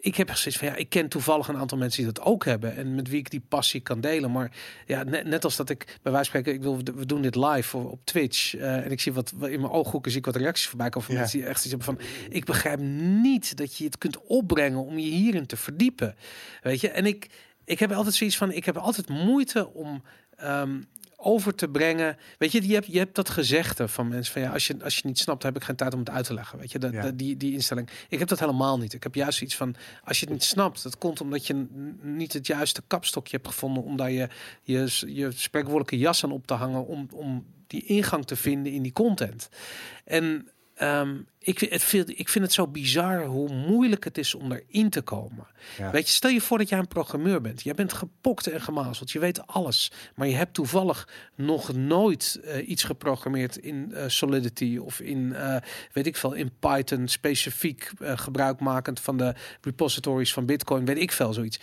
ik 0.00 0.16
heb 0.16 0.30
gezegd 0.30 0.56
van 0.58 0.68
ja, 0.68 0.74
ik 0.74 0.88
ken 0.88 1.08
toevallig 1.08 1.48
een 1.48 1.56
aantal 1.56 1.78
mensen 1.78 2.04
die 2.04 2.12
dat 2.12 2.24
ook 2.24 2.44
hebben 2.44 2.76
en 2.76 2.94
met 2.94 3.08
wie 3.08 3.18
ik 3.18 3.30
die 3.30 3.42
passie 3.48 3.80
kan 3.80 4.00
delen. 4.00 4.32
Maar 4.32 4.50
ja, 4.86 5.02
net, 5.02 5.26
net 5.26 5.44
als 5.44 5.56
dat 5.56 5.70
ik 5.70 5.98
bij 6.02 6.12
wijze 6.12 6.30
van 6.30 6.40
spreken, 6.40 6.54
ik 6.54 6.62
wil, 6.62 6.94
we 6.96 7.06
doen 7.06 7.22
dit 7.22 7.34
live 7.34 7.76
op, 7.76 7.90
op 7.90 8.00
Twitch 8.04 8.54
eh, 8.54 8.84
en 8.84 8.90
ik 8.90 9.00
zie 9.00 9.12
wat 9.12 9.32
in 9.32 9.60
mijn 9.60 9.72
ooghoeken 9.72 10.10
zie 10.10 10.20
ik 10.20 10.26
wat 10.26 10.36
reacties 10.36 10.66
voorbij 10.66 10.88
komen 10.88 11.06
van 11.06 11.14
Ja. 11.14 11.20
mensen 11.20 11.38
die 11.38 11.48
echt 11.48 11.60
iets 11.64 11.74
hebben 11.74 11.86
van, 11.86 12.00
ik 12.30 12.44
begrijp 12.44 12.80
niet 13.22 13.56
dat 13.56 13.76
je 13.76 13.84
het 13.84 13.98
kunt 13.98 14.18
opbrengen 14.26 14.84
om 14.84 14.98
je 14.98 15.10
hierin 15.10 15.46
te 15.46 15.56
verdiepen, 15.56 16.16
weet 16.62 16.80
je. 16.80 16.90
En 16.90 17.06
ik, 17.06 17.28
ik 17.64 17.78
heb 17.78 17.92
altijd 17.92 18.14
zoiets 18.14 18.36
van, 18.36 18.52
ik 18.52 18.64
heb 18.64 18.76
altijd 18.76 19.08
moeite 19.08 19.72
om 19.72 20.02
ehm, 20.36 20.80
over 21.22 21.54
te 21.54 21.68
brengen. 21.68 22.16
Weet 22.38 22.52
je, 22.52 22.68
je 22.68 22.74
hebt, 22.74 22.86
je 22.86 22.98
hebt 22.98 23.14
dat 23.14 23.28
gezegde 23.30 23.88
van 23.88 24.08
mensen 24.08 24.32
van 24.32 24.42
ja, 24.42 24.50
als 24.52 24.66
je, 24.66 24.76
als 24.84 24.96
je 24.96 25.06
niet 25.06 25.18
snapt, 25.18 25.42
heb 25.42 25.56
ik 25.56 25.64
geen 25.64 25.76
tijd 25.76 25.92
om 25.94 25.98
het 25.98 26.10
uit 26.10 26.24
te 26.26 26.34
leggen. 26.34 26.58
Weet 26.58 26.72
je, 26.72 26.78
Ja. 26.92 27.02
dat- 27.02 27.18
die, 27.18 27.36
die 27.36 27.52
instelling. 27.52 27.88
Ik 28.08 28.18
heb 28.18 28.28
dat 28.28 28.38
helemaal 28.40 28.78
niet. 28.78 28.92
Ik 28.92 29.02
heb 29.02 29.14
juist 29.14 29.42
iets 29.42 29.56
van, 29.56 29.74
als 30.04 30.18
je 30.18 30.24
het 30.24 30.34
niet 30.34 30.44
snapt, 30.44 30.82
dat 30.82 30.98
komt 30.98 31.20
omdat 31.20 31.46
je 31.46 31.66
niet 32.02 32.32
het 32.32 32.46
juiste 32.46 32.82
kapstokje 32.86 33.36
hebt 33.36 33.48
gevonden 33.48 33.82
om 33.82 33.96
daar 33.96 34.10
je, 34.10 34.28
je, 34.62 35.02
je 35.06 35.30
spreekwoordelijke 35.34 35.98
jas 35.98 36.24
aan 36.24 36.32
op 36.32 36.46
te 36.46 36.54
hangen, 36.54 36.86
om, 36.86 37.08
om 37.12 37.46
die 37.66 37.84
ingang 37.84 38.26
te 38.26 38.36
vinden 38.36 38.72
in 38.72 38.82
die 38.82 38.92
content. 38.92 39.48
En 40.04 40.48
ehm, 40.80 41.16
ik, 41.38 41.58
vind- 41.58 41.70
het 41.72 41.82
vind, 41.84 42.18
ik 42.18 42.28
vind 42.28 42.44
het 42.44 42.52
zo 42.54 42.66
bizar 42.66 43.24
hoe 43.24 43.52
moeilijk 43.54 44.04
het 44.04 44.18
is 44.18 44.34
om 44.34 44.52
erin 44.52 44.90
te 44.90 45.02
komen. 45.02 45.46
Ja. 45.78 45.90
Weet 45.90 46.08
je, 46.08 46.14
stel 46.14 46.30
je 46.30 46.40
voor 46.40 46.58
dat 46.58 46.68
jij 46.68 46.78
een 46.78 46.88
programmeur 46.88 47.40
bent. 47.40 47.62
Jij 47.62 47.74
bent 47.74 47.92
gepokt 47.92 48.46
en 48.46 48.60
gemazeld. 48.60 49.10
Je 49.10 49.18
weet 49.18 49.46
alles. 49.46 49.92
Maar 50.14 50.26
je 50.28 50.34
hebt 50.34 50.54
toevallig 50.54 51.08
nog 51.34 51.72
nooit 51.72 52.40
eh, 52.44 52.68
iets 52.68 52.82
geprogrammeerd 52.84 53.56
in 53.56 53.92
eh, 53.94 54.04
Solidity 54.08 54.76
of 54.82 55.00
in, 55.00 55.32
eh, 55.34 55.56
weet 55.92 56.06
ik 56.06 56.16
veel, 56.16 56.32
in 56.32 56.50
Python 56.58 57.08
specifiek 57.08 57.90
gebruikmakend 58.00 59.00
van 59.00 59.16
de 59.16 59.34
repositories 59.60 60.32
van 60.32 60.46
Bitcoin. 60.46 60.84
Weet 60.84 60.98
ik 60.98 61.12
veel, 61.12 61.32
zoiets. 61.32 61.60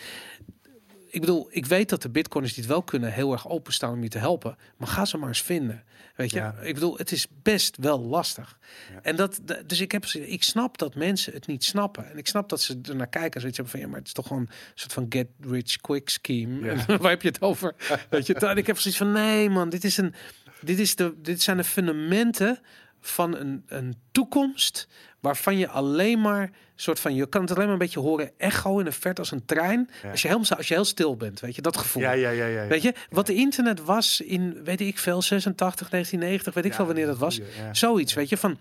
Ik 1.18 1.24
bedoel, 1.26 1.48
ik 1.50 1.66
weet 1.66 1.90
dat 1.90 2.02
de 2.02 2.10
bitcoiners 2.10 2.54
die 2.54 2.64
het 2.64 2.72
wel 2.72 2.84
kunnen 2.84 3.12
heel 3.14 3.32
erg 3.32 3.50
openstaan 3.50 3.94
om 3.94 4.04
je 4.04 4.10
te 4.10 4.18
helpen. 4.18 4.56
Maar 4.78 4.88
ga 4.88 5.06
ze 5.06 5.18
maar 5.18 5.28
eens 5.28 5.42
vinden. 5.42 5.84
Weet 6.16 6.32
je, 6.32 6.38
Ja. 6.38 6.56
ik 6.62 6.74
bedoel, 6.74 6.98
het 6.98 7.12
is 7.12 7.28
best 7.44 7.78
wel 7.78 8.00
lastig. 8.00 8.58
Ja. 8.94 9.00
En 9.02 9.16
dat, 9.16 9.40
dus 9.66 9.80
ik 9.80 9.92
heb 9.92 10.06
ik 10.06 10.44
snap 10.44 10.78
dat 10.78 10.96
mensen 10.96 11.34
het 11.34 11.48
niet 11.48 11.64
snappen. 11.64 12.12
En 12.12 12.18
ik 12.18 12.28
snap 12.28 12.50
dat 12.50 12.62
ze 12.62 12.80
er 12.84 12.96
naar 12.96 13.08
kijken 13.08 13.34
en 13.34 13.40
zoiets 13.40 13.58
hebben 13.58 13.76
van, 13.76 13.80
ja, 13.80 13.88
maar 13.88 13.98
het 13.98 14.08
is 14.08 14.14
toch 14.14 14.28
gewoon 14.28 14.42
een 14.42 14.50
soort 14.76 14.94
van 14.94 15.06
get 15.10 15.28
rich 15.42 15.78
quick 15.78 16.10
scheme. 16.10 16.66
Ja. 16.66 16.86
En 16.88 16.98
waar 17.02 17.10
heb 17.12 17.22
je 17.22 17.28
het 17.28 17.42
over? 17.42 17.76
Weet 18.10 18.26
je, 18.26 18.34
en 18.34 18.58
ik 18.58 18.68
heb 18.68 18.80
zoiets 18.80 19.00
van, 19.00 19.12
nee 19.12 19.50
man, 19.50 19.70
dit 19.70 19.84
is 19.84 19.98
een, 19.98 20.14
dit 20.62 20.80
is 20.80 20.96
de, 20.96 21.14
dit 21.22 21.42
zijn 21.42 21.58
de 21.58 21.64
fundamenten 21.64 22.60
van 23.02 23.36
een, 23.36 23.64
een 23.68 23.96
toekomst 24.12 24.88
waarvan 25.20 25.58
je 25.58 25.68
alleen 25.70 26.22
maar 26.22 26.52
soort 26.76 27.00
van, 27.00 27.16
je 27.16 27.28
kan 27.30 27.42
het 27.42 27.52
alleen 27.52 27.64
maar 27.64 27.74
een 27.74 27.80
beetje 27.80 28.00
horen 28.00 28.32
echo 28.38 28.80
in 28.80 28.86
de 28.86 28.92
verte 28.92 29.22
als 29.22 29.32
een 29.32 29.46
trein. 29.46 29.90
Ja. 30.04 30.12
Als 30.12 30.22
je 30.22 30.28
heel, 30.28 30.42
als 30.58 30.68
je 30.68 30.74
heel 30.74 30.86
stil 30.86 31.16
bent, 31.16 31.40
weet 31.40 31.56
je, 31.56 31.62
dat 31.62 31.78
gevoel. 31.78 32.02
Ja, 32.02 32.12
ja, 32.12 32.30
ja, 32.30 32.46
ja. 32.46 32.62
ja. 32.62 32.68
Weet 32.68 32.82
je, 32.82 32.94
wat 33.10 33.26
de 33.26 33.34
internet 33.34 33.84
was 33.84 34.22
in, 34.22 34.64
weet 34.64 34.82
ik 34.82 34.98
veel, 34.98 35.22
86, 35.22 35.90
1990, 35.90 36.54
weet 36.54 36.66
ik 36.66 36.74
veel 36.74 36.86
wanneer 36.86 37.06
dat 37.06 37.18
was. 37.18 37.40
Zoiets, 37.72 38.14
weet 38.14 38.30
je, 38.30 38.38
van... 38.38 38.58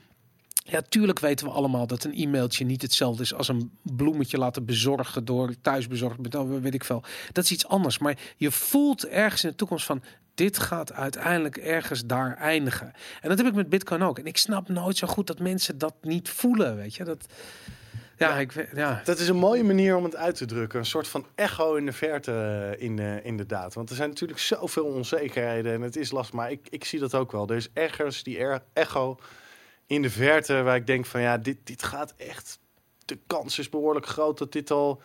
Ja, 0.69 0.83
tuurlijk 0.89 1.19
weten 1.19 1.47
we 1.47 1.53
allemaal 1.53 1.87
dat 1.87 2.05
een 2.05 2.15
e-mailtje 2.15 2.65
niet 2.65 2.83
hetzelfde 2.83 3.23
is 3.23 3.35
als 3.35 3.49
een 3.49 3.71
bloemetje 3.83 4.39
laten 4.39 4.65
bezorgen 4.65 5.25
door 5.25 5.55
thuisbezorgd, 5.63 6.19
met- 6.19 6.61
weet 6.63 6.75
ik 6.75 6.85
veel. 6.85 7.03
Dat 7.33 7.45
is 7.45 7.51
iets 7.51 7.67
anders. 7.67 7.99
Maar 7.99 8.19
je 8.37 8.51
voelt 8.51 9.07
ergens 9.07 9.45
in 9.45 9.51
de 9.51 9.57
toekomst 9.57 9.87
van 9.87 10.03
dit 10.37 10.59
gaat 10.59 10.93
uiteindelijk 10.93 11.57
ergens 11.57 12.07
daar 12.07 12.37
eindigen. 12.37 12.93
En 13.21 13.29
dat 13.29 13.39
heb 13.39 13.47
ik 13.47 13.55
met 13.55 13.69
Bitcoin 13.69 14.03
ook. 14.03 14.19
En 14.19 14.27
ik 14.27 14.37
snap 14.37 14.69
nooit 14.69 14.97
zo 14.97 15.07
goed 15.07 15.27
dat 15.27 15.39
mensen 15.39 15.79
dat 15.79 15.95
niet 16.01 16.29
voelen, 16.29 16.77
weet 16.77 16.95
je. 16.95 17.05
Dat, 17.05 17.27
ja, 18.17 18.29
Ja. 18.29 18.39
ik 18.39 18.69
ja. 18.75 19.01
Dat 19.05 19.19
is 19.19 19.29
een 19.29 19.37
mooie 19.37 19.65
manier 19.65 19.97
om 19.97 20.05
het 20.05 20.17
uit 20.17 20.35
te 20.37 20.45
drukken. 20.45 20.79
Een 20.79 20.87
soort 20.87 21.09
van 21.09 21.27
echo 21.35 21.75
in 21.75 21.87
de 21.87 21.93
verte, 21.93 22.33
eh, 22.79 22.85
in, 22.85 22.99
inderdaad. 23.25 23.75
Want 23.75 23.91
er 23.91 23.97
zijn 23.97 24.09
natuurlijk 24.09 24.39
zoveel 24.39 24.85
onzekerheden 24.85 25.73
en 25.73 25.81
het 25.81 25.97
is 25.97 26.11
lastig. 26.11 26.35
Maar 26.35 26.51
ik, 26.51 26.67
ik 26.71 26.85
zie 26.85 26.99
dat 26.99 27.15
ook 27.15 27.33
wel. 27.33 27.49
Er 27.49 27.57
is 27.57 27.71
ergens 27.73 28.23
die 28.23 28.39
er 28.39 28.63
echo 28.73 29.19
in 29.87 30.03
de 30.03 30.11
verte 30.11 30.63
waar 30.63 30.77
ik 30.77 30.87
denk 30.87 31.07
van 31.07 31.21
ja, 31.21 31.39
dit, 31.39 31.57
dit 31.65 31.83
gaat 31.83 32.15
echt. 32.17 32.59
De 33.05 33.19
kans 33.27 33.59
is 33.59 33.69
behoorlijk 33.69 34.07
groot 34.07 34.39
dat 34.39 34.53
dit 34.53 34.71
al 34.71 35.01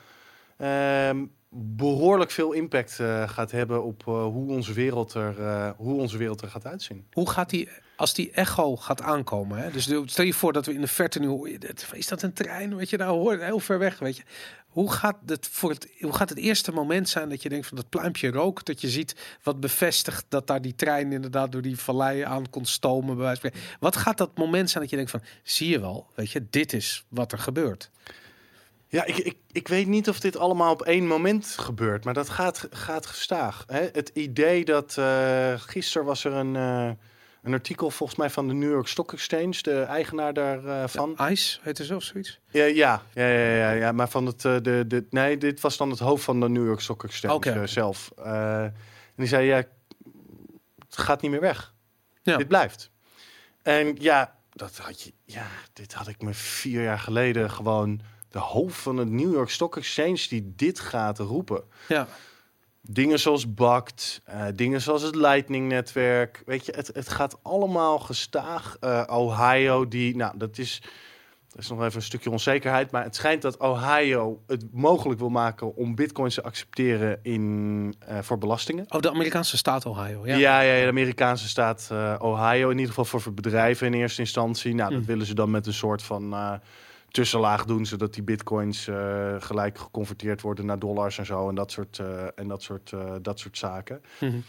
ehm, 0.57 1.25
behoorlijk 1.53 2.31
veel 2.31 2.51
impact 2.51 2.99
eh, 2.99 3.29
gaat 3.29 3.51
hebben 3.51 3.83
op 3.83 4.07
eh, 4.07 4.23
hoe, 4.23 4.49
onze 4.49 4.73
wereld 4.73 5.13
er, 5.13 5.39
eh, 5.39 5.69
hoe 5.77 5.99
onze 5.99 6.17
wereld 6.17 6.41
er 6.41 6.47
gaat 6.47 6.65
uitzien. 6.65 7.05
Hoe 7.11 7.29
gaat 7.29 7.49
die, 7.49 7.69
als 7.95 8.13
die 8.13 8.31
echo 8.31 8.75
gaat 8.75 9.01
aankomen? 9.01 9.57
Hè? 9.57 9.71
Dus 9.71 9.83
stel 10.05 10.25
je 10.25 10.33
voor 10.33 10.53
dat 10.53 10.65
we 10.65 10.73
in 10.73 10.81
de 10.81 10.87
verte 10.87 11.19
nu 11.19 11.59
is 11.93 12.07
dat 12.07 12.21
een 12.21 12.33
trein? 12.33 12.75
Weet 12.75 12.89
je, 12.89 12.97
nou 12.97 13.19
hoor 13.19 13.37
heel 13.37 13.59
ver 13.59 13.79
weg, 13.79 13.99
weet 13.99 14.17
je. 14.17 14.23
Hoe 14.67 14.91
gaat, 14.91 15.17
het 15.25 15.47
voor 15.51 15.69
het, 15.69 15.87
hoe 15.99 16.13
gaat 16.13 16.29
het 16.29 16.37
eerste 16.37 16.71
moment 16.71 17.09
zijn 17.09 17.29
dat 17.29 17.41
je 17.41 17.49
denkt 17.49 17.67
van 17.67 17.77
dat 17.77 17.89
pluimpje 17.89 18.31
rook, 18.31 18.65
dat 18.65 18.81
je 18.81 18.89
ziet 18.89 19.37
wat 19.43 19.59
bevestigt 19.59 20.25
dat 20.29 20.47
daar 20.47 20.61
die 20.61 20.75
trein 20.75 21.11
inderdaad 21.11 21.51
door 21.51 21.61
die 21.61 21.77
vallei 21.77 22.21
aan 22.21 22.49
kon 22.49 22.65
stomen? 22.65 23.17
Bij. 23.17 23.53
Wat 23.79 23.95
gaat 23.95 24.17
dat 24.17 24.37
moment 24.37 24.69
zijn 24.69 24.81
dat 24.81 24.91
je 24.91 24.97
denkt 24.97 25.11
van, 25.11 25.21
zie 25.43 25.69
je 25.69 25.79
wel, 25.79 26.07
weet 26.15 26.31
je, 26.31 26.45
dit 26.49 26.73
is 26.73 27.05
wat 27.09 27.31
er 27.31 27.39
gebeurt. 27.39 27.91
Ja, 28.91 29.05
ik, 29.05 29.17
ik, 29.17 29.37
ik 29.51 29.67
weet 29.67 29.87
niet 29.87 30.09
of 30.09 30.19
dit 30.19 30.37
allemaal 30.37 30.71
op 30.71 30.81
één 30.81 31.07
moment 31.07 31.45
gebeurt, 31.45 32.03
maar 32.05 32.13
dat 32.13 32.29
gaat, 32.29 32.67
gaat 32.71 33.05
gestaag. 33.05 33.63
Hè? 33.67 33.89
Het 33.91 34.11
idee 34.13 34.65
dat 34.65 34.95
uh, 34.99 35.53
gisteren 35.57 36.07
was 36.07 36.23
er 36.23 36.33
een, 36.33 36.55
uh, 36.55 36.91
een 37.41 37.53
artikel 37.53 37.91
volgens 37.91 38.19
mij 38.19 38.29
van 38.29 38.47
de 38.47 38.53
New 38.53 38.71
York 38.71 38.87
Stock 38.87 39.13
Exchange, 39.13 39.61
de 39.61 39.81
eigenaar 39.81 40.33
daarvan. 40.33 41.13
Ja, 41.17 41.29
ICE 41.29 41.59
heet 41.61 41.79
er 41.79 41.85
zo 41.85 41.95
of 41.95 42.03
zoiets? 42.03 42.39
Ja, 42.49 42.63
ja, 42.63 43.01
ja, 43.13 43.27
ja, 43.27 43.55
ja, 43.55 43.71
ja, 43.71 43.91
maar 43.91 44.09
van 44.09 44.25
het, 44.25 44.43
uh, 44.43 44.55
de, 44.61 44.83
de, 44.87 45.05
nee, 45.09 45.37
dit 45.37 45.59
was 45.59 45.77
dan 45.77 45.89
het 45.89 45.99
hoofd 45.99 46.23
van 46.23 46.39
de 46.39 46.49
New 46.49 46.65
York 46.65 46.81
Stock 46.81 47.03
Exchange 47.03 47.33
okay. 47.33 47.67
zelf. 47.67 48.11
en 48.15 48.73
die 49.15 49.27
zei, 49.27 49.45
ja, 49.45 49.55
het 49.55 50.97
gaat 50.97 51.21
niet 51.21 51.31
meer 51.31 51.41
weg. 51.41 51.73
Ja. 52.21 52.37
Dit 52.37 52.47
blijft. 52.47 52.91
En 53.61 53.95
ja, 53.99 54.35
dat 54.49 54.77
had 54.77 55.01
je, 55.01 55.13
ja, 55.25 55.47
dit 55.73 55.93
had 55.93 56.07
ik 56.07 56.21
me 56.21 56.33
vier 56.33 56.83
jaar 56.83 56.99
geleden 56.99 57.51
gewoon 57.51 58.01
de 58.31 58.39
hoofd 58.39 58.77
van 58.77 58.97
het 58.97 59.09
New 59.09 59.33
York 59.33 59.49
Stock 59.49 59.77
Exchange 59.77 60.25
die 60.29 60.53
dit 60.55 60.79
gaat 60.79 61.19
roepen. 61.19 61.63
Ja. 61.87 62.07
Dingen 62.81 63.19
zoals 63.19 63.53
BACT, 63.53 64.21
uh, 64.29 64.43
dingen 64.55 64.81
zoals 64.81 65.01
het 65.01 65.15
Lightning-netwerk. 65.15 66.43
Weet 66.45 66.65
je, 66.65 66.71
het, 66.75 66.89
het 66.93 67.09
gaat 67.09 67.37
allemaal 67.41 67.99
gestaag. 67.99 68.77
Uh, 68.81 69.03
Ohio, 69.07 69.87
die, 69.87 70.15
nou, 70.15 70.37
dat 70.37 70.57
is, 70.57 70.81
dat 71.49 71.61
is 71.61 71.69
nog 71.69 71.83
even 71.83 71.95
een 71.95 72.01
stukje 72.01 72.29
onzekerheid. 72.29 72.91
Maar 72.91 73.03
het 73.03 73.15
schijnt 73.15 73.41
dat 73.41 73.57
Ohio 73.57 74.41
het 74.47 74.65
mogelijk 74.71 75.19
wil 75.19 75.29
maken 75.29 75.75
om 75.75 75.95
bitcoins 75.95 76.35
te 76.35 76.43
accepteren 76.43 77.19
in, 77.21 77.95
uh, 78.09 78.19
voor 78.21 78.37
belastingen. 78.37 78.85
Oh, 78.89 79.01
de 79.01 79.09
Amerikaanse 79.09 79.57
staat 79.57 79.85
Ohio. 79.85 80.25
Ja, 80.25 80.35
ja, 80.35 80.61
ja, 80.61 80.73
ja 80.73 80.81
de 80.83 80.89
Amerikaanse 80.89 81.47
staat 81.47 81.89
Ohio. 82.19 82.69
In 82.69 82.77
ieder 82.77 82.93
geval 82.93 83.19
voor, 83.19 83.33
bedrijven 83.33 83.87
in 83.87 83.93
eerste 83.93 84.21
instantie. 84.21 84.75
Nou, 84.75 84.91
Mm. 84.91 84.97
dat 84.97 85.05
willen 85.05 85.25
ze 85.25 85.33
dan 85.33 85.51
met 85.51 85.67
een 85.67 85.73
soort 85.73 86.03
van 86.03 86.59
tussenlaag 87.11 87.65
doen, 87.65 87.85
zodat 87.85 88.13
die 88.13 88.23
bitcoins 88.23 88.87
uh, 88.87 89.35
gelijk 89.39 89.77
geconverteerd 89.77 90.41
worden 90.41 90.65
naar 90.65 90.79
dollars 90.79 91.17
en 91.17 91.25
zo 91.25 91.49
en 91.49 91.55
dat 91.55 91.71
soort, 91.71 91.97
uh, 91.97 92.23
en 92.35 92.47
dat 92.47 92.63
soort, 92.63 92.91
uh, 92.91 93.13
dat 93.21 93.39
soort 93.39 93.57
zaken. 93.57 94.01
Mm 94.19 94.29
-hmm. 94.29 94.43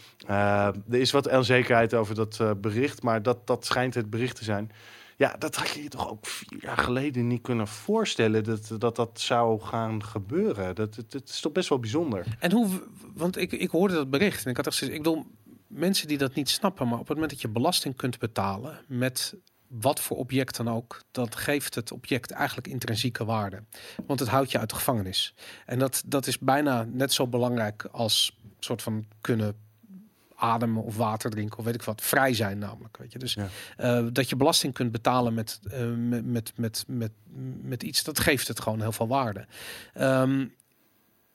er 0.89 0.99
is 0.99 1.11
wat 1.11 1.31
onzekerheid 1.31 1.93
over 1.93 2.15
dat 2.15 2.61
bericht, 2.61 3.03
maar 3.03 3.21
dat, 3.21 3.47
dat 3.47 3.65
schijnt 3.65 3.93
het 3.93 4.09
bericht 4.09 4.35
te 4.35 4.43
zijn. 4.43 4.71
Ja, 5.17 5.35
dat 5.39 5.55
had 5.55 5.69
je 5.69 5.83
je 5.83 5.89
toch 5.89 6.09
ook 6.09 6.25
vier 6.25 6.59
jaar 6.61 6.77
geleden 6.77 7.27
niet 7.27 7.41
kunnen 7.41 7.67
voorstellen 7.67 8.43
dat 8.43 8.75
dat, 8.77 8.95
dat 8.95 9.19
zou 9.19 9.61
gaan 9.61 10.03
gebeuren. 10.03 10.75
Dat, 10.75 10.95
dat, 10.95 11.11
dat 11.11 11.29
is 11.29 11.39
toch 11.39 11.51
best 11.51 11.69
wel 11.69 11.79
bijzonder. 11.79 12.25
En 12.39 12.51
hoe, 12.51 12.67
want 13.13 13.37
ik, 13.37 13.51
ik 13.51 13.69
hoorde 13.69 13.93
dat 13.93 14.09
bericht 14.09 14.45
en 14.45 14.49
ik 14.49 14.57
had 14.57 14.67
echt 14.67 14.81
ik 14.81 14.91
bedoel, 14.91 15.25
mensen 15.67 16.07
die 16.07 16.17
dat 16.17 16.33
niet 16.33 16.49
snappen, 16.49 16.87
maar 16.87 16.99
op 16.99 17.07
het 17.07 17.13
moment 17.13 17.31
dat 17.31 17.41
je 17.41 17.47
belasting 17.47 17.95
kunt 17.95 18.19
betalen 18.19 18.79
met 18.87 19.35
wat 19.81 19.99
voor 19.99 20.17
object 20.17 20.55
dan 20.57 20.69
ook, 20.69 21.01
dat 21.11 21.35
geeft 21.35 21.75
het 21.75 21.91
object 21.91 22.31
eigenlijk 22.31 22.67
intrinsieke 22.67 23.25
waarde. 23.25 23.63
Want 24.05 24.19
het 24.19 24.29
houdt 24.29 24.51
je 24.51 24.59
uit 24.59 24.69
de 24.69 24.75
gevangenis. 24.75 25.33
En 25.65 25.79
dat, 25.79 26.03
dat 26.05 26.27
is 26.27 26.39
bijna 26.39 26.83
net 26.91 27.13
zo 27.13 27.27
belangrijk 27.27 27.83
als 27.91 28.37
soort 28.59 28.81
van 28.81 29.05
kunnen 29.21 29.55
ademen 30.35 30.83
of 30.83 30.97
water 30.97 31.29
drinken 31.29 31.57
of 31.57 31.65
weet 31.65 31.73
ik 31.75 31.81
wat. 31.83 32.01
Vrij 32.01 32.33
zijn 32.33 32.57
namelijk, 32.57 32.97
weet 32.97 33.11
je. 33.11 33.19
Dus 33.19 33.33
Ja. 33.33 33.47
eh, 33.77 34.05
dat 34.11 34.29
je 34.29 34.35
belasting 34.35 34.73
kunt 34.73 34.91
betalen 34.91 35.33
met, 35.33 35.59
eh, 35.71 35.85
met, 35.97 36.25
met, 36.25 36.53
met, 36.55 36.83
met, 36.87 37.11
met 37.61 37.83
iets, 37.83 38.03
dat 38.03 38.19
geeft 38.19 38.47
het 38.47 38.59
gewoon 38.59 38.81
heel 38.81 38.91
veel 38.91 39.07
waarde. 39.07 39.45
Ehm, 39.93 40.45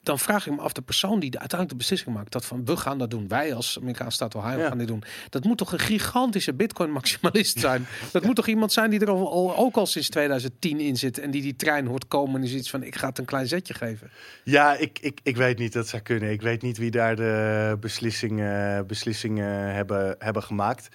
dan 0.03 0.19
vraag 0.19 0.47
ik 0.47 0.55
me 0.55 0.61
af, 0.61 0.71
de 0.73 0.81
persoon 0.81 1.19
die 1.19 1.29
de, 1.29 1.39
uiteindelijk 1.39 1.69
de 1.79 1.85
beslissing 1.85 2.15
maakt, 2.15 2.31
dat 2.31 2.45
van 2.45 2.65
we 2.65 2.77
gaan 2.77 2.97
dat 2.97 3.09
doen, 3.11 3.27
wij 3.27 3.53
als 3.53 3.77
Amerikaanse 3.77 4.15
staat 4.15 4.35
Ohio 4.35 4.57
Ja. 4.59 4.67
gaan 4.67 4.77
dit 4.77 4.87
doen. 4.87 5.03
Dat 5.29 5.43
moet 5.43 5.57
toch 5.57 5.71
een 5.73 5.79
gigantische 5.79 6.53
bitcoin 6.53 6.91
maximalist 6.91 7.59
zijn. 7.69 7.87
dat 8.11 8.23
moet 8.23 8.35
toch 8.35 8.47
iemand 8.47 8.71
zijn 8.71 8.89
die 8.89 8.99
er 8.99 9.09
al, 9.09 9.31
al- 9.31 9.55
ook 9.57 9.75
al 9.75 9.85
sinds 9.85 10.09
2010 10.09 10.79
in 10.79 10.97
zit 10.97 11.17
en 11.19 11.31
die 11.31 11.41
die 11.41 11.55
trein 11.55 11.85
hoort 11.87 12.07
komen 12.07 12.35
en 12.35 12.41
die 12.41 12.49
zoiets 12.49 12.69
van 12.69 12.83
ik 12.83 12.95
ga 12.95 13.07
het 13.07 13.17
een 13.17 13.25
klein 13.25 13.47
zetje 13.47 13.73
geven. 13.73 14.09
Ja, 14.43 14.75
ik, 14.75 14.99
ik, 15.01 15.19
ik 15.23 15.37
weet 15.37 15.57
niet 15.57 15.73
dat 15.73 15.87
zou 15.87 16.01
kunnen. 16.01 16.31
Ik 16.31 16.41
weet 16.41 16.61
niet 16.61 16.77
wie 16.77 16.91
daar 16.91 17.15
de 17.15 17.77
beslissingen, 17.79 18.87
beslissingen 18.87 19.73
hebben, 19.73 20.15
hebben 20.19 20.43
gemaakt. 20.43 20.87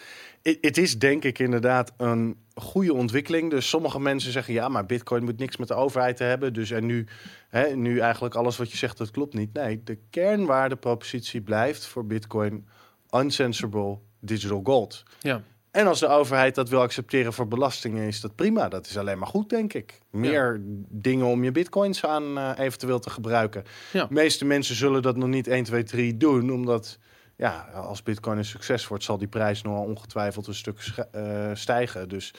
Het 0.45 0.79
is 0.79 0.99
denk 0.99 1.25
ik 1.25 1.39
inderdaad 1.39 1.93
een 1.97 2.37
goede 2.55 2.95
ontwikkeling. 2.95 3.51
Dus 3.51 3.69
sommige 3.69 4.01
mensen 4.01 4.33
zeggen 4.33 4.55
ja, 4.55 4.69
maar 4.69 4.87
Bitcoin 4.87 5.25
moet 5.25 5.39
niks 5.39 5.57
met 5.57 5.69
de 5.69 5.75
overheid 5.75 6.17
te 6.17 6.25
hebben. 6.25 6.53
Dus 6.53 6.71
en 6.71 6.87
nu, 6.87 7.07
hè, 7.49 7.77
nu 7.77 7.99
eigenlijk 7.99 8.35
alles 8.35 8.57
wat 8.57 8.71
je 8.71 8.77
zegt, 8.77 8.99
dat 8.99 9.11
klopt 9.11 9.35
niet. 9.35 9.53
Nee, 9.53 9.83
de 9.85 9.99
kernwaardepropositie 10.11 11.41
blijft 11.41 11.87
voor 11.87 12.07
Bitcoin 12.07 12.67
uncensorable 13.11 13.99
digital 14.21 14.61
gold. 14.65 15.03
Ja. 15.21 15.43
En 15.71 15.87
als 15.87 16.01
de 16.01 16.09
overheid 16.09 16.55
dat 16.55 16.69
wil 16.69 16.81
accepteren 16.81 17.33
voor 17.33 17.49
belastingen, 17.49 18.07
is 18.07 18.21
dat 18.21 18.35
prima. 18.35 18.69
Dat 18.69 18.87
is 18.87 18.99
alleen 18.99 19.19
maar 19.19 19.29
goed, 19.29 19.49
denk 19.49 19.73
ik. 19.73 20.01
Meer 20.11 20.61
dingen 20.89 21.27
om 21.27 21.45
je 21.45 21.53
bitcoins 21.53 22.05
aan 22.05 22.39
eh, 22.39 22.51
eventueel 22.59 22.99
te 22.99 23.11
gebruiken. 23.11 23.65
Ja. 23.93 24.07
De 24.07 24.15
meeste 24.15 24.45
mensen 24.45 24.75
zullen 24.75 25.03
dat 25.03 25.17
nog 25.17 25.29
niet 25.29 25.47
1, 25.47 25.65
2, 25.65 25.83
3 25.83 26.17
doen, 26.17 26.51
omdat 26.51 26.99
ja, 27.37 27.61
als 27.75 28.03
bitcoin 28.03 28.39
een 28.39 28.45
succes 28.45 28.89
wordt, 28.89 29.05
zal 29.05 29.19
die 29.19 29.29
prijs 29.29 29.63
nog 29.63 29.85
ongetwijfeld 29.87 30.47
een 30.47 30.55
stuk 30.55 30.81
eh, 31.13 31.51
stijgen. 31.55 32.09
Dus 32.09 32.35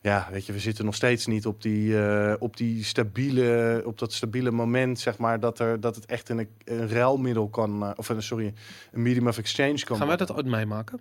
ja, 0.00 0.28
weet 0.30 0.46
je, 0.46 0.52
we 0.52 0.58
zitten 0.58 0.84
nog 0.84 0.94
steeds 0.94 1.26
niet 1.26 1.46
op 1.46 1.62
die, 1.62 2.02
eh, 2.02 2.34
op 2.38 2.56
die 2.56 2.84
stabiele, 2.84 3.82
op 3.84 3.98
dat 3.98 4.12
stabiele 4.12 4.50
moment, 4.50 5.00
zeg 5.00 5.18
maar, 5.18 5.40
dat, 5.40 5.58
er, 5.58 5.80
dat 5.80 5.94
het 5.94 6.06
echt 6.06 6.28
een, 6.28 6.48
een 6.64 6.88
ruilmiddel 6.88 7.48
kan, 7.48 7.82
eh, 7.82 7.90
of 7.96 8.08
een, 8.08 8.22
sorry, 8.22 8.54
een 8.92 9.02
medium 9.02 9.28
of 9.28 9.38
exchange 9.38 9.84
kan 9.84 9.96
Gaan 9.96 10.06
wij 10.06 10.16
dat 10.16 10.32
ooit 10.32 10.46
meemaken? 10.46 11.00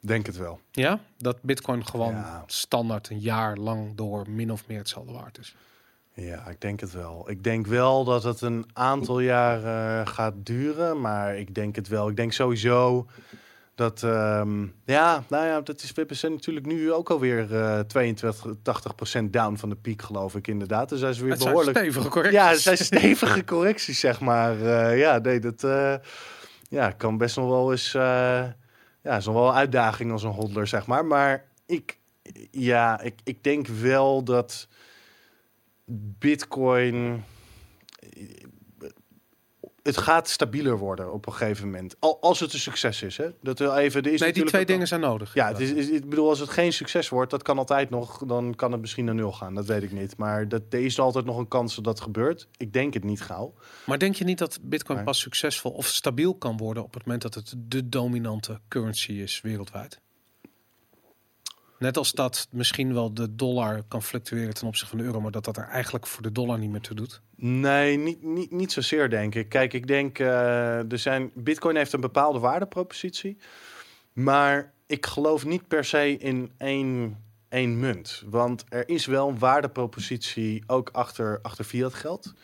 Denk 0.00 0.26
het 0.26 0.36
wel. 0.36 0.60
Ja, 0.70 1.00
dat 1.18 1.42
bitcoin 1.42 1.86
gewoon 1.86 2.14
Ja. 2.14 2.44
standaard 2.46 3.08
een 3.08 3.20
jaar 3.20 3.56
lang 3.56 3.94
door 3.94 4.30
min 4.30 4.52
of 4.52 4.66
meer 4.66 4.78
hetzelfde 4.78 5.12
waard 5.12 5.38
is. 5.38 5.56
Ja, 6.14 6.48
ik 6.48 6.60
denk 6.60 6.80
het 6.80 6.92
wel. 6.92 7.30
Ik 7.30 7.44
denk 7.44 7.66
wel 7.66 8.04
dat 8.04 8.22
het 8.22 8.40
een 8.40 8.66
aantal 8.72 9.20
jaar 9.20 9.64
eh, 9.64 10.06
gaat 10.06 10.34
duren, 10.36 11.00
maar 11.00 11.36
ik 11.36 11.54
denk 11.54 11.76
het 11.76 11.88
wel. 11.88 12.08
Ik 12.08 12.16
denk 12.16 12.32
sowieso 12.32 13.06
dat, 13.74 14.02
ehm, 14.02 14.66
ja, 14.84 15.24
nou 15.28 15.46
ja, 15.46 15.60
dat 15.60 15.82
is, 15.82 15.92
we 15.92 16.14
zijn 16.14 16.32
natuurlijk 16.32 16.66
nu 16.66 16.92
ook 16.92 17.10
alweer 17.10 17.54
eh 17.54 17.78
22, 17.80 18.54
80% 18.62 19.30
down 19.30 19.56
van 19.56 19.68
de 19.68 19.76
piek, 19.76 20.02
geloof 20.02 20.34
ik 20.34 20.46
inderdaad. 20.46 20.88
Dus 20.88 21.00
hij 21.00 21.10
is 21.10 21.18
weer 21.18 21.30
Het 21.30 21.40
zijn 21.40 21.52
behoorlijk. 21.52 21.78
stevige 21.78 22.08
correcties. 22.08 22.40
Ja, 22.40 22.48
het 22.48 22.60
zijn 22.60 22.76
stevige 22.76 23.44
correcties, 23.44 24.00
zeg 24.00 24.20
maar. 24.20 24.60
Eh, 24.60 24.98
ja, 24.98 25.18
nee, 25.18 25.40
dat 25.40 25.64
eh, 25.64 25.94
ja, 26.68 26.90
kan 26.90 27.18
best 27.18 27.36
nog 27.36 27.48
wel 27.48 27.70
eens. 27.70 27.94
eh, 27.94 28.44
ja, 29.02 29.16
is 29.16 29.26
nog 29.26 29.34
wel 29.34 29.48
een 29.48 29.54
uitdaging 29.54 30.12
als 30.12 30.22
een 30.22 30.30
hodler, 30.30 30.66
zeg 30.66 30.86
maar. 30.86 31.04
Maar 31.06 31.44
ik, 31.66 31.98
ja, 32.50 33.00
ik, 33.00 33.14
ik 33.24 33.44
denk 33.44 33.66
wel 33.66 34.22
dat 34.24 34.68
Bitcoin. 36.18 37.24
Het 39.82 39.96
gaat 39.96 40.28
stabieler 40.28 40.78
worden 40.78 41.12
op 41.12 41.26
een 41.26 41.32
gegeven 41.32 41.64
moment. 41.64 41.96
Al, 41.98 42.20
als 42.20 42.40
het 42.40 42.52
een 42.52 42.58
succes 42.58 43.02
is. 43.02 43.16
Hè? 43.16 43.28
Dat 43.42 43.58
wil 43.58 43.76
even, 43.76 44.02
er 44.02 44.12
is 44.12 44.20
nee, 44.20 44.32
die 44.32 44.44
twee 44.44 44.64
dingen 44.64 44.86
zijn 44.88 45.00
nodig. 45.00 45.34
ja, 45.34 45.48
het 45.48 45.60
is, 45.60 45.70
is- 45.72 45.88
ik 45.90 46.08
bedoel, 46.08 46.28
als 46.28 46.38
het 46.38 46.48
geen 46.50 46.72
succes 46.72 47.08
wordt, 47.08 47.30
dat 47.30 47.42
kan 47.42 47.58
altijd 47.58 47.90
nog. 47.90 48.18
Dan 48.26 48.54
kan 48.54 48.72
het 48.72 48.80
misschien 48.80 49.04
naar 49.04 49.14
nul 49.14 49.32
gaan. 49.32 49.54
Dat 49.54 49.66
weet 49.66 49.82
ik 49.82 49.92
niet. 49.92 50.16
Maar 50.16 50.48
dat, 50.48 50.62
er 50.70 50.84
is 50.84 50.98
altijd 50.98 51.24
nog 51.24 51.36
een 51.38 51.48
kans 51.48 51.74
dat 51.74 51.84
dat 51.84 52.00
gebeurt. 52.00 52.48
Ik 52.56 52.72
denk 52.72 52.94
het 52.94 53.04
niet 53.04 53.20
gauw. 53.22 53.54
Maar 53.86 53.98
denk 53.98 54.14
je 54.14 54.24
niet 54.24 54.38
dat 54.38 54.58
bitcoin 54.62 55.04
pas 55.04 55.20
succesvol 55.20 55.70
of 55.70 55.86
stabiel 55.86 56.34
kan 56.34 56.56
worden 56.56 56.82
op 56.82 56.94
het 56.94 57.04
moment 57.04 57.22
dat 57.22 57.34
het 57.34 57.54
de 57.58 57.88
dominante 57.88 58.60
currency 58.68 59.12
is 59.12 59.40
wereldwijd? 59.40 60.00
Net 61.78 61.96
als 61.96 62.12
dat 62.12 62.48
misschien 62.50 62.94
wel 62.94 63.14
de 63.14 63.34
dollar 63.34 63.82
kan 63.88 64.02
fluctueren 64.02 64.54
ten 64.54 64.66
opzichte 64.66 64.90
van 64.90 64.98
de 64.98 65.04
euro, 65.04 65.20
maar 65.20 65.30
dat 65.30 65.44
dat 65.44 65.56
er 65.56 65.68
eigenlijk 65.68 66.06
voor 66.06 66.22
de 66.22 66.32
dollar 66.32 66.58
niet 66.58 66.70
meer 66.70 66.80
toe 66.80 66.96
doet. 66.96 67.20
Nee, 67.36 67.98
niet, 67.98 68.22
niet, 68.22 68.50
niet 68.50 68.72
zozeer, 68.72 69.10
denk 69.10 69.34
ik. 69.34 69.48
Kijk, 69.48 69.72
ik 69.72 69.86
denk, 69.86 70.18
eh, 70.18 70.92
er 70.92 70.98
zijn, 70.98 71.30
Bitcoin 71.34 71.76
heeft 71.76 71.92
een 71.92 72.00
bepaalde 72.00 72.38
waardepropositie. 72.38 73.36
Maar 74.12 74.72
ik 74.86 75.06
geloof 75.06 75.44
niet 75.44 75.68
per 75.68 75.84
se 75.84 76.16
in 76.18 76.52
één, 76.58 77.18
één 77.48 77.78
munt. 77.78 78.22
Want 78.26 78.64
er 78.68 78.88
is 78.88 79.06
wel 79.06 79.28
een 79.28 79.38
waardepropositie 79.38 80.62
ook 80.66 80.88
achter, 80.92 81.38
achter 81.42 81.64
fiat 81.64 81.94
geld. 81.94 82.34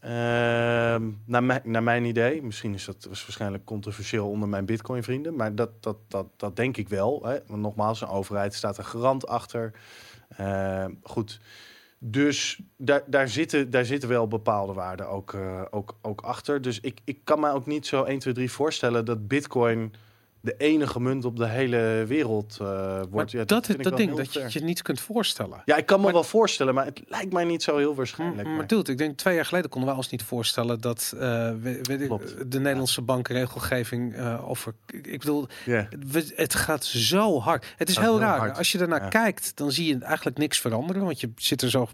Ehm, 0.00 1.10
naar, 1.24 1.44
mijn, 1.44 1.60
naar 1.64 1.82
mijn 1.82 2.04
idee, 2.04 2.42
misschien 2.42 2.74
is 2.74 2.84
dat 2.84 3.06
was 3.08 3.22
waarschijnlijk 3.22 3.64
controversieel 3.64 4.28
onder 4.28 4.48
mijn 4.48 4.64
Bitcoin-vrienden, 4.64 5.36
maar 5.36 5.54
dat, 5.54 5.82
dat, 5.82 5.96
dat, 6.08 6.26
dat 6.36 6.56
denk 6.56 6.76
ik 6.76 6.88
wel. 6.88 7.24
Hè? 7.24 7.38
Want 7.46 7.62
nogmaals, 7.62 8.00
een 8.00 8.08
overheid 8.08 8.54
staat 8.54 8.78
een 8.78 8.84
garant 8.84 9.26
achter. 9.26 9.72
Ehm, 10.28 10.92
goed, 11.02 11.40
dus 11.98 12.60
daar, 12.76 13.02
daar, 13.06 13.28
zitten, 13.28 13.70
daar 13.70 13.84
zitten 13.84 14.08
wel 14.08 14.28
bepaalde 14.28 14.72
waarden 14.72 15.08
ook, 15.08 15.32
eh, 15.32 15.62
ook, 15.70 15.94
ook 16.02 16.20
achter. 16.20 16.62
Dus 16.62 16.80
ik, 16.80 17.00
ik 17.04 17.18
kan 17.24 17.40
me 17.40 17.52
ook 17.52 17.66
niet 17.66 17.86
zo 17.86 18.04
1, 18.04 18.18
2, 18.18 18.34
3 18.34 18.50
voorstellen 18.50 19.04
dat 19.04 19.28
Bitcoin 19.28 19.94
de 20.40 20.54
enige 20.56 21.00
munt 21.00 21.24
op 21.24 21.36
de 21.36 21.46
hele 21.46 22.04
wereld 22.06 22.58
uh, 22.62 23.02
wordt. 23.10 23.30
Ja, 23.30 23.44
dat 23.44 23.68
is 23.68 23.76
dat 23.76 23.96
ding, 23.96 24.14
dat 24.14 24.32
je 24.32 24.46
je 24.48 24.60
niet 24.60 24.82
kunt 24.82 25.00
voorstellen. 25.00 25.62
Ja, 25.64 25.76
ik 25.76 25.86
kan 25.86 26.00
me 26.00 26.12
wel 26.12 26.24
voorstellen, 26.24 26.74
maar 26.74 26.84
het 26.84 27.02
lijkt 27.06 27.32
mij 27.32 27.44
niet 27.44 27.62
zo 27.62 27.76
heel 27.76 27.94
waarschijnlijk. 27.94 28.48
Maar, 28.48 28.56
maar 28.56 28.66
dude, 28.66 28.92
ik 28.92 28.98
denk 28.98 29.16
twee 29.16 29.34
jaar 29.34 29.44
geleden 29.44 29.70
konden 29.70 29.90
we 29.90 29.96
ons 29.96 30.10
niet 30.10 30.22
voorstellen 30.22 30.80
dat 30.80 31.12
uh, 31.14 31.20
de 31.20 32.60
Nederlandse 32.60 33.00
ja. 33.00 33.06
bankregelgeving 33.06 34.16
uh, 34.16 34.50
over. 34.50 34.74
Ik 34.86 35.18
bedoel, 35.18 35.46
yeah. 35.64 35.86
het, 36.12 36.32
het 36.36 36.54
gaat 36.54 36.84
zo 36.84 37.40
hard. 37.40 37.66
Het 37.76 37.88
is 37.88 37.98
heel 37.98 38.18
raar. 38.18 38.38
Hard. 38.38 38.58
Als 38.58 38.72
je 38.72 38.78
ernaar 38.78 39.02
ja. 39.02 39.08
kijkt, 39.08 39.56
dan 39.56 39.72
zie 39.72 39.86
je 39.86 40.04
eigenlijk 40.04 40.38
niks 40.38 40.58
veranderen, 40.60 41.04
want 41.04 41.20
je 41.20 41.30
zit 41.36 41.62
er 41.62 41.70
zo. 41.70 41.88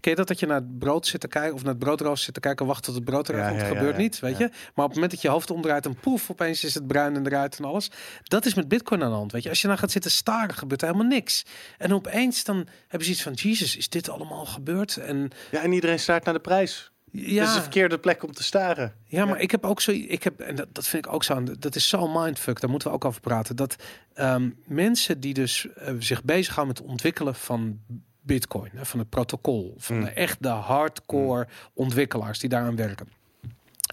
Ken 0.00 0.10
je 0.10 0.16
dat 0.16 0.28
dat 0.28 0.40
je 0.40 0.46
naar 0.46 0.60
het 0.60 0.78
brood 0.78 1.06
zit 1.06 1.20
te 1.20 1.28
kijken 1.28 1.54
of 1.54 1.62
naar 1.62 1.74
het 1.74 1.82
broodrooster 1.82 2.24
zit 2.24 2.34
te 2.34 2.40
kijken, 2.40 2.66
wacht 2.66 2.82
tot 2.82 2.94
het 2.94 3.04
brood 3.04 3.28
eruit 3.28 3.56
komt? 3.56 3.76
Gebeurt 3.76 3.96
niet, 3.96 4.20
weet 4.20 4.38
je. 4.38 4.48
Maar 4.48 4.84
op 4.84 4.90
het 4.90 4.94
moment 4.94 5.10
dat 5.10 5.22
je 5.22 5.28
hoofd 5.28 5.50
omdraait, 5.50 5.86
en 5.86 5.94
poef, 5.94 6.30
opeens 6.30 6.64
is 6.64 6.74
het 6.74 6.86
bruin 6.86 7.14
en 7.14 7.26
eruit 7.26 7.58
en 7.58 7.64
alles. 7.64 7.83
Dat 8.22 8.46
is 8.46 8.54
met 8.54 8.68
Bitcoin 8.68 9.02
aan 9.02 9.10
de 9.10 9.16
hand. 9.16 9.32
Weet 9.32 9.42
je, 9.42 9.48
als 9.48 9.60
je 9.60 9.68
dan 9.68 9.78
gaat 9.78 9.90
zitten 9.90 10.10
staren, 10.10 10.54
gebeurt 10.54 10.82
er 10.82 10.88
helemaal 10.88 11.08
niks. 11.08 11.44
En 11.78 11.94
opeens 11.94 12.44
dan 12.44 12.66
hebben 12.88 13.04
ze 13.06 13.12
iets 13.12 13.22
van: 13.22 13.32
Jezus, 13.32 13.76
is 13.76 13.88
dit 13.88 14.08
allemaal 14.08 14.46
gebeurd? 14.46 14.96
En 14.96 15.30
ja, 15.50 15.62
en 15.62 15.72
iedereen 15.72 15.98
staart 16.00 16.24
naar 16.24 16.34
de 16.34 16.40
prijs. 16.40 16.92
Ja. 17.10 17.40
Dat 17.40 17.48
is 17.48 17.54
de 17.54 17.60
verkeerde 17.60 17.98
plek 17.98 18.22
om 18.22 18.32
te 18.32 18.42
staren. 18.42 18.94
Ja, 19.04 19.24
maar 19.24 19.40
ik 19.40 19.50
heb 19.50 19.64
ook 19.64 19.80
zo, 19.80 19.90
ik 19.90 20.22
heb, 20.22 20.40
en 20.40 20.54
dat, 20.54 20.68
dat 20.72 20.86
vind 20.86 21.06
ik 21.06 21.12
ook 21.12 21.24
zo, 21.24 21.42
dat 21.58 21.76
is 21.76 21.88
zo 21.88 22.08
mindfuck, 22.08 22.60
daar 22.60 22.70
moeten 22.70 22.88
we 22.88 22.94
ook 22.94 23.04
over 23.04 23.20
praten. 23.20 23.56
Dat 23.56 23.76
um, 24.16 24.58
mensen 24.66 25.20
die 25.20 25.34
dus 25.34 25.66
uh, 25.66 25.94
zich 25.98 26.24
bezighouden 26.24 26.74
met 26.74 26.82
het 26.82 26.92
ontwikkelen 26.92 27.34
van 27.34 27.80
Bitcoin, 28.20 28.70
van 28.74 28.98
het 28.98 29.08
protocol, 29.08 29.74
van 29.78 29.96
Hmm. 29.96 30.04
de 30.04 30.10
echt 30.10 30.42
de 30.42 30.48
hardcore 30.48 31.46
ontwikkelaars 31.74 32.38
die 32.38 32.48
daaraan 32.48 32.76
werken 32.76 33.08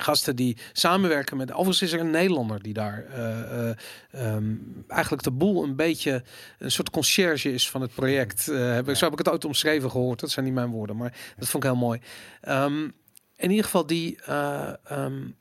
gasten 0.02 0.36
die 0.36 0.58
samenwerken 0.74 1.38
met. 1.38 1.52
Overigens 1.52 1.82
is 1.82 1.94
er 1.94 2.00
een 2.00 2.10
Nederlander 2.10 2.62
die 2.62 2.74
daar 2.74 3.06
uh, 3.16 4.34
um, 4.36 4.86
eigenlijk 4.88 5.24
de 5.24 5.32
boel 5.32 5.64
een 5.64 5.76
beetje 5.76 6.24
een 6.60 6.72
soort 6.72 6.90
conciërge 6.90 7.54
is 7.54 7.70
van 7.70 7.82
het 7.82 7.94
project. 7.94 8.48
Uh, 8.48 8.74
heb, 8.74 8.96
zo 8.96 9.04
heb 9.04 9.14
ik 9.14 9.18
het 9.18 9.30
ooit 9.30 9.46
omschreven 9.46 9.92
gehoord. 9.92 10.20
Dat 10.20 10.32
zijn 10.32 10.46
niet 10.46 10.54
mijn 10.54 10.70
woorden, 10.70 10.98
maar 10.98 11.14
dat 11.38 11.50
vond 11.50 11.64
ik 11.64 11.70
heel 11.70 11.80
mooi. 11.80 12.00
Um, 12.48 12.94
in 13.36 13.50
ieder 13.50 13.66
geval 13.66 13.86
die. 13.86 14.18
Um, 14.92 15.36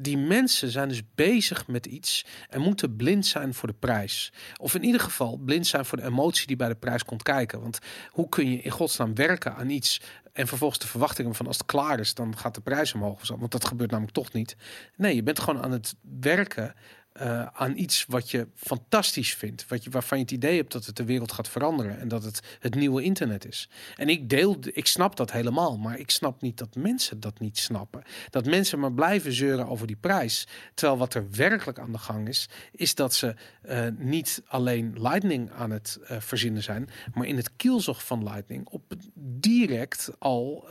die 0.00 0.16
mensen 0.18 0.70
zijn 0.70 0.88
dus 0.88 1.02
bezig 1.14 1.66
met 1.66 1.86
iets 1.86 2.24
en 2.48 2.60
moeten 2.60 2.96
blind 2.96 3.26
zijn 3.26 3.54
voor 3.54 3.68
de 3.68 3.74
prijs. 3.78 4.32
Of 4.56 4.74
in 4.74 4.84
ieder 4.84 5.00
geval 5.00 5.36
blind 5.36 5.66
zijn 5.66 5.84
voor 5.84 5.98
de 5.98 6.04
emotie 6.04 6.46
die 6.46 6.56
bij 6.56 6.68
de 6.68 6.74
prijs 6.74 7.04
komt 7.04 7.22
kijken. 7.22 7.60
Want 7.60 7.78
hoe 8.08 8.28
kun 8.28 8.50
je 8.50 8.58
in 8.58 8.70
godsnaam 8.70 9.14
werken 9.14 9.54
aan 9.54 9.70
iets 9.70 10.00
en 10.38 10.46
vervolgens 10.46 10.80
de 10.80 10.86
verwachtingen 10.86 11.34
van 11.34 11.46
als 11.46 11.56
het 11.56 11.66
klaar 11.66 12.00
is, 12.00 12.14
dan 12.14 12.36
gaat 12.36 12.54
de 12.54 12.60
prijs 12.60 12.94
omhoog. 12.94 13.28
Want 13.28 13.50
dat 13.50 13.64
gebeurt 13.64 13.90
namelijk 13.90 14.14
toch 14.14 14.32
niet. 14.32 14.56
Nee, 14.96 15.14
je 15.14 15.22
bent 15.22 15.40
gewoon 15.40 15.62
aan 15.62 15.70
het 15.70 15.94
werken 16.20 16.74
uh, 17.22 17.46
aan 17.46 17.76
iets 17.76 18.04
wat 18.08 18.30
je 18.30 18.48
fantastisch 18.54 19.34
vindt. 19.34 19.68
Wat 19.68 19.84
je, 19.84 19.90
waarvan 19.90 20.18
je 20.18 20.24
het 20.24 20.32
idee 20.32 20.56
hebt 20.56 20.72
dat 20.72 20.86
het 20.86 20.96
de 20.96 21.04
wereld 21.04 21.32
gaat 21.32 21.48
veranderen. 21.48 22.00
En 22.00 22.08
dat 22.08 22.24
het 22.24 22.40
het 22.60 22.74
nieuwe 22.74 23.02
internet 23.02 23.46
is. 23.46 23.68
En 23.96 24.08
ik 24.08 24.28
deel, 24.28 24.58
ik 24.72 24.86
snap 24.86 25.16
dat 25.16 25.32
helemaal. 25.32 25.78
Maar 25.78 25.98
ik 25.98 26.10
snap 26.10 26.40
niet 26.40 26.58
dat 26.58 26.74
mensen 26.74 27.20
dat 27.20 27.40
niet 27.40 27.58
snappen. 27.58 28.02
Dat 28.30 28.46
mensen 28.46 28.78
maar 28.78 28.92
blijven 28.92 29.32
zeuren 29.32 29.68
over 29.68 29.86
die 29.86 29.96
prijs. 29.96 30.46
Terwijl 30.74 30.98
wat 30.98 31.14
er 31.14 31.30
werkelijk 31.30 31.78
aan 31.78 31.92
de 31.92 31.98
gang 31.98 32.28
is, 32.28 32.48
is 32.72 32.94
dat 32.94 33.14
ze 33.14 33.34
uh, 33.68 33.86
niet 33.96 34.42
alleen 34.46 34.94
Lightning 34.96 35.50
aan 35.52 35.70
het 35.70 35.98
uh, 36.02 36.20
verzinnen 36.20 36.62
zijn. 36.62 36.88
Maar 37.14 37.26
in 37.26 37.36
het 37.36 37.56
kielzog 37.56 38.04
van 38.04 38.22
Lightning 38.22 38.66
op 38.68 38.94
direct 39.14 40.10
al 40.18 40.68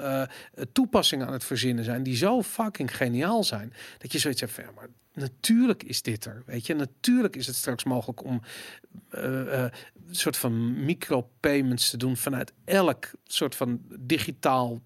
toepassingen 0.71 1.27
aan 1.27 1.33
het 1.33 1.43
verzinnen 1.43 1.83
zijn. 1.83 2.03
Die 2.03 2.15
zo 2.15 2.41
fucking 2.43 2.97
geniaal 2.97 3.43
zijn. 3.43 3.73
Dat 3.97 4.11
je 4.11 4.19
zoiets 4.19 4.41
hebt 4.41 4.53
van, 4.53 4.63
ja, 4.63 4.71
maar 4.71 4.89
natuurlijk 5.17 5.83
is 5.83 6.01
dit 6.01 6.25
er. 6.25 6.43
Weet 6.45 6.65
je, 6.65 6.73
natuurlijk 6.73 7.35
is 7.35 7.47
het 7.47 7.55
straks 7.55 7.83
mogelijk 7.83 8.23
om 8.23 8.41
uh, 9.11 9.23
uh, 9.23 9.61
een 10.07 10.15
soort 10.15 10.37
van 10.37 10.85
micropayments 10.85 11.89
te 11.89 11.97
doen 11.97 12.17
vanuit 12.17 12.53
elk 12.65 13.11
soort 13.23 13.55
van 13.55 13.81
digitaal 13.99 14.81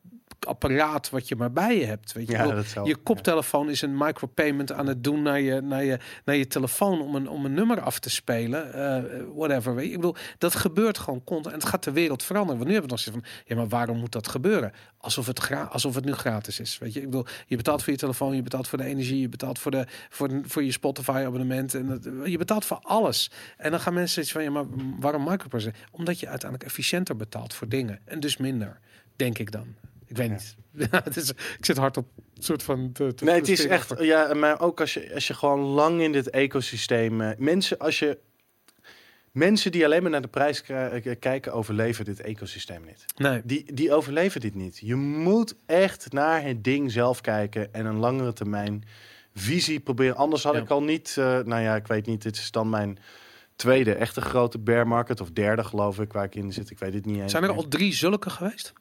apparaat 0.46 1.10
wat 1.10 1.28
je 1.28 1.36
maar 1.36 1.52
bij 1.52 1.78
je 1.78 1.86
hebt. 1.86 2.12
Weet 2.12 2.28
je, 2.28 2.34
ja, 2.34 2.48
bedoel, 2.48 2.64
zal, 2.64 2.88
je 2.88 2.96
koptelefoon 2.96 3.66
ja. 3.66 3.72
is 3.72 3.82
een 3.82 3.98
micropayment 3.98 4.72
aan 4.72 4.88
het 4.88 5.04
doen 5.04 5.22
naar 5.22 5.42
je, 5.42 5.62
naar 5.62 5.84
je, 5.84 6.00
naar 6.26 6.36
je 6.36 6.48
telefoon 6.48 7.02
om 7.02 7.16
een, 7.16 7.30
om 7.30 7.46
een 7.46 7.54
nummer 7.54 7.82
af 7.82 8.00
te 8.00 8.10
spelen. 8.10 8.72
Uh, 8.76 9.24
whatever. 9.36 9.76
Weet 9.76 9.86
je. 9.86 9.92
Ik 9.92 9.96
bedoel, 9.96 10.16
dat 10.38 10.56
gebeurt 10.56 10.98
gewoon 10.98 11.24
constant. 11.24 11.56
En 11.56 11.62
het 11.62 11.70
gaat 11.70 11.84
de 11.84 11.92
wereld 11.92 12.24
veranderen. 12.24 12.58
Want 12.58 12.68
nu 12.70 12.74
hebben 12.74 12.98
we 12.98 13.04
nog 13.04 13.14
steeds 13.14 13.18
van, 13.18 13.46
ja, 13.46 13.56
maar 13.56 13.68
waarom 13.68 13.98
moet 13.98 14.12
dat 14.12 14.28
gebeuren? 14.28 14.72
Alsof 14.98 15.28
het, 15.28 15.40
gra 15.40 15.64
alsof 15.64 15.96
het 15.96 16.06
nu 16.06 16.14
gratis 16.14 16.60
is. 16.60 16.78
Weet 16.78 16.94
je, 16.94 17.00
ik 17.00 17.06
bedoel, 17.06 17.26
je 17.48 17.56
betaalt 17.56 17.84
voor 17.84 17.94
je 17.94 18.00
telefoon, 18.00 18.36
je 18.36 18.42
betaalt 18.42 18.68
voor 18.68 18.78
de 18.78 18.86
energie, 18.86 19.20
je 19.20 19.30
betaalt 19.30 19.60
voor, 19.60 19.72
de, 19.72 19.86
voor, 20.10 20.30
voor 20.44 20.64
je 20.64 20.72
Spotify 20.72 21.24
abonnement. 21.26 21.74
En 21.74 21.88
dat, 21.88 22.04
je 22.24 22.38
betaalt 22.38 22.66
voor 22.66 22.80
alles. 22.82 23.32
En 23.58 23.72
dan 23.72 23.80
gaan 23.80 23.94
mensen 23.94 24.22
iets 24.22 24.32
van, 24.32 24.44
ja, 24.44 24.50
maar 24.50 24.66
waarom 25.00 25.24
micropayment? 25.24 25.76
Omdat 25.92 26.20
je 26.20 26.28
uiteindelijk 26.28 26.70
efficiënter 26.70 27.16
betaalt 27.16 27.54
voor 27.54 27.68
dingen. 27.68 28.00
En 28.06 28.20
dus 28.20 28.38
minder, 28.38 28.80
denk 29.16 29.38
ik 29.38 29.52
dan. 29.52 29.76
Ik 30.12 30.18
weet 30.18 30.30
niet. 30.30 30.56
Ja, 30.92 31.02
het 31.04 31.18
is, 31.18 31.30
ik 31.30 31.66
zit 31.66 31.78
hard 31.78 31.98
op 31.98 32.08
een 32.18 32.44
soort 32.44 32.64
van. 32.64 32.92
Te, 32.92 33.14
te 33.14 33.24
nee, 33.24 33.36
het 33.36 33.50
is 33.50 33.66
echt. 33.66 33.94
Ja, 34.00 34.34
maar 34.34 34.62
ook 34.62 34.80
als 34.80 34.94
je, 34.94 35.14
als 35.14 35.28
je 35.28 35.34
gewoon 35.34 35.60
lang 35.60 36.02
in 36.02 36.12
dit 36.12 36.30
ecosysteem. 36.30 37.22
Uh, 37.22 37.30
mensen, 37.38 37.78
als 37.78 38.00
je. 38.00 38.18
Mensen 39.32 39.72
die 39.72 39.86
alleen 39.86 40.02
maar 40.02 40.12
naar 40.12 40.22
de 40.22 40.28
prijs 40.28 40.64
kijken, 41.20 41.54
overleven 41.54 42.06
dit 42.06 42.22
ecosysteem 42.22 42.84
niet. 42.86 43.06
Nee. 43.16 43.42
Die, 43.44 43.74
die 43.74 43.94
overleven 43.94 44.42
dit 44.42 44.56
niet. 44.56 44.78
Je 44.78 44.96
moet 44.96 45.56
echt 45.66 46.12
naar 46.12 46.44
het 46.44 46.64
ding 46.64 46.92
zelf 46.92 47.22
kijken 47.22 47.74
en 47.74 47.86
een 47.86 47.98
langere 47.98 48.34
termijn 48.34 48.84
visie 49.34 49.80
proberen. 49.80 50.16
Anders 50.16 50.44
had 50.44 50.54
ja. 50.54 50.60
ik 50.60 50.70
al 50.70 50.84
niet. 50.84 51.16
Uh, 51.20 51.26
nou 51.26 51.62
ja, 51.62 51.76
ik 51.76 51.88
weet 51.88 52.06
niet. 52.06 52.22
Dit 52.22 52.36
is 52.36 52.52
dan 52.52 52.70
mijn 52.70 53.00
tweede 53.56 53.94
echte 53.94 54.22
grote 54.22 54.60
bear 54.60 54.88
market. 54.88 55.22
Of 55.22 55.32
derde, 55.32 55.64
geloof 55.64 56.00
ik, 56.00 56.14
waar 56.14 56.26
ik 56.26 56.36
in 56.36 56.54
zit. 56.54 56.70
Ik 56.70 56.80
weet 56.80 56.94
het 56.94 57.06
niet 57.06 57.22
eens. 57.22 57.32
Zijn 57.32 57.44
er 57.44 57.52
al 57.52 57.68
drie 57.68 57.94
zulke 57.94 58.30
geweest? 58.30 58.74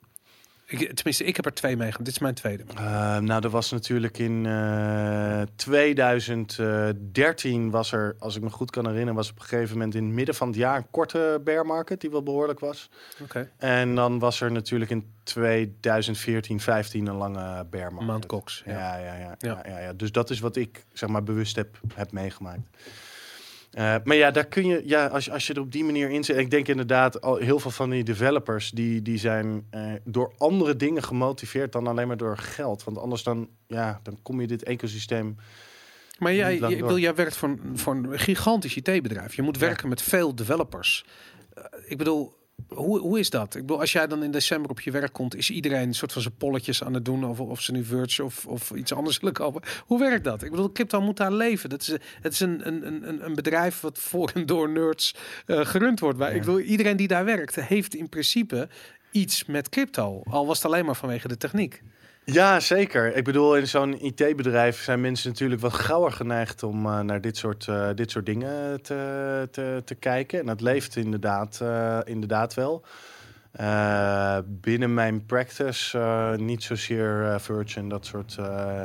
Ik, 0.70 0.94
tenminste, 0.94 1.24
ik 1.24 1.36
heb 1.36 1.44
er 1.44 1.54
twee 1.54 1.76
meegemaakt. 1.76 2.04
Dit 2.04 2.14
is 2.14 2.20
mijn 2.20 2.34
tweede. 2.34 2.64
Uh, 2.74 3.18
nou, 3.18 3.42
er 3.42 3.50
was 3.50 3.70
natuurlijk 3.70 4.18
in 4.18 4.44
uh, 4.44 5.42
2013 5.56 7.70
was 7.70 7.92
er, 7.92 8.16
als 8.18 8.36
ik 8.36 8.42
me 8.42 8.50
goed 8.50 8.70
kan 8.70 8.84
herinneren, 8.84 9.14
was 9.14 9.30
op 9.30 9.38
een 9.38 9.44
gegeven 9.44 9.76
moment 9.76 9.94
in 9.94 10.04
het 10.04 10.14
midden 10.14 10.34
van 10.34 10.48
het 10.48 10.56
jaar 10.56 10.76
een 10.76 10.90
korte 10.90 11.40
bear 11.44 11.66
market 11.66 12.00
die 12.00 12.10
wel 12.10 12.22
behoorlijk 12.22 12.60
was. 12.60 12.90
Okay. 13.22 13.50
En 13.56 13.94
dan 13.94 14.18
was 14.18 14.40
er 14.40 14.52
natuurlijk 14.52 14.90
in 14.90 15.12
2014, 15.22 16.60
15 16.60 17.06
een 17.06 17.14
lange 17.14 17.66
bear 17.70 17.90
market. 17.90 18.08
Maand 18.08 18.26
Cox. 18.26 18.62
Ja. 18.66 18.72
Ja, 18.72 18.96
ja, 18.96 19.14
ja, 19.14 19.34
ja. 19.38 19.62
ja, 19.66 19.78
ja. 19.78 19.92
Dus 19.92 20.12
dat 20.12 20.30
is 20.30 20.40
wat 20.40 20.56
ik 20.56 20.86
zeg 20.92 21.08
maar 21.08 21.22
bewust 21.22 21.56
heb, 21.56 21.80
heb 21.94 22.12
meegemaakt. 22.12 22.60
Uh, 23.78 23.94
maar 24.04 24.16
ja, 24.16 24.30
daar 24.30 24.46
kun 24.46 24.66
je, 24.66 24.82
ja, 24.84 25.06
als, 25.06 25.30
als 25.30 25.46
je 25.46 25.54
er 25.54 25.60
op 25.60 25.72
die 25.72 25.84
manier 25.84 26.10
in 26.10 26.24
zit. 26.24 26.36
Ik 26.36 26.50
denk 26.50 26.68
inderdaad, 26.68 27.20
al 27.20 27.36
heel 27.36 27.58
veel 27.58 27.70
van 27.70 27.90
die 27.90 28.04
developers 28.04 28.70
die, 28.70 29.02
die 29.02 29.18
zijn 29.18 29.66
uh, 29.74 29.92
door 30.04 30.32
andere 30.38 30.76
dingen 30.76 31.02
gemotiveerd 31.02 31.72
dan 31.72 31.86
alleen 31.86 32.06
maar 32.06 32.16
door 32.16 32.38
geld. 32.38 32.84
Want 32.84 32.98
anders 32.98 33.22
dan, 33.22 33.48
ja, 33.66 34.00
dan 34.02 34.18
kom 34.22 34.40
je 34.40 34.46
dit 34.46 34.62
ecosysteem. 34.62 35.36
Maar 36.18 36.34
jij, 36.34 36.58
wil, 36.60 36.98
jij 36.98 37.14
werkt 37.14 37.36
voor 37.36 37.48
een, 37.48 37.78
voor 37.78 37.94
een 37.94 38.18
gigantisch 38.18 38.76
IT-bedrijf. 38.76 39.34
Je 39.34 39.42
moet 39.42 39.58
werken 39.58 39.82
ja. 39.82 39.88
met 39.88 40.02
veel 40.02 40.34
developers. 40.34 41.04
Uh, 41.58 41.64
ik 41.86 41.98
bedoel, 41.98 42.39
hoe, 42.68 42.98
hoe 42.98 43.18
is 43.18 43.30
dat? 43.30 43.54
Ik 43.54 43.60
bedoel, 43.60 43.80
als 43.80 43.92
jij 43.92 44.06
dan 44.06 44.22
in 44.22 44.30
december 44.30 44.70
op 44.70 44.80
je 44.80 44.90
werk 44.90 45.12
komt, 45.12 45.36
is 45.36 45.50
iedereen 45.50 45.88
een 45.88 45.94
soort 45.94 46.12
van 46.12 46.22
zijn 46.22 46.34
polletjes 46.36 46.84
aan 46.84 46.94
het 46.94 47.04
doen 47.04 47.24
of, 47.24 47.40
of 47.40 47.60
ze 47.60 47.72
nu 47.72 47.84
Verge 47.84 48.24
of, 48.24 48.46
of 48.46 48.70
iets 48.70 48.92
anders 48.92 49.18
willen 49.18 49.34
kopen. 49.34 49.62
Hoe 49.86 49.98
werkt 49.98 50.24
dat? 50.24 50.42
Ik 50.42 50.50
bedoel, 50.50 50.72
crypto 50.72 51.00
moet 51.00 51.16
daar 51.16 51.32
leven. 51.32 51.70
Dat 51.70 51.80
is, 51.80 51.88
het 52.20 52.32
is 52.32 52.40
een, 52.40 52.66
een, 52.66 52.86
een, 53.08 53.24
een 53.24 53.34
bedrijf 53.34 53.80
wat 53.80 53.98
voor 53.98 54.30
en 54.34 54.46
door 54.46 54.70
nerds 54.70 55.14
uh, 55.46 55.66
gerund 55.66 56.00
wordt. 56.00 56.18
Maar 56.18 56.28
ja. 56.28 56.34
ik 56.34 56.40
bedoel, 56.40 56.60
iedereen 56.60 56.96
die 56.96 57.08
daar 57.08 57.24
werkt, 57.24 57.54
heeft 57.54 57.94
in 57.94 58.08
principe 58.08 58.68
iets 59.10 59.44
met 59.44 59.68
crypto. 59.68 60.22
Al 60.24 60.46
was 60.46 60.56
het 60.56 60.66
alleen 60.66 60.84
maar 60.84 60.96
vanwege 60.96 61.28
de 61.28 61.36
techniek. 61.36 61.82
Ja, 62.24 62.60
zeker. 62.60 63.16
Ik 63.16 63.24
bedoel, 63.24 63.56
in 63.56 63.68
zo'n 63.68 64.04
IT-bedrijf 64.04 64.82
zijn 64.82 65.00
mensen 65.00 65.28
natuurlijk 65.28 65.60
wat 65.60 65.72
gauwer 65.72 66.12
geneigd 66.12 66.62
om 66.62 66.86
uh, 66.86 67.00
naar 67.00 67.20
dit 67.20 67.36
soort, 67.36 67.66
uh, 67.66 67.88
dit 67.94 68.10
soort 68.10 68.26
dingen 68.26 68.82
te, 68.82 69.48
te, 69.50 69.82
te 69.84 69.94
kijken. 69.94 70.38
En 70.40 70.46
dat 70.46 70.60
leeft 70.60 70.96
inderdaad, 70.96 71.60
uh, 71.62 71.98
inderdaad 72.04 72.54
wel. 72.54 72.84
Eh, 73.50 74.38
binnen 74.46 74.94
mijn 74.94 75.26
practice 75.26 75.98
eh, 75.98 76.34
niet 76.34 76.62
zozeer 76.62 77.22
uh, 77.22 77.38
Virgin, 77.38 77.88
dat 77.88 78.06
soort 78.06 78.36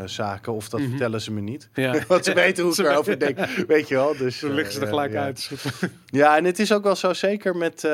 zaken. 0.06 0.54
Of 0.54 0.70
dat 0.70 0.80
Mhm. 0.80 0.90
vertellen 0.90 1.22
ze 1.22 1.32
me 1.32 1.42
niet. 1.42 1.70
Ja. 1.74 1.96
Want 2.08 2.26
ze 2.26 2.34
weten 2.34 2.64
hoe 2.64 2.74
ik 2.74 2.80
erover 2.86 3.20
denk. 3.20 3.40
Weet 3.68 3.88
je 3.88 3.96
wel. 3.96 4.18
Dus, 4.18 4.40
Dan 4.40 4.52
liggen 4.54 4.74
ze 4.74 4.80
er 4.82 4.88
gelijk 4.88 5.12
ja. 5.12 5.22
uit. 5.24 5.52
Ja, 6.06 6.38
en 6.38 6.44
het 6.46 6.60
is 6.60 6.74
ook 6.74 6.84
wel 6.84 6.96
zo, 6.96 7.14
zeker 7.14 7.56
met 7.56 7.88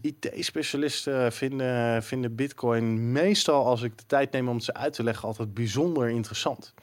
IT-specialisten 0.00 1.32
vinden, 1.32 2.02
vinden 2.02 2.34
Bitcoin 2.34 3.12
meestal, 3.12 3.66
als 3.66 3.82
ik 3.82 3.98
de 3.98 4.04
tijd 4.06 4.32
neem 4.32 4.48
om 4.48 4.54
het 4.54 4.64
ze 4.64 4.74
uit 4.74 4.92
te 4.92 5.02
leggen, 5.02 5.28
altijd 5.28 5.54
bijzonder 5.54 6.08
interessant. 6.08 6.74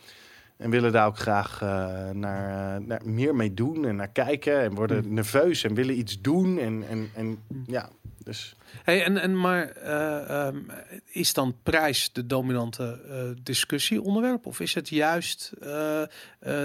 En 0.60 0.70
willen 0.70 0.92
daar 0.92 1.08
ook 1.08 1.18
graag 1.18 1.62
eh, 1.62 2.10
naar, 2.10 2.76
eh, 2.76 2.82
naar 2.88 3.02
meer 3.04 3.36
mee 3.36 3.54
doen 3.54 3.86
en 3.86 3.96
naar 3.96 4.10
kijken. 4.12 4.60
En 4.60 4.74
worden 4.74 5.06
Mm. 5.06 5.14
nerveus 5.14 5.64
en 5.64 5.74
willen 5.74 5.98
iets 5.98 6.22
doen. 6.22 6.58
En, 6.60 6.84
en, 6.90 7.10
en 7.16 7.40
ja, 7.66 7.90
dus. 8.24 8.56
Hey, 8.84 9.04
en, 9.04 9.18
en 9.18 9.40
maar 9.40 9.70
eh, 9.70 10.48
ehm, 10.48 10.58
is 11.06 11.34
dan 11.34 11.56
prijs 11.64 12.14
de 12.14 12.26
dominante 12.26 13.02
eh, 13.10 13.44
discussieonderwerp? 13.44 14.46
Of 14.46 14.60
is 14.60 14.74
het 14.74 14.90
juist 14.90 15.52
de, 15.60 16.10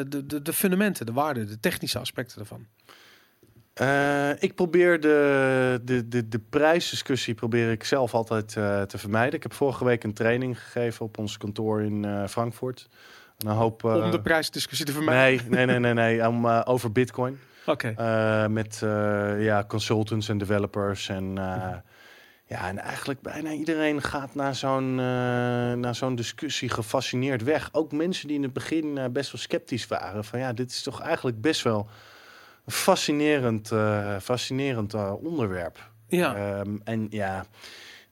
de, 0.08 0.42
de 0.42 0.52
fundamenten, 0.52 1.06
de 1.06 1.12
waarden, 1.12 1.46
de 1.46 1.60
technische 1.60 1.98
aspecten 1.98 2.40
ervan? 2.40 2.66
Ik 4.38 4.54
probeer 4.54 5.00
de, 5.00 5.80
de, 5.84 6.08
de, 6.08 6.28
de 6.28 6.38
prijsdiscussie 6.38 7.34
probeer 7.34 7.70
ik 7.70 7.84
zelf 7.84 8.14
altijd 8.14 8.48
te 8.88 8.98
vermijden. 8.98 9.34
Ik 9.34 9.42
heb 9.42 9.52
vorige 9.52 9.84
week 9.84 10.04
een 10.04 10.14
training 10.14 10.60
gegeven 10.60 11.04
op 11.04 11.18
ons 11.18 11.36
kantoor 11.36 11.82
in 11.82 12.28
Frankfurt. 12.28 12.88
En 13.38 13.48
een 13.48 13.56
hoop, 13.56 13.84
eh, 13.84 13.94
Om 13.94 14.10
de 14.10 14.20
prijsdiscussie 14.20 14.86
te 14.86 14.92
vermijden? 14.92 15.50
Nee, 15.50 15.66
nee, 15.66 15.78
nee, 15.78 15.94
nee, 15.94 16.16
nee. 16.16 16.28
Om, 16.28 16.46
eh, 16.46 16.60
over 16.64 16.92
Bitcoin. 16.92 17.38
Oké. 17.66 17.94
Eh, 17.96 18.46
met 18.46 18.78
ja, 19.38 19.64
consultants 19.68 20.28
en 20.28 20.38
developers. 20.38 21.08
En, 21.08 21.38
eh, 21.38 21.76
ja, 22.46 22.68
en 22.68 22.78
eigenlijk 22.78 23.20
bijna 23.20 23.50
iedereen 23.50 24.02
gaat 24.02 24.34
naar 24.34 24.54
zo'n, 24.54 24.94
naar 25.80 25.94
zo'n 25.94 26.14
discussie 26.14 26.68
gefascineerd 26.68 27.42
weg. 27.42 27.68
Ook 27.72 27.92
mensen 27.92 28.26
die 28.26 28.36
in 28.36 28.42
het 28.42 28.52
begin 28.52 29.12
best 29.12 29.32
wel 29.32 29.40
sceptisch 29.40 29.86
waren. 29.86 30.24
Van 30.24 30.38
ja, 30.38 30.52
dit 30.52 30.70
is 30.70 30.82
toch 30.82 31.00
eigenlijk 31.00 31.40
best 31.40 31.62
wel 31.62 31.88
een 32.64 32.72
fascinerend, 32.72 33.72
fascinerend 34.20 34.94
onderwerp. 35.20 35.90
Ja. 36.08 36.34
Ehm, 36.34 36.76
en 36.84 37.06
ja, 37.10 37.44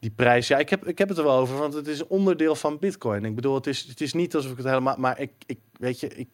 die 0.02 0.10
prijs, 0.10 0.48
ja, 0.48 0.58
ik 0.58 0.68
heb, 0.70 0.86
ik 0.86 0.98
heb 0.98 1.08
het 1.08 1.18
er 1.18 1.24
wel 1.24 1.36
over, 1.36 1.56
want 1.58 1.74
het 1.74 1.86
is 1.86 2.06
onderdeel 2.06 2.54
van 2.54 2.78
Bitcoin. 2.78 3.24
Ik 3.24 3.34
bedoel, 3.34 3.54
het 3.54 3.66
is, 3.66 3.80
het 3.80 4.00
is 4.00 4.12
niet 4.12 4.34
alsof 4.34 4.50
ik 4.50 4.56
het 4.56 4.66
helemaal, 4.66 4.96
maar 4.98 5.20
ik, 5.20 5.30
ik 5.46 5.58
weet 5.72 6.00
je, 6.00 6.08
ik, 6.08 6.28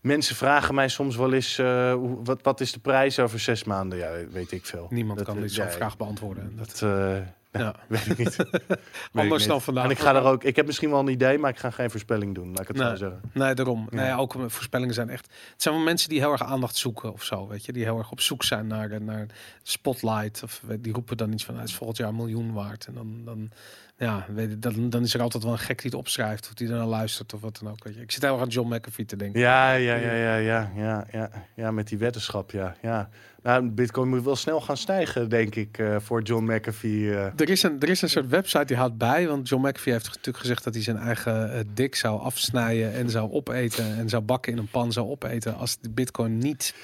mensen 0.00 0.36
vragen 0.36 0.74
mij 0.74 0.88
soms 0.88 1.16
wel 1.16 1.32
eens, 1.32 1.56
hoe, 1.56 2.18
wat, 2.24 2.42
wat 2.42 2.60
is 2.60 2.72
de 2.72 2.78
prijs 2.78 3.18
over 3.18 3.38
zes 3.38 3.64
maanden? 3.64 3.98
Ja, 3.98 4.10
weet 4.30 4.52
ik 4.52 4.66
veel. 4.66 4.86
Niemand 4.90 5.18
Dat, 5.18 5.26
kan 5.26 5.36
eh, 5.36 5.42
dit 5.42 5.52
zo'n 5.52 5.64
ja, 5.64 5.70
vraag 5.70 5.96
beantwoorden. 5.96 6.56
Dat, 6.56 6.68
Dat, 6.68 6.82
eh, 6.82 7.16
ja. 7.58 7.74
weet 7.88 8.06
ik 8.06 8.18
niet. 8.18 8.36
Weet 8.36 8.48
ik 8.48 8.78
Anders 9.14 9.40
niet. 9.42 9.50
dan 9.50 9.62
vandaag. 9.62 9.84
En 9.84 9.90
ik 9.90 9.98
ga 9.98 10.14
er 10.14 10.22
ook, 10.22 10.44
ik 10.44 10.56
heb 10.56 10.66
misschien 10.66 10.90
wel 10.90 10.98
een 11.00 11.08
idee, 11.08 11.38
maar 11.38 11.50
ik 11.50 11.58
ga 11.58 11.70
geen 11.70 11.90
voorspelling 11.90 12.34
doen, 12.34 12.48
laat 12.48 12.60
ik 12.60 12.68
het 12.68 12.76
Nee. 12.76 12.88
zo 12.88 12.96
zeggen. 12.96 13.20
Nee, 13.32 13.54
daarom. 13.54 13.88
Ja. 13.90 13.96
Nee, 14.02 14.12
ook 14.16 14.34
eh, 14.34 14.40
voorspellingen 14.46 14.94
zijn 14.94 15.08
echt. 15.10 15.26
Het 15.52 15.62
zijn 15.62 15.74
wel 15.74 15.84
mensen 15.84 16.08
die 16.08 16.18
heel 16.20 16.32
erg 16.32 16.42
aandacht 16.42 16.76
zoeken 16.76 17.12
of 17.12 17.22
zo, 17.22 17.48
weet 17.48 17.64
je, 17.64 17.72
die 17.72 17.84
heel 17.84 17.98
erg 17.98 18.10
op 18.10 18.20
zoek 18.20 18.42
zijn 18.44 18.66
naar, 18.66 18.90
eh, 18.90 19.00
naar 19.00 19.26
spotlight 19.62 20.42
of 20.42 20.60
weet- 20.66 20.84
die 20.84 20.92
roepen 20.92 21.16
dan 21.16 21.32
iets 21.32 21.44
van, 21.44 21.54
"Ah, 21.54 21.60
het 21.60 21.68
is 21.70 21.76
volgend 21.76 21.98
jaar 21.98 22.08
een 22.08 22.16
miljoen 22.16 22.52
waard 22.52 22.86
en 22.86 22.94
dan, 22.94 23.20
dan 23.24 23.50
ja, 23.98 24.26
weet 24.28 24.62
dan, 24.62 24.90
dan 24.90 25.02
is 25.02 25.14
er 25.14 25.20
altijd 25.20 25.42
wel 25.42 25.52
een 25.52 25.58
gek 25.58 25.82
die 25.82 25.90
het 25.90 25.98
opschrijft 26.00 26.46
of 26.46 26.54
die 26.54 26.68
er 26.68 26.74
naar 26.76 26.86
luistert 26.86 27.34
of 27.34 27.40
wat 27.40 27.58
dan 27.62 27.70
ook. 27.72 27.84
Weet 27.84 27.94
je. 27.94 28.00
Ik 28.00 28.12
zit 28.12 28.22
heel 28.22 28.32
erg 28.32 28.42
aan 28.42 28.48
John 28.48 28.74
McAfee 28.74 29.04
te 29.04 29.16
denken. 29.16 29.40
Ja, 29.40 29.72
ja, 29.72 29.94
ja, 29.94 30.12
ja, 30.12 30.36
ja, 30.36 30.70
ja, 30.76 31.06
ja, 31.12 31.30
ja, 31.54 31.70
met 31.70 31.88
die 31.88 31.98
weddenschap, 31.98 32.50
ja, 32.50 32.76
ja. 32.82 33.08
Nou, 33.42 33.68
Bitcoin 33.70 34.08
moet 34.08 34.24
wel 34.24 34.36
snel 34.36 34.60
gaan 34.60 34.76
stijgen, 34.76 35.28
denk 35.28 35.54
ik, 35.54 35.78
eh, 35.78 35.96
voor 35.98 36.22
John 36.22 36.52
McAfee. 36.52 37.14
eh. 37.14 37.24
Er 37.36 37.48
is, 37.50 37.62
een, 37.62 37.80
er 37.80 37.88
is 37.88 38.02
een 38.02 38.08
soort 38.08 38.28
website 38.28 38.64
die 38.64 38.76
houdt 38.76 38.98
bij, 38.98 39.28
want 39.28 39.48
John 39.48 39.66
McAfee 39.68 39.92
heeft 39.92 40.06
natuurlijk 40.06 40.38
gezegd 40.38 40.64
dat 40.64 40.74
hij 40.74 40.82
zijn 40.82 40.96
eigen 40.96 41.52
eh, 41.52 41.60
dik 41.74 41.94
zou 41.94 42.20
afsnijden 42.20 42.92
en 42.92 43.10
zou 43.10 43.32
opeten 43.32 43.96
en 43.96 44.08
zou 44.08 44.22
bakken 44.22 44.52
in 44.52 44.58
een 44.58 44.68
pan 44.70 44.92
zou 44.92 45.08
opeten 45.08 45.56
als 45.56 45.78
de 45.80 45.90
bitcoin 45.90 46.38
niet 46.38 46.74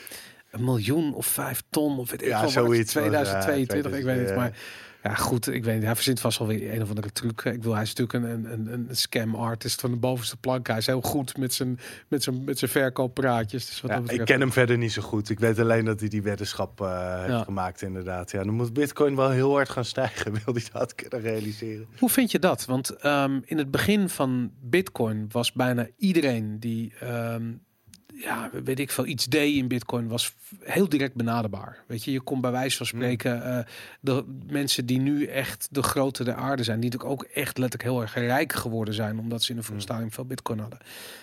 een 0.51 0.65
miljoen 0.65 1.15
of 1.15 1.27
vijf 1.27 1.63
ton 1.71 1.99
of 1.99 2.11
weet 2.11 2.23
ik 2.23 2.29
Ja, 2.29 2.37
veel 2.37 2.45
wat, 2.45 2.73
zoiets 2.73 2.95
was, 2.95 3.05
ja, 3.05 3.11
2022, 3.11 3.93
ik 3.99 4.05
weet 4.05 4.19
niet, 4.21 4.29
ja. 4.29 4.35
maar 4.35 4.53
ja 5.03 5.15
goed, 5.15 5.53
ik 5.53 5.65
weet 5.65 5.75
niet, 5.75 5.85
hij 5.85 5.95
verzint 5.95 6.21
vast 6.21 6.39
wel 6.39 6.49
weer 6.49 6.75
een 6.75 6.83
of 6.83 6.89
andere 6.89 7.13
truc. 7.13 7.45
Ik 7.45 7.53
bedoel, 7.53 7.73
hij 7.75 7.83
is 7.83 7.95
natuurlijk 7.95 8.25
een, 8.25 8.53
een, 8.53 8.73
een, 8.73 8.87
een 8.89 8.97
scam 8.97 9.35
artist 9.35 9.81
van 9.81 9.91
de 9.91 9.97
bovenste 9.97 10.37
plank. 10.37 10.67
Hij 10.67 10.77
is 10.77 10.87
heel 10.87 11.01
goed 11.01 11.37
met 11.37 11.55
zijn, 11.55 11.79
met 12.09 12.23
zijn, 12.23 12.45
met 12.45 12.59
zijn 12.59 12.71
verkooppraatjes. 12.71 13.67
Dus 13.67 13.81
wat 13.81 13.91
Ja, 13.91 14.03
ik 14.13 14.25
ken 14.25 14.41
hem 14.41 14.53
verder 14.53 14.79
niet 14.79 14.93
zo 14.93 15.03
goed. 15.03 15.31
Ik 15.31 15.41
weet 15.41 15.59
alleen 15.59 15.85
dat 15.85 16.01
hij 16.01 16.09
die 16.09 16.23
weddenschap 16.23 16.81
eh, 16.81 16.87
Ja. 16.87 17.25
heeft 17.27 17.45
gemaakt, 17.45 17.83
inderdaad. 17.83 18.31
Ja, 18.31 18.45
dan 18.45 18.55
moet 18.55 18.73
Bitcoin 18.73 19.17
wel 19.17 19.31
heel 19.31 19.53
hard 19.53 19.69
gaan 19.69 19.85
stijgen, 19.85 20.33
wil 20.45 20.55
hij 20.55 20.65
dat 20.73 20.95
kunnen 20.95 21.21
realiseren. 21.21 21.87
Hoe 21.99 22.11
vind 22.11 22.31
je 22.31 22.39
dat? 22.39 22.65
Want 22.65 22.91
ehm, 22.91 23.41
in 23.45 23.59
het 23.59 23.71
begin 23.71 24.09
van 24.09 24.51
Bitcoin 24.61 25.27
was 25.31 25.53
bijna 25.53 25.87
iedereen 25.97 26.61
die, 26.61 26.95
ehm, 27.01 27.53
ja, 28.23 28.51
weet 28.65 28.79
ik 28.79 28.91
veel, 28.91 29.07
iets 29.07 29.27
deed 29.27 29.57
in 29.57 29.69
Bitcoin, 29.69 30.09
was 30.09 30.33
heel 30.61 30.89
direct 30.89 31.15
benaderbaar. 31.15 31.85
Weet 31.87 32.05
je, 32.05 32.13
je 32.13 32.21
kon 32.21 32.41
bij 32.41 32.51
wijze 32.51 32.77
van 32.77 32.87
spreken 32.87 33.45
eh, 33.45 33.65
de 34.01 34.25
mensen 34.47 34.87
die 34.87 34.99
nu 34.99 35.25
echt 35.25 35.69
de 35.71 35.83
grote 35.83 36.25
der 36.25 36.35
aarde 36.35 36.63
zijn, 36.63 36.81
die 36.81 36.91
natuurlijk 36.91 37.21
ook 37.21 37.29
echt 37.35 37.59
letterlijk 37.59 37.91
heel 37.91 38.01
erg 38.01 38.15
rijk 38.15 38.53
geworden 38.53 38.95
zijn, 38.95 39.19
omdat 39.19 39.43
ze 39.43 39.51
in 39.51 39.57
een 39.57 39.65
vroeg 39.65 39.81
stadium 39.81 40.13
veel 40.13 40.25
Bitcoin 40.25 40.59
hadden. 40.59 40.79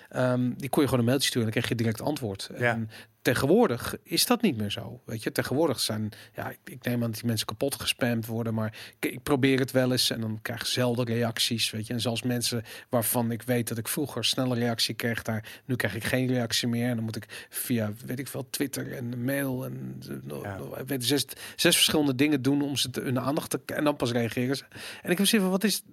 Ehm, 0.09 0.51
die 0.57 0.69
kon 0.69 0.81
je 0.81 0.87
gewoon 0.87 0.99
een 0.99 1.09
mailtje 1.09 1.27
sturen 1.27 1.47
en 1.47 1.53
dan 1.53 1.61
kreeg 1.61 1.77
je 1.77 1.83
direct 1.83 2.01
antwoord. 2.01 2.49
Ja. 2.57 2.73
En 2.73 2.89
tegenwoordig 3.21 3.95
is 4.03 4.25
dat 4.25 4.41
niet 4.41 4.57
meer 4.57 4.71
zo. 4.71 5.01
Weet 5.05 5.23
je, 5.23 5.31
tegenwoordig 5.31 5.79
zijn, 5.79 6.11
ja, 6.35 6.49
ik, 6.49 6.59
ik 6.63 6.83
neem 6.83 7.03
aan 7.03 7.09
dat 7.09 7.19
die 7.19 7.25
mensen 7.25 7.47
kapot 7.47 7.81
gespamd 7.81 8.25
worden, 8.25 8.53
maar 8.53 8.77
ik, 8.99 9.11
ik 9.11 9.23
probeer 9.23 9.59
het 9.59 9.71
wel 9.71 9.91
eens 9.91 10.09
en 10.09 10.21
dan 10.21 10.39
krijg 10.41 10.59
ik 10.59 10.65
zelden 10.65 11.05
reacties. 11.05 11.71
Weet 11.71 11.87
je, 11.87 11.93
en 11.93 12.01
zelfs 12.01 12.23
mensen 12.23 12.63
waarvan 12.89 13.31
ik 13.31 13.41
weet 13.41 13.67
dat 13.67 13.77
ik 13.77 13.87
vroeger 13.87 14.25
snelle 14.25 14.55
reactie 14.55 14.95
kreeg, 14.95 15.21
daar 15.21 15.61
nu 15.65 15.75
krijg 15.75 15.95
ik 15.95 16.03
geen 16.03 16.27
reactie 16.27 16.67
meer. 16.67 16.89
En 16.89 16.95
dan 16.95 17.03
moet 17.05 17.15
ik 17.15 17.47
via, 17.49 17.91
weet 18.05 18.19
ik 18.19 18.27
veel, 18.27 18.49
Twitter 18.49 18.93
en 18.93 19.23
mail 19.23 19.65
en 19.65 20.01
eh, 20.29 20.41
Ja. 20.41 20.59
ik 20.77 20.87
weet, 20.87 21.05
zes, 21.05 21.25
zes 21.55 21.75
verschillende 21.75 22.15
dingen 22.15 22.41
doen 22.41 22.61
om 22.61 22.75
ze 22.75 22.89
te, 22.89 23.01
hun 23.01 23.19
aandacht 23.19 23.49
te 23.49 23.59
en 23.65 23.83
dan 23.83 23.95
pas 23.95 24.11
reageren 24.11 24.57
ze. 24.57 24.63
En 25.01 25.11
ik 25.11 25.17
heb 25.17 25.27
zoiets 25.27 25.49
van, 25.49 25.49
wat 25.49 25.63
is 25.63 25.83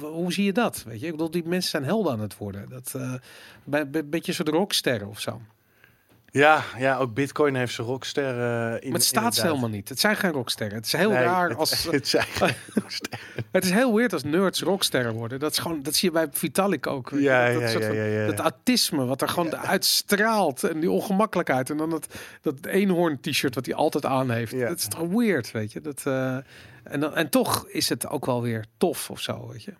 hoe 0.00 0.32
zie 0.32 0.44
je 0.44 0.52
dat? 0.52 0.82
Weet 0.86 1.00
je, 1.00 1.06
ik 1.06 1.12
bedoel, 1.12 1.30
die 1.30 1.44
mensen 1.46 1.70
zijn 1.70 1.84
helden 1.84 2.12
aan 2.12 2.20
het 2.20 2.36
worden. 2.36 2.68
Dat 2.68 2.92
eh 2.96 3.14
bij, 3.64 3.90
bij, 3.90 4.06
beetje 4.08 4.28
een 4.28 4.34
soort 4.34 4.48
rocksterren 4.48 5.08
of 5.08 5.20
zo. 5.20 5.40
Ja, 6.30 6.62
ja, 6.78 6.96
ook 6.96 7.14
Bitcoin 7.14 7.54
heeft 7.54 7.74
zijn 7.74 7.86
rocksterren. 7.86 8.80
in, 8.82 8.88
Maar 8.88 8.98
het 8.98 9.08
staat 9.08 9.34
ze 9.34 9.42
helemaal 9.46 9.68
niet. 9.68 9.88
Het 9.88 10.00
zijn 10.00 10.16
geen 10.16 10.30
rocksterren. 10.32 10.76
Het 10.76 10.86
is 10.86 10.92
heel 10.92 11.10
Nee, 11.10 11.22
raar 11.22 11.48
het- 11.48 11.58
als. 11.58 11.84
het 11.90 12.08
zijn. 12.08 12.26
Het 13.52 13.64
is 13.64 13.70
heel 13.70 13.94
weird 13.94 14.12
als 14.12 14.22
nerds 14.24 14.62
rocksterren 14.62 15.12
worden. 15.14 15.38
Dat 15.38 15.52
is 15.52 15.58
gewoon. 15.58 15.82
Dat 15.82 15.94
zie 15.94 16.08
je 16.08 16.14
bij 16.14 16.26
Vitalik 16.30 16.86
ook. 16.86 17.10
Ja, 17.14 17.52
dat, 17.52 17.60
ja, 17.60 17.68
soort 17.68 17.82
ja, 17.82 17.88
van- 17.88 17.96
ja, 17.96 18.26
dat 18.26 18.38
autisme 18.38 19.04
wat 19.04 19.22
er 19.22 19.28
gewoon 19.28 19.56
uitstraalt 19.56 20.64
en 20.64 20.80
die 20.80 20.90
ongemakkelijkheid 20.90 21.70
en 21.70 21.76
dan 21.76 21.90
dat 21.90 22.06
dat 22.40 22.66
eenhoorn 22.66 23.20
t-shirt 23.20 23.54
wat 23.54 23.66
hij 23.66 23.74
altijd 23.74 24.04
aan 24.04 24.30
heeft. 24.30 24.52
Ja. 24.52 24.68
Dat 24.68 24.78
is 24.78 24.88
toch 24.88 25.08
weird, 25.08 25.50
weet 25.50 25.72
je? 25.72 25.80
Dat 25.80 26.02
eh, 26.04 26.36
en 26.82 27.00
dan, 27.00 27.14
en 27.14 27.28
toch 27.30 27.68
is 27.68 27.88
het 27.88 28.08
ook 28.08 28.26
wel 28.26 28.42
weer 28.42 28.64
tof 28.76 29.10
of 29.10 29.20
zo, 29.20 29.48
weet 29.48 29.62
je? 29.64 29.72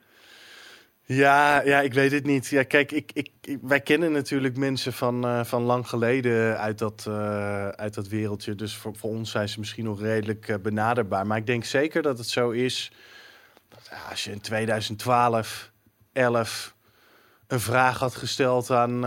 Ja, 1.08 1.62
ja, 1.62 1.80
ik 1.80 1.94
weet 1.94 2.12
het 2.12 2.24
niet. 2.24 2.46
Ja, 2.46 2.62
kijk, 2.62 2.92
ik, 2.92 3.10
ik, 3.14 3.58
wij 3.62 3.80
kennen 3.80 4.12
natuurlijk 4.12 4.56
mensen 4.56 4.92
van, 4.92 5.24
eh, 5.24 5.44
van 5.44 5.62
lang 5.62 5.88
geleden 5.88 6.58
uit 6.58 6.78
dat, 6.78 7.04
eh, 7.08 7.68
uit 7.68 7.94
dat 7.94 8.08
wereldje. 8.08 8.54
Dus 8.54 8.76
voor, 8.76 8.96
voor 8.96 9.10
ons 9.10 9.30
zijn 9.30 9.48
ze 9.48 9.58
misschien 9.58 9.84
nog 9.84 10.00
redelijk 10.00 10.48
eh, 10.48 10.56
benaderbaar. 10.62 11.26
Maar 11.26 11.36
ik 11.36 11.46
denk 11.46 11.64
zeker 11.64 12.02
dat 12.02 12.18
het 12.18 12.28
zo 12.28 12.50
is. 12.50 12.92
Dat, 13.68 13.90
als 14.10 14.24
je 14.24 14.30
in 14.30 14.40
2012, 14.40 15.70
11 16.12 16.74
een 17.46 17.60
vraag 17.60 17.98
had 17.98 18.14
gesteld 18.14 18.70
aan, 18.70 19.00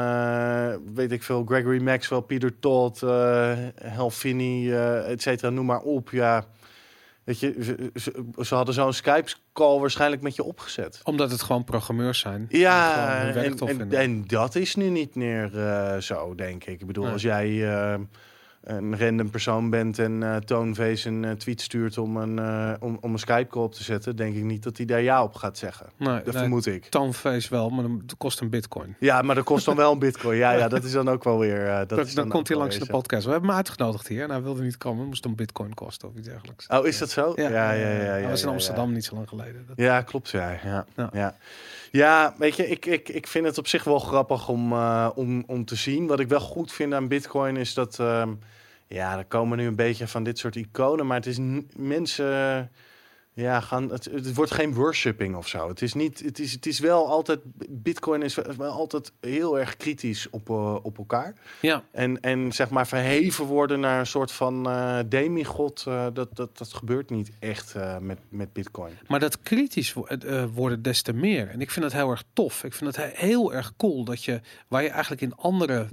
weet 0.93 1.11
ik 1.11 1.23
veel, 1.23 1.43
Gregory 1.45 1.81
Maxwell, 1.81 2.21
Peter 2.21 2.59
Todd, 2.59 3.01
Helfini, 3.83 4.73
et 4.73 5.21
cetera, 5.21 5.49
noem 5.49 5.65
maar 5.65 5.81
op. 5.81 6.09
Ja, 6.09 6.45
weet 7.29 7.39
je, 7.39 7.55
ze, 7.63 7.91
ze, 7.95 8.23
ze 8.45 8.55
hadden 8.55 8.73
zo'n 8.73 8.93
Skype-call 8.93 9.79
waarschijnlijk 9.79 10.21
met 10.21 10.35
je 10.35 10.43
opgezet. 10.43 10.99
Omdat 11.03 11.31
het 11.31 11.41
gewoon 11.41 11.63
programmeurs 11.63 12.19
zijn. 12.19 12.45
Ja, 12.49 13.21
en, 13.33 13.91
en, 13.91 14.23
dat 14.27 14.55
is 14.55 14.75
nu 14.75 14.89
niet 14.89 15.15
meer 15.15 15.59
eh, 15.59 15.97
zo, 15.97 16.35
denk 16.35 16.63
ik. 16.63 16.81
Ik 16.81 16.87
bedoel, 16.87 17.03
Nee. 17.03 17.13
als 17.13 17.21
jij 17.21 17.73
eh, 17.73 17.99
een 18.63 18.97
random 18.99 19.29
persoon 19.29 19.69
bent 19.69 19.99
en 19.99 20.23
eh 20.23 20.35
Toonface 20.35 21.07
een 21.09 21.25
eh, 21.25 21.31
tweet 21.31 21.61
stuurt 21.61 21.97
om 21.97 22.17
een, 22.17 22.39
eh, 22.39 22.73
om, 22.79 22.97
om 23.01 23.13
een 23.13 23.19
Skype-call 23.19 23.63
op 23.63 23.73
te 23.73 23.83
zetten, 23.83 24.15
denk 24.15 24.35
ik 24.35 24.43
niet 24.43 24.63
dat 24.63 24.77
hij 24.77 24.85
daar 24.85 25.01
ja 25.01 25.23
op 25.23 25.35
gaat 25.35 25.57
zeggen. 25.57 25.85
nee, 25.97 26.07
Dat 26.15 26.23
nee, 26.25 26.33
vermoed 26.33 26.65
ik. 26.65 26.85
Toonface 26.85 27.49
wel, 27.49 27.69
maar 27.69 27.83
dan 27.83 28.01
kost 28.17 28.39
een 28.39 28.49
bitcoin. 28.49 28.95
Ja, 28.99 29.21
maar 29.21 29.35
dat 29.35 29.43
kost 29.43 29.65
dan 29.65 29.75
wel 29.75 29.91
een 29.91 29.99
bitcoin. 29.99 30.37
Ja, 30.37 30.51
ja 30.51 30.67
dat 30.67 30.83
is 30.83 30.91
dan 30.91 31.09
ook 31.09 31.23
wel 31.23 31.39
weer... 31.39 31.65
dat 31.65 31.89
Dan, 31.89 31.99
is 31.99 32.13
dan 32.13 32.29
komt 32.29 32.47
hij 32.47 32.57
langs 32.57 32.77
de 32.79 32.85
podcast. 32.85 33.25
We 33.25 33.31
hebben 33.31 33.49
hem 33.49 33.57
uitgenodigd 33.57 34.07
hier 34.07 34.23
en 34.23 34.29
hij 34.29 34.41
wilde 34.41 34.61
niet 34.63 34.77
komen. 34.77 35.05
Moest 35.05 35.25
een 35.25 35.35
bitcoin 35.35 35.73
kosten 35.73 36.07
of 36.09 36.15
iets 36.15 36.27
dergelijks. 36.27 36.67
Oh, 36.67 36.85
is 36.87 36.97
dat 36.97 37.09
zo? 37.09 37.31
Ja, 37.35 37.49
ja, 37.49 37.71
ja. 37.71 37.89
ja, 37.89 37.95
Hij 37.95 38.27
was 38.29 38.41
in 38.41 38.47
ja, 38.47 38.53
Amsterdam 38.53 38.87
ja. 38.87 38.93
niet 38.93 39.05
zo 39.05 39.15
lang 39.15 39.29
geleden. 39.29 39.63
Dat- 39.67 39.77
Ja, 39.77 40.01
klopt. 40.01 40.29
Ja, 40.29 40.49
ja, 40.63 40.85
Ja. 40.95 41.09
ja. 41.13 41.35
ja. 41.91 42.35
weet 42.37 42.55
je, 42.55 42.67
ik, 42.67 42.85
ik, 42.85 43.09
ik 43.09 43.27
vind 43.27 43.45
het 43.45 43.57
op 43.57 43.67
zich 43.67 43.83
wel 43.83 43.99
grappig 43.99 44.47
om, 44.49 44.73
om, 45.15 45.43
om 45.47 45.65
te 45.65 45.75
zien. 45.75 46.07
Wat 46.07 46.19
ik 46.19 46.27
wel 46.27 46.39
goed 46.39 46.71
vind 46.71 46.93
aan 46.93 47.07
Bitcoin 47.07 47.57
is 47.57 47.73
dat. 47.73 47.99
ehm, 47.99 48.29
ja, 48.89 49.17
er 49.17 49.25
komen 49.25 49.57
nu 49.57 49.65
een 49.65 49.75
beetje 49.75 50.07
van 50.07 50.23
dit 50.23 50.37
soort 50.37 50.55
iconen. 50.55 51.07
Maar 51.07 51.17
het 51.17 51.25
is 51.25 51.37
mensen 51.75 52.71
ja, 53.33 53.59
gaan, 53.59 53.89
het, 53.91 54.05
het 54.05 54.33
wordt 54.33 54.51
geen 54.51 54.73
worshipping 54.73 55.35
of 55.35 55.47
zo. 55.47 55.67
Het 55.67 55.81
is, 55.81 55.93
niet, 55.93 56.19
het 56.19 56.39
is, 56.39 56.51
het 56.51 56.65
is 56.65 56.79
wel 56.79 57.07
altijd, 57.07 57.39
Bitcoin 57.69 58.21
is 58.21 58.35
wel 58.35 58.71
altijd 58.71 59.11
heel 59.19 59.59
erg 59.59 59.77
kritisch 59.77 60.29
op, 60.29 60.49
eh, 60.49 60.75
op 60.83 60.97
elkaar. 60.97 61.33
Ja, 61.61 61.83
En, 61.91 62.19
en 62.21 62.51
zeg 62.51 62.69
maar 62.69 62.87
verheven 62.87 63.45
worden 63.45 63.79
naar 63.79 63.99
een 63.99 64.05
soort 64.07 64.31
van 64.31 64.69
eh, 64.69 64.99
demigod, 65.05 65.83
eh, 65.87 66.07
dat, 66.13 66.35
dat, 66.35 66.57
dat 66.57 66.73
gebeurt 66.73 67.09
niet 67.09 67.31
echt 67.39 67.75
met, 67.99 68.19
met 68.29 68.53
Bitcoin. 68.53 68.93
maar 69.07 69.19
dat 69.19 69.41
kritisch 69.41 69.93
wo- 69.93 70.07
worden 70.53 70.81
des 70.81 71.01
te 71.01 71.13
meer. 71.13 71.49
En 71.49 71.61
ik 71.61 71.71
vind 71.71 71.85
dat 71.85 71.93
heel 71.93 72.09
erg 72.09 72.23
tof. 72.33 72.63
Ik 72.63 72.73
vind 72.73 72.95
het 72.95 73.05
he- 73.05 73.25
heel 73.27 73.53
erg 73.53 73.73
cool 73.77 74.03
dat 74.03 74.23
je, 74.23 74.41
waar 74.67 74.83
je 74.83 74.89
eigenlijk 74.89 75.21
in 75.21 75.35
andere 75.35 75.87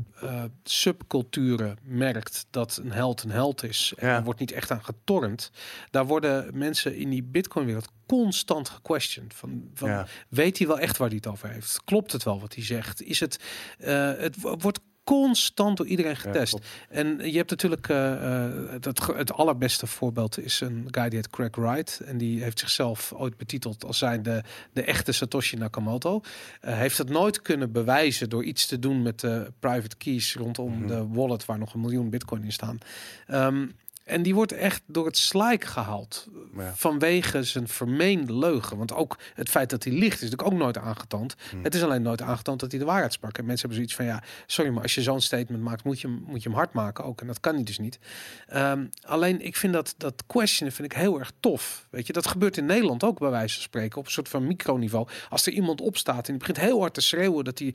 subculturen 0.64 1.78
merkt 1.82 2.46
dat 2.50 2.80
een 2.84 2.92
held 2.92 3.22
een 3.22 3.30
held 3.30 3.62
is. 3.62 3.92
En 3.96 4.08
Ja. 4.08 4.16
er 4.16 4.24
wordt 4.24 4.40
niet 4.40 4.52
echt 4.52 4.70
aan 4.70 4.84
getornd. 4.84 5.50
Daar 5.90 6.06
worden 6.06 6.50
mensen 6.58 6.96
in 6.96 7.10
die 7.10 7.22
Bitcoin-wereld 7.40 7.88
constant 8.06 8.68
gequestioned. 8.68 9.34
Van, 9.34 9.70
van 9.74 9.88
Ja. 9.88 10.06
weet 10.28 10.58
hij 10.58 10.66
wel 10.66 10.78
echt 10.78 10.96
waar 10.96 11.08
hij 11.08 11.16
het 11.16 11.26
over 11.26 11.48
heeft? 11.50 11.80
Klopt 11.84 12.12
het 12.12 12.22
wel 12.22 12.40
wat 12.40 12.54
hij 12.54 12.64
zegt? 12.64 13.02
Is 13.02 13.20
het, 13.20 13.38
eh, 13.78 14.12
het 14.16 14.40
wo- 14.40 14.56
wordt 14.56 14.80
constant 15.04 15.76
door 15.76 15.86
iedereen 15.86 16.16
getest. 16.16 16.58
en 16.88 17.30
je 17.30 17.36
hebt 17.36 17.50
natuurlijk 17.50 17.88
uh, 17.88 18.48
het, 18.80 19.00
ge- 19.00 19.14
het 19.16 19.32
allerbeste 19.32 19.86
voorbeeld 19.86 20.38
is 20.38 20.60
een 20.60 20.88
guy 20.90 21.08
die 21.08 21.18
heet 21.18 21.30
Craig 21.30 21.56
Wright. 21.56 22.00
En 22.00 22.18
die 22.18 22.42
heeft 22.42 22.58
zichzelf 22.58 23.12
ooit 23.12 23.36
betiteld 23.36 23.84
als 23.84 23.98
zijn 23.98 24.22
de, 24.22 24.42
de 24.72 24.82
echte 24.82 25.12
Satoshi 25.12 25.56
Nakamoto. 25.56 26.20
Eh, 26.60 26.76
heeft 26.78 26.98
het 26.98 27.08
nooit 27.08 27.42
kunnen 27.42 27.72
bewijzen 27.72 28.28
door 28.28 28.44
iets 28.44 28.66
te 28.66 28.78
doen 28.78 29.02
met 29.02 29.20
de 29.20 29.52
private 29.58 29.96
keys 29.96 30.34
rondom 30.34 30.78
Mhm. 30.78 30.86
de 30.86 31.06
wallet 31.08 31.44
waar 31.44 31.58
nog 31.58 31.74
een 31.74 31.80
miljoen 31.80 32.10
bitcoin 32.10 32.44
in 32.44 32.52
staan. 32.52 32.78
Ehm, 33.26 33.66
en 34.06 34.22
die 34.22 34.34
wordt 34.34 34.52
echt 34.52 34.82
door 34.86 35.06
het 35.06 35.16
slijk 35.16 35.64
gehaald 35.64 36.26
Ja. 36.56 36.72
vanwege 36.74 37.42
zijn 37.42 37.68
vermeende 37.68 38.34
leugen. 38.38 38.76
Want 38.76 38.92
ook 38.92 39.18
het 39.34 39.48
feit 39.48 39.70
dat 39.70 39.84
hij 39.84 39.92
liegt 39.92 40.22
is 40.22 40.30
natuurlijk 40.30 40.52
ook 40.52 40.58
nooit 40.58 40.78
aangetoond. 40.78 41.34
Hmm. 41.50 41.64
Het 41.64 41.74
is 41.74 41.82
alleen 41.82 42.02
nooit 42.02 42.22
aangetoond 42.22 42.60
dat 42.60 42.70
hij 42.70 42.80
de 42.80 42.86
waarheid 42.86 43.12
sprak. 43.12 43.38
En 43.38 43.44
mensen 43.46 43.68
hebben 43.68 43.76
zoiets 43.88 43.94
van 43.94 44.04
ja, 44.04 44.22
sorry, 44.46 44.70
maar 44.70 44.82
als 44.82 44.94
je 44.94 45.02
zo'n 45.02 45.20
statement 45.20 45.62
maakt, 45.62 45.84
moet 45.84 46.00
je, 46.00 46.06
hem- 46.08 46.24
moet 46.26 46.42
je 46.42 46.48
hem 46.48 46.58
hard 46.58 46.72
maken 46.72 47.04
ook. 47.04 47.20
En 47.20 47.26
dat 47.26 47.40
kan 47.40 47.54
hij 47.54 47.62
dus 47.64 47.78
niet. 47.78 47.98
Ehm, 48.46 48.86
alleen 49.02 49.40
ik 49.40 49.56
vind 49.56 49.72
dat 49.72 49.94
dat 49.96 50.22
questionen 50.26 50.72
vind 50.72 50.92
ik 50.92 50.98
heel 50.98 51.18
erg 51.18 51.32
tof. 51.40 51.86
Weet 51.90 52.06
je, 52.06 52.12
dat 52.12 52.26
gebeurt 52.26 52.56
in 52.56 52.66
Nederland 52.66 53.04
ook 53.04 53.18
bij 53.18 53.30
wijze 53.30 53.54
van 53.54 53.62
spreken 53.62 53.98
op 53.98 54.06
een 54.06 54.12
soort 54.12 54.28
van 54.28 54.46
microniveau. 54.46 55.08
Als 55.28 55.46
er 55.46 55.52
iemand 55.52 55.80
opstaat 55.80 56.26
en 56.26 56.30
die 56.30 56.38
begint 56.38 56.58
heel 56.60 56.80
hard 56.80 56.94
te 56.94 57.00
schreeuwen 57.00 57.44
dat 57.44 57.58
hij 57.58 57.74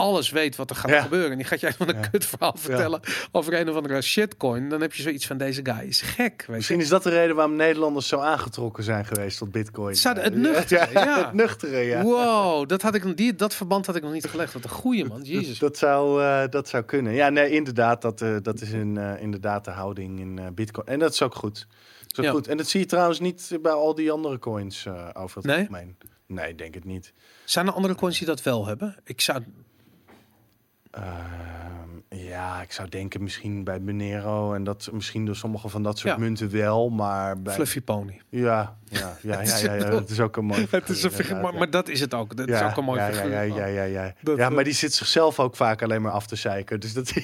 alles 0.00 0.30
weet 0.30 0.56
wat 0.56 0.70
er 0.70 0.76
gaat 0.76 0.90
Ja. 0.90 1.02
gebeuren. 1.02 1.30
En 1.30 1.36
die 1.36 1.46
gaat 1.46 1.60
jij 1.60 1.72
van 1.72 1.88
een 1.88 1.94
Ja. 2.00 2.08
kut 2.08 2.26
verhaal 2.26 2.54
vertellen 2.56 3.00
over 3.32 3.60
een 3.60 3.68
of 3.70 3.76
andere 3.76 4.02
shitcoin. 4.02 4.68
Dan 4.68 4.80
heb 4.80 4.92
je 4.92 5.02
zoiets 5.02 5.26
van 5.26 5.36
deze 5.38 5.60
guy 5.64 5.88
is 5.88 6.00
gek. 6.00 6.16
Weet 6.36 6.46
je? 6.46 6.52
Misschien 6.52 6.80
is 6.80 6.88
dat 6.88 7.02
de 7.02 7.10
reden 7.10 7.36
waarom 7.36 7.56
Nederlanders 7.56 8.08
zo 8.08 8.18
aangetrokken 8.18 8.84
zijn 8.84 9.04
geweest 9.06 9.38
tot 9.38 9.50
Bitcoin. 9.50 9.88
Het 9.88 9.98
zou- 9.98 10.18
het 10.18 10.34
nuchtere, 10.34 10.92
ja. 10.92 11.18
Het 11.24 11.32
nuchtere, 11.32 11.78
ja. 11.78 12.02
Wow, 12.02 12.68
dat, 12.68 12.82
had 12.82 12.94
ik, 12.94 13.16
die, 13.16 13.34
dat 13.34 13.54
verband 13.54 13.86
had 13.86 13.96
ik 13.96 14.02
nog 14.02 14.12
niet 14.12 14.26
gelegd. 14.26 14.52
Wat 14.52 14.64
een 14.64 14.70
goeie 14.70 15.04
man, 15.04 15.22
Jezus. 15.22 15.58
Dat 15.58 15.76
zou, 15.78 16.22
eh, 16.22 16.42
dat 16.50 16.68
zou 16.68 16.82
kunnen. 16.82 17.12
Ja, 17.12 17.28
nee, 17.28 17.50
inderdaad. 17.50 18.02
Dat, 18.02 18.20
eh, 18.20 18.36
dat 18.42 18.60
is 18.60 18.72
een, 18.72 18.96
eh, 18.98 19.22
inderdaad 19.22 19.64
de 19.64 19.70
houding 19.70 20.20
in 20.20 20.54
Bitcoin. 20.54 20.86
En 20.86 20.98
dat 20.98 21.12
is 21.12 21.22
ook 21.22 21.34
goed. 21.34 21.66
Dat 22.00 22.10
is 22.12 22.18
ook 22.18 22.24
Ja. 22.24 22.30
goed. 22.30 22.48
En 22.48 22.56
dat 22.56 22.68
zie 22.68 22.80
je 22.80 22.86
trouwens 22.86 23.20
niet 23.20 23.58
bij 23.62 23.72
al 23.72 23.94
die 23.94 24.10
andere 24.10 24.38
coins 24.38 24.86
over 25.12 25.36
het 25.36 25.46
Nee? 25.46 25.58
algemeen. 25.58 25.96
Nee, 26.26 26.54
denk 26.54 26.74
het 26.74 26.84
niet. 26.84 27.12
Zijn 27.44 27.66
er 27.66 27.72
andere 27.72 27.94
coins 27.94 28.18
die 28.18 28.26
dat 28.26 28.42
wel 28.42 28.66
hebben? 28.66 28.96
Ik 29.04 29.20
zou... 29.20 29.42
Ehm, 30.90 32.18
ja, 32.26 32.62
ik 32.62 32.72
zou 32.72 32.88
denken 32.88 33.22
misschien 33.22 33.64
bij 33.64 33.80
Monero 33.80 34.54
en 34.54 34.64
dat 34.64 34.88
misschien 34.92 35.26
door 35.26 35.36
sommige 35.36 35.68
van 35.68 35.82
dat 35.82 35.98
soort 35.98 36.14
Ja. 36.14 36.18
munten 36.20 36.50
wel, 36.50 36.88
maar 36.88 37.42
bij 37.42 37.54
Fluffy 37.54 37.80
Pony. 37.80 38.20
ja, 38.28 38.78
ja, 38.84 39.16
ja, 39.22 39.42
ja, 39.62 39.72
ja, 39.74 39.90
dat 39.90 40.10
is 40.10 40.20
ook 40.20 40.36
een 40.36 40.44
mooi. 40.44 40.66
Het 40.70 40.88
is 40.88 41.02
een 41.02 41.10
figuur, 41.10 41.54
maar, 41.54 41.70
dat 41.70 41.88
is 41.88 42.00
het 42.00 42.14
ook. 42.14 42.36
Dat 42.36 42.48
is 42.48 42.60
ook 42.60 42.76
een 42.76 42.84
mooi 42.84 43.00
ja, 43.00 43.12
figuur. 43.12 43.30
Ja, 43.30 43.40
ja, 43.40 43.66
ja, 43.66 43.66
ja, 43.66 43.82
ja. 43.82 44.14
Dat, 44.22 44.36
ja, 44.38 44.48
eh, 44.48 44.54
maar 44.54 44.64
die 44.64 44.72
zit 44.72 44.94
zichzelf 44.94 45.38
ook 45.38 45.56
vaak 45.56 45.82
alleen 45.82 46.02
maar 46.02 46.12
af 46.12 46.26
te 46.26 46.36
zeiken. 46.36 46.80
Dus 46.80 46.92
dat 46.92 47.12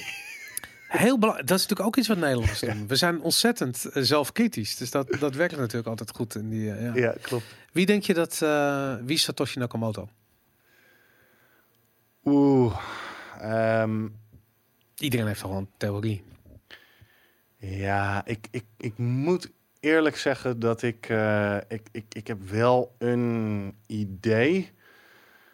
Heel 0.88 1.18
belangrijk. 1.18 1.48
Dat 1.48 1.58
is 1.58 1.62
natuurlijk 1.62 1.88
ook 1.88 1.96
iets 1.96 2.08
wat 2.08 2.16
Nederlanders 2.16 2.60
doen. 2.60 2.86
We 2.88 2.96
zijn 2.96 3.20
ontzettend 3.20 3.84
eh, 3.84 4.02
zelfkritisch. 4.02 4.76
Dus 4.76 4.90
dat, 4.90 5.16
dat 5.20 5.34
werkt 5.34 5.56
natuurlijk 5.56 5.86
altijd 5.88 6.10
goed. 6.10 6.34
In 6.34 6.48
die, 6.48 6.72
eh, 6.72 6.84
ja. 6.84 6.94
ja, 6.94 7.14
klopt. 7.20 7.44
Wie 7.72 7.86
denk 7.86 8.02
je 8.02 8.14
dat... 8.14 8.42
eh, 8.42 8.94
wie 9.04 9.14
is 9.16 9.22
Satoshi 9.22 9.58
Nakamoto? 9.58 10.08
Oeh. 12.24 12.76
Ehm, 13.52 14.06
Iedereen 14.98 15.26
heeft 15.26 15.42
al 15.42 15.48
wel 15.50 15.58
een 15.58 15.68
theorie. 15.76 16.24
Ja, 17.56 18.22
ik, 18.24 18.46
ik, 18.50 18.64
ik 18.78 18.98
moet 18.98 19.50
eerlijk 19.80 20.16
zeggen 20.16 20.58
dat 20.58 20.82
ik, 20.82 21.08
eh, 21.08 21.56
ik, 21.68 21.88
ik, 21.92 22.04
ik 22.08 22.26
heb 22.26 22.48
wel 22.50 22.94
een 22.98 23.74
idee. 23.86 24.74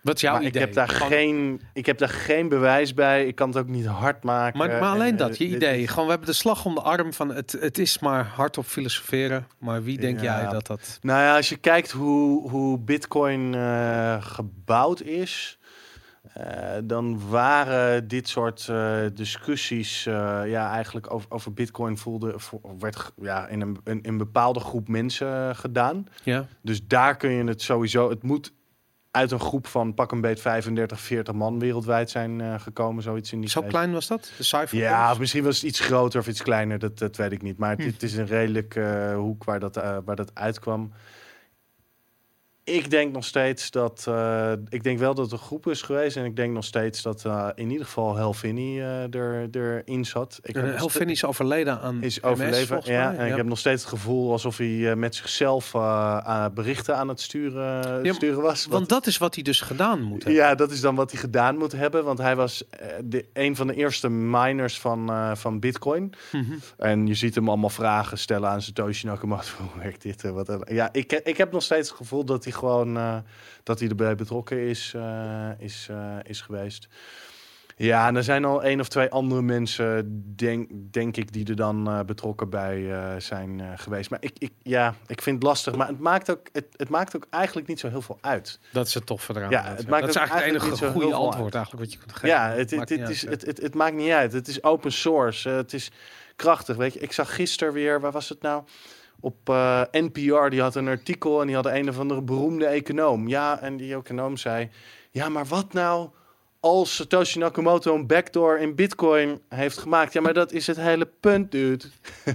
Wat 0.02 0.14
is 0.14 0.20
jouw 0.20 0.32
maar 0.32 0.42
idee? 0.42 0.52
ik 0.62 0.66
heb, 0.66 0.74
daar 0.74 0.88
Gewoon- 0.88 1.08
geen, 1.12 1.60
ik 1.72 1.86
heb 1.86 1.98
daar 1.98 2.08
geen 2.08 2.48
bewijs 2.48 2.94
bij. 2.94 3.26
Ik 3.26 3.34
kan 3.34 3.48
het 3.48 3.56
ook 3.58 3.68
niet 3.68 3.86
hard 3.86 4.22
maken. 4.22 4.58
Maar, 4.58 4.68
maar 4.68 4.92
alleen 4.92 5.10
En, 5.10 5.16
dat, 5.16 5.30
eh, 5.30 5.36
je 5.36 5.44
idee. 5.56 5.88
Gewoon, 5.88 6.04
we 6.04 6.10
hebben 6.10 6.28
de 6.28 6.34
slag 6.34 6.64
om 6.64 6.74
de 6.74 6.80
arm 6.80 7.12
van 7.12 7.28
het, 7.28 7.52
het 7.60 7.78
is 7.78 7.98
maar 7.98 8.24
hardop 8.24 8.64
filosoferen. 8.64 9.46
Maar 9.58 9.82
wie 9.82 9.98
denk 9.98 10.20
Ja. 10.20 10.40
jij 10.40 10.50
dat 10.50 10.66
dat... 10.66 10.98
Nou 11.02 11.20
ja, 11.20 11.36
als 11.36 11.48
je 11.48 11.56
kijkt 11.56 11.90
hoe, 11.90 12.50
hoe 12.50 12.78
Bitcoin 12.78 13.54
eh, 13.54 14.16
gebouwd 14.24 15.00
is, 15.02 15.58
eh, 16.34 16.44
dan 16.84 17.28
waren 17.28 18.08
dit 18.08 18.28
soort 18.28 18.68
eh, 18.68 18.96
discussies 19.14 20.06
eh, 20.06 20.40
ja, 20.46 20.70
eigenlijk 20.72 21.12
over, 21.14 21.30
over 21.30 21.52
Bitcoin 21.52 21.98
voelde, 21.98 22.32
vo- 22.38 22.60
werd 22.78 23.12
ja, 23.20 23.46
in 23.48 23.60
een, 23.60 23.78
een 24.02 24.18
bepaalde 24.18 24.60
groep 24.60 24.88
mensen 24.88 25.56
gedaan. 25.56 26.06
Ja? 26.22 26.46
Dus 26.62 26.86
daar 26.86 27.16
kun 27.16 27.30
je 27.30 27.44
het 27.44 27.62
sowieso. 27.62 28.08
Het 28.10 28.22
moet 28.22 28.52
uit 29.10 29.30
een 29.30 29.40
groep 29.40 29.66
van 29.66 29.94
pak 29.94 30.12
een 30.12 30.20
beet 30.20 30.40
35, 30.40 31.00
40 31.00 31.34
man 31.34 31.58
wereldwijd 31.58 32.10
zijn 32.10 32.60
gekomen, 32.60 33.02
zoiets 33.02 33.32
in 33.32 33.40
die 33.40 33.50
Zo 33.50 33.60
tijd. 33.60 33.72
klein 33.72 33.92
was 33.92 34.06
dat? 34.06 34.32
De 34.36 34.42
cijfer? 34.42 34.78
Ja, 34.78 35.10
of 35.10 35.18
misschien 35.18 35.44
was 35.44 35.54
het 35.56 35.64
iets 35.64 35.80
groter 35.80 36.20
of 36.20 36.28
iets 36.28 36.42
kleiner, 36.42 36.78
dat, 36.78 36.98
dat 36.98 37.16
weet 37.16 37.32
ik 37.32 37.42
niet. 37.42 37.58
Maar 37.58 37.70
het, 37.70 37.80
Hm. 37.80 37.86
het 37.86 38.02
is 38.02 38.16
een 38.16 38.26
redelijk 38.26 38.80
hoek 39.14 39.44
waar 39.44 39.60
dat, 39.60 39.74
waar 40.04 40.16
dat 40.16 40.30
uitkwam. 40.34 40.92
Ik 42.64 42.90
denk 42.90 43.12
nog 43.12 43.24
steeds 43.24 43.70
dat. 43.70 44.04
eh, 44.08 44.52
ik 44.68 44.82
denk 44.82 44.98
wel 44.98 45.14
dat 45.14 45.24
het 45.24 45.32
een 45.40 45.46
groep 45.46 45.66
is 45.66 45.82
geweest. 45.82 46.16
En 46.16 46.24
ik 46.24 46.36
denk 46.36 46.52
nog 46.54 46.64
steeds 46.64 47.02
dat 47.02 47.24
eh, 47.24 47.48
in 47.54 47.70
ieder 47.70 47.86
geval 47.86 48.16
Helvini 48.16 48.80
eh 48.80 49.14
er, 49.14 49.48
erin 49.52 50.04
zat. 50.04 50.38
Ik 50.42 50.54
heb 50.54 50.90
Finn 50.90 51.10
is 51.10 51.24
overleden 51.24 51.80
aan 51.80 52.02
is 52.02 52.22
overleven. 52.22 52.80
Ja, 52.84 53.10
mij. 53.10 53.18
en 53.18 53.30
ik 53.30 53.36
heb 53.36 53.46
nog 53.46 53.58
steeds 53.58 53.82
het 53.82 53.90
gevoel 53.90 54.32
alsof 54.32 54.56
hij 54.56 54.96
met 54.96 55.14
zichzelf 55.14 55.70
berichten 56.54 56.96
aan 56.96 57.08
het 57.08 57.20
sturen, 57.20 58.04
Ja, 58.04 58.12
sturen 58.12 58.42
was. 58.42 58.64
Wat- 58.64 58.72
Want 58.72 58.88
dat 58.88 59.06
is 59.06 59.18
wat 59.18 59.34
hij 59.34 59.42
dus 59.44 59.60
gedaan 59.60 60.02
moet 60.02 60.24
hebben. 60.24 60.42
ja, 60.42 60.54
dat 60.54 60.70
is 60.70 60.80
dan 60.80 60.94
wat 60.94 61.10
hij 61.10 61.20
gedaan 61.20 61.56
moet 61.58 61.72
hebben. 61.72 62.04
Want 62.04 62.18
hij 62.18 62.36
was 62.36 62.64
de, 63.04 63.24
een 63.32 63.56
van 63.56 63.66
de 63.66 63.74
eerste 63.74 64.08
miners 64.08 64.80
van, 64.80 65.10
van 65.36 65.60
Bitcoin. 65.60 66.12
Mhm. 66.32 66.52
En 66.76 67.06
je 67.06 67.14
ziet 67.14 67.34
hem 67.34 67.48
allemaal 67.48 67.70
vragen 67.70 68.18
stellen 68.18 68.48
aan 68.48 68.62
Satoshi 68.62 69.06
Nakamoto. 69.06 69.50
Hoe 69.72 69.82
werkt 69.82 70.02
dit? 70.02 70.22
Wat, 70.22 70.56
ja, 70.68 70.88
ik, 70.92 71.12
ik 71.12 71.36
heb 71.36 71.52
nog 71.52 71.62
steeds 71.62 71.88
het 71.88 71.96
gevoel 71.98 72.24
dat 72.24 72.44
hij 72.44 72.51
gewoon 72.52 72.96
eh, 72.96 73.16
dat 73.62 73.78
hij 73.78 73.88
erbij 73.88 74.14
betrokken 74.14 74.58
is, 74.58 74.92
eh, 74.96 75.50
is, 75.58 75.86
eh, 75.90 76.16
is 76.22 76.40
geweest. 76.40 76.88
Ja, 77.76 78.06
en 78.06 78.16
er 78.16 78.24
zijn 78.24 78.44
al 78.44 78.62
één 78.62 78.80
of 78.80 78.88
twee 78.88 79.08
andere 79.10 79.42
mensen, 79.42 80.22
denk, 80.36 80.70
denk 80.90 81.16
ik, 81.16 81.32
die 81.32 81.46
er 81.46 81.56
dan 81.56 82.02
betrokken 82.06 82.50
bij 82.50 82.94
zijn 83.20 83.62
geweest. 83.76 84.10
Maar 84.10 84.18
ik, 84.22 84.32
ik, 84.38 84.52
ja, 84.62 84.94
ik 85.06 85.22
vind 85.22 85.36
het 85.36 85.44
lastig. 85.44 85.76
Maar 85.76 85.86
het 85.86 85.98
maakt, 85.98 86.30
ook, 86.30 86.48
het, 86.52 86.66
het 86.76 86.88
maakt 86.88 87.16
ook 87.16 87.26
eigenlijk 87.30 87.68
niet 87.68 87.80
zo 87.80 87.88
heel 87.88 88.02
veel 88.02 88.18
uit. 88.20 88.58
Dat 88.72 88.86
is 88.86 88.94
het 88.94 89.06
toffe 89.06 89.36
eraan. 89.36 89.50
Ja, 89.50 89.64
het 89.64 89.88
maakt 89.88 90.00
dat 90.00 90.10
is 90.10 90.16
eigenlijk 90.16 90.52
het 90.52 90.64
enige 90.64 90.90
goede 90.90 91.06
heel 91.06 91.24
antwoord 91.24 91.54
eigenlijk 91.54 91.84
wat 91.84 91.92
je 91.92 91.98
kunt 91.98 92.12
geven. 92.12 92.28
Ja, 92.28 92.48
het, 92.48 92.70
het, 92.70 92.78
Maakt 92.78 92.90
het, 92.90 93.08
is, 93.08 93.26
het, 93.26 93.46
het, 93.46 93.62
het 93.62 93.74
maakt 93.74 93.96
niet 93.96 94.10
uit. 94.10 94.32
Het 94.32 94.48
is 94.48 94.62
open 94.62 94.92
source. 94.92 95.48
Het 95.48 95.72
is 95.72 95.90
krachtig. 96.36 96.76
Weet 96.76 96.92
je, 96.92 97.00
ik 97.00 97.12
zag 97.12 97.34
gisteren 97.34 97.72
weer, 97.72 98.00
waar 98.00 98.12
was 98.12 98.28
het 98.28 98.42
nou? 98.42 98.62
Op 99.24 99.48
eh, 99.48 99.82
NPR, 99.90 100.48
die 100.48 100.60
had 100.60 100.74
een 100.74 100.88
artikel 100.88 101.40
en 101.40 101.46
die 101.46 101.54
hadden 101.54 101.76
een 101.76 101.88
of 101.88 101.98
andere 101.98 102.22
beroemde 102.22 102.66
econoom. 102.66 103.28
Ja, 103.28 103.60
en 103.60 103.76
die 103.76 103.94
econoom 103.94 104.36
zei: 104.36 104.68
Ja, 105.10 105.28
maar 105.28 105.46
wat 105.46 105.72
nou 105.72 106.08
als 106.60 106.94
Satoshi 106.94 107.38
Nakamoto 107.38 107.94
een 107.94 108.06
backdoor 108.06 108.58
in 108.58 108.74
Bitcoin 108.74 109.40
heeft 109.48 109.78
gemaakt? 109.78 110.12
Ja, 110.12 110.20
maar 110.20 110.34
dat 110.34 110.52
is 110.52 110.66
het 110.66 110.76
hele 110.76 111.06
punt, 111.20 111.50
dude. 111.50 111.84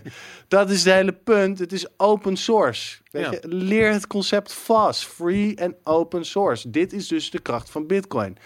dat 0.47 0.69
is 0.69 0.84
het 0.84 0.93
hele 0.93 1.14
punt. 1.14 1.59
Het 1.59 1.72
is 1.72 1.85
open 1.97 2.38
source. 2.38 2.97
Weet 3.11 3.23
Ja. 3.26 3.31
je? 3.31 3.39
Leer 3.47 3.91
het 3.91 4.07
concept 4.07 4.53
vast. 4.53 5.05
Free 5.07 5.55
en 5.55 5.76
open 5.84 6.26
source. 6.26 6.69
Dit 6.69 6.93
is 6.93 7.07
dus 7.07 7.30
de 7.31 7.39
kracht 7.39 7.69
van 7.69 7.88
Bitcoin. 7.88 8.38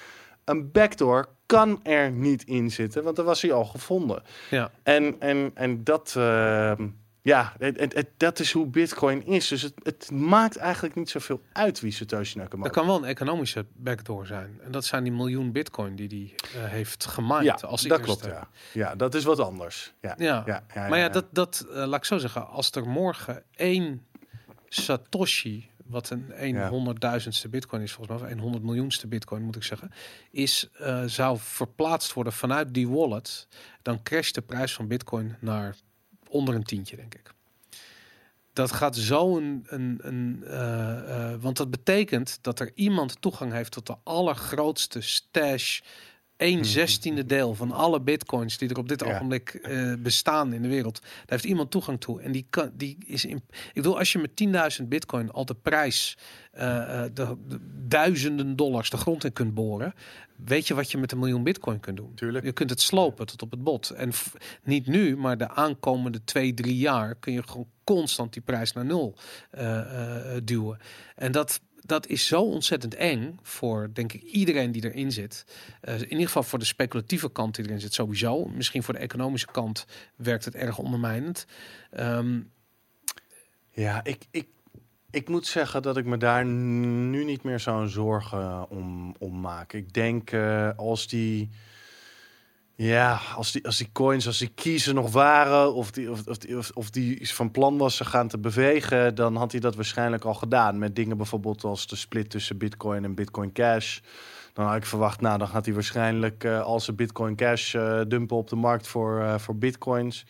Een 0.45 0.71
backdoor 0.71 1.29
kan 1.45 1.79
er 1.83 2.11
niet 2.11 2.43
in 2.43 2.71
zitten, 2.71 3.03
want 3.03 3.15
dan 3.15 3.25
was 3.25 3.41
hij 3.41 3.51
al 3.53 3.65
gevonden. 3.65 4.23
Ja. 4.49 4.71
En, 4.83 5.15
en, 5.19 5.51
en 5.53 5.83
dat, 5.83 6.13
ehm, 6.17 6.87
ja, 7.21 7.53
het, 7.57 7.79
het, 7.79 7.93
het- 7.93 8.09
dat 8.17 8.39
is 8.39 8.51
hoe 8.51 8.67
Bitcoin 8.67 9.25
is. 9.25 9.47
Dus 9.47 9.61
het, 9.61 9.73
het 9.83 10.11
maakt 10.11 10.55
eigenlijk 10.57 10.95
niet 10.95 11.09
zoveel 11.09 11.41
uit 11.53 11.79
wie 11.79 11.91
Satoshi 11.91 12.37
Nakamoto 12.37 12.63
Dat 12.69 12.77
kan 12.77 12.85
wel 12.85 12.95
een 12.97 13.03
economische 13.09 13.65
backdoor 13.73 14.25
zijn. 14.25 14.59
En 14.63 14.71
dat 14.71 14.85
zijn 14.85 15.03
die 15.03 15.13
miljoen 15.13 15.51
bitcoin 15.51 15.95
die 15.95 16.35
hij 16.53 16.61
eh, 16.63 16.69
heeft 16.69 17.05
gemined 17.05 17.43
Ja, 17.43 17.67
als 17.67 17.81
dat 17.81 17.99
eerste. 17.99 18.03
klopt. 18.03 18.25
Ja. 18.25 18.47
ja, 18.73 18.95
dat 18.95 19.15
is 19.15 19.23
wat 19.23 19.39
anders. 19.39 19.93
Ja, 20.01 20.15
Ja. 20.17 20.43
ja, 20.45 20.63
ja, 20.73 20.87
Maar 20.87 20.97
ja, 20.97 21.03
ja. 21.05 21.09
dat, 21.09 21.25
dat 21.31 21.65
eh, 21.69 21.75
laat 21.75 21.99
ik 21.99 22.05
zo 22.05 22.17
zeggen. 22.17 22.47
Als 22.47 22.71
er 22.71 22.87
morgen 22.87 23.43
één 23.55 24.05
Satoshi, 24.67 25.69
wat 25.85 26.09
een 26.09 26.95
100.000ste 27.45 27.49
bitcoin 27.49 27.81
is 27.81 27.91
volgens 27.91 28.21
mij, 28.21 28.33
of 28.33 28.39
100 28.39 28.63
miljoenste 28.63 29.07
bitcoin 29.07 29.41
moet 29.43 29.55
ik 29.55 29.63
zeggen, 29.63 29.91
is, 30.31 30.69
eh, 30.79 31.03
zou 31.05 31.37
verplaatst 31.39 32.13
worden 32.13 32.33
vanuit 32.33 32.73
die 32.73 32.89
wallet, 32.89 33.47
dan 33.81 34.03
crasht 34.03 34.35
de 34.35 34.41
prijs 34.41 34.73
van 34.73 34.87
bitcoin 34.87 35.35
naar 35.39 35.75
onder 36.31 36.55
een 36.55 36.63
tientje, 36.63 36.95
denk 36.95 37.15
ik. 37.15 37.33
Dat 38.53 38.71
gaat 38.71 38.95
zo 38.95 39.37
een, 39.37 39.65
een, 39.67 39.99
een 40.01 40.43
eh, 40.43 41.31
eh, 41.33 41.41
want 41.41 41.57
dat 41.57 41.71
betekent 41.71 42.37
dat 42.41 42.59
er 42.59 42.71
iemand 42.75 43.21
toegang 43.21 43.51
heeft 43.51 43.71
tot 43.71 43.87
de 43.87 43.95
allergrootste 44.03 45.01
stash 45.01 45.79
1 46.41 46.65
zestiende 46.65 47.25
deel 47.25 47.55
van 47.55 47.71
alle 47.71 48.01
bitcoins 48.01 48.57
die 48.57 48.69
er 48.69 48.77
op 48.77 48.89
dit 48.89 48.99
Ja. 49.01 49.13
ogenblik 49.13 49.49
eh, 49.53 49.93
bestaan 49.99 50.53
in 50.53 50.61
de 50.61 50.67
wereld. 50.67 50.99
Daar 51.01 51.09
heeft 51.25 51.43
iemand 51.43 51.71
toegang 51.71 51.99
toe. 51.99 52.21
En 52.21 52.31
die, 52.31 52.45
kan, 52.49 52.71
die 52.73 52.97
is 53.05 53.25
in. 53.25 53.41
Ik 53.49 53.71
bedoel, 53.73 53.97
als 53.97 54.11
je 54.11 54.19
met 54.19 54.79
10.000 54.81 54.87
bitcoin 54.87 55.31
al 55.31 55.45
de 55.45 55.55
prijs, 55.55 56.17
eh, 56.51 57.03
eh, 57.03 57.11
de, 57.13 57.37
de 57.47 57.59
duizenden 57.87 58.55
dollars 58.55 58.89
de 58.89 58.97
grond 58.97 59.23
in 59.23 59.33
kunt 59.33 59.53
boren. 59.53 59.93
Weet 60.45 60.67
je 60.67 60.73
wat 60.73 60.91
je 60.91 60.97
met 60.97 61.11
een 61.11 61.19
miljoen 61.19 61.43
bitcoin 61.43 61.79
kunt 61.79 61.97
doen? 61.97 62.13
Tuurlijk. 62.15 62.45
Je 62.45 62.51
kunt 62.51 62.69
het 62.69 62.81
slopen 62.81 63.25
tot 63.25 63.41
op 63.41 63.51
het 63.51 63.63
bot. 63.63 63.89
En 63.89 64.11
niet 64.63 64.87
nu, 64.87 65.17
maar 65.17 65.37
de 65.37 65.49
aankomende 65.49 66.23
twee, 66.23 66.53
drie 66.53 66.77
jaar 66.77 67.15
kun 67.15 67.33
je 67.33 67.43
gewoon 67.47 67.67
constant 67.83 68.33
die 68.33 68.41
prijs 68.41 68.73
naar 68.73 68.85
nul 68.85 69.15
duwen. 70.43 70.77
En 71.15 71.31
dat, 71.31 71.61
dat 71.91 72.07
is 72.07 72.27
zo 72.27 72.41
ontzettend 72.41 72.95
eng 72.95 73.39
voor, 73.41 73.89
denk 73.93 74.13
ik, 74.13 74.21
iedereen 74.21 74.71
die 74.71 74.83
erin 74.83 75.11
zit. 75.11 75.45
Eh, 75.81 75.95
in 75.95 76.09
ieder 76.09 76.25
geval 76.25 76.43
voor 76.43 76.59
de 76.59 76.65
speculatieve 76.65 77.31
kant 77.31 77.55
die 77.55 77.65
erin 77.65 77.79
zit 77.79 77.93
sowieso. 77.93 78.45
Misschien 78.45 78.83
voor 78.83 78.93
de 78.93 78.99
economische 78.99 79.47
kant 79.51 79.85
werkt 80.15 80.45
het 80.45 80.55
erg 80.55 80.77
ondermijnend. 80.77 81.45
Ehm, 81.91 82.39
Ja, 83.73 84.03
ik, 84.03 84.25
ik, 84.31 84.47
ik 85.09 85.29
moet 85.29 85.47
zeggen 85.47 85.81
dat 85.81 85.97
ik 85.97 86.05
me 86.05 86.17
daar 86.17 86.45
nu 86.45 87.23
niet 87.23 87.43
meer 87.43 87.59
zo'n 87.59 87.89
zorgen 87.89 88.69
om, 88.69 89.15
om 89.19 89.39
maak. 89.39 89.73
Ik 89.73 89.93
denk 89.93 90.31
eh, 90.31 90.69
als 90.75 91.07
die. 91.07 91.49
Ja, 92.75 93.19
als 93.35 93.51
die, 93.51 93.65
als 93.65 93.77
die 93.77 93.89
coins, 93.91 94.27
als 94.27 94.37
die 94.37 94.51
kiezen 94.55 94.95
nog 94.95 95.11
waren, 95.11 95.73
of 95.73 95.91
die, 95.91 96.11
of, 96.11 96.27
of, 96.27 96.71
of, 96.73 96.89
die 96.89 97.33
van 97.33 97.51
plan 97.51 97.77
was 97.77 97.95
ze 97.95 98.05
gaan 98.05 98.27
te 98.27 98.37
bewegen, 98.37 99.15
dan 99.15 99.35
had 99.35 99.51
hij 99.51 99.61
dat 99.61 99.75
waarschijnlijk 99.75 100.25
al 100.25 100.33
gedaan. 100.33 100.79
Met 100.79 100.95
dingen 100.95 101.17
bijvoorbeeld 101.17 101.63
als 101.63 101.87
de 101.87 101.95
split 101.95 102.29
tussen 102.29 102.57
Bitcoin 102.57 103.03
en 103.03 103.15
Bitcoin 103.15 103.51
Cash. 103.51 103.99
Dan 104.53 104.65
had 104.65 104.75
ik 104.75 104.85
verwacht, 104.85 105.21
nou, 105.21 105.37
dan 105.37 105.47
gaat 105.47 105.65
hij 105.65 105.73
waarschijnlijk 105.73 106.43
eh, 106.43 106.61
als 106.61 106.85
ze 106.85 106.93
Bitcoin 106.93 107.35
Cash 107.35 107.75
eh, 107.75 108.01
dumpen 108.07 108.37
op 108.37 108.49
de 108.49 108.55
markt 108.55 108.87
voor, 108.87 109.21
eh, 109.21 109.37
voor 109.37 109.55
Bitcoins. 109.55 110.25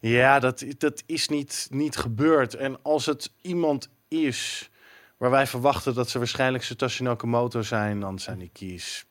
Ja, 0.00 0.38
dat, 0.38 0.64
dat 0.78 1.02
is 1.06 1.28
niet, 1.28 1.68
niet 1.70 1.96
gebeurd. 1.96 2.54
En 2.54 2.82
als 2.82 3.06
het 3.06 3.32
iemand 3.40 3.88
is 4.08 4.70
waar 5.16 5.30
wij 5.30 5.46
verwachten 5.46 5.94
dat 5.94 6.08
ze 6.08 6.18
waarschijnlijk 6.18 6.64
Satoshi 6.64 7.02
Nakamoto 7.02 7.62
zijn, 7.62 8.00
dan 8.00 8.18
zijn 8.18 8.38
die 8.38 8.50
keys 8.52 9.06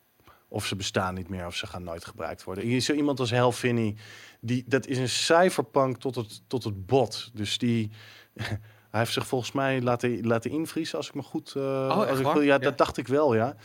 of 0.53 0.65
ze 0.65 0.75
bestaan 0.75 1.13
niet 1.13 1.29
meer 1.29 1.45
of 1.45 1.55
ze 1.55 1.67
gaan 1.67 1.83
nooit 1.83 2.05
gebruikt 2.05 2.43
worden. 2.43 2.81
Zo 2.81 2.93
iemand 2.93 3.19
als 3.19 3.31
Hal 3.31 3.51
Finney, 3.51 3.95
die, 4.41 4.63
dat 4.67 4.87
is 4.87 4.97
een 4.97 5.09
cypherpunk 5.09 5.97
tot 5.97 6.15
het, 6.15 6.41
tot 6.47 6.63
het 6.63 6.85
bot. 6.85 7.31
Dus 7.33 7.57
die... 7.57 7.91
Hij 8.91 9.01
heeft 9.01 9.13
zich 9.13 9.27
volgens 9.27 9.51
mij 9.51 9.81
laten, 9.81 10.25
laten 10.27 10.51
invriezen, 10.51 10.97
als 10.97 11.07
ik 11.07 11.13
me 11.13 11.21
goed... 11.21 11.53
eh, 11.55 11.85
echt 11.89 12.09
als 12.09 12.19
ik, 12.19 12.25
ja, 12.35 12.41
Ja. 12.43 12.57
dat 12.57 12.77
dacht 12.77 12.97
ik 12.97 13.07
wel, 13.07 13.35
ja. 13.35 13.55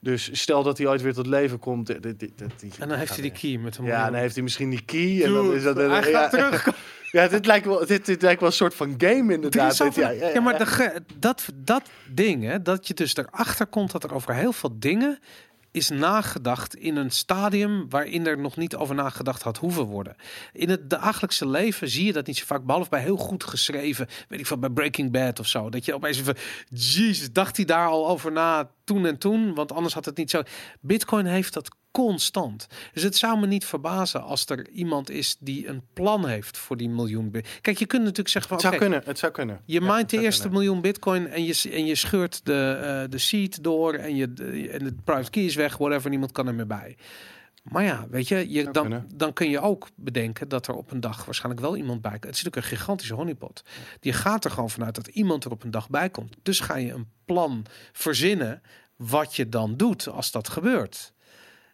Dus 0.00 0.40
stel 0.40 0.62
dat 0.62 0.78
hij 0.78 0.86
ooit 0.86 1.02
weer 1.02 1.14
tot 1.14 1.26
leven 1.26 1.58
komt... 1.58 1.86
dit- 1.86 2.02
dit- 2.02 2.18
dit- 2.18 2.38
dit- 2.38 2.78
en 2.78 2.88
dan 2.88 2.98
heeft 2.98 3.12
hij 3.12 3.22
die 3.22 3.30
key 3.30 3.56
met 3.58 3.76
een 3.78 3.84
Ja, 3.84 4.04
dan 4.04 4.14
heeft 4.14 4.34
hij 4.34 4.42
misschien 4.42 4.70
die 4.70 4.84
key. 4.84 5.22
En 5.24 5.32
dan 5.32 5.54
is 5.54 5.62
dat, 5.62 5.76
hij 5.76 5.86
ja, 5.86 6.02
gaat 6.02 6.30
terug. 6.30 6.68
ja, 7.12 7.28
dit 7.28 7.46
lijkt 7.46 7.66
wel, 7.66 7.86
dit, 7.86 8.06
dit 8.06 8.22
lijkt 8.22 8.40
wel 8.40 8.48
een 8.48 8.54
soort 8.54 8.74
van 8.74 8.94
game 8.98 9.26
Er 9.28 9.30
inderdaad. 9.34 9.76
zoveel- 9.76 10.02
ja, 10.02 10.10
ja, 10.10 10.28
ja, 10.28 10.40
maar 10.40 10.58
de 10.58 11.00
dat, 11.18 11.48
dat 11.54 11.82
ding, 12.10 12.44
hè, 12.44 12.62
dat 12.62 12.86
je 12.86 12.94
dus 12.94 13.16
erachter 13.16 13.66
komt 13.66 13.90
dat 13.92 14.04
er 14.04 14.14
over 14.14 14.34
heel 14.34 14.52
veel 14.52 14.78
dingen 14.78 15.18
is 15.76 15.88
nagedacht 15.88 16.76
in 16.76 16.96
een 16.96 17.10
stadium 17.10 17.86
waarin 17.88 18.26
er 18.26 18.38
nog 18.38 18.56
niet 18.56 18.76
over 18.76 18.94
nagedacht 18.94 19.42
had 19.42 19.58
hoeven 19.58 19.84
worden. 19.84 20.16
In 20.52 20.68
het 20.68 20.90
dagelijkse 20.90 21.48
leven 21.48 21.88
zie 21.88 22.04
je 22.04 22.12
dat 22.12 22.26
niet 22.26 22.36
zo 22.36 22.44
vaak, 22.46 22.64
behalve 22.64 22.90
bij 22.90 23.00
heel 23.00 23.16
goed 23.16 23.44
geschreven, 23.44 24.08
weet 24.28 24.40
ik 24.40 24.46
van 24.46 24.60
bij 24.60 24.70
Breaking 24.70 25.12
Bad 25.12 25.38
of 25.40 25.46
zo. 25.46 25.70
Dat 25.70 25.84
je 25.84 25.94
opeens 25.94 26.18
even, 26.18 26.36
jezus, 26.68 27.32
dacht 27.32 27.56
hij 27.56 27.64
daar 27.64 27.88
al 27.88 28.08
over 28.08 28.32
na 28.32 28.70
toen 28.84 29.06
en 29.06 29.18
toen, 29.18 29.54
want 29.54 29.72
anders 29.72 29.94
had 29.94 30.04
het 30.04 30.16
niet 30.16 30.30
zo. 30.30 30.42
Bitcoin 30.80 31.26
heeft 31.26 31.52
dat 31.52 31.76
constant. 32.04 32.66
Dus 32.92 33.02
het 33.02 33.16
zou 33.16 33.40
me 33.40 33.46
niet 33.46 33.64
verbazen 33.64 34.22
als 34.22 34.46
er 34.46 34.68
iemand 34.68 35.10
is 35.10 35.36
die 35.40 35.68
een 35.68 35.82
plan 35.92 36.26
heeft 36.26 36.58
voor 36.58 36.76
die 36.76 36.88
miljoen. 36.88 37.30
Kijk, 37.60 37.78
je 37.78 37.86
kunt 37.86 38.02
natuurlijk 38.02 38.28
zeggen 38.28 38.48
van, 38.50 38.58
Het 38.60 38.66
zou 38.66 38.76
kunnen, 38.80 39.02
het 39.04 39.18
zou 39.18 39.32
kunnen. 39.32 39.60
je 39.64 39.80
Ja, 39.80 40.02
de 40.02 40.20
eerste 40.20 40.40
kunnen. 40.42 40.58
miljoen 40.58 40.80
bitcoin 40.80 41.28
en 41.28 41.44
je, 41.44 41.68
en 41.72 41.86
je 41.86 41.94
scheurt 41.94 42.44
de, 42.44 42.78
eh 43.04 43.10
de 43.10 43.18
seed 43.18 43.62
door 43.62 43.94
en, 43.94 44.16
je, 44.16 44.32
de- 44.32 44.68
en 44.70 44.84
de 44.84 44.94
private 45.04 45.30
key 45.30 45.42
is 45.44 45.54
weg, 45.54 45.76
whatever, 45.76 46.10
niemand 46.10 46.32
kan 46.32 46.46
er 46.46 46.54
meer 46.54 46.66
bij. 46.66 46.96
Maar 47.62 47.82
ja, 47.84 48.06
weet 48.10 48.28
je, 48.28 48.50
je 48.50 48.70
dan, 48.70 49.04
dan 49.14 49.32
kun 49.32 49.50
je 49.50 49.60
ook 49.60 49.88
bedenken 49.94 50.48
dat 50.48 50.66
er 50.66 50.74
op 50.74 50.90
een 50.90 51.00
dag 51.00 51.24
waarschijnlijk 51.24 51.64
wel 51.64 51.76
iemand 51.76 52.00
bij 52.02 52.10
komt. 52.10 52.24
Het 52.24 52.34
is 52.36 52.42
natuurlijk 52.42 52.70
een 52.72 52.76
gigantische 52.78 53.14
honeypot. 53.14 53.62
Je 54.00 54.12
gaat 54.12 54.44
er 54.44 54.50
gewoon 54.50 54.70
vanuit 54.70 54.94
dat 54.94 55.06
iemand 55.06 55.44
er 55.44 55.50
op 55.50 55.64
een 55.64 55.70
dag 55.70 55.88
bij 55.90 56.10
komt. 56.10 56.36
Dus 56.42 56.60
ga 56.60 56.76
je 56.76 56.92
een 56.92 57.08
plan 57.24 57.64
verzinnen 57.92 58.62
wat 58.96 59.36
je 59.36 59.48
dan 59.48 59.76
doet 59.76 60.08
als 60.08 60.30
dat 60.30 60.48
gebeurt. 60.48 61.12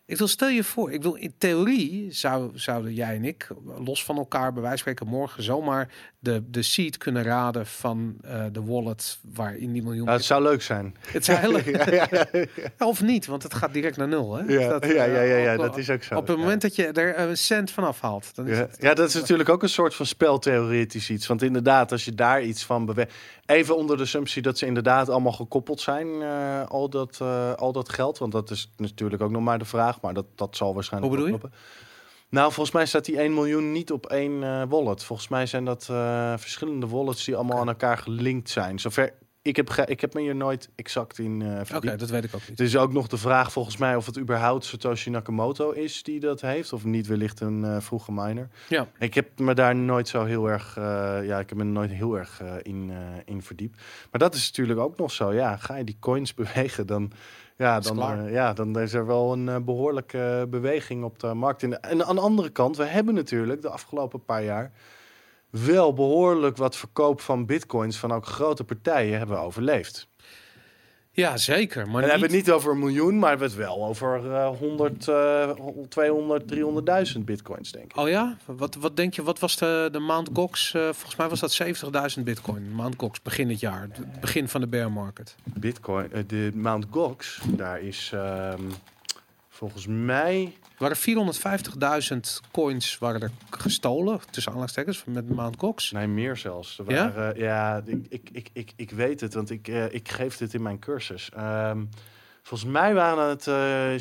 Ik 0.07 0.19
wil 0.19 0.27
stel 0.29 0.49
je 0.49 0.65
voor, 0.65 0.93
ik 0.93 1.03
wil 1.03 1.15
in 1.15 1.35
theorie 1.39 2.13
zou, 2.13 2.51
zouden 2.55 2.95
jij 2.95 3.15
en 3.17 3.25
ik 3.25 3.49
los 3.79 4.05
van 4.05 4.17
elkaar 4.17 4.53
bij 4.53 4.63
wijze 4.63 4.83
van 4.83 4.93
spreken 4.93 5.07
morgen 5.17 5.43
zomaar 5.43 5.89
de, 6.19 6.43
de 6.51 6.63
seed 6.63 6.97
kunnen 6.97 7.23
raden 7.23 7.67
van 7.67 8.17
eh, 8.23 8.45
de 8.53 8.63
wallet 8.65 9.19
waarin 9.35 9.73
die 9.73 9.83
miljoen. 9.83 10.07
Ja, 10.07 10.13
het 10.13 10.25
zou 10.25 10.43
leuk 10.43 10.63
zijn. 10.63 10.97
het 11.07 11.25
zou 11.25 11.39
heel- 11.39 11.59
ja, 11.75 11.87
ja, 11.95 12.07
ja, 12.11 12.27
Ja, 12.79 12.87
of 12.87 13.03
niet, 13.03 13.27
want 13.27 13.43
het 13.43 13.55
gaat 13.55 13.73
direct 13.73 13.97
naar 13.97 14.09
nul. 14.09 14.35
Hè? 14.35 14.53
ja, 14.59 14.69
Dat, 14.69 14.87
ja, 14.87 15.05
ja, 15.05 15.21
ja, 15.21 15.37
ja, 15.37 15.53
op- 15.55 15.61
dat 15.61 15.77
is 15.77 15.91
ook 15.91 16.03
zo. 16.03 16.15
Op 16.17 16.27
het 16.29 16.37
moment 16.37 16.63
dat 16.63 16.77
je 16.77 16.87
er 16.87 17.19
een 17.19 17.37
cent 17.39 17.71
van 17.71 17.85
afhaalt, 17.85 18.35
dan 18.35 18.47
is 18.49 18.57
Ja, 18.57 18.63
het, 18.63 18.77
ja, 18.81 18.95
dat 18.95 19.09
is 19.09 19.15
natuurlijk 19.15 19.49
ook 19.49 19.63
een 19.63 19.69
soort 19.69 19.95
van 19.95 20.07
speltheoretisch 20.07 21.11
iets. 21.11 21.27
Want 21.27 21.43
inderdaad, 21.43 21.93
als 21.93 22.05
je 22.05 22.15
daar 22.15 22.43
iets 22.43 22.65
van 22.65 22.85
beweegt... 22.85 23.13
Even 23.47 23.77
onder 23.77 23.97
de 23.97 24.03
assumptie 24.03 24.43
dat 24.43 24.59
ze 24.59 24.67
inderdaad 24.67 25.09
allemaal 25.09 25.33
gekoppeld 25.33 25.81
zijn, 25.81 26.23
eh, 26.23 26.65
al, 26.69 26.89
dat, 26.89 27.19
eh, 27.23 27.53
al 27.53 27.73
dat 27.73 27.89
geld. 27.89 28.19
Want 28.19 28.33
dat 28.33 28.51
is 28.51 28.71
natuurlijk 28.77 29.23
ook 29.23 29.31
nog 29.31 29.43
maar 29.43 29.59
de 29.59 29.65
vraag. 29.65 29.92
Maar 30.01 30.15
dat, 30.15 30.27
dat 30.35 30.57
zal 30.57 30.75
waarschijnlijk 30.75 31.13
Hoe 31.15 31.25
bedoel 31.25 31.39
kloppen. 31.39 31.59
Nou, 32.33 32.53
volgens 32.53 32.75
mij 32.77 32.87
staat 32.87 33.05
die 33.05 33.19
1 33.19 33.35
miljoen 33.35 33.73
niet 33.73 33.93
op 33.93 34.07
één 34.07 34.43
eh, 34.43 34.63
wallet. 34.69 35.05
Volgens 35.05 35.29
mij 35.29 35.47
zijn 35.47 35.65
dat 35.65 35.89
eh, 35.91 36.35
verschillende 36.37 36.87
wallets 36.87 37.25
die 37.25 37.37
allemaal 37.37 37.59
aan 37.59 37.69
elkaar 37.69 37.99
gelinkt 37.99 38.51
zijn. 38.51 38.79
Zover 38.79 39.13
ik 39.43 39.57
heb, 39.57 39.71
ik 39.71 40.01
heb 40.01 40.15
me 40.15 40.21
hier 40.21 40.37
nooit 40.37 40.69
exact 40.75 41.19
in 41.19 41.43
eh 41.43 41.77
Oké, 41.77 41.97
dat 41.97 42.11
weet 42.11 42.25
ik 42.25 42.35
ook 42.35 42.41
niet. 42.41 42.59
Het 42.59 42.61
is 42.61 42.77
ook 42.77 42.93
nog 42.93 43.07
de 43.07 43.17
vraag 43.17 43.53
volgens 43.53 43.77
mij 43.77 43.97
of 43.97 44.07
het 44.07 44.19
überhaupt 44.19 44.65
Satoshi 44.65 45.11
Nakamoto 45.11 45.71
is 45.71 46.03
die 46.03 46.21
dat 46.21 46.41
heeft. 46.41 46.73
Of 46.73 46.85
niet 46.85 47.07
wellicht 47.07 47.41
een 47.41 47.65
eh, 47.65 47.81
vroege 47.81 48.13
miner. 48.13 48.49
Ja. 48.69 48.89
Ik 48.99 49.15
heb 49.15 49.39
me 49.39 49.55
daar 49.55 49.77
nooit 49.77 50.09
zo 50.09 50.25
heel 50.25 50.47
erg, 50.47 50.75
ja, 51.25 51.39
ik 51.39 51.49
heb 51.49 51.59
me 51.59 51.65
nooit 51.65 51.91
heel 51.91 52.19
erg 52.19 52.43
in, 52.63 52.93
in 53.25 53.43
verdiept. 53.43 53.81
Maar 54.11 54.21
dat 54.21 54.35
is 54.35 54.47
natuurlijk 54.47 54.79
ook 54.79 54.97
nog 54.97 55.13
zo. 55.13 55.33
Ja, 55.33 55.57
ga 55.57 55.77
je 55.77 55.85
die 55.85 55.97
coins 56.01 56.35
bewegen, 56.43 56.87
dan, 56.87 57.13
ja, 57.57 57.81
dan, 57.81 58.03
eh, 58.03 58.33
ja, 58.33 58.53
dan 58.53 58.81
is 58.81 58.93
er 58.93 59.07
wel 59.07 59.33
een 59.33 59.49
eh, 59.49 59.57
behoorlijke 59.57 60.47
beweging 60.51 61.05
op 61.05 61.19
de 61.19 61.35
markt. 61.35 61.63
En, 61.63 61.81
en 61.81 62.07
aan 62.07 62.15
de 62.15 62.21
andere 62.21 62.51
kant, 62.51 62.77
we 62.77 62.85
hebben 62.85 63.15
natuurlijk 63.15 63.63
de 63.63 63.69
afgelopen 63.69 64.25
paar 64.25 64.43
jaar 64.43 64.73
wel 65.51 65.93
behoorlijk 65.93 66.57
wat 66.57 66.77
verkoop 66.77 67.21
van 67.21 67.47
bitcoins 67.47 67.99
van 67.99 68.13
ook 68.13 68.27
grote 68.27 68.65
partijen 68.65 69.19
hebben 69.19 69.41
overleefd. 69.41 70.09
Ja, 71.15 71.37
zeker. 71.37 71.87
Maar 71.87 71.95
En 71.95 72.01
dan 72.01 72.11
hebben 72.11 72.29
we 72.29 72.35
niet, 72.35 72.47
het 72.47 72.47
niet 72.47 72.51
over 72.55 72.73
een 72.73 72.79
miljoen, 72.79 73.19
maar 73.19 73.21
we 73.39 73.45
hebben 73.45 73.49
het 73.49 73.57
wel 73.57 73.85
over 73.85 74.33
eh 74.35 74.49
100, 74.59 75.09
eh 75.09 75.51
200, 75.89 76.55
300.000 77.15 77.21
bitcoins, 77.21 77.73
denk 77.73 77.85
ik. 77.85 77.97
Oh 77.97 78.09
ja? 78.09 78.37
Wat, 78.45 78.75
wat 78.75 78.97
denk 78.97 79.15
je, 79.15 79.23
wat 79.23 79.39
was 79.39 79.57
de, 79.57 79.89
de 79.93 79.99
maand 79.99 80.29
Gox? 80.33 80.75
eh, 80.75 80.83
volgens 80.83 81.17
mij 81.17 81.29
was 81.29 81.41
dat 81.41 81.63
70.000 82.17 82.23
bitcoin. 82.23 82.75
Maand 82.75 82.95
Gox, 82.99 83.23
begin 83.23 83.49
het 83.49 83.61
jaar. 83.61 83.83
Het 83.93 84.21
begin 84.21 84.49
van 84.49 84.61
de 84.61 84.67
bear 84.67 84.93
market. 84.93 85.35
Bitcoin, 85.45 86.13
eh, 86.13 86.23
de 86.27 86.51
Mount 86.55 86.87
Gox, 86.91 87.41
daar 87.47 87.81
is 87.81 88.11
ehm, 88.15 88.63
volgens 89.49 89.87
mij... 89.87 90.53
Waren 90.83 90.97
450.000 92.15 92.51
coins 92.51 92.99
waren 92.99 93.21
er 93.21 93.31
gestolen, 93.51 94.21
tussen 94.31 94.53
aanhalingstekens, 94.53 95.05
met 95.07 95.35
maand 95.35 95.57
Gox. 95.59 95.91
Nee, 95.91 96.07
meer 96.07 96.37
zelfs. 96.37 96.79
Er 96.79 96.91
Ja? 96.91 97.13
waren, 97.13 97.39
ja, 97.39 97.83
ik, 97.87 98.07
ik, 98.09 98.29
ik, 98.33 98.51
ik, 98.53 98.73
ik 98.77 98.91
weet 98.91 99.21
het, 99.21 99.35
want 99.35 99.51
ik, 99.51 99.69
eh, 99.69 99.95
ik 99.95 100.09
geef 100.09 100.37
dit 100.37 100.55
in 100.55 100.63
mijn 100.63 100.79
cursus. 100.79 101.31
Ehm, 101.35 101.85
volgens 102.43 102.71
mij 102.71 102.95
waren 102.95 103.29
het 103.29 103.47
eh 103.47 103.99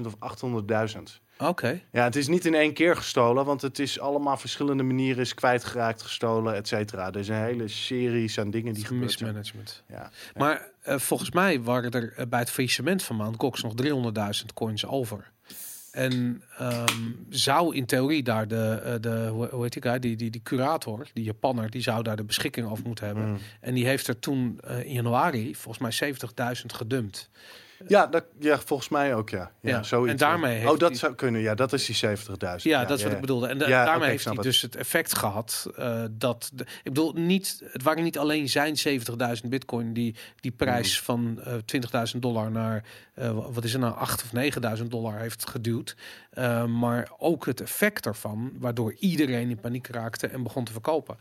750.000 0.00 0.06
of 0.06 0.14
800.000. 0.18 1.20
Oké. 1.38 1.80
Ja, 1.92 2.04
het 2.04 2.16
is 2.16 2.28
niet 2.28 2.44
in 2.44 2.54
één 2.54 2.72
keer 2.72 2.96
gestolen, 2.96 3.44
want 3.44 3.62
het 3.62 3.78
is 3.78 4.00
allemaal 4.00 4.36
verschillende 4.36 4.82
manieren 4.82 5.20
is 5.22 5.34
kwijtgeraakt, 5.34 6.02
gestolen, 6.02 6.54
et 6.54 6.68
cetera. 6.68 7.06
Er 7.06 7.16
is 7.16 7.28
een 7.28 7.34
hele 7.42 7.68
series 7.68 8.38
aan 8.38 8.50
dingen 8.50 8.74
die. 8.74 8.92
Mismanagement. 8.92 9.82
Ja. 9.88 10.10
Maar 10.36 10.68
eh, 10.86 10.98
volgens 10.98 11.30
mij 11.30 11.60
waren 11.60 11.90
er 11.90 12.12
eh, 12.12 12.26
bij 12.26 12.38
het 12.38 12.50
faillissement 12.50 13.02
van 13.02 13.16
maand 13.16 13.34
Gox 13.38 13.62
nog 13.62 13.72
300.000 13.82 14.46
coins 14.54 14.86
over. 14.86 15.30
En 15.92 16.42
ehm, 16.58 17.10
zou 17.28 17.76
in 17.76 17.86
theorie 17.86 18.22
daar 18.22 18.48
de, 18.48 18.80
eh, 18.84 18.94
de 19.00 19.28
hoe, 19.32 19.62
heet 19.62 19.72
die 19.72 19.82
guy, 19.82 19.98
die, 19.98 20.16
die, 20.16 20.30
die 20.30 20.42
curator, 20.42 21.06
die 21.12 21.24
Japanner, 21.24 21.70
die 21.70 21.82
zou 21.82 22.02
daar 22.02 22.16
de 22.16 22.24
beschikking 22.24 22.68
over 22.68 22.86
moeten 22.86 23.06
hebben. 23.06 23.28
Mm. 23.28 23.38
En 23.60 23.74
die 23.74 23.86
heeft 23.86 24.06
er 24.06 24.18
toen 24.18 24.60
in 24.84 24.92
januari 24.92 25.54
volgens 25.54 25.98
mij 25.98 26.14
70.000 26.60 26.66
gedumpt. 26.66 27.30
Ja, 27.86 28.06
dat, 28.06 28.24
ja, 28.38 28.58
volgens 28.58 28.88
mij 28.88 29.14
ook, 29.14 29.30
ja. 29.30 29.50
Ja, 29.60 29.70
Ja, 29.70 29.82
zoiets. 29.82 30.10
en 30.12 30.16
daarmee 30.18 30.58
heeft 30.58 30.70
Oh, 30.72 30.78
dat 30.78 30.96
zou 30.96 31.14
kunnen. 31.14 31.40
Ja, 31.40 31.54
dat 31.54 31.72
is 31.72 31.86
die 31.86 31.96
70.000. 31.96 32.62
Ja, 32.62 32.84
dat 32.84 32.98
is 32.98 33.04
wat 33.04 33.12
ik 33.12 33.20
bedoelde. 33.20 33.46
En 33.46 33.58
da- 33.58 33.66
daarmee 33.84 34.08
heeft 34.10 34.24
hij 34.24 34.34
dus 34.34 34.62
het 34.62 34.76
effect 34.76 35.16
gehad 35.18 35.70
eh, 35.76 36.02
dat... 36.10 36.50
De, 36.54 36.62
ik 36.62 36.82
bedoel, 36.82 37.12
niet, 37.12 37.62
het 37.72 37.82
waren 37.82 38.02
niet 38.04 38.18
alleen 38.18 38.48
zijn 38.48 38.74
70.000 38.88 39.48
bitcoin 39.48 39.92
die 39.92 40.14
die 40.40 40.50
prijs 40.52 41.00
van 41.00 41.40
eh 41.44 41.54
20.000 42.14 42.18
dollar 42.18 42.50
naar, 42.50 42.84
eh, 43.14 43.30
wat 43.52 43.64
is 43.64 43.72
er 43.72 43.78
nou, 43.80 43.94
8 43.94 44.22
of 44.22 44.32
9.000 44.78 44.84
dollar 44.90 45.18
heeft 45.18 45.48
geduwd. 45.48 45.96
Maar 46.66 47.10
ook 47.18 47.46
het 47.46 47.60
effect 47.60 48.06
ervan, 48.06 48.52
waardoor 48.58 48.94
iedereen 48.98 49.50
in 49.50 49.60
paniek 49.60 49.86
raakte 49.86 50.26
en 50.26 50.42
begon 50.42 50.64
te 50.64 50.72
verkopen. 50.72 51.16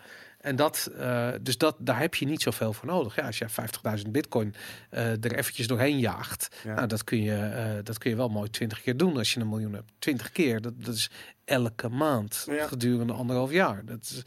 En 0.45 0.55
dat, 0.55 0.91
eh, 0.97 1.29
dus 1.41 1.57
dat, 1.57 1.75
daar 1.79 1.99
heb 1.99 2.15
je 2.15 2.25
niet 2.25 2.41
zoveel 2.41 2.73
voor 2.73 2.87
nodig. 2.87 3.15
Ja, 3.15 3.25
als 3.25 3.37
je 3.37 3.45
50.000 3.49 4.11
bitcoin 4.11 4.53
eh, 4.89 5.11
er 5.23 5.35
eventjes 5.35 5.67
doorheen 5.67 5.99
jaagt, 5.99 6.55
Ja. 6.63 6.73
nou, 6.73 6.87
dat, 6.87 7.03
kun 7.03 7.21
je, 7.21 7.35
eh, 7.35 7.83
dat 7.83 7.97
kun 7.97 8.09
je 8.09 8.15
wel 8.15 8.29
mooi 8.29 8.49
20 8.49 8.81
keer 8.81 8.97
doen 8.97 9.17
als 9.17 9.33
je 9.33 9.39
een 9.39 9.49
miljoen 9.49 9.73
hebt. 9.73 9.91
20 9.99 10.31
keer, 10.31 10.61
dat, 10.61 10.73
dat 10.83 10.95
is 10.95 11.09
elke 11.45 11.89
maand 11.89 12.45
Ja. 12.49 12.67
gedurende 12.67 13.13
anderhalf 13.13 13.51
jaar. 13.51 13.85
Dat 13.85 14.01
is, 14.01 14.23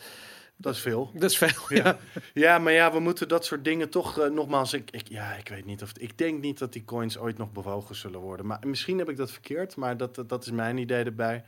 Dat 0.56 0.74
is 0.74 0.80
veel. 0.80 1.10
dat 1.14 1.30
is 1.30 1.38
veel. 1.38 1.76
Ja. 1.76 1.84
Ja. 1.84 1.98
Ja, 2.34 2.58
maar 2.58 2.72
ja, 2.72 2.92
we 2.92 3.00
moeten 3.00 3.28
dat 3.28 3.44
soort 3.44 3.64
dingen 3.64 3.88
toch 3.90 4.16
nogmaals. 4.30 4.72
Ik, 4.72 4.90
ik, 4.90 5.08
ja, 5.08 5.32
ik 5.34 5.48
weet 5.48 5.64
niet 5.64 5.82
of 5.82 5.92
ik 5.98 6.18
denk 6.18 6.40
niet 6.40 6.58
dat 6.58 6.72
die 6.72 6.84
coins 6.84 7.18
ooit 7.18 7.38
nog 7.38 7.52
bewogen 7.52 7.94
zullen 7.94 8.20
worden. 8.20 8.46
Maar 8.46 8.58
misschien 8.66 8.98
heb 8.98 9.08
ik 9.08 9.16
dat 9.16 9.30
verkeerd, 9.30 9.76
maar 9.76 9.96
dat, 9.96 10.14
dat, 10.14 10.28
dat 10.28 10.44
is 10.44 10.50
mijn 10.50 10.78
idee 10.78 11.04
erbij. 11.04 11.44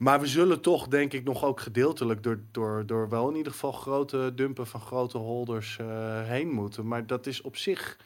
Maar 0.00 0.20
we 0.20 0.26
zullen 0.26 0.60
toch, 0.60 0.88
denk 0.88 1.12
ik, 1.12 1.24
nog 1.24 1.44
ook 1.44 1.60
gedeeltelijk 1.60 2.22
door, 2.22 2.40
door, 2.50 2.86
door 2.86 3.08
wel 3.08 3.28
in 3.28 3.36
ieder 3.36 3.52
geval 3.52 3.72
grote 3.72 4.32
dumpen 4.34 4.66
van 4.66 4.80
grote 4.80 5.18
holders 5.18 5.78
eh, 5.78 5.86
heen 6.22 6.48
moeten. 6.48 6.86
Maar 6.86 7.06
dat 7.06 7.26
is 7.26 7.40
op 7.40 7.56
zich 7.56 7.98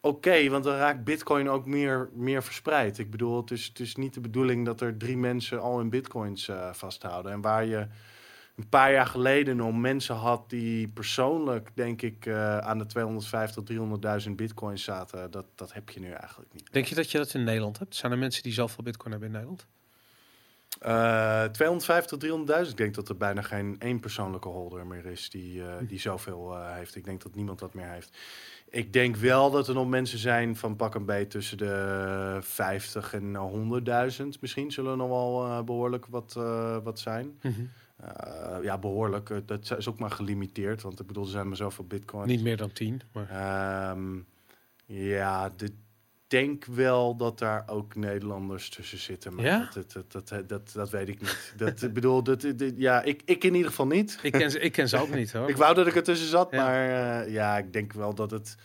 oké, 0.00 0.48
want 0.48 0.64
dan 0.64 0.76
raakt 0.76 1.04
Bitcoin 1.04 1.48
ook 1.48 1.66
meer, 1.66 2.10
meer 2.14 2.42
verspreid. 2.42 2.98
Ik 2.98 3.10
bedoel, 3.10 3.36
het 3.36 3.50
is, 3.50 3.66
het 3.66 3.80
is 3.80 3.96
niet 3.96 4.14
de 4.14 4.20
bedoeling 4.20 4.64
dat 4.64 4.80
er 4.80 4.96
drie 4.96 5.16
mensen 5.16 5.60
al 5.60 5.78
hun 5.78 5.90
Bitcoins 5.90 6.48
eh, 6.48 6.72
vasthouden. 6.72 7.32
En 7.32 7.40
waar 7.40 7.64
je 7.64 7.86
een 8.56 8.68
paar 8.68 8.92
jaar 8.92 9.06
geleden 9.06 9.56
nog 9.56 9.76
mensen 9.76 10.14
had 10.14 10.50
die 10.50 10.88
persoonlijk, 10.88 11.70
denk 11.74 12.02
ik, 12.02 12.26
eh, 12.26 12.58
aan 12.58 12.78
de 12.78 12.86
250, 12.86 13.62
300.000 14.26 14.30
bitcoins 14.36 14.84
zaten. 14.84 15.30
Dat, 15.30 15.46
dat 15.54 15.72
heb 15.72 15.90
je 15.90 16.00
nu 16.00 16.10
eigenlijk 16.10 16.52
niet. 16.52 16.72
Denk 16.72 16.86
je 16.86 16.94
dat 16.94 17.10
je 17.10 17.18
dat 17.18 17.34
in 17.34 17.44
Nederland 17.44 17.78
hebt? 17.78 17.96
Zijn 17.96 18.12
er 18.12 18.18
mensen 18.18 18.42
die 18.42 18.52
zoveel 18.52 18.84
bitcoin 18.84 19.10
hebben 19.10 19.28
in 19.28 19.34
Nederland? 19.34 19.66
Eh 20.80 21.44
250, 21.44 22.18
300.000. 22.64 22.70
Ik 22.70 22.76
denk 22.76 22.94
dat 22.94 23.08
er 23.08 23.16
bijna 23.16 23.42
geen 23.42 23.76
één 23.78 24.00
persoonlijke 24.00 24.48
holder 24.48 24.86
meer 24.86 25.06
is 25.06 25.30
die, 25.30 25.62
eh, 25.62 25.74
die 25.88 25.98
zoveel 25.98 26.56
eh, 26.56 26.74
heeft. 26.74 26.96
Ik 26.96 27.04
denk 27.04 27.22
dat 27.22 27.34
niemand 27.34 27.58
dat 27.58 27.74
meer 27.74 27.90
heeft. 27.90 28.16
Ik 28.70 28.92
denk 28.92 29.16
wel 29.16 29.50
dat 29.50 29.68
er 29.68 29.74
nog 29.74 29.88
mensen 29.88 30.18
zijn 30.18 30.56
van 30.56 30.76
pak 30.76 30.94
een 30.94 31.04
beet 31.04 31.30
tussen 31.30 31.58
de 31.58 32.38
50 32.40 33.14
en 33.14 33.34
100.000. 33.36 34.40
Misschien 34.40 34.70
zullen 34.72 34.90
er 34.90 34.96
nog 34.96 35.08
wel 35.08 35.44
eh, 35.44 35.62
behoorlijk 35.62 36.06
wat, 36.06 36.32
wat 36.82 36.98
zijn. 36.98 37.38
Eh, 38.00 38.62
ja, 38.62 38.78
behoorlijk. 38.78 39.30
Eh, 39.30 39.36
Dat 39.46 39.74
is 39.78 39.88
ook 39.88 39.98
maar 39.98 40.10
gelimiteerd. 40.10 40.82
Want 40.82 41.00
ik 41.00 41.06
bedoel, 41.06 41.24
er 41.24 41.30
zijn 41.30 41.48
maar 41.48 41.56
zoveel 41.56 41.84
bitcoins. 41.84 42.26
Niet 42.26 42.42
meer 42.42 42.56
dan 42.56 42.72
10. 42.72 43.00
Maar... 43.12 43.30
Ehm, 43.30 44.18
ja, 44.86 45.52
ik 45.56 45.74
denk 46.30 46.64
wel 46.64 47.16
dat 47.16 47.38
daar 47.38 47.62
ook 47.66 47.94
Nederlanders 47.94 48.68
tussen 48.68 48.98
zitten. 48.98 49.34
Maar 49.34 49.44
Ja? 49.44 49.68
dat, 49.74 49.92
dat, 49.92 50.28
dat, 50.28 50.48
dat, 50.48 50.72
dat, 50.72 50.90
weet 50.90 51.08
ik 51.08 51.20
niet. 51.20 51.52
Dat, 51.56 51.82
ik 51.82 51.92
bedoel, 51.92 52.22
dat, 52.22 52.40
dat- 52.40 52.72
ja, 52.76 53.02
ik, 53.02 53.22
ik 53.24 53.44
in 53.44 53.54
ieder 53.54 53.68
geval 53.70 53.86
niet. 53.86 54.18
Ik, 54.22 54.32
ken 54.32 54.50
ze, 54.50 54.58
ik 54.60 54.72
ken 54.72 54.88
ze 54.88 54.96
ook 54.96 55.14
niet 55.14 55.32
hoor. 55.32 55.48
Ik 55.50 55.56
wou 55.56 55.74
dat 55.74 55.86
ik 55.86 55.96
er 55.96 56.02
tussen 56.02 56.28
zat, 56.28 56.48
Ja. 56.50 56.62
maar 56.64 56.88
eh, 57.24 57.32
ja, 57.32 57.58
ik 57.58 57.72
denk 57.72 57.92
wel 57.92 58.14
dat 58.14 58.30
het 58.30 58.56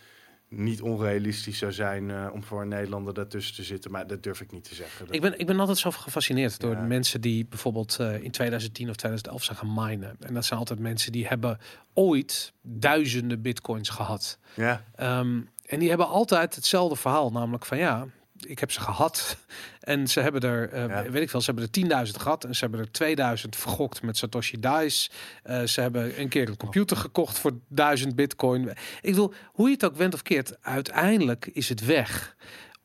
niet 0.50 0.82
onrealistisch 0.82 1.58
zou 1.58 1.72
zijn 1.72 2.10
eh, 2.12 2.30
om 2.34 2.44
voor 2.44 2.62
een 2.62 2.68
Nederlander 2.68 3.14
daartussen 3.14 3.56
te 3.56 3.64
zitten. 3.64 3.92
Maar 3.92 4.08
dat 4.08 4.24
durf 4.24 4.42
ik 4.42 4.52
niet 4.52 4.64
te 4.64 4.76
zeggen. 4.76 5.08
Ik 5.10 5.22
ben, 5.22 5.40
ik 5.40 5.46
ben 5.46 5.60
altijd 5.60 5.78
zo 5.78 5.92
gefascineerd 5.92 6.60
door 6.60 6.72
Ja. 6.74 6.82
mensen 6.82 7.22
die 7.22 7.46
bijvoorbeeld 7.46 7.98
eh, 8.00 8.24
in 8.24 8.32
2010 8.32 8.90
of 8.90 8.96
2011 8.96 9.44
zijn 9.44 9.58
gaan 9.58 9.74
minen. 9.74 10.16
En 10.20 10.34
dat 10.34 10.46
zijn 10.46 10.60
altijd 10.60 10.80
mensen 10.80 11.12
die 11.12 11.28
hebben 11.28 11.58
ooit 11.94 12.54
duizenden 12.62 13.42
bitcoins 13.42 13.90
gehad. 13.90 14.40
ja, 14.56 14.84
Ehm, 14.96 15.42
en 15.68 15.80
die 15.80 15.90
hebben 15.90 16.08
altijd 16.08 16.56
hetzelfde 16.56 16.96
verhaal, 16.96 17.32
namelijk 17.32 17.66
van 17.66 17.78
ja, 17.78 18.06
ik 18.40 18.60
heb 18.60 18.72
ze 18.72 18.80
gehad. 18.82 19.38
En 19.80 20.08
ze 20.08 20.20
hebben 20.20 20.42
er, 20.42 20.78
Ja. 20.90 21.10
weet 21.12 21.22
ik 21.22 21.30
veel, 21.30 21.42
ze 21.42 21.52
hebben 21.52 21.64
er 21.64 22.06
10.000 22.08 22.12
gehad. 22.22 22.44
En 22.44 22.56
ze 22.56 22.62
hebben 22.62 22.80
er 22.80 22.92
2000 22.92 23.56
vergokt 23.56 24.02
met 24.02 24.18
Satoshi 24.18 24.60
Dice. 24.60 25.10
Eh, 25.44 25.64
ze 25.64 25.82
hebben 25.82 26.20
een 26.20 26.30
keer 26.30 26.50
een 26.50 26.58
computer 26.58 26.98
gekocht 26.98 27.40
voor 27.40 27.52
1000 27.68 28.16
bitcoin. 28.16 28.70
Ik 28.70 28.78
bedoel, 29.02 29.34
hoe 29.54 29.68
je 29.68 29.74
het 29.74 29.86
ook 29.86 29.96
went 29.96 30.14
of 30.14 30.22
keert, 30.22 30.58
uiteindelijk 30.62 31.50
is 31.54 31.70
het 31.70 31.86
weg 31.86 32.36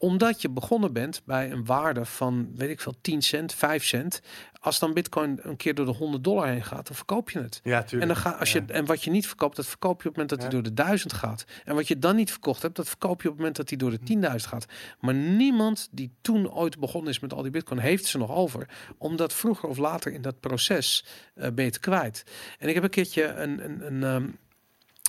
omdat 0.02 0.42
je 0.42 0.48
begonnen 0.50 0.92
bent 0.92 1.22
bij 1.24 1.50
een 1.50 1.64
waarde 1.64 2.04
van, 2.04 2.50
weet 2.54 2.70
ik 2.70 2.80
veel, 2.80 2.94
10 3.00 3.22
cent, 3.22 3.54
5 3.54 3.84
cent. 3.84 4.20
Als 4.60 4.78
dan 4.78 4.92
bitcoin 4.94 5.38
een 5.42 5.56
keer 5.56 5.74
door 5.74 5.86
de 5.86 5.92
100 5.92 6.24
dollar 6.24 6.46
heen 6.46 6.64
gaat, 6.64 6.86
dan 6.86 6.96
verkoop 6.96 7.30
je 7.30 7.38
het. 7.38 7.60
ja, 7.62 7.78
En, 7.80 7.86
tuurlijk. 7.86 8.12
dan 8.12 8.20
ga, 8.22 8.30
als 8.30 8.52
Ja. 8.52 8.60
je, 8.66 8.72
en 8.72 8.84
wat 8.84 9.02
je 9.04 9.10
niet 9.10 9.26
verkoopt, 9.26 9.56
dat 9.56 9.66
verkoop 9.66 10.02
je 10.02 10.08
op 10.08 10.14
het 10.16 10.22
moment 10.22 10.28
dat 10.28 10.38
hij 10.38 10.46
Ja. 10.48 10.52
door 10.54 10.62
de 10.62 10.82
duizend 10.82 11.12
gaat. 11.12 11.44
En 11.64 11.74
wat 11.74 11.88
je 11.88 11.98
dan 11.98 12.16
niet 12.16 12.30
verkocht 12.30 12.62
hebt, 12.62 12.76
dat 12.76 12.88
verkoop 12.88 13.22
je 13.22 13.28
op 13.28 13.34
het 13.34 13.36
moment 13.36 13.56
dat 13.56 13.68
hij 13.68 13.78
door 13.78 13.90
de 13.90 13.98
10.000 14.04 14.48
gaat. 14.48 14.66
Maar 15.00 15.14
niemand 15.14 15.88
die 15.90 16.12
toen 16.20 16.50
ooit 16.52 16.78
begonnen 16.78 17.10
is 17.10 17.20
met 17.20 17.32
al 17.32 17.42
die 17.42 17.50
bitcoin, 17.50 17.80
heeft 17.80 18.04
ze 18.04 18.18
nog 18.18 18.30
over. 18.30 18.68
Omdat 18.98 19.32
vroeger 19.32 19.68
of 19.68 19.76
later 19.78 20.12
in 20.12 20.22
dat 20.22 20.40
proces 20.40 21.04
eh 21.34 21.42
ben 21.42 21.64
je 21.64 21.70
het 21.70 21.80
kwijt. 21.80 22.24
En 22.58 22.68
ik 22.68 22.74
heb 22.74 22.82
een 22.84 22.90
keertje 22.90 23.24
een, 23.24 23.64
een, 23.64 23.86
een, 23.86 24.02
ehm, 24.04 24.28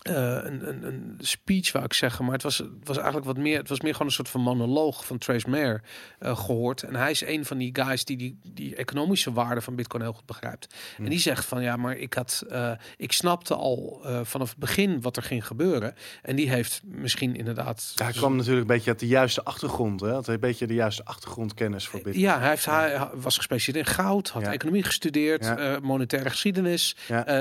eh, 0.02 0.16
een, 0.16 0.68
een, 0.68 0.84
een 0.84 1.16
speech, 1.20 1.72
wou 1.72 1.86
ik 1.86 1.94
zeggen. 1.94 2.24
Maar 2.26 2.34
het 2.34 2.44
was, 2.44 2.64
was 2.84 2.96
eigenlijk 2.98 3.26
wat 3.26 3.38
meer. 3.38 3.58
Het 3.58 3.70
was 3.70 3.82
meer 3.82 3.92
gewoon 3.92 4.08
een 4.08 4.14
soort 4.14 4.30
van 4.30 4.42
monoloog 4.42 5.06
van 5.06 5.18
Trace 5.18 5.50
Mayer 5.50 5.82
eh, 6.20 6.38
gehoord. 6.38 6.84
En 6.84 6.96
hij 6.96 7.12
is 7.12 7.22
een 7.26 7.46
van 7.46 7.58
die 7.58 7.70
guys 7.74 8.06
die 8.06 8.18
die, 8.18 8.40
die 8.44 8.76
economische 8.76 9.34
waarde 9.34 9.62
van 9.62 9.76
Bitcoin 9.76 10.04
heel 10.04 10.14
goed 10.14 10.26
begrijpt. 10.26 10.76
En 10.98 11.06
die 11.10 11.20
zegt 11.20 11.46
van 11.46 11.62
ja, 11.62 11.76
maar 11.76 11.98
ik 11.98 12.14
had, 12.14 12.44
eh, 12.50 12.72
ik 12.98 13.12
snapte 13.12 13.56
al 13.56 14.00
vanaf 14.24 14.50
het 14.50 14.58
begin 14.58 15.02
wat 15.02 15.18
er 15.18 15.24
ging 15.24 15.48
gebeuren. 15.48 15.96
En 16.22 16.36
die 16.36 16.50
heeft 16.50 16.82
misschien 16.84 17.36
inderdaad. 17.36 17.92
Hij 17.96 18.12
kwam 18.12 18.36
natuurlijk 18.36 18.62
een 18.62 18.76
beetje 18.76 18.90
uit 18.90 19.00
de 19.00 19.08
juiste 19.08 19.44
achtergrond. 19.44 20.02
Hè? 20.02 20.12
Had 20.12 20.28
een 20.28 20.40
beetje 20.40 20.68
de 20.68 20.74
juiste 20.74 21.06
achtergrondkennis 21.06 21.88
voor 21.88 22.02
Bitcoin. 22.02 22.24
Ja, 22.26 22.40
hij, 22.40 22.50
heeft, 22.50 22.66
hij 22.66 23.08
was 23.14 23.38
gespecialiseerd 23.38 23.88
in 23.88 23.94
goud, 23.94 24.30
had 24.30 24.42
Ja. 24.42 24.52
economie 24.52 24.84
gestudeerd, 24.84 25.46
Ja. 25.46 25.80
monetaire 25.82 26.30
geschiedenis. 26.30 26.96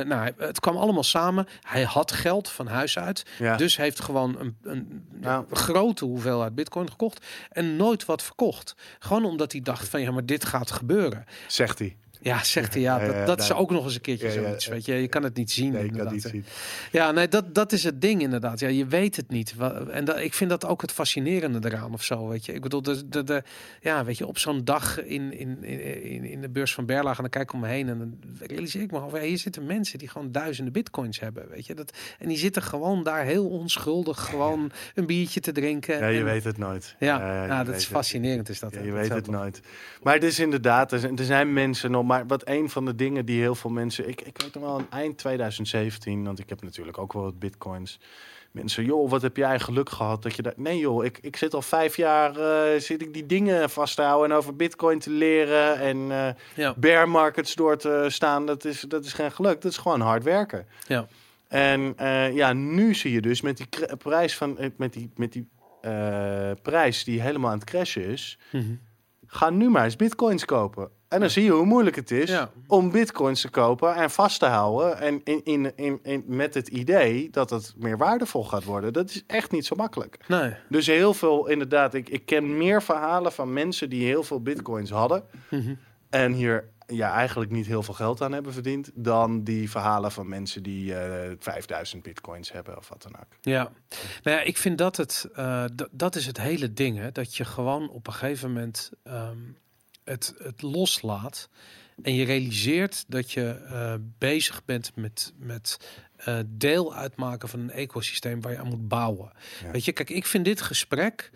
Nou, 0.04 0.32
het 0.38 0.60
kwam 0.60 0.76
allemaal 0.76 1.02
samen. 1.02 1.46
Hij 1.62 1.82
had 1.82 2.12
geld 2.12 2.49
van 2.52 2.66
huis 2.66 2.98
uit, 2.98 3.22
Ja. 3.38 3.56
dus 3.56 3.76
heeft 3.76 4.00
gewoon 4.00 4.38
een, 4.38 4.56
een 4.62 5.04
Ja. 5.20 5.44
grote 5.50 6.04
hoeveelheid 6.04 6.54
bitcoin 6.54 6.90
gekocht 6.90 7.26
en 7.50 7.76
nooit 7.76 8.04
wat 8.04 8.22
verkocht. 8.22 8.74
Gewoon 8.98 9.24
omdat 9.24 9.52
hij 9.52 9.60
dacht 9.60 9.88
van 9.88 10.00
ja, 10.00 10.10
maar 10.10 10.26
dit 10.26 10.44
gaat 10.44 10.70
gebeuren. 10.70 11.24
Zegt 11.46 11.78
hij. 11.78 11.96
Ja, 12.22 12.44
zegt 12.44 12.72
hij 12.74 12.82
ja. 12.82 12.98
Dat, 13.06 13.26
dat 13.26 13.40
is 13.40 13.52
ook 13.52 13.70
nog 13.70 13.84
eens 13.84 13.94
een 13.94 14.00
keertje 14.00 14.30
zoiets. 14.30 14.66
Weet 14.66 14.84
je, 14.84 14.94
je 14.94 15.08
kan 15.08 15.22
het 15.22 15.36
niet 15.36 15.50
zien. 15.50 15.72
Nee, 15.72 15.84
ik 15.84 15.88
kan 15.88 15.98
inderdaad, 15.98 16.12
niet 16.14 16.22
hè. 16.22 16.28
zien. 16.28 16.44
Ja, 16.92 17.10
nee, 17.10 17.28
dat, 17.28 17.54
dat 17.54 17.72
is 17.72 17.84
het 17.84 18.00
ding 18.00 18.20
inderdaad. 18.22 18.60
Ja, 18.60 18.68
je 18.68 18.86
weet 18.86 19.16
het 19.16 19.28
niet. 19.30 19.54
En 19.90 20.04
dat, 20.04 20.18
ik 20.18 20.34
vind 20.34 20.50
dat 20.50 20.66
ook 20.66 20.80
het 20.80 20.92
fascinerende 20.92 21.68
eraan 21.70 21.92
of 21.92 22.02
zo, 22.02 22.28
weet 22.28 22.46
je. 22.46 22.52
Ik 22.52 22.60
bedoel, 22.62 22.82
de, 22.82 23.08
de, 23.08 23.24
de, 23.24 23.42
ja, 23.80 24.04
weet 24.04 24.18
je, 24.18 24.26
op 24.26 24.38
zo'n 24.38 24.64
dag 24.64 25.02
in, 25.04 25.32
in, 25.38 25.64
in, 26.02 26.24
in 26.24 26.40
de 26.40 26.48
beurs 26.48 26.74
van 26.74 26.86
Berlage 26.86 27.16
en 27.16 27.22
dan 27.22 27.30
kijk 27.30 27.44
ik 27.44 27.52
om 27.52 27.60
me 27.60 27.66
heen 27.68 27.88
en 27.88 27.98
dan 27.98 28.18
realiseer 28.48 28.82
ik 28.82 28.90
me 28.90 28.98
al, 28.98 29.16
hier 29.16 29.38
zitten 29.38 29.66
mensen 29.66 29.98
die 29.98 30.08
gewoon 30.08 30.32
duizenden 30.32 30.72
bitcoins 30.72 31.20
hebben, 31.20 31.48
weet 31.48 31.66
je. 31.66 31.74
Dat, 31.74 31.92
en 32.18 32.28
die 32.28 32.38
zitten 32.38 32.62
gewoon 32.62 33.02
daar 33.02 33.24
heel 33.24 33.48
onschuldig 33.48 34.24
gewoon 34.24 34.70
een 34.94 35.06
biertje 35.06 35.40
te 35.40 35.52
drinken. 35.52 35.98
Ja, 35.98 36.06
je 36.06 36.18
En- 36.18 36.24
weet 36.24 36.44
het 36.44 36.58
nooit. 36.58 36.96
Ja, 36.98 37.46
nou, 37.46 37.64
dat 37.64 37.74
is 37.74 37.82
het. 37.82 37.92
fascinerend 37.92 38.48
is 38.48 38.58
dat. 38.58 38.74
Ja, 38.74 38.80
je 38.80 38.90
Dat 38.90 39.00
weet 39.00 39.08
het 39.08 39.26
nooit. 39.26 39.60
Maar 40.02 40.14
het 40.14 40.24
is 40.24 40.38
inderdaad, 40.38 40.92
er 40.92 41.10
zijn, 41.14 41.52
mensen 41.52 41.90
nog, 41.90 42.04
maar 42.10 42.26
wat 42.26 42.48
een 42.48 42.70
van 42.70 42.84
de 42.84 42.94
dingen 42.94 43.24
die 43.26 43.40
heel 43.40 43.54
veel 43.54 43.70
mensen, 43.70 44.08
ik, 44.08 44.20
ik 44.20 44.42
weet 44.42 44.54
nog 44.54 44.62
wel, 44.62 44.74
aan 44.78 44.86
eind 44.90 45.18
2017, 45.18 46.24
want 46.24 46.38
ik 46.38 46.48
heb 46.48 46.62
natuurlijk 46.62 46.98
ook 46.98 47.12
wel 47.12 47.22
wat 47.22 47.38
bitcoins. 47.38 48.00
Mensen, 48.50 48.84
joh, 48.84 49.10
wat 49.10 49.22
heb 49.22 49.36
jij 49.36 49.58
geluk 49.60 49.88
gehad 49.90 50.22
dat 50.22 50.34
je 50.36 50.42
daar... 50.42 50.52
Nee 50.56 50.78
joh, 50.78 51.04
ik, 51.04 51.18
ik 51.22 51.36
zit 51.36 51.54
al 51.54 51.62
vijf 51.62 51.96
jaar, 51.96 52.36
eh, 52.36 52.80
zit 52.80 53.02
ik 53.02 53.14
die 53.14 53.26
dingen 53.26 53.70
vast 53.70 53.96
te 53.96 54.02
houden 54.02 54.30
en 54.30 54.36
over 54.36 54.56
bitcoin 54.56 54.98
te 54.98 55.10
leren 55.10 55.78
en 55.78 55.96
eh 56.10 56.28
Ja, 56.54 56.74
bear 56.76 57.08
markets 57.08 57.54
door 57.54 57.76
te 57.76 58.06
staan. 58.08 58.46
Dat 58.46 58.64
is, 58.64 58.80
dat 58.80 59.04
is 59.04 59.12
geen 59.12 59.32
geluk, 59.32 59.60
dat 59.60 59.70
is 59.70 59.78
gewoon 59.78 60.00
hard 60.00 60.24
werken. 60.24 60.66
ja. 60.86 61.06
En 61.48 61.92
eh, 61.96 62.34
ja, 62.34 62.52
nu 62.52 62.94
zie 62.94 63.12
je 63.12 63.20
dus 63.20 63.40
met 63.40 63.56
die 63.56 63.96
prijs 63.96 64.36
van, 64.36 64.58
met 64.76 64.92
die, 64.92 65.10
met 65.16 65.32
die 65.32 65.48
prijs 66.62 67.04
die 67.04 67.20
helemaal 67.20 67.50
aan 67.50 67.58
het 67.58 67.68
crashen 67.68 68.04
is, 68.04 68.38
Mhm. 68.52 68.64
ga 69.26 69.50
nu 69.50 69.68
maar 69.70 69.84
eens 69.84 69.96
bitcoins 69.96 70.44
kopen. 70.44 70.90
En 71.10 71.20
dan 71.20 71.30
zie 71.30 71.44
je 71.44 71.50
hoe 71.50 71.64
moeilijk 71.66 71.96
het 71.96 72.10
is 72.10 72.30
Ja. 72.30 72.50
om 72.66 72.90
bitcoins 72.90 73.40
te 73.40 73.48
kopen 73.48 73.94
en 73.94 74.10
vast 74.10 74.38
te 74.38 74.46
houden. 74.46 74.98
En 74.98 75.20
in, 75.24 75.40
in, 75.44 75.72
in, 75.76 75.98
in, 76.02 76.24
met 76.26 76.54
het 76.54 76.68
idee 76.68 77.30
dat 77.30 77.50
het 77.50 77.74
meer 77.76 77.96
waardevol 77.96 78.44
gaat 78.44 78.64
worden. 78.64 78.92
Dat 78.92 79.10
is 79.10 79.22
echt 79.26 79.50
niet 79.50 79.66
zo 79.66 79.76
makkelijk. 79.76 80.16
Nee. 80.28 80.54
Dus 80.68 80.86
heel 80.86 81.14
veel, 81.14 81.46
inderdaad, 81.48 81.94
ik, 81.94 82.08
ik 82.08 82.26
ken 82.26 82.56
meer 82.56 82.82
verhalen 82.82 83.32
van 83.32 83.52
mensen 83.52 83.90
die 83.90 84.04
heel 84.06 84.22
veel 84.22 84.42
bitcoins 84.42 84.90
hadden. 84.90 85.24
Mhm. 85.50 85.74
En 86.10 86.32
hier 86.32 86.68
ja, 86.86 87.12
eigenlijk 87.12 87.50
niet 87.50 87.66
heel 87.66 87.82
veel 87.82 87.94
geld 87.94 88.22
aan 88.22 88.32
hebben 88.32 88.52
verdiend. 88.52 88.90
Dan 88.94 89.44
die 89.44 89.70
verhalen 89.70 90.12
van 90.12 90.28
mensen 90.28 90.62
die 90.62 90.94
eh 90.94 91.30
5000 91.38 92.02
bitcoins 92.02 92.52
hebben 92.52 92.76
of 92.76 92.88
wat 92.88 93.02
dan 93.02 93.12
ook. 93.16 93.36
Ja, 93.40 93.62
nou 94.22 94.36
ja, 94.36 94.42
ik 94.42 94.56
vind 94.56 94.78
dat 94.78 94.96
het, 94.96 95.26
d- 95.76 95.88
dat 95.90 96.14
is 96.16 96.26
het 96.26 96.40
hele 96.40 96.72
ding, 96.72 96.98
hè? 96.98 97.12
dat 97.12 97.36
je 97.36 97.44
gewoon 97.44 97.90
op 97.90 98.06
een 98.06 98.12
gegeven 98.12 98.48
moment 98.52 98.90
ehm, 99.02 99.36
het, 100.10 100.34
het 100.38 100.62
loslaat 100.62 101.48
en 102.02 102.14
je 102.14 102.24
realiseert 102.24 103.04
dat 103.08 103.32
je 103.32 103.50
eh, 103.50 103.94
bezig 104.18 104.64
bent 104.64 104.92
met, 104.96 105.32
met 105.36 105.78
eh, 106.16 106.38
deel 106.46 106.94
uitmaken 106.94 107.48
van 107.48 107.60
een 107.60 107.70
ecosysteem 107.70 108.40
waar 108.40 108.52
je 108.52 108.58
aan 108.58 108.68
moet 108.68 108.88
bouwen. 108.88 109.32
Ja. 109.62 109.70
Weet 109.70 109.84
je, 109.84 109.92
kijk, 109.92 110.10
ik 110.10 110.26
vind 110.26 110.44
dit 110.44 110.60
gesprek 110.60 111.30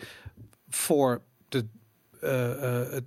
voor 0.68 1.22
de 1.48 1.66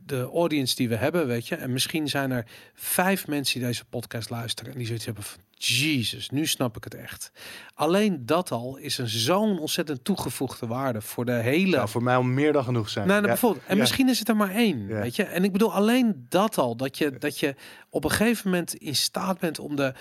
de 0.05 0.29
audience 0.33 0.75
die 0.75 0.89
we 0.89 0.95
hebben, 0.95 1.27
weet 1.27 1.47
je. 1.47 1.55
En 1.55 1.73
misschien 1.73 2.07
zijn 2.07 2.31
er 2.31 2.45
vijf 2.73 3.27
mensen 3.27 3.59
die 3.59 3.67
deze 3.67 3.85
podcast 3.85 4.29
luisteren 4.29 4.71
en 4.71 4.77
die 4.77 4.87
zoiets 4.87 5.05
hebben 5.05 5.23
van 5.23 5.39
Jezus, 5.59 6.29
nu 6.29 6.45
snap 6.45 6.77
ik 6.77 6.83
het 6.83 6.95
echt. 6.95 7.31
Alleen 7.73 8.25
dat 8.25 8.51
al 8.51 8.77
is 8.77 8.97
een 8.97 9.07
zo'n 9.07 9.59
ontzettend 9.59 10.03
toegevoegde 10.03 10.67
waarde 10.67 11.01
voor 11.01 11.25
de 11.25 11.31
hele. 11.31 11.75
Nou, 11.75 11.89
voor 11.89 12.03
mij 12.03 12.15
om 12.15 12.33
meer 12.33 12.53
dan 12.53 12.63
genoeg 12.63 12.89
zijn. 12.89 13.07
Nou, 13.07 13.19
nou, 13.21 13.31
Ja. 13.31 13.39
bijvoorbeeld. 13.39 13.65
En 13.67 13.75
Ja. 13.75 13.81
misschien 13.81 14.09
is 14.09 14.19
het 14.19 14.29
er 14.29 14.35
maar 14.35 14.51
één, 14.51 14.87
Ja. 14.87 15.01
weet 15.01 15.15
je. 15.15 15.23
En 15.23 15.43
ik 15.43 15.51
bedoel 15.51 15.73
alleen 15.73 16.25
dat 16.29 16.57
al, 16.57 16.75
dat 16.75 16.97
je, 16.97 17.17
dat 17.17 17.39
je 17.39 17.55
op 17.89 18.03
een 18.03 18.11
gegeven 18.11 18.49
moment 18.49 18.75
in 18.75 18.95
staat 18.95 19.39
bent 19.39 19.59
om 19.59 19.75
de 19.75 19.93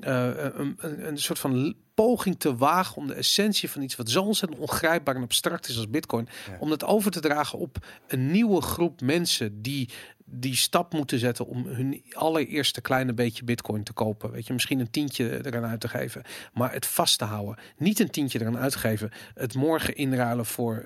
eh, 0.00 0.26
een, 0.34 0.76
een, 0.78 1.06
een 1.06 1.18
soort 1.18 1.38
van 1.38 1.74
poging 1.94 2.38
te 2.38 2.56
wagen 2.56 2.96
om 2.96 3.06
de 3.06 3.14
essentie 3.14 3.70
van 3.70 3.82
iets 3.82 3.96
wat 3.96 4.10
zo 4.10 4.22
ontzettend 4.22 4.60
ongrijpbaar 4.60 5.16
en 5.16 5.22
abstract 5.22 5.68
is 5.68 5.76
als 5.76 5.90
Bitcoin, 5.90 6.28
Ja. 6.50 6.56
om 6.60 6.68
dat 6.68 6.84
over 6.84 7.10
te 7.10 7.20
dragen 7.20 7.58
op 7.58 7.76
een 8.08 8.30
nieuwe 8.30 8.62
groep 8.62 9.00
mensen 9.00 9.62
die 9.62 9.88
die 10.34 10.56
stap 10.56 10.92
moeten 10.92 11.18
zetten 11.18 11.46
om 11.46 11.66
hun 11.66 12.02
allereerste 12.12 12.80
kleine 12.80 13.12
beetje 13.12 13.44
bitcoin 13.44 13.82
te 13.82 13.92
kopen. 13.92 14.30
Weet 14.30 14.46
je, 14.46 14.52
misschien 14.52 14.80
een 14.80 14.90
tientje 14.90 15.46
eraan 15.46 15.70
uit 15.70 15.80
te 15.80 15.88
geven, 15.88 16.22
maar 16.52 16.72
het 16.72 16.86
vast 16.86 17.18
te 17.18 17.24
houden. 17.24 17.56
Niet 17.76 18.00
een 18.00 18.10
tientje 18.10 18.40
eraan 18.40 18.58
uitgeven, 18.58 19.10
het 19.34 19.54
morgen 19.54 19.96
inruilen 19.96 20.46
voor 20.46 20.84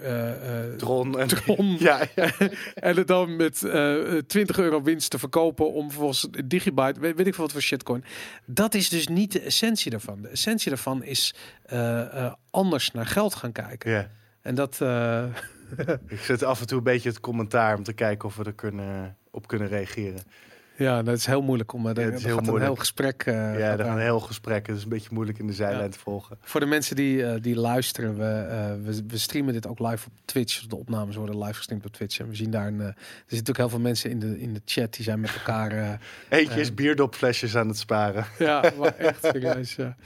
Tron 0.76 1.18
en 1.18 1.28
Tron. 1.28 1.76
Ja, 1.86 2.00
ja. 2.14 2.30
en 2.74 2.96
het 2.96 3.06
dan 3.06 3.36
met 3.36 3.62
eh 3.62 4.18
20 4.26 4.58
euro 4.58 4.82
winst 4.82 5.10
te 5.10 5.18
verkopen 5.18 5.72
om 5.72 5.90
vervolgens 5.90 6.28
Digibyte, 6.44 7.00
weet, 7.00 7.16
weet 7.16 7.26
ik 7.26 7.34
veel 7.34 7.44
wat 7.44 7.52
voor 7.52 7.62
shitcoin. 7.62 8.04
Dat 8.46 8.74
is 8.74 8.88
dus 8.88 9.08
niet 9.08 9.32
de 9.32 9.40
essentie 9.40 9.90
daarvan. 9.90 10.22
De 10.22 10.28
essentie 10.28 10.70
daarvan 10.70 11.04
is 11.04 11.34
anders 12.50 12.90
naar 12.90 13.06
geld 13.06 13.34
gaan 13.34 13.52
kijken. 13.52 13.90
ja. 13.90 14.10
En 14.42 14.54
dat, 14.54 14.80
Ik 16.06 16.20
zet 16.20 16.42
af 16.42 16.60
en 16.60 16.66
toe 16.66 16.78
een 16.78 16.84
beetje 16.84 17.08
het 17.08 17.20
commentaar 17.20 17.76
om 17.76 17.82
te 17.82 17.92
kijken 17.92 18.28
of 18.28 18.36
we 18.36 18.44
er 18.44 18.52
kunnen, 18.52 19.16
op 19.36 19.46
kunnen 19.46 19.68
reageren. 19.68 20.22
Ja, 20.76 21.02
dat 21.02 21.16
is 21.16 21.26
heel 21.26 21.42
moeilijk 21.42 21.72
om. 21.72 21.82
Ja, 21.88 21.94
er 21.94 22.04
het 22.04 22.14
is 22.14 22.22
heel 22.24 22.30
gaat 22.30 22.38
een 22.38 22.44
moeilijk. 22.44 22.64
heel 22.70 22.80
gesprek. 22.80 23.22
eh, 23.24 23.58
ja, 23.58 23.76
dat 23.76 23.86
een 23.86 23.98
heel 23.98 24.20
gesprek. 24.20 24.66
Het 24.66 24.76
is 24.76 24.82
een 24.82 24.88
beetje 24.88 25.08
moeilijk 25.12 25.38
in 25.38 25.46
de 25.46 25.52
zijlijn 25.52 25.82
Ja. 25.84 25.88
te 25.88 25.98
volgen. 25.98 26.38
Voor 26.40 26.60
de 26.60 26.66
mensen 26.66 26.96
die, 26.96 27.24
eh, 27.26 27.42
die 27.42 27.56
luisteren, 27.56 28.16
we, 28.18 28.24
eh, 28.24 28.66
we, 28.84 29.02
we 29.06 29.18
streamen 29.18 29.52
dit 29.52 29.66
ook 29.66 29.78
live 29.78 30.06
op 30.06 30.12
Twitch. 30.24 30.66
De 30.66 30.76
opnames 30.76 31.16
worden 31.16 31.38
live 31.38 31.54
gestreamd 31.54 31.86
op 31.86 31.92
Twitch. 31.92 32.18
En 32.18 32.28
we 32.28 32.34
zien 32.34 32.50
daar 32.50 32.66
een. 32.66 32.80
eh, 32.80 32.86
er 32.86 32.94
zitten 32.96 33.26
natuurlijk 33.28 33.58
heel 33.58 33.68
veel 33.68 33.78
mensen 33.78 34.10
in 34.10 34.18
de, 34.18 34.40
in 34.40 34.54
de 34.54 34.60
chat 34.64 34.94
die 34.94 35.04
zijn 35.04 35.20
met 35.20 35.30
elkaar. 35.34 35.70
eh, 35.72 35.90
Eentje 36.28 36.60
is 36.60 36.68
Eh. 36.68 36.74
bierdopflesjes 36.74 37.56
aan 37.56 37.68
het 37.68 37.78
sparen. 37.78 38.24
Ja, 38.38 38.64
maar 38.78 38.96
echt 38.96 39.24
serieus. 39.24 39.74
Ja. 39.74 39.96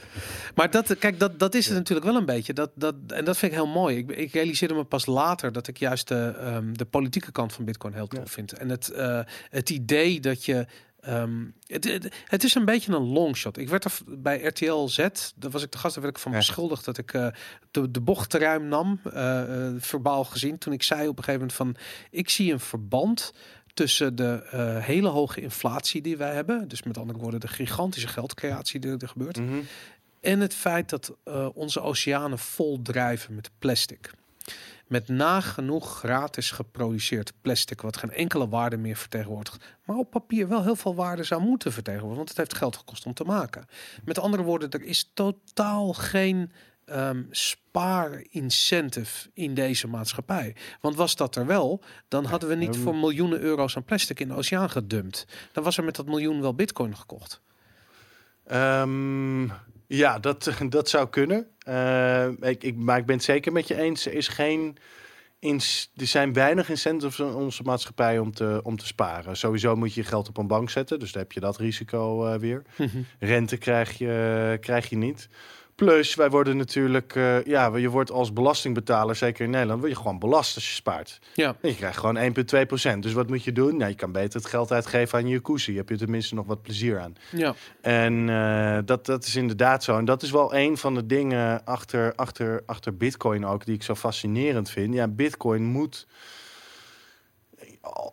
Maar 0.55 0.71
dat, 0.71 0.99
kijk, 0.99 1.19
dat, 1.19 1.39
dat 1.39 1.55
is 1.55 1.67
het 1.67 1.77
natuurlijk 1.77 2.07
wel 2.07 2.17
een 2.17 2.25
beetje. 2.27 2.53
Dat, 2.53 2.71
dat, 2.75 2.95
en 3.07 3.25
dat 3.25 3.37
vind 3.37 3.53
ik 3.53 3.59
heel 3.59 3.67
mooi. 3.67 3.97
Ik, 3.97 4.11
ik 4.11 4.33
realiseerde 4.33 4.75
me 4.75 4.85
pas 4.85 5.07
later 5.07 5.53
dat 5.53 5.67
ik 5.69 5.77
juist 5.79 6.09
de, 6.09 6.35
ehm, 6.41 6.73
de 6.73 6.85
politieke 6.85 7.33
kant 7.33 7.53
van 7.53 7.65
Bitcoin 7.65 7.95
heel 7.95 8.07
tof 8.07 8.19
Ja. 8.25 8.27
vind. 8.31 8.53
En 8.53 8.69
het, 8.69 8.89
eh, 8.91 9.21
het 9.51 9.71
idee 9.71 10.21
dat 10.21 10.45
je. 10.45 10.60
Ehm, 11.01 11.45
het, 11.67 11.85
het, 11.85 12.15
het 12.25 12.45
is 12.45 12.55
een 12.55 12.65
beetje 12.65 12.93
een 12.93 13.07
longshot. 13.07 13.59
Ik 13.59 13.69
werd 13.69 13.85
er 13.85 13.93
bij 14.07 14.43
RTL 14.43 14.87
Z, 14.87 14.97
daar 15.37 15.51
was 15.51 15.63
ik 15.63 15.73
de 15.73 15.79
gast, 15.79 15.95
daar 15.95 16.03
werd 16.05 16.17
ik 16.17 16.23
van 16.23 16.33
beschuldigd 16.33 16.85
dat 16.85 16.99
ik 16.99 17.13
eh, 17.13 17.27
de, 17.71 17.91
de 17.91 18.01
bocht 18.01 18.31
te 18.31 18.39
ruim 18.39 18.69
nam, 18.69 19.01
eh, 19.05 19.67
eh, 19.67 19.75
verbaal 19.79 20.25
gezien. 20.25 20.59
Toen 20.59 20.73
ik 20.73 20.83
zei 20.83 21.09
op 21.09 21.19
een 21.19 21.25
gegeven 21.25 21.41
moment 21.41 21.53
van, 21.53 21.77
ik 22.11 22.29
zie 22.31 22.53
een 22.53 22.61
verband 22.61 23.33
tussen 23.75 24.17
de 24.17 24.43
hele 24.83 25.09
hoge 25.09 25.41
inflatie 25.41 26.03
die 26.03 26.17
wij 26.17 26.35
hebben, 26.35 26.69
dus 26.69 26.83
met 26.83 26.99
andere 26.99 27.19
woorden 27.19 27.41
de 27.41 27.49
gigantische 27.49 28.09
geldcreatie 28.09 28.81
die 28.81 28.97
er 28.99 29.09
gebeurt, 29.09 29.39
Mhm. 29.39 29.59
en 30.21 30.41
het 30.41 30.55
feit 30.55 30.89
dat 30.89 31.17
onze 31.55 31.81
oceanen 31.81 32.39
vol 32.39 32.83
drijven 32.83 33.35
met 33.35 33.51
plastic. 33.59 34.11
Met 34.91 35.09
nagenoeg 35.09 35.99
gratis 35.99 36.51
geproduceerd 36.51 37.33
plastic, 37.41 37.81
wat 37.81 37.97
geen 37.97 38.13
enkele 38.13 38.49
waarde 38.49 38.77
meer 38.77 38.97
vertegenwoordigt. 38.97 39.65
Maar 39.85 39.97
op 39.97 40.11
papier 40.11 40.49
wel 40.49 40.63
heel 40.63 40.77
veel 40.77 40.95
waarde 40.95 41.23
zou 41.23 41.43
moeten 41.43 41.73
vertegenwoordigen, 41.73 42.25
want 42.25 42.29
het 42.29 42.39
heeft 42.39 42.61
geld 42.61 42.77
gekost 42.77 43.07
om 43.07 43.15
te 43.15 43.25
maken. 43.25 43.67
Met 44.05 44.19
andere 44.19 44.43
woorden, 44.43 44.71
er 44.71 44.83
is 44.83 45.11
totaal 45.15 45.93
geen 45.93 46.53
ehm 46.85 47.23
spaar-incentive 47.31 49.31
in 49.35 49.55
deze 49.55 49.89
maatschappij. 49.89 50.57
Want 50.81 50.97
was 50.97 51.17
dat 51.17 51.37
er 51.37 51.47
wel, 51.47 51.83
dan 52.09 52.25
hadden 52.25 52.49
we 52.49 52.55
niet 52.55 52.77
voor 52.77 52.97
miljoenen 52.97 53.41
euro's 53.41 53.77
aan 53.77 53.85
plastic 53.85 54.21
in 54.21 54.29
de 54.29 54.35
oceaan 54.35 54.71
gedumpt. 54.71 55.27
Dan 55.53 55.65
was 55.65 55.77
er 55.77 55.85
met 55.85 55.97
dat 55.97 56.07
miljoen 56.07 56.41
wel 56.41 56.55
bitcoin 56.55 56.97
gekocht. 56.97 57.41
Ehm, 58.47 59.49
ja, 59.97 60.19
dat, 60.19 60.53
dat 60.69 60.89
zou 60.89 61.09
kunnen. 61.09 61.47
Eh, 61.59 62.29
ik, 62.41 62.63
ik, 62.65 62.77
maar 62.77 62.99
ik 62.99 63.07
ben 63.07 63.17
het 63.17 63.25
zeker 63.25 63.53
met 63.53 63.69
je 63.69 63.77
eens. 63.77 64.07
Er, 64.07 64.13
is 64.13 64.29
geen 64.29 64.77
ins, 65.39 65.93
er 65.97 66.07
zijn 66.07 66.33
weinig 66.33 66.69
incentives 66.69 67.19
in 67.19 67.35
onze 67.35 67.63
maatschappij 67.63 68.19
om 68.19 68.33
te, 68.33 68.61
om 68.63 68.77
te 68.77 68.87
sparen. 68.87 69.37
Sowieso 69.37 69.77
moet 69.77 69.95
je 69.95 70.01
je 70.01 70.07
geld 70.07 70.29
op 70.29 70.37
een 70.37 70.47
bank 70.47 70.71
zetten. 70.71 70.99
Dus 70.99 71.13
dan 71.13 71.23
heb 71.23 71.33
je 71.33 71.41
dat 71.41 71.57
risico 71.57 72.27
eh, 72.27 72.39
weer. 72.39 72.63
Rente 73.19 73.57
krijg 73.57 73.99
je, 73.99 74.57
krijg 74.61 74.89
je 74.89 74.97
niet. 74.97 75.29
Plus, 75.87 76.15
wij 76.15 76.31
worden 76.31 76.57
natuurlijk... 76.57 77.15
eh, 77.15 77.45
ja, 77.45 77.77
je 77.77 77.89
wordt 77.89 78.11
als 78.11 78.33
belastingbetaler, 78.33 79.17
zeker 79.17 79.45
in 79.45 79.51
Nederland... 79.51 79.81
word 79.81 79.93
je 79.93 79.99
gewoon 79.99 80.19
belast 80.19 80.55
als 80.55 80.69
je 80.69 80.75
spaart. 80.75 81.19
Ja, 81.35 81.57
En 81.61 81.69
je 81.69 81.75
krijgt 81.75 81.99
gewoon 81.99 82.35
1,2 82.61 82.67
procent. 82.67 83.03
Dus 83.03 83.13
wat 83.13 83.29
moet 83.29 83.45
je 83.45 83.53
doen? 83.53 83.77
Nou, 83.77 83.91
je 83.91 83.97
kan 83.97 84.13
beter 84.13 84.41
het 84.41 84.49
geld 84.49 84.73
uitgeven 84.73 85.19
aan 85.19 85.27
je 85.27 85.35
jacuzzi. 85.35 85.77
Heb 85.77 85.89
je 85.89 85.97
tenminste 85.97 86.35
nog 86.35 86.47
wat 86.47 86.63
plezier 86.63 86.99
aan. 86.99 87.15
ja. 87.31 87.55
En 87.81 88.29
eh, 88.29 88.79
dat, 88.85 89.07
dat 89.07 89.25
is 89.25 89.37
inderdaad 89.37 89.85
zo. 89.85 89.99
En 89.99 90.05
dat 90.05 90.23
is 90.23 90.31
wel 90.31 90.55
een 90.55 90.77
van 90.77 90.95
de 90.95 91.07
dingen 91.07 91.65
achter, 91.65 92.15
achter, 92.15 92.63
achter 92.67 92.97
Bitcoin 92.97 93.47
ook, 93.47 93.65
die 93.65 93.75
ik 93.75 93.83
zo 93.83 93.95
fascinerend 93.95 94.71
vind. 94.71 94.95
Ja, 94.95 95.09
Bitcoin 95.09 95.63
moet. 95.65 96.07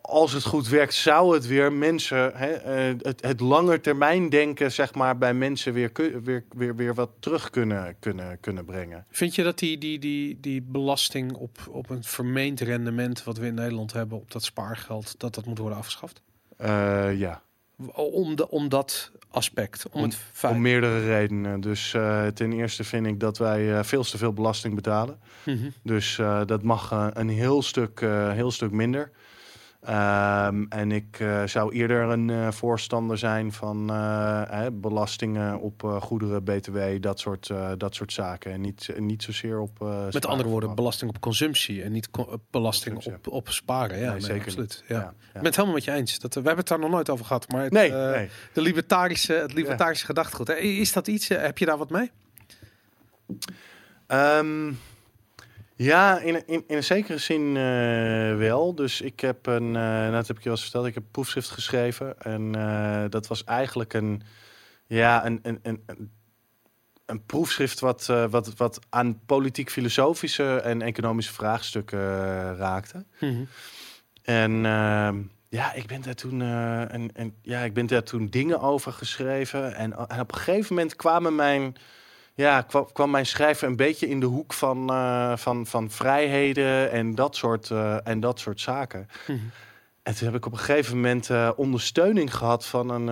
Als 0.02 0.32
het 0.32 0.44
goed 0.44 0.68
werkt, 0.68 0.94
zou 0.94 1.34
het 1.34 1.46
weer 1.46 1.72
mensen, 1.72 2.32
hè, 2.34 2.52
eh, 2.52 2.94
het, 3.02 3.22
het 3.22 3.40
langetermijn 3.40 4.28
denken, 4.28 4.72
zeg 4.72 4.94
maar, 4.94 5.18
bij 5.18 5.34
mensen 5.34 5.72
weer, 5.72 5.90
weer, 6.22 6.44
weer, 6.56 6.76
weer 6.76 6.94
wat 6.94 7.10
terug 7.18 7.50
kunnen, 7.50 7.96
kunnen, 8.00 8.40
kunnen 8.40 8.64
brengen. 8.64 9.06
Vind 9.10 9.34
je 9.34 9.42
dat 9.42 9.58
die, 9.58 9.78
die, 9.78 9.98
die, 9.98 10.40
die 10.40 10.62
belasting 10.62 11.32
op, 11.32 11.58
op 11.70 11.90
een 11.90 12.04
vermeend 12.04 12.60
rendement 12.60 13.24
wat 13.24 13.38
we 13.38 13.46
in 13.46 13.54
Nederland 13.54 13.92
hebben 13.92 14.18
op 14.18 14.30
dat 14.30 14.42
spaargeld, 14.44 15.14
dat 15.18 15.34
dat 15.34 15.46
moet 15.46 15.58
worden 15.58 15.78
afgeschaft? 15.78 16.22
Eh, 16.56 17.18
ja, 17.18 17.42
Om, 17.94 18.36
de, 18.36 18.50
om 18.50 18.68
dat 18.68 19.10
aspect, 19.30 19.88
om, 19.90 20.02
het 20.02 20.16
feit. 20.32 20.54
om 20.54 20.60
meerdere 20.60 21.04
redenen. 21.04 21.60
Dus 21.60 21.94
eh, 21.94 22.26
ten 22.26 22.52
eerste 22.52 22.84
vind 22.84 23.06
ik 23.06 23.20
dat 23.20 23.38
wij 23.38 23.84
veel 23.84 24.02
te 24.02 24.18
veel 24.18 24.32
belasting 24.32 24.74
betalen. 24.74 25.18
Mhm. 25.44 25.68
Dus 25.82 26.16
dat 26.46 26.62
mag 26.62 27.10
een 27.14 27.28
heel 27.28 27.62
stuk, 27.62 28.00
heel 28.32 28.50
stuk 28.50 28.70
minder. 28.70 29.10
Ehm, 29.80 30.64
en 30.68 30.92
ik 30.92 31.20
eh, 31.20 31.42
zou 31.44 31.72
eerder 31.72 32.00
een 32.02 32.30
eh, 32.30 32.50
voorstander 32.50 33.18
zijn 33.18 33.52
van 33.52 33.90
eh, 33.90 34.66
belastingen 34.72 35.60
op 35.60 35.84
eh, 35.84 36.02
goederen, 36.02 36.42
btw, 36.44 36.78
dat 37.00 37.20
soort, 37.20 37.50
dat 37.76 37.94
soort 37.94 38.12
zaken. 38.12 38.52
En 38.52 38.60
niet, 38.60 38.88
niet 38.98 39.22
zozeer 39.22 39.58
op. 39.60 39.78
Met 40.12 40.26
andere 40.26 40.48
woorden, 40.48 40.74
belasting 40.74 41.10
op 41.10 41.20
consumptie 41.20 41.82
en 41.82 41.92
niet 41.92 42.10
co- 42.10 42.40
belasting 42.50 42.94
Consumptie, 42.94 43.32
op, 43.32 43.38
op 43.46 43.48
sparen. 43.48 43.96
Ja, 43.98 44.02
Nee, 44.02 44.10
nee, 44.10 44.20
zeker 44.20 44.44
absoluut. 44.44 44.84
Ja. 44.88 44.94
Ja, 44.96 45.00
ja. 45.00 45.08
Ik 45.10 45.32
ben 45.32 45.44
het 45.44 45.54
helemaal 45.54 45.74
met 45.76 45.84
je 45.84 45.92
eens. 45.92 46.18
Dat, 46.18 46.34
we 46.34 46.40
hebben 46.40 46.58
het 46.58 46.68
daar 46.68 46.78
nog 46.78 46.90
nooit 46.90 47.10
over 47.10 47.24
gehad. 47.24 47.48
Maar 47.48 47.62
het, 47.62 47.72
Nee, 47.72 47.90
nee. 47.90 48.28
de 48.52 48.60
libertarische, 48.60 49.32
het 49.32 49.52
libertarische 49.52 50.06
gedachtegoed. 50.06 50.48
Is 50.58 50.92
dat 50.92 51.06
iets? 51.06 51.28
Heb 51.28 51.58
je 51.58 51.66
daar 51.66 51.78
wat 51.78 51.90
mee? 51.90 52.10
Ehm, 54.06 54.72
ja, 55.78 56.18
in, 56.18 56.46
in, 56.46 56.64
in 56.66 56.76
een 56.76 56.84
zekere 56.84 57.18
zin 57.18 57.56
eh, 57.56 58.36
wel. 58.36 58.74
Dus 58.74 59.00
ik 59.00 59.20
heb 59.20 59.46
een, 59.46 59.70
nou, 59.70 60.12
dat 60.12 60.26
heb 60.26 60.36
ik 60.36 60.42
je 60.42 60.48
al 60.48 60.54
eens 60.54 60.64
verteld, 60.64 60.86
ik 60.86 60.94
heb 60.94 61.02
een 61.02 61.10
proefschrift 61.10 61.48
geschreven. 61.48 62.20
En 62.20 62.54
eh, 62.54 63.04
dat 63.08 63.26
was 63.26 63.44
eigenlijk 63.44 63.92
een, 63.92 64.22
ja, 64.86 65.26
een, 65.26 65.38
een, 65.42 65.58
een, 65.62 66.10
een, 67.06 67.24
proefschrift 67.24 67.80
wat, 67.80 68.06
wat, 68.06 68.56
wat 68.56 68.78
aan 68.88 69.20
politiek-filosofische 69.26 70.60
en 70.60 70.82
economische 70.82 71.32
vraagstukken 71.32 71.98
raakte. 72.56 73.04
En 74.22 74.66
ehm, 74.66 75.22
Ja, 75.48 75.72
ik 75.72 75.86
ben 75.86 76.02
daar 76.02 76.14
toen, 76.14 76.42
en, 76.42 77.10
en, 77.14 77.34
ja, 77.42 77.60
ik 77.60 77.74
ben 77.74 77.86
daar 77.86 78.02
toen 78.02 78.26
dingen 78.26 78.60
over 78.60 78.92
geschreven. 78.92 79.74
En, 79.74 80.08
en 80.08 80.20
op 80.20 80.32
een 80.32 80.38
gegeven 80.38 80.74
moment 80.74 80.96
kwamen 80.96 81.34
mijn, 81.34 81.76
ja, 82.38 82.62
kwam, 82.62 82.92
kwam 82.92 83.10
mijn 83.10 83.26
schrijven 83.26 83.68
een 83.68 83.76
beetje 83.76 84.08
in 84.08 84.20
de 84.20 84.26
hoek 84.26 84.52
van, 84.52 84.90
eh, 84.90 85.36
van, 85.36 85.66
van 85.66 85.90
vrijheden 85.90 86.90
en 86.90 87.14
dat 87.14 87.36
soort, 87.36 87.70
eh, 87.70 88.06
en 88.06 88.20
dat 88.20 88.38
soort 88.38 88.60
zaken. 88.60 89.08
Mhm. 89.26 89.38
En 90.02 90.14
toen 90.14 90.26
heb 90.26 90.36
ik 90.36 90.46
op 90.46 90.52
een 90.52 90.58
gegeven 90.58 90.96
moment 90.96 91.30
eh, 91.30 91.50
ondersteuning 91.56 92.34
gehad 92.34 92.66
van 92.66 92.90
een, 92.90 93.06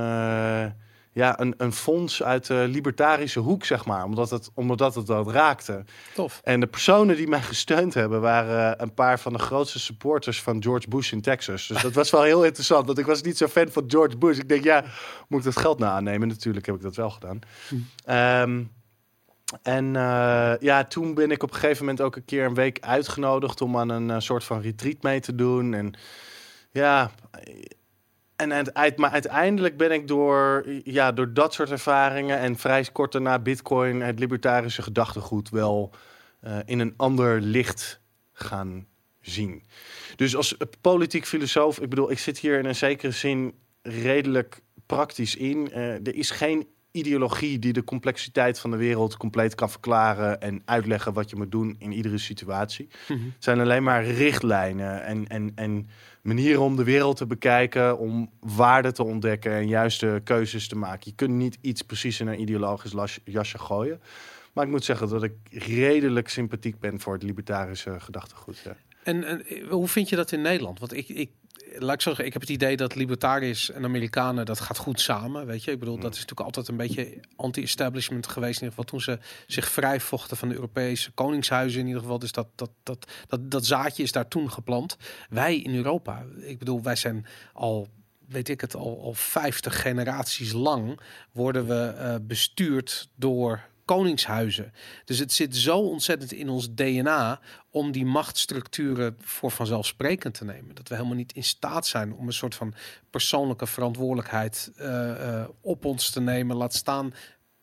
ja, 1.12 1.40
een, 1.40 1.54
een 1.56 1.72
fonds 1.72 2.22
uit 2.22 2.46
de 2.46 2.66
libertarische 2.68 3.40
hoek, 3.40 3.64
zeg 3.64 3.84
maar. 3.84 4.04
Omdat 4.04 4.30
het, 4.30 4.50
omdat 4.54 4.94
het 4.94 5.06
dat 5.06 5.30
raakte. 5.30 5.84
Tof. 6.14 6.40
En 6.44 6.60
de 6.60 6.66
personen 6.66 7.16
die 7.16 7.28
mij 7.28 7.42
gesteund 7.42 7.94
hebben, 7.94 8.20
waren 8.20 8.82
een 8.82 8.94
paar 8.94 9.20
van 9.20 9.32
de 9.32 9.38
grootste 9.38 9.78
supporters 9.78 10.42
van 10.42 10.62
George 10.62 10.88
Bush 10.88 11.12
in 11.12 11.20
Texas. 11.20 11.66
Dus 11.66 11.82
dat 11.82 11.92
was 11.92 12.10
wel 12.10 12.22
heel 12.22 12.44
interessant, 12.44 12.86
want 12.86 12.98
ik 12.98 13.06
was 13.06 13.22
niet 13.22 13.36
zo 13.36 13.46
fan 13.46 13.68
van 13.68 13.84
George 13.86 14.16
Bush. 14.16 14.38
Ik 14.38 14.48
denk, 14.48 14.64
ja, 14.64 14.84
moet 15.28 15.38
ik 15.38 15.44
dat 15.44 15.62
geld 15.62 15.78
nou 15.78 15.92
aannemen? 15.92 16.28
Natuurlijk 16.28 16.66
heb 16.66 16.74
ik 16.74 16.82
dat 16.82 16.96
wel 16.96 17.10
gedaan. 17.10 17.38
Hm. 17.68 17.76
Ehm, 18.04 18.62
en 19.62 19.96
eh, 19.96 20.52
ja, 20.60 20.84
toen 20.84 21.14
ben 21.14 21.30
ik 21.30 21.42
op 21.42 21.52
een 21.52 21.58
gegeven 21.58 21.84
moment 21.84 22.00
ook 22.00 22.16
een 22.16 22.24
keer 22.24 22.44
een 22.44 22.54
week 22.54 22.80
uitgenodigd 22.80 23.60
om 23.60 23.76
aan 23.76 23.88
een 23.88 24.10
eh, 24.10 24.20
soort 24.20 24.44
van 24.44 24.60
retreat 24.60 25.02
mee 25.02 25.20
te 25.20 25.34
doen. 25.34 25.74
En 25.74 25.94
ja, 26.70 27.10
en 28.36 28.72
maar 28.96 29.10
uiteindelijk 29.10 29.76
ben 29.76 29.92
ik 29.92 30.08
door, 30.08 30.66
ja, 30.84 31.12
door 31.12 31.32
dat 31.32 31.54
soort 31.54 31.70
ervaringen 31.70 32.38
en 32.38 32.56
vrij 32.56 32.88
kort 32.92 33.12
daarna 33.12 33.38
Bitcoin, 33.38 34.00
het 34.00 34.18
libertarische 34.18 34.82
gedachtegoed, 34.82 35.50
wel 35.50 35.90
eh, 36.40 36.58
in 36.64 36.78
een 36.78 36.94
ander 36.96 37.40
licht 37.40 38.00
gaan 38.32 38.86
zien. 39.20 39.62
Dus 40.16 40.36
als 40.36 40.56
politiek 40.80 41.26
filosoof, 41.26 41.80
ik 41.80 41.88
bedoel, 41.88 42.10
ik 42.10 42.18
zit 42.18 42.38
hier 42.38 42.58
in 42.58 42.64
een 42.64 42.74
zekere 42.74 43.12
zin 43.12 43.54
redelijk 43.82 44.60
praktisch 44.86 45.36
in. 45.36 45.72
Er 45.72 46.14
is 46.14 46.30
geen 46.30 46.68
ideologie 46.96 47.58
die 47.58 47.72
de 47.72 47.84
complexiteit 47.84 48.58
van 48.58 48.70
de 48.70 48.76
wereld 48.76 49.16
compleet 49.16 49.54
kan 49.54 49.70
verklaren 49.70 50.40
en 50.40 50.62
uitleggen 50.64 51.12
wat 51.12 51.30
je 51.30 51.36
moet 51.36 51.50
doen 51.50 51.76
in 51.78 51.92
iedere 51.92 52.18
situatie. 52.18 52.88
Mhm. 53.08 53.24
Het 53.24 53.44
zijn 53.44 53.60
alleen 53.60 53.82
maar 53.82 54.04
richtlijnen 54.04 55.04
en, 55.04 55.26
en, 55.26 55.52
en 55.54 55.88
manieren 56.22 56.62
om 56.62 56.76
de 56.76 56.84
wereld 56.84 57.16
te 57.16 57.26
bekijken, 57.26 57.98
om 57.98 58.30
waarde 58.40 58.92
te 58.92 59.02
ontdekken 59.02 59.52
en 59.52 59.68
juiste 59.68 60.20
keuzes 60.24 60.68
te 60.68 60.76
maken. 60.76 61.00
Je 61.04 61.14
kunt 61.14 61.34
niet 61.34 61.58
iets 61.60 61.82
precies 61.82 62.20
in 62.20 62.26
een 62.26 62.40
ideologisch 62.40 62.92
las- 62.92 63.20
jasje 63.24 63.58
gooien. 63.58 64.00
Maar 64.52 64.64
ik 64.64 64.70
moet 64.70 64.84
zeggen 64.84 65.08
dat 65.08 65.22
ik 65.22 65.32
redelijk 65.50 66.28
sympathiek 66.28 66.80
ben 66.80 67.00
voor 67.00 67.12
het 67.12 67.22
libertarische 67.22 68.00
gedachtegoed. 68.00 68.58
Ja. 68.64 68.76
En, 69.02 69.24
en 69.24 69.44
hoe 69.68 69.88
vind 69.88 70.08
je 70.08 70.16
dat 70.16 70.32
in 70.32 70.40
Nederland? 70.40 70.78
Want 70.78 70.92
ik, 70.92 71.08
ik, 71.08 71.30
laat 71.78 71.94
ik 71.94 72.00
zeggen, 72.00 72.24
ik 72.24 72.32
heb 72.32 72.42
het 72.42 72.50
idee 72.50 72.76
dat 72.76 72.94
libertariërs 72.94 73.70
en 73.70 73.84
Amerikanen, 73.84 74.46
dat 74.46 74.60
gaat 74.60 74.78
goed 74.78 75.00
samen. 75.00 75.46
Weet 75.46 75.64
je, 75.64 75.70
ik 75.70 75.78
bedoel, 75.78 75.98
dat 75.98 76.14
is 76.14 76.20
natuurlijk 76.20 76.46
altijd 76.46 76.68
een 76.68 76.76
beetje 76.76 77.20
anti-establishment 77.36 78.26
geweest. 78.26 78.60
In 78.60 78.66
ieder 78.66 78.68
geval 78.68 78.84
toen 78.84 79.00
ze 79.00 79.18
zich 79.46 79.68
vrij 79.68 80.00
vochten 80.00 80.36
van 80.36 80.48
de 80.48 80.54
Europese 80.54 81.10
koningshuizen 81.10 81.80
in 81.80 81.86
ieder 81.86 82.02
geval. 82.02 82.18
Dus 82.18 82.32
dat, 82.32 82.48
dat, 82.54 82.70
dat, 82.82 83.10
dat, 83.26 83.50
dat 83.50 83.66
zaadje 83.66 84.02
is 84.02 84.12
daar 84.12 84.28
toen 84.28 84.50
geplant. 84.50 84.96
Wij 85.28 85.56
in 85.56 85.74
Europa, 85.74 86.24
ik 86.40 86.58
bedoel, 86.58 86.82
wij 86.82 86.96
zijn 86.96 87.26
al 87.52 87.88
weet 88.28 88.48
ik 88.48 88.60
het, 88.60 88.74
al, 88.74 89.00
al 89.02 89.14
50 89.14 89.80
generaties 89.80 90.52
lang 90.52 91.00
worden 91.32 91.66
we 91.66 91.86
eh, 91.86 92.14
bestuurd 92.22 93.08
door 93.14 93.60
koningshuizen. 93.86 94.72
Dus 95.04 95.18
het 95.18 95.32
zit 95.32 95.56
zo 95.56 95.78
ontzettend 95.78 96.32
in 96.32 96.48
ons 96.48 96.74
DNA 96.74 97.40
om 97.70 97.92
die 97.92 98.04
machtsstructuren 98.04 99.16
voor 99.20 99.50
vanzelfsprekend 99.50 100.34
te 100.34 100.44
nemen. 100.44 100.74
Dat 100.74 100.88
we 100.88 100.94
helemaal 100.94 101.16
niet 101.16 101.32
in 101.32 101.44
staat 101.44 101.86
zijn 101.86 102.12
om 102.12 102.26
een 102.26 102.32
soort 102.32 102.54
van 102.54 102.74
persoonlijke 103.10 103.66
verantwoordelijkheid 103.66 104.72
eh, 104.76 105.10
uh, 105.10 105.44
op 105.60 105.84
ons 105.84 106.10
te 106.10 106.20
nemen. 106.20 106.56
Laat 106.56 106.74
staan 106.74 107.14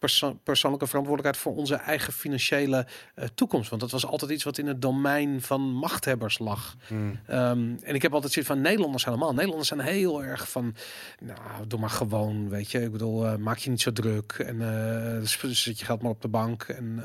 perso 0.04 0.40
persoonlijke 0.44 0.88
verantwoordelijkheid 0.88 1.46
voor 1.46 1.56
onze 1.62 1.76
eigen 1.76 2.14
financiële 2.14 2.86
uh, 3.16 3.26
toekomst. 3.36 3.70
Want 3.70 3.82
dat 3.82 3.92
was 3.92 4.06
altijd 4.06 4.32
iets 4.32 4.44
wat 4.44 4.58
in 4.58 4.68
het 4.68 4.82
domein 4.82 5.42
van 5.42 5.62
machthebbers 5.62 6.40
lag. 6.40 6.76
Hmm. 6.88 7.20
Um, 7.30 7.80
en 7.84 7.96
ik 7.96 8.02
heb 8.02 8.14
altijd 8.14 8.34
zoiets 8.34 8.52
van 8.52 8.62
Nederlanders 8.62 9.06
helemaal. 9.06 9.32
Nederlanders 9.32 9.68
zijn 9.68 9.80
heel 9.80 10.24
erg 10.24 10.50
van, 10.50 10.76
nou, 11.20 11.40
doe 11.68 11.80
maar 11.80 11.90
gewoon, 11.90 12.50
weet 12.50 12.72
je. 12.72 12.82
Ik 12.82 12.92
bedoel, 12.92 13.26
uh, 13.26 13.36
maak 13.36 13.58
je 13.58 13.70
niet 13.70 13.82
zo 13.82 13.92
druk 13.92 14.32
en 14.32 14.56
uh, 14.56 15.52
zet 15.52 15.80
je 15.80 15.86
geld 15.86 16.02
maar 16.02 16.12
op 16.12 16.22
de 16.22 16.28
bank 16.28 16.64
en 16.64 17.04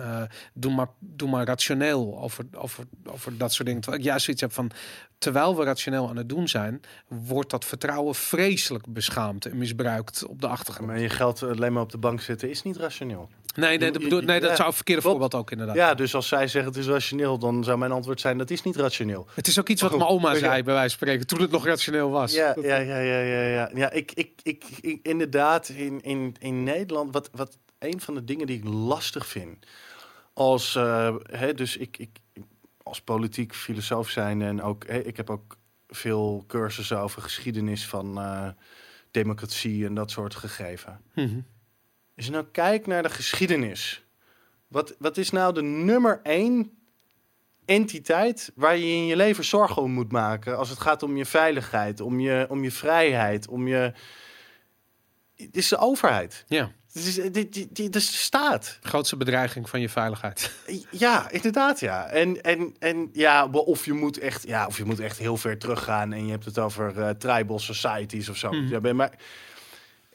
doe 0.54 0.72
maar, 0.72 0.88
doe 0.98 1.28
maar 1.28 1.46
rationeel 1.46 2.18
over, 2.20 2.44
over, 2.54 2.84
over 3.04 3.36
dat 3.38 3.52
soort 3.52 3.66
dingen. 3.66 3.82
Terwijl 3.82 4.02
ik 4.02 4.08
juist 4.08 4.24
zoiets 4.24 4.42
heb 4.42 4.52
van, 4.52 4.70
terwijl 5.18 5.56
we 5.56 5.64
rationeel 5.64 6.08
aan 6.08 6.16
het 6.16 6.28
doen 6.28 6.48
zijn, 6.48 6.80
wordt 7.08 7.50
dat 7.50 7.64
vertrouwen 7.64 8.14
vreselijk 8.14 8.86
beschaamd 8.92 9.46
en 9.46 9.58
misbruikt 9.58 10.26
op 10.26 10.40
de 10.40 10.46
achtergrond. 10.46 10.90
Maar 10.90 11.00
je 11.00 11.08
geld 11.08 11.42
alleen 11.42 11.72
maar 11.72 11.82
op 11.82 11.90
de 11.90 11.98
bank 11.98 12.20
zitten 12.20 12.50
is 12.50 12.62
niet 12.62 12.76
rationeel. 12.88 13.28
Nee, 13.54 13.78
nee, 13.78 13.90
dat, 13.90 14.02
bedoel, 14.02 14.20
nee, 14.20 14.40
dat 14.40 14.56
zou 14.56 14.68
een 14.68 14.74
verkeerde 14.74 15.02
voorbeeld 15.02 15.34
ook 15.34 15.50
inderdaad. 15.50 15.76
Ja, 15.76 15.94
dus 15.94 16.14
als 16.14 16.28
zij 16.28 16.48
zeggen 16.48 16.72
het 16.72 16.80
is 16.80 16.86
rationeel, 16.86 17.38
dan 17.38 17.64
zou 17.64 17.78
mijn 17.78 17.92
antwoord 17.92 18.20
zijn 18.20 18.38
dat 18.38 18.50
is 18.50 18.62
niet 18.62 18.76
rationeel. 18.76 19.26
Het 19.34 19.46
is 19.46 19.58
ook 19.58 19.68
iets 19.68 19.82
wat 19.82 19.90
mijn 19.90 20.02
oma 20.02 20.34
zei, 20.34 20.62
bij 20.62 20.74
wijze 20.74 20.98
van 20.98 21.06
spreken, 21.06 21.26
toen 21.26 21.40
het 21.40 21.50
nog 21.50 21.64
rationeel 21.64 22.10
was. 22.10 22.32
Ja, 22.32 22.54
ja, 22.62 22.76
ja, 22.76 22.98
ja, 22.98 23.20
ja. 23.20 23.42
ja. 23.42 23.70
ja 23.74 23.90
ik, 23.90 24.12
ik, 24.12 24.30
ik, 24.42 24.64
ik, 24.80 24.98
inderdaad, 25.02 25.68
in, 25.68 26.00
in, 26.00 26.34
in 26.38 26.62
Nederland, 26.62 27.12
wat, 27.12 27.30
wat 27.32 27.58
een 27.78 28.00
van 28.00 28.14
de 28.14 28.24
dingen 28.24 28.46
die 28.46 28.58
ik 28.58 28.64
lastig 28.64 29.26
vind, 29.26 29.66
als, 30.32 30.74
uh, 30.74 31.14
hè, 31.22 31.54
dus 31.54 31.76
ik, 31.76 31.98
ik, 31.98 32.18
als 32.82 33.00
politiek 33.00 33.54
filosoof 33.54 34.08
zijn 34.08 34.42
en 34.42 34.62
ook, 34.62 34.86
hè, 34.86 34.98
ik 34.98 35.16
heb 35.16 35.30
ook 35.30 35.56
veel 35.88 36.44
cursussen 36.46 37.00
over 37.00 37.22
geschiedenis 37.22 37.86
van 37.86 38.18
uh, 38.18 38.48
democratie 39.10 39.86
en 39.86 39.94
dat 39.94 40.10
soort 40.10 40.34
gegeven. 40.34 41.00
Mm 41.14 41.26
-hmm. 41.26 41.46
Als 42.18 42.26
je 42.26 42.32
nou 42.32 42.46
kijkt 42.52 42.86
naar 42.86 43.02
de 43.02 43.10
geschiedenis, 43.10 44.04
wat, 44.68 44.94
wat 44.98 45.16
is 45.16 45.30
nou 45.30 45.54
de 45.54 45.62
nummer 45.62 46.20
één 46.22 46.78
entiteit 47.64 48.52
waar 48.54 48.76
je 48.76 48.86
in 48.86 49.06
je 49.06 49.16
leven 49.16 49.44
zorgen 49.44 49.82
om 49.82 49.90
moet 49.90 50.12
maken 50.12 50.56
als 50.56 50.68
het 50.68 50.80
gaat 50.80 51.02
om 51.02 51.16
je 51.16 51.24
veiligheid, 51.24 52.00
om 52.00 52.20
je, 52.20 52.46
om 52.48 52.62
je 52.62 52.70
vrijheid, 52.70 53.48
om 53.48 53.68
je. 53.68 53.92
Het 55.36 55.56
is 55.56 55.68
de 55.68 55.78
overheid. 55.78 56.44
Ja. 56.48 56.72
Het 56.92 57.04
is, 57.04 57.14
dit, 57.14 57.52
dit, 57.52 57.76
dit 57.76 57.96
is 57.96 58.10
de 58.10 58.16
staat. 58.16 58.78
Grootste 58.82 59.16
bedreiging 59.16 59.68
van 59.68 59.80
je 59.80 59.88
veiligheid. 59.88 60.52
Ja, 60.90 61.30
inderdaad, 61.30 61.80
ja. 61.80 62.06
En, 62.06 62.42
en, 62.42 62.74
en 62.78 63.08
ja, 63.12 63.46
of 63.46 63.84
je 63.84 63.92
moet 63.92 64.18
echt, 64.18 64.46
ja, 64.46 64.66
of 64.66 64.76
je 64.76 64.84
moet 64.84 65.00
echt 65.00 65.18
heel 65.18 65.36
ver 65.36 65.58
teruggaan 65.58 66.12
en 66.12 66.24
je 66.24 66.30
hebt 66.30 66.44
het 66.44 66.58
over 66.58 66.96
uh, 66.96 67.08
tribal 67.08 67.58
societies 67.58 68.28
of 68.28 68.36
zo. 68.36 68.50
Mhm. 68.50 68.62
Mm. 68.62 68.86
Ja, 68.86 68.92
maar 68.92 69.18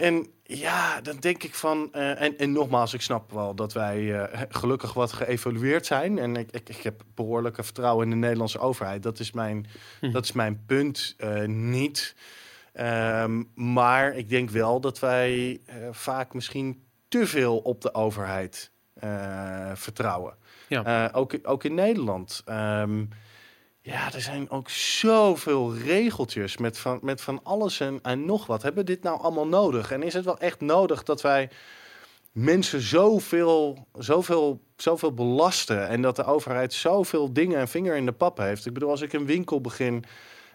en 0.04 0.28
ja, 0.44 1.02
dan 1.02 1.18
denk 1.20 1.44
ik 1.44 1.56
van. 1.56 1.90
Uh, 1.92 2.22
en, 2.22 2.38
en 2.38 2.52
nogmaals, 2.52 2.94
ik 2.94 3.02
snap 3.02 3.32
wel 3.32 3.56
dat 3.56 3.74
wij 3.74 4.02
uh, 4.02 4.24
gelukkig 4.50 4.94
wat 4.94 5.14
geëvalueerd 5.14 5.86
zijn. 5.86 6.20
En 6.20 6.36
ik, 6.36 6.52
ik, 6.52 6.70
ik, 6.70 6.84
heb 6.84 7.02
behoorlijke 7.16 7.64
vertrouwen 7.64 8.04
in 8.04 8.10
de 8.10 8.16
Nederlandse 8.16 8.60
overheid. 8.60 9.04
Dat 9.04 9.20
is 9.20 9.32
mijn, 9.32 9.68
Hm. 10.00 10.12
dat 10.12 10.24
is 10.24 10.32
mijn 10.32 10.64
punt 10.66 11.16
uh, 11.18 11.46
niet. 11.46 12.16
Um, 12.80 13.50
maar 13.56 14.16
ik 14.16 14.30
denk 14.30 14.50
wel 14.50 14.80
dat 14.80 15.00
wij 15.00 15.62
eh, 15.66 15.76
vaak 15.92 16.34
misschien 16.34 16.84
te 17.08 17.28
veel 17.28 17.58
op 17.58 17.82
de 17.82 17.94
overheid 17.94 18.72
eh, 18.94 19.72
vertrouwen. 19.74 20.36
Ja. 20.68 21.10
Ook, 21.14 21.40
ook 21.44 21.64
in 21.64 21.74
Nederland. 21.74 22.44
Um, 22.50 23.10
ja, 23.86 24.14
er 24.14 24.22
zijn 24.22 24.50
ook 24.50 24.70
zoveel 24.70 25.76
regeltjes 25.76 26.58
met 26.58 26.78
van, 26.78 27.00
met 27.02 27.22
van 27.22 27.40
alles 27.44 27.80
en, 27.80 28.00
en 28.02 28.26
nog 28.26 28.46
wat. 28.46 28.62
Hebben 28.62 28.86
we 28.86 28.92
dit 28.92 29.04
nou 29.04 29.22
allemaal 29.22 29.48
nodig? 29.48 29.92
En 29.92 30.04
is 30.04 30.14
het 30.14 30.26
wel 30.26 30.40
echt 30.40 30.62
nodig 30.62 31.04
dat 31.04 31.22
wij 31.22 31.50
mensen 32.32 32.82
zoveel, 32.82 33.88
zoveel, 33.98 34.62
zoveel 34.76 35.14
belasten 35.14 35.88
en 35.88 36.02
dat 36.02 36.16
de 36.16 36.24
overheid 36.24 36.74
zoveel 36.74 37.34
dingen 37.34 37.60
en 37.60 37.68
vinger 37.68 37.96
in 37.96 38.06
de 38.06 38.12
pap 38.12 38.38
heeft? 38.38 38.66
Ik 38.66 38.74
bedoel, 38.74 38.90
als 38.90 39.02
ik 39.02 39.14
een 39.14 39.26
winkel 39.26 39.62
begin 39.62 40.04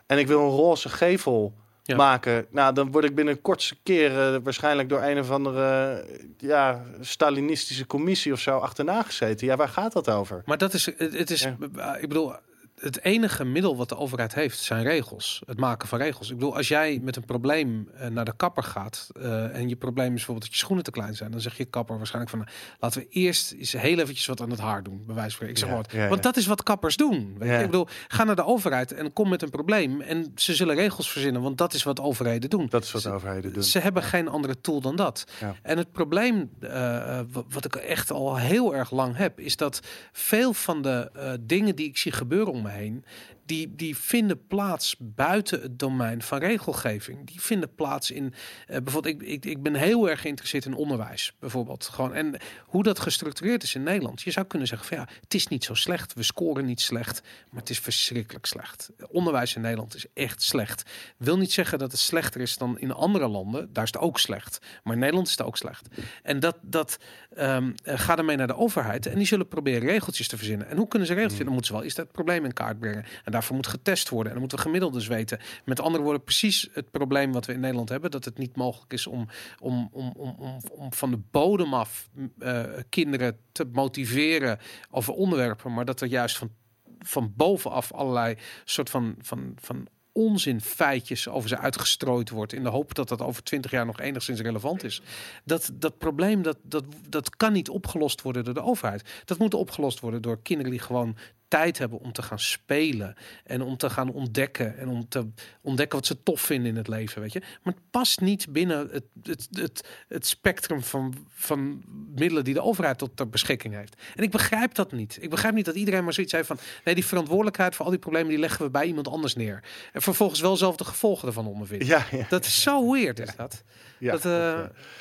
en 0.06 0.18
ik 0.18 0.26
wil 0.26 0.40
een 0.40 0.56
roze 0.56 0.88
gevel 0.88 1.54
ja. 1.82 1.96
maken, 1.96 2.46
nou, 2.50 2.74
dan 2.74 2.90
word 2.90 3.04
ik 3.04 3.14
binnen 3.14 3.34
een 3.34 3.42
kortste 3.42 3.76
keer 3.82 4.10
uh, 4.10 4.36
waarschijnlijk 4.42 4.88
door 4.88 5.02
een 5.02 5.18
of 5.18 5.30
andere 5.30 6.04
uh, 6.10 6.48
ja, 6.48 6.84
Stalinistische 7.00 7.86
commissie 7.86 8.32
of 8.32 8.40
zo 8.40 8.58
achterna 8.58 9.02
gezeten. 9.02 9.46
Ja, 9.46 9.56
waar 9.56 9.68
gaat 9.68 9.92
dat 9.92 10.10
over? 10.10 10.42
Maar 10.44 10.58
dat 10.58 10.74
is, 10.74 10.86
het 10.96 11.30
is, 11.30 11.42
ja. 11.42 11.96
ik 11.96 12.08
bedoel, 12.08 12.34
het 12.80 13.04
enige 13.04 13.44
middel 13.44 13.76
wat 13.76 13.88
de 13.88 13.96
overheid 13.96 14.34
heeft 14.34 14.58
zijn 14.58 14.82
regels. 14.82 15.42
Het 15.46 15.58
maken 15.58 15.88
van 15.88 15.98
regels. 15.98 16.30
Ik 16.30 16.36
bedoel, 16.36 16.56
als 16.56 16.68
jij 16.68 17.00
met 17.02 17.16
een 17.16 17.24
probleem 17.24 17.88
uh, 17.94 18.06
naar 18.06 18.24
de 18.24 18.36
kapper 18.36 18.62
gaat 18.62 19.06
uh, 19.16 19.56
en 19.56 19.68
je 19.68 19.76
probleem 19.76 20.06
is 20.06 20.14
bijvoorbeeld 20.14 20.44
dat 20.44 20.54
je 20.54 20.58
schoenen 20.58 20.84
te 20.84 20.90
klein 20.90 21.14
zijn, 21.14 21.30
dan 21.30 21.40
zeg 21.40 21.56
je 21.56 21.64
kapper 21.64 21.96
waarschijnlijk 21.96 22.36
van, 22.36 22.46
laten 22.80 23.00
we 23.00 23.06
eerst 23.08 23.52
eens 23.52 23.72
heel 23.72 23.98
eventjes 23.98 24.26
wat 24.26 24.40
aan 24.40 24.50
het 24.50 24.60
haar 24.60 24.82
doen, 24.82 25.02
bij 25.06 25.14
wijze 25.14 25.36
van. 25.36 25.46
Ik 25.46 25.58
zeg 25.58 25.68
Ja, 25.68 25.74
maar, 25.74 25.84
ja, 25.90 26.08
want 26.08 26.22
dat 26.22 26.36
is 26.36 26.46
wat 26.46 26.62
kappers 26.62 26.96
doen. 26.96 27.34
Weet 27.38 27.48
je? 27.48 27.54
Ja. 27.54 27.60
Ik 27.60 27.66
bedoel, 27.66 27.86
ga 28.08 28.24
naar 28.24 28.36
de 28.36 28.44
overheid 28.44 28.92
en 28.92 29.12
kom 29.12 29.28
met 29.28 29.42
een 29.42 29.50
probleem 29.50 30.00
en 30.00 30.32
ze 30.34 30.54
zullen 30.54 30.74
regels 30.74 31.10
verzinnen, 31.10 31.42
want 31.42 31.58
dat 31.58 31.74
is 31.74 31.82
wat 31.82 32.00
overheden 32.00 32.50
doen. 32.50 32.66
Dat 32.68 32.84
is 32.84 32.92
wat 32.92 33.02
de 33.02 33.10
overheden 33.10 33.52
doen. 33.52 33.62
Ze 33.62 33.78
hebben 33.78 34.02
geen 34.02 34.28
andere 34.28 34.60
tool 34.60 34.80
dan 34.80 34.96
dat. 34.96 35.24
En 35.62 35.78
het 35.78 35.92
probleem, 35.92 36.50
uh, 36.60 37.20
wat 37.48 37.64
ik 37.64 37.76
echt 37.76 38.10
al 38.10 38.36
heel 38.36 38.74
erg 38.74 38.90
lang 38.90 39.16
heb, 39.16 39.40
is 39.40 39.56
dat 39.56 39.80
veel 40.12 40.52
van 40.52 40.82
de 40.82 41.10
uh, 41.16 41.32
dingen 41.40 41.76
die 41.76 41.88
ik 41.88 41.96
zie 41.96 42.12
gebeuren 42.12 42.52
om 42.52 42.66
me 42.68 42.74
heen, 42.74 43.04
die, 43.48 43.74
die 43.74 43.96
vinden 43.96 44.46
plaats 44.46 44.96
buiten 44.98 45.60
het 45.60 45.78
domein 45.78 46.22
van 46.22 46.38
regelgeving. 46.38 47.26
Die 47.26 47.40
vinden 47.40 47.74
plaats 47.74 48.10
in, 48.10 48.34
eh, 48.66 48.82
bijvoorbeeld, 48.82 49.22
ik, 49.22 49.28
ik, 49.28 49.44
ik 49.44 49.62
ben 49.62 49.74
heel 49.74 50.10
erg 50.10 50.20
geïnteresseerd 50.20 50.64
in 50.64 50.74
onderwijs, 50.74 51.32
bijvoorbeeld. 51.38 51.84
Gewoon, 51.84 52.14
en 52.14 52.40
hoe 52.64 52.82
dat 52.82 52.98
gestructureerd 52.98 53.62
is 53.62 53.74
in 53.74 53.82
Nederland. 53.82 54.22
Je 54.22 54.30
zou 54.30 54.46
kunnen 54.46 54.68
zeggen 54.68 54.88
van 54.88 54.96
ja, 54.96 55.08
het 55.20 55.34
is 55.34 55.46
niet 55.46 55.64
zo 55.64 55.74
slecht, 55.74 56.14
we 56.14 56.22
scoren 56.22 56.64
niet 56.64 56.80
slecht, 56.80 57.22
maar 57.50 57.60
het 57.60 57.70
is 57.70 57.78
verschrikkelijk 57.78 58.46
slecht. 58.46 58.90
Onderwijs 59.08 59.54
in 59.54 59.60
Nederland 59.60 59.94
is 59.94 60.06
echt 60.14 60.42
slecht. 60.42 60.90
Wil 61.16 61.38
niet 61.38 61.52
zeggen 61.52 61.78
dat 61.78 61.90
het 61.90 62.00
slechter 62.00 62.40
is 62.40 62.56
dan 62.56 62.78
in 62.78 62.92
andere 62.92 63.28
landen, 63.28 63.72
daar 63.72 63.84
is 63.84 63.92
het 63.92 64.02
ook 64.02 64.18
slecht. 64.18 64.58
Maar 64.82 64.92
in 64.92 64.98
Nederland 64.98 65.26
is 65.26 65.36
het 65.36 65.46
ook 65.46 65.56
slecht. 65.56 65.88
En 66.22 66.40
dat, 66.40 66.56
dat 66.62 66.98
ehm 67.34 67.72
eh, 67.82 67.98
ga 67.98 68.16
ermee 68.16 68.36
naar 68.36 68.46
de 68.46 68.56
overheid 68.56 69.06
en 69.06 69.16
die 69.16 69.26
zullen 69.26 69.48
proberen 69.48 69.88
regeltjes 69.88 70.28
te 70.28 70.36
verzinnen. 70.36 70.68
En 70.68 70.76
hoe 70.76 70.88
kunnen 70.88 71.08
ze 71.08 71.14
regeltjes? 71.14 71.44
Dan 71.44 71.52
moeten 71.52 71.66
ze 71.66 71.72
wel 71.72 71.82
is 71.82 71.94
dat 71.94 72.12
probleem 72.12 72.44
in 72.44 72.52
kaart 72.52 72.78
brengen. 72.78 73.04
En 73.24 73.32
daarvoor 73.38 73.56
moet 73.56 73.66
getest 73.66 74.08
worden. 74.08 74.26
En 74.26 74.32
dan 74.32 74.40
moeten 74.40 74.58
we 74.58 74.64
gemiddeldes 74.64 75.06
weten. 75.06 75.38
Met 75.64 75.80
andere 75.80 76.02
woorden, 76.02 76.24
precies 76.24 76.68
het 76.72 76.90
probleem 76.90 77.32
wat 77.32 77.46
we 77.46 77.52
in 77.52 77.60
Nederland 77.60 77.88
hebben. 77.88 78.10
Dat 78.10 78.24
het 78.24 78.38
niet 78.38 78.56
mogelijk 78.56 78.92
is 78.92 79.06
om, 79.06 79.28
om, 79.58 79.88
om, 79.92 80.12
om, 80.16 80.34
om, 80.38 80.60
om 80.70 80.92
van 80.92 81.10
de 81.10 81.20
bodem 81.30 81.74
af 81.74 82.08
eh, 82.38 82.64
kinderen 82.88 83.38
te 83.52 83.68
motiveren 83.72 84.58
over 84.90 85.12
onderwerpen. 85.12 85.74
Maar 85.74 85.84
dat 85.84 86.00
er 86.00 86.08
juist 86.08 86.36
van, 86.36 86.50
van 86.98 87.32
bovenaf 87.36 87.92
allerlei 87.92 88.36
soort 88.64 88.90
van, 88.90 89.14
van, 89.18 89.52
van 89.60 89.88
onzin 90.18 90.60
feitjes 90.60 91.28
over 91.28 91.48
ze 91.48 91.58
uitgestrooid 91.58 92.30
wordt 92.30 92.52
in 92.52 92.62
de 92.62 92.68
hoop 92.68 92.94
dat 92.94 93.08
dat 93.08 93.22
over 93.22 93.42
twintig 93.42 93.70
jaar 93.70 93.86
nog 93.86 94.00
enigszins 94.00 94.40
relevant 94.40 94.84
is. 94.84 95.02
Dat, 95.44 95.70
dat 95.74 95.98
probleem 95.98 96.42
dat, 96.42 96.56
dat, 96.62 96.84
dat 97.08 97.36
kan 97.36 97.52
niet 97.52 97.68
opgelost 97.68 98.22
worden 98.22 98.44
door 98.44 98.54
de 98.54 98.62
overheid. 98.62 99.22
Dat 99.24 99.38
moet 99.38 99.54
opgelost 99.54 100.00
worden 100.00 100.22
door 100.22 100.42
kinderen 100.42 100.70
die 100.70 100.80
gewoon 100.80 101.16
tijd 101.48 101.78
hebben 101.78 101.98
om 101.98 102.12
te 102.12 102.22
gaan 102.22 102.38
spelen 102.38 103.14
en 103.44 103.62
om 103.62 103.76
te 103.76 103.90
gaan 103.90 104.12
ontdekken 104.12 104.78
en 104.78 104.88
om 104.88 105.08
te 105.08 105.28
ontdekken 105.60 105.98
wat 105.98 106.06
ze 106.06 106.22
tof 106.22 106.40
vinden 106.40 106.70
in 106.70 106.76
het 106.76 106.88
leven, 106.88 107.22
weet 107.22 107.32
je. 107.32 107.42
Maar 107.62 107.74
het 107.74 107.82
past 107.90 108.20
niet 108.20 108.52
binnen 108.52 108.78
het, 108.78 109.04
het, 109.22 109.48
het, 109.50 109.88
het 110.08 110.26
spectrum 110.26 110.82
van, 110.82 111.26
van 111.28 111.82
middelen 112.14 112.44
die 112.44 112.54
de 112.54 112.62
overheid 112.62 112.98
tot 112.98 113.16
ter 113.16 113.28
beschikking 113.28 113.74
heeft. 113.74 114.02
En 114.14 114.22
ik 114.22 114.30
begrijp 114.30 114.74
dat 114.74 114.92
niet. 114.92 115.18
Ik 115.20 115.30
begrijp 115.30 115.54
niet 115.54 115.64
dat 115.64 115.74
iedereen 115.74 116.04
maar 116.04 116.12
zoiets 116.12 116.32
heeft 116.32 116.46
van 116.46 116.58
nee, 116.84 116.94
die 116.94 117.04
verantwoordelijkheid 117.04 117.74
voor 117.74 117.84
al 117.84 117.90
die 117.90 118.00
problemen 118.00 118.28
die 118.28 118.38
leggen 118.38 118.64
we 118.64 118.70
bij 118.70 118.86
iemand 118.86 119.08
anders 119.08 119.34
neer. 119.34 119.64
En 119.92 120.02
vervolgens 120.02 120.40
wel 120.40 120.56
zelf 120.56 120.76
de 120.76 120.84
gevolgen 120.84 121.28
ervan 121.28 121.46
ondervinden. 121.46 121.86
Ja, 121.86 122.06
ja. 122.10 122.26
Dat 122.28 122.44
is 122.44 122.62
zo 122.62 122.92
weird, 122.92 123.18
is 123.18 123.36
dat. 123.36 123.62
ja, 123.98 124.12
dat 124.12 124.24
eh, 124.24 124.58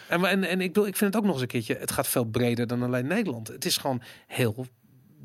en, 0.07 0.26
en, 0.26 0.44
en 0.44 0.61
ik, 0.61 0.68
bedoel, 0.68 0.88
ik 0.88 0.95
vind 0.95 1.14
het 1.14 1.22
ook 1.22 1.28
nog 1.28 1.34
eens 1.34 1.41
een 1.41 1.48
keertje, 1.48 1.76
het 1.76 1.91
gaat 1.91 2.07
veel 2.07 2.26
breder 2.26 2.68
dan 2.68 2.84
alleen 2.84 3.07
Nederland. 3.07 3.48
Het 3.48 3.65
is 3.65 3.78
gewoon 3.78 4.02
heel, 4.28 4.68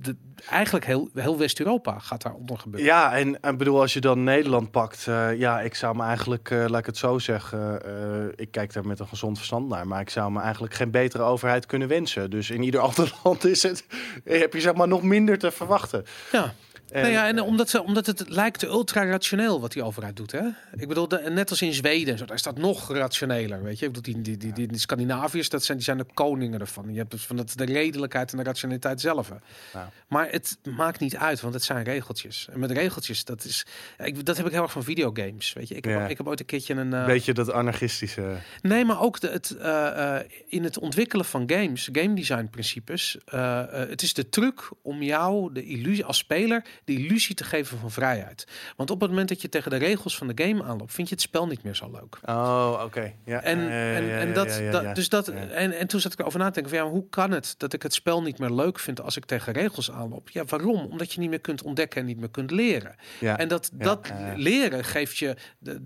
de, 0.01 0.17
eigenlijk 0.51 0.87
heel, 0.87 1.09
heel 1.15 1.39
West-Europa 1.39 1.99
gaat 1.99 2.23
daar 2.23 2.35
onder 2.35 2.59
gebeuren. 2.59 2.89
Ja, 2.89 3.17
en 3.17 3.35
ik 3.35 3.59
bedoel, 3.59 3.81
als 3.81 3.93
je 3.93 4.01
dan 4.01 4.25
Nederland 4.25 4.71
pakt, 4.71 5.07
eh, 5.07 5.39
ja, 5.39 5.61
ik 5.61 5.75
zou 5.75 5.97
me 5.97 6.03
eigenlijk, 6.03 6.51
eh, 6.51 6.65
laat 6.69 6.81
ik 6.81 6.87
het 6.87 6.97
zo 6.97 7.19
zeggen, 7.19 7.85
eh, 7.85 8.33
ik 8.37 8.51
kijk 8.51 8.73
daar 8.73 8.87
met 8.87 9.01
een 9.01 9.09
gezond 9.09 9.37
verstand 9.37 9.69
naar, 9.69 9.87
maar 9.87 10.01
ik 10.01 10.11
zou 10.11 10.33
me 10.33 10.41
eigenlijk 10.41 10.75
geen 10.75 10.91
betere 10.91 11.23
overheid 11.23 11.67
kunnen 11.67 11.89
wensen. 11.89 12.31
Dus 12.31 12.51
in 12.51 12.63
ieder 12.63 12.81
ander 12.89 13.15
land 13.23 13.45
is 13.45 13.63
het, 13.63 13.87
heb 14.25 14.53
je 14.53 14.61
zeg 14.61 14.75
maar 14.75 14.89
nog 14.89 15.03
minder 15.03 15.39
te 15.39 15.51
verwachten. 15.51 16.05
Ja. 16.33 16.55
En, 16.93 17.01
nou 17.03 17.13
ja, 17.13 17.27
en 17.29 17.41
omdat, 17.41 17.69
ze, 17.71 17.83
omdat 17.83 18.07
het 18.07 18.29
lijkt 18.29 18.63
ultra-rationeel 18.63 19.61
wat 19.61 19.73
die 19.73 19.83
overheid 19.83 20.17
doet. 20.17 20.33
Hè? 20.33 20.41
Ik 20.77 20.89
bedoel, 20.89 21.09
de, 21.09 21.23
net 21.31 21.51
als 21.51 21.63
in 21.63 21.73
Zweden, 21.73 22.13
en 22.13 22.19
zo, 22.19 22.25
daar 22.25 22.37
is 22.37 22.43
dat 22.43 22.59
nog 22.59 22.93
rationeler. 22.93 23.63
Weet 23.63 23.79
je? 23.79 23.87
Ik 23.87 23.93
bedoel, 23.93 24.15
die, 24.15 24.23
die, 24.23 24.37
die, 24.37 24.53
die, 24.53 24.67
die 24.67 24.79
Scandinaviërs, 24.79 25.49
dat 25.49 25.65
zijn, 25.65 25.77
die 25.77 25.87
zijn 25.87 25.99
de 25.99 26.07
koningen 26.15 26.61
ervan. 26.61 26.93
Je 26.93 26.99
hebt 26.99 27.11
dus 27.11 27.25
van 27.27 27.37
dat, 27.37 27.53
de 27.57 27.65
redelijkheid 27.65 28.31
en 28.33 28.39
de 28.39 28.45
rationaliteit 28.45 29.01
zelf. 29.01 29.31
Ja. 29.73 29.91
Maar 30.09 30.31
het 30.31 30.59
maakt 30.77 31.01
niet 31.01 31.17
uit, 31.17 31.41
want 31.41 31.55
het 31.55 31.63
zijn 31.65 31.85
regeltjes. 31.85 32.49
En 32.53 32.59
met 32.59 32.71
regeltjes, 32.71 33.25
dat 33.25 33.45
is. 33.45 33.67
Ik, 33.99 34.27
dat 34.27 34.37
heb 34.37 34.47
ik 34.47 34.53
heel 34.53 34.63
erg 34.63 34.73
van 34.73 34.85
videogames. 34.85 35.53
Weet 35.53 35.69
je, 35.69 35.75
ik 35.75 35.85
heb, 35.85 35.99
Ja. 35.99 36.07
ik 36.09 36.17
heb 36.17 36.27
ooit 36.29 36.41
een 36.41 36.47
keertje 36.47 36.75
een. 36.75 36.93
eh, 36.95 37.05
Weet 37.07 37.25
je 37.25 37.33
dat 37.35 37.53
anarchistische... 37.53 38.37
Nee, 38.63 38.85
maar 38.85 39.01
ook 39.01 39.21
de, 39.21 39.29
het, 39.29 39.51
eh, 39.57 40.17
eh, 40.17 40.25
in 40.49 40.65
het 40.65 40.79
ontwikkelen 40.79 41.25
van 41.25 41.51
games, 41.51 41.89
game 41.93 42.15
design 42.15 42.49
principes. 42.51 43.17
eh, 43.25 43.59
eh, 43.83 43.89
het 43.89 44.03
is 44.03 44.15
de 44.15 44.29
truc 44.29 44.71
om 44.83 45.03
jou 45.03 45.53
de 45.53 45.65
illusie 45.65 46.05
als 46.05 46.19
speler 46.19 46.65
de 46.85 46.93
illusie 46.93 47.35
te 47.35 47.45
geven 47.45 47.79
van 47.79 47.91
vrijheid. 47.91 48.47
Want 48.77 48.91
op 48.91 49.01
het 49.01 49.11
moment 49.11 49.29
dat 49.29 49.43
je 49.43 49.49
tegen 49.49 49.71
de 49.71 49.77
regels 49.77 50.17
van 50.17 50.27
de 50.27 50.45
game 50.45 50.63
aanloopt, 50.63 50.93
vind 50.93 51.09
je 51.09 51.15
het 51.15 51.23
spel 51.23 51.47
niet 51.47 51.63
meer 51.63 51.75
zo 51.75 51.91
leuk. 51.91 52.19
Oh, 52.25 52.81
oké. 52.85 53.13
Ja, 53.25 53.43
En, 53.43 53.59
en, 53.71 54.19
en 54.19 54.33
dat, 54.35 54.95
dus 54.95 55.09
dat, 55.09 55.29
en, 55.29 55.79
en 55.79 55.87
toen 55.87 56.01
zat 56.01 56.13
ik 56.13 56.19
erover 56.19 56.39
na 56.39 56.47
te 56.47 56.53
denken: 56.61 56.77
van, 56.77 56.87
ja, 56.87 56.93
hoe 56.93 57.09
kan 57.11 57.31
het 57.31 57.55
dat 57.59 57.73
ik 57.73 57.83
het 57.83 57.95
spel 57.95 58.23
niet 58.23 58.39
meer 58.39 58.51
leuk 58.51 58.79
vind 58.79 59.01
als 59.01 59.17
ik 59.17 59.25
tegen 59.25 59.53
regels 59.53 59.91
aanloop? 59.91 60.31
Ja, 60.31 60.45
waarom? 60.45 60.85
Omdat 60.85 61.13
je 61.13 61.21
niet 61.21 61.31
meer 61.31 61.41
kunt 61.41 61.63
ontdekken 61.63 62.01
en 62.01 62.07
niet 62.07 62.19
meer 62.19 62.31
kunt 62.31 62.51
leren. 62.51 62.95
Ja. 63.21 63.39
En 63.39 63.49
dat, 63.49 63.71
dat 63.73 64.07
ja, 64.09 64.33
leren 64.37 64.85
geeft 64.85 65.19
je. 65.19 65.37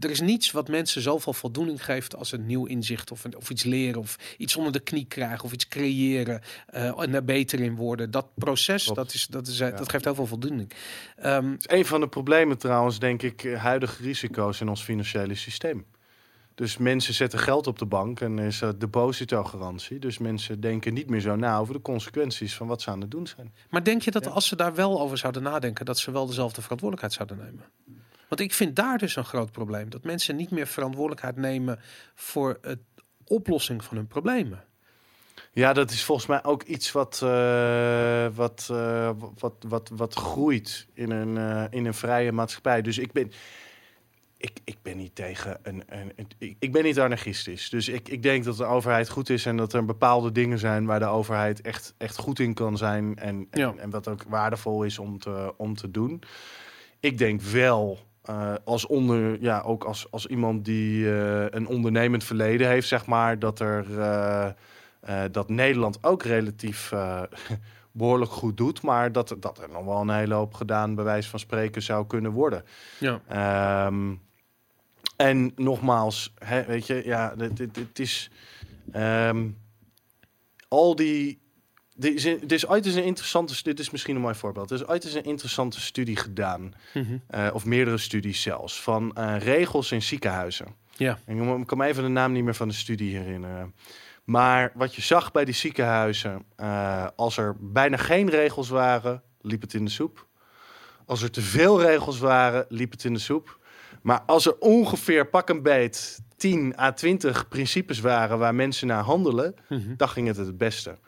Er 0.01 0.11
is 0.11 0.21
niets 0.21 0.51
wat 0.51 0.69
mensen 0.69 1.03
zoveel 1.03 1.33
voldoening 1.33 1.85
geeft 1.85 2.17
als 2.17 2.33
een 2.33 2.47
nieuw 2.47 2.65
inzicht 2.65 3.11
of, 3.11 3.25
een, 3.25 3.37
of 3.37 3.51
iets 3.51 3.65
leren 3.65 4.01
of 4.01 4.17
iets 4.39 4.57
onder 4.57 4.73
de 4.73 4.81
knie 4.81 5.05
krijgen 5.05 5.45
of 5.45 5.53
iets 5.53 5.69
creëren 5.69 6.41
eh, 6.67 7.01
en 7.01 7.11
daar 7.13 7.25
beter 7.25 7.61
in 7.61 7.75
worden. 7.75 8.11
Dat 8.11 8.27
proces, 8.35 8.85
Klopt. 8.85 8.99
dat, 8.99 9.13
is, 9.15 9.27
dat, 9.27 9.47
is, 9.47 9.61
eh, 9.61 9.69
Ja. 9.69 9.77
dat 9.77 9.91
geeft 9.91 10.05
heel 10.05 10.15
veel 10.15 10.27
voldoening. 10.27 10.71
Ehm, 11.17 11.53
is 11.59 11.65
een 11.69 11.85
van 11.87 12.01
de 12.01 12.09
problemen 12.09 12.59
trouwens, 12.59 12.99
denk 12.99 13.23
ik, 13.23 13.45
eh, 13.45 13.63
huidige 13.63 14.03
risico's 14.03 14.61
in 14.61 14.69
ons 14.69 14.83
financiële 14.83 15.35
systeem. 15.35 15.87
Dus 16.55 16.77
mensen 16.77 17.15
zetten 17.15 17.39
geld 17.39 17.67
op 17.67 17.79
de 17.79 17.87
bank 17.87 18.21
en 18.21 18.39
is 18.39 18.63
uh, 18.63 18.69
depositogarantie. 18.79 19.99
Dus 19.99 20.19
mensen 20.19 20.61
denken 20.61 20.95
niet 20.95 21.11
meer 21.11 21.21
zo 21.21 21.37
na 21.37 21.59
over 21.59 21.75
de 21.75 21.81
consequenties 21.81 22.55
van 22.55 22.67
wat 22.67 22.83
ze 22.83 22.91
aan 22.91 23.01
het 23.01 23.11
doen 23.11 23.27
zijn. 23.27 23.55
maar 23.71 23.85
denk 23.85 24.03
je 24.03 24.11
dat 24.11 24.25
Ja. 24.25 24.31
als 24.31 24.49
ze 24.49 24.57
daar 24.57 24.75
wel 24.75 25.01
over 25.01 25.19
zouden 25.19 25.43
nadenken, 25.43 25.85
dat 25.85 25.99
ze 25.99 26.11
wel 26.11 26.27
dezelfde 26.27 26.63
verantwoordelijkheid 26.63 27.29
zouden 27.29 27.47
nemen? 27.47 27.65
Want 28.29 28.41
ik 28.41 28.55
vind 28.55 28.77
daar 28.77 28.99
dus 28.99 29.17
een 29.17 29.25
groot 29.25 29.53
probleem. 29.53 29.91
Dat 29.91 30.05
mensen 30.05 30.37
niet 30.37 30.51
meer 30.51 30.67
verantwoordelijkheid 30.67 31.37
nemen 31.37 31.81
voor 32.15 32.59
het 32.61 32.81
oplossing 33.25 33.85
van 33.85 33.97
hun 33.97 34.07
problemen. 34.07 34.65
Ja, 35.57 35.73
dat 35.73 35.91
is 35.91 36.05
volgens 36.05 36.27
mij 36.27 36.45
ook 36.45 36.63
iets 36.63 36.93
wat, 36.93 37.21
eh, 37.25 38.27
wat, 38.35 38.69
eh, 38.71 39.11
wat, 39.39 39.55
wat, 39.69 39.91
wat 39.95 40.15
groeit 40.15 40.87
in 40.95 41.11
een, 41.11 41.37
eh, 41.37 41.65
in 41.71 41.87
een 41.87 41.95
vrije 41.95 42.33
maatschappij. 42.33 42.83
Dus 42.83 42.99
ik 42.99 43.13
ben, 43.13 43.33
ik, 44.37 44.51
ik 44.65 44.77
ben 44.83 44.97
niet 44.97 45.15
tegen 45.15 45.59
een. 45.63 45.83
een, 45.87 46.13
een- 46.17 46.29
ik, 46.39 46.57
ik 46.59 46.73
ben 46.73 46.83
niet 46.85 47.01
anarchistisch. 47.01 47.69
Dus 47.71 47.89
ik, 47.89 48.09
ik 48.09 48.23
denk 48.23 48.45
dat 48.45 48.57
de 48.57 48.65
overheid 48.65 49.09
goed 49.09 49.31
is 49.31 49.47
en 49.47 49.57
dat 49.57 49.73
er 49.73 49.85
bepaalde 49.85 50.33
dingen 50.33 50.59
zijn 50.59 50.87
waar 50.87 50.99
de 50.99 51.07
overheid 51.07 51.61
echt, 51.61 51.95
echt 51.99 52.17
goed 52.17 52.39
in 52.39 52.55
kan 52.55 52.77
zijn. 52.77 53.17
En, 53.19 53.47
en, 53.51 53.61
Ja. 53.61 53.75
en 53.77 53.91
wat 53.91 54.09
ook 54.09 54.23
waardevol 54.29 54.83
is 54.83 54.99
om 54.99 55.19
te, 55.19 55.55
om 55.57 55.75
te 55.75 55.91
doen. 55.91 56.23
Ik 57.01 57.19
denk 57.19 57.41
wel. 57.43 57.99
als 58.65 58.87
onder, 58.87 59.43
ja, 59.43 59.61
ook 59.61 59.85
als, 59.85 60.11
als 60.11 60.27
iemand 60.27 60.65
die 60.65 61.09
een 61.51 61.67
ondernemend 61.67 62.25
verleden 62.25 62.69
heeft, 62.69 62.89
zeg 62.89 63.07
maar, 63.07 63.39
dat 63.39 63.61
er 63.61 63.85
eh, 65.07 65.23
dat 65.33 65.49
Nederland 65.49 65.99
ook 66.05 66.23
relatief 66.23 66.93
eh, 66.93 67.23
behoorlijk 67.93 68.31
goed 68.31 68.57
doet, 68.57 68.83
maar 68.83 69.13
dat, 69.13 69.37
dat 69.39 69.59
er 69.59 69.69
nog 69.69 69.85
wel 69.85 70.01
een 70.01 70.11
hele 70.11 70.35
hoop 70.35 70.55
gedaan, 70.55 70.95
bij 70.95 71.05
wijze 71.05 71.29
van 71.29 71.39
spreken, 71.39 71.83
zou 71.83 72.07
kunnen 72.07 72.31
worden. 72.31 72.65
Ja. 72.99 73.21
Ehm, 73.29 74.15
en 75.17 75.53
nogmaals, 75.57 76.33
hè, 76.39 76.65
weet 76.65 76.87
je, 76.87 77.03
ja, 77.05 77.35
het 77.73 77.99
is 77.99 78.31
ehm, 78.93 79.49
al 80.69 80.97
die. 80.97 81.45
Er 82.01 82.15
is, 82.15 82.25
er 82.25 82.53
is 82.53 82.67
ooit 82.67 82.87
eens 82.87 82.95
een 82.95 83.05
interessante, 83.05 83.63
dit 83.63 83.79
is 83.79 83.91
misschien 83.91 84.15
een 84.15 84.21
mooi 84.21 84.35
voorbeeld. 84.35 84.71
Er 84.71 84.77
is 84.77 84.87
ooit 84.87 85.05
eens 85.05 85.15
een 85.15 85.25
interessante 85.25 85.81
studie 85.81 86.17
gedaan, 86.17 86.75
Mhm. 86.95 87.17
eh, 87.27 87.49
of 87.53 87.65
meerdere 87.65 87.99
studies 87.99 88.43
zelfs, 88.43 88.81
van 88.83 89.13
regels 89.39 89.93
in 89.93 90.03
ziekenhuizen. 90.03 90.67
Ja. 90.97 91.19
En 91.25 91.59
ik 91.61 91.67
kan 91.67 91.79
me 91.79 91.87
even 91.87 92.03
de 92.03 92.09
naam 92.09 92.33
niet 92.33 92.45
meer 92.45 92.55
van 92.55 92.69
de 92.69 92.75
studie 92.75 93.17
herinneren. 93.17 93.75
Maar 94.27 94.73
wat 94.75 94.95
je 94.95 95.03
zag 95.03 95.33
bij 95.33 95.45
die 95.45 95.55
ziekenhuizen, 95.55 96.45
eh, 96.57 97.07
als 97.17 97.37
er 97.37 97.57
bijna 97.61 97.97
geen 97.97 98.29
regels 98.31 98.69
waren, 98.69 99.23
liep 99.41 99.61
het 99.61 99.75
in 99.75 99.85
de 99.85 99.91
soep. 99.91 100.27
Als 101.07 101.23
er 101.23 101.31
te 101.31 101.41
veel 101.43 101.81
regels 101.81 102.19
waren, 102.19 102.67
liep 102.69 102.91
het 102.91 103.05
in 103.05 103.13
de 103.13 103.19
soep. 103.19 103.59
Maar 104.03 104.21
als 104.27 104.47
er 104.47 104.59
ongeveer 104.59 105.27
pak 105.27 105.49
een 105.49 105.63
beet 105.63 106.21
10 106.37 106.79
à 106.79 106.91
20 106.93 107.49
principes 107.49 108.01
waren 108.01 108.39
waar 108.39 108.55
mensen 108.55 108.87
naar 108.87 109.03
handelen, 109.03 109.55
Mhm. 109.69 109.97
dan 109.97 110.09
ging 110.09 110.27
het 110.27 110.37
het 110.37 110.59
beste. 110.59 110.99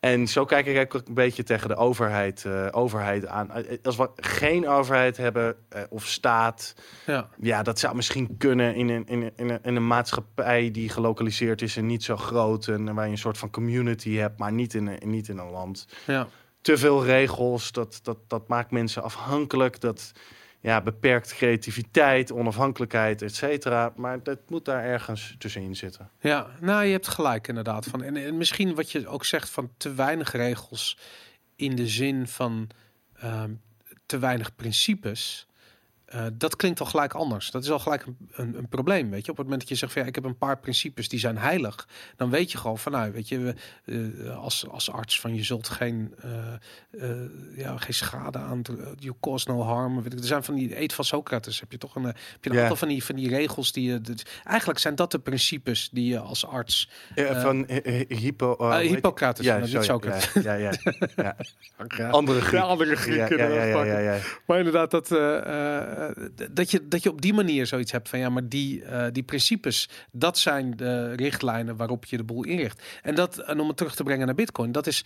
En 0.00 0.28
zo 0.28 0.44
kijk 0.44 0.66
ik 0.66 0.94
ook 0.94 1.06
een 1.06 1.14
beetje 1.14 1.42
tegen 1.42 1.68
de 1.68 1.76
overheid, 1.76 2.44
eh, 2.44 2.66
overheid 2.70 3.26
aan. 3.26 3.50
Eh, 3.50 3.78
Als 3.82 3.96
we 3.96 4.10
geen 4.16 4.68
overheid 4.68 5.16
hebben 5.16 5.56
eh, 5.68 5.82
of 5.88 6.06
staat, 6.06 6.74
ja. 7.06 7.28
ja, 7.40 7.62
dat 7.62 7.78
zou 7.78 7.94
misschien 7.96 8.36
kunnen 8.38 8.74
in 8.74 8.88
een, 8.88 9.06
in, 9.06 9.22
een, 9.22 9.32
in, 9.36 9.48
een, 9.50 9.58
in 9.62 9.76
een 9.76 9.86
maatschappij 9.86 10.70
die 10.70 10.88
gelokaliseerd 10.88 11.62
is 11.62 11.76
en 11.76 11.86
niet 11.86 12.04
zo 12.04 12.16
groot. 12.16 12.66
En 12.68 12.94
waar 12.94 13.04
je 13.04 13.10
een 13.10 13.18
soort 13.18 13.38
van 13.38 13.50
community 13.50 14.14
hebt, 14.14 14.38
maar 14.38 14.52
niet 14.52 14.74
in 14.74 14.86
een, 14.86 15.10
niet 15.10 15.28
in 15.28 15.38
een 15.38 15.50
land. 15.50 15.86
ja. 16.06 16.28
Te 16.60 16.76
veel 16.76 17.04
regels, 17.04 17.72
dat, 17.72 18.00
dat, 18.02 18.18
dat 18.26 18.48
maakt 18.48 18.70
mensen 18.70 19.02
afhankelijk. 19.02 19.80
Dat 19.80 20.12
ja, 20.66 20.80
beperkt 20.80 21.34
creativiteit, 21.34 22.32
onafhankelijkheid, 22.32 23.22
et 23.22 23.34
cetera. 23.34 23.92
Maar 23.96 24.22
dat 24.22 24.38
moet 24.48 24.64
daar 24.64 24.84
ergens 24.84 25.34
tussenin 25.38 25.76
zitten. 25.76 26.10
Ja, 26.20 26.46
nou, 26.60 26.84
je 26.84 26.92
hebt 26.92 27.08
gelijk 27.08 27.48
inderdaad. 27.48 27.86
Van, 27.86 28.02
en, 28.02 28.16
en 28.16 28.36
misschien 28.36 28.74
wat 28.74 28.90
je 28.90 29.08
ook 29.08 29.24
zegt 29.24 29.50
van 29.50 29.70
te 29.76 29.94
weinig 29.94 30.32
regels 30.32 30.98
in 31.56 31.76
de 31.76 31.88
zin 31.88 32.26
van 32.26 32.68
ehm, 33.16 33.50
te 34.06 34.18
weinig 34.18 34.54
principes. 34.54 35.48
Eh, 36.06 36.26
dat 36.32 36.56
klinkt 36.56 36.80
al 36.80 36.86
gelijk 36.86 37.14
anders. 37.14 37.50
Dat 37.50 37.62
is 37.62 37.70
al 37.70 37.78
gelijk 37.78 38.06
een, 38.06 38.16
een, 38.32 38.58
een, 38.58 38.68
probleem. 38.68 39.10
Weet 39.10 39.24
je, 39.24 39.30
op 39.30 39.36
het 39.36 39.46
moment 39.46 39.60
dat 39.60 39.70
je 39.70 39.76
zegt 39.76 39.92
van 39.92 40.02
ja, 40.02 40.08
ik 40.08 40.14
heb 40.14 40.24
een 40.24 40.38
paar 40.38 40.58
principes 40.58 41.08
die 41.08 41.18
zijn 41.18 41.38
heilig, 41.38 41.88
dan 42.16 42.30
weet 42.30 42.52
je 42.52 42.58
gewoon 42.58 42.78
van 42.78 42.92
nou, 42.92 43.12
weet 43.12 43.28
je, 43.28 43.54
uh, 43.84 44.36
als, 44.36 44.68
als 44.68 44.90
arts 44.90 45.20
van 45.20 45.34
je 45.34 45.42
zult 45.44 45.68
geen, 45.68 46.14
uh, 46.94 47.12
ja, 47.56 47.76
geen 47.76 47.94
schade 47.94 48.38
aan, 48.38 48.62
you 48.98 49.14
cause 49.20 49.50
no 49.50 49.62
harm. 49.62 50.02
Weet 50.02 50.12
ik, 50.12 50.18
er 50.18 50.24
zijn 50.24 50.44
van 50.44 50.54
die 50.54 50.80
eet 50.80 50.92
van 50.92 51.04
Socrates. 51.04 51.60
Heb 51.60 51.72
je 51.72 51.78
toch 51.78 51.94
een, 51.94 52.04
heb 52.04 52.16
je 52.40 52.50
een 52.50 52.58
aantal 52.58 52.76
van 52.76 52.88
die 52.88 53.04
van 53.04 53.14
die 53.14 53.28
regels 53.28 53.72
die 53.72 53.90
je. 53.90 54.00
Dus 54.00 54.26
eigenlijk 54.44 54.78
zijn 54.78 54.94
dat 54.94 55.10
de 55.10 55.18
principes 55.18 55.88
die 55.92 56.06
je 56.06 56.18
als 56.18 56.46
arts. 56.46 56.90
van 57.14 57.66
hypo, 58.08 58.70
Hippocrates, 58.72 59.44
ja, 59.44 59.82
Socrates. 59.82 60.32
Ja, 60.42 60.54
ja, 60.54 60.72
ja, 61.16 61.36
ja. 61.96 62.08
andere 62.10 62.40
Grieken. 62.40 62.68
andere 62.68 62.96
Grieken. 62.96 64.20
Maar 64.46 64.58
inderdaad 64.58 64.90
dat 64.90 65.12
eh, 65.12 65.95
dat, 66.50 66.70
je, 66.70 66.88
dat 66.88 67.02
je 67.02 67.10
op 67.10 67.22
die 67.22 67.34
manier 67.34 67.66
zoiets 67.66 67.92
hebt 67.92 68.08
van 68.08 68.18
ja, 68.18 68.28
maar 68.28 68.48
die, 68.48 68.82
uh, 68.82 69.06
die 69.12 69.22
principes, 69.22 69.88
dat 70.12 70.38
zijn 70.38 70.76
de 70.76 71.12
richtlijnen 71.12 71.76
waarop 71.76 72.04
je 72.04 72.16
de 72.16 72.24
boel 72.24 72.44
inricht. 72.44 72.82
En 73.02 73.14
dat, 73.14 73.38
en 73.38 73.60
om 73.60 73.68
het 73.68 73.76
terug 73.76 73.94
te 73.94 74.02
brengen 74.02 74.26
naar 74.26 74.34
Bitcoin, 74.34 74.72
dat 74.72 74.86
is 74.86 75.04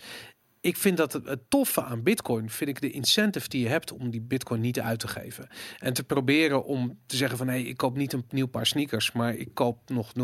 ik 0.61 0.77
vind 0.77 0.97
dat 0.97 1.13
het, 1.13 1.39
toffe 1.47 1.83
aan 1.83 2.03
Bitcoin, 2.03 2.49
vind 2.49 2.69
ik 2.69 2.81
de 2.81 2.91
incentive 2.91 3.49
die 3.49 3.61
je 3.61 3.67
hebt 3.67 3.91
om 3.91 4.09
die 4.09 4.21
Bitcoin 4.21 4.61
niet 4.61 4.79
uit 4.79 4.99
te 4.99 5.07
geven. 5.07 5.47
En 5.79 5.93
te 5.93 6.03
proberen 6.03 6.65
om 6.65 6.99
te 7.05 7.15
zeggen 7.15 7.37
van 7.37 7.47
hé, 7.47 7.53
hey, 7.53 7.63
ik 7.63 7.77
koop 7.77 7.95
niet 7.95 8.13
een 8.13 8.25
nieuw 8.29 8.47
paar 8.47 8.65
sneakers, 8.65 9.11
maar 9.11 9.35
ik 9.35 9.53
koop 9.53 9.89
nog 9.89 10.11
0,0000001 10.13 10.19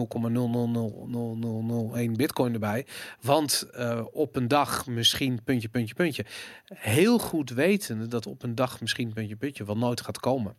Bitcoin 2.12 2.54
erbij. 2.54 2.86
Want 3.22 3.68
uh, 3.76 4.06
op 4.12 4.36
een 4.36 4.48
dag 4.48 4.88
misschien 4.88 5.44
puntje, 5.44 5.70
puntje, 5.70 5.96
puntje. 5.96 6.26
Heel 6.66 7.20
goed 7.20 7.50
wetende 7.50 8.08
dat 8.08 8.26
op 8.26 8.44
een 8.44 8.56
dag 8.56 8.82
misschien 8.82 9.14
puntje, 9.14 9.36
puntje 9.36 9.66
wel 9.66 9.78
nooit 9.78 10.02
gaat 10.02 10.20
komen. 10.20 10.56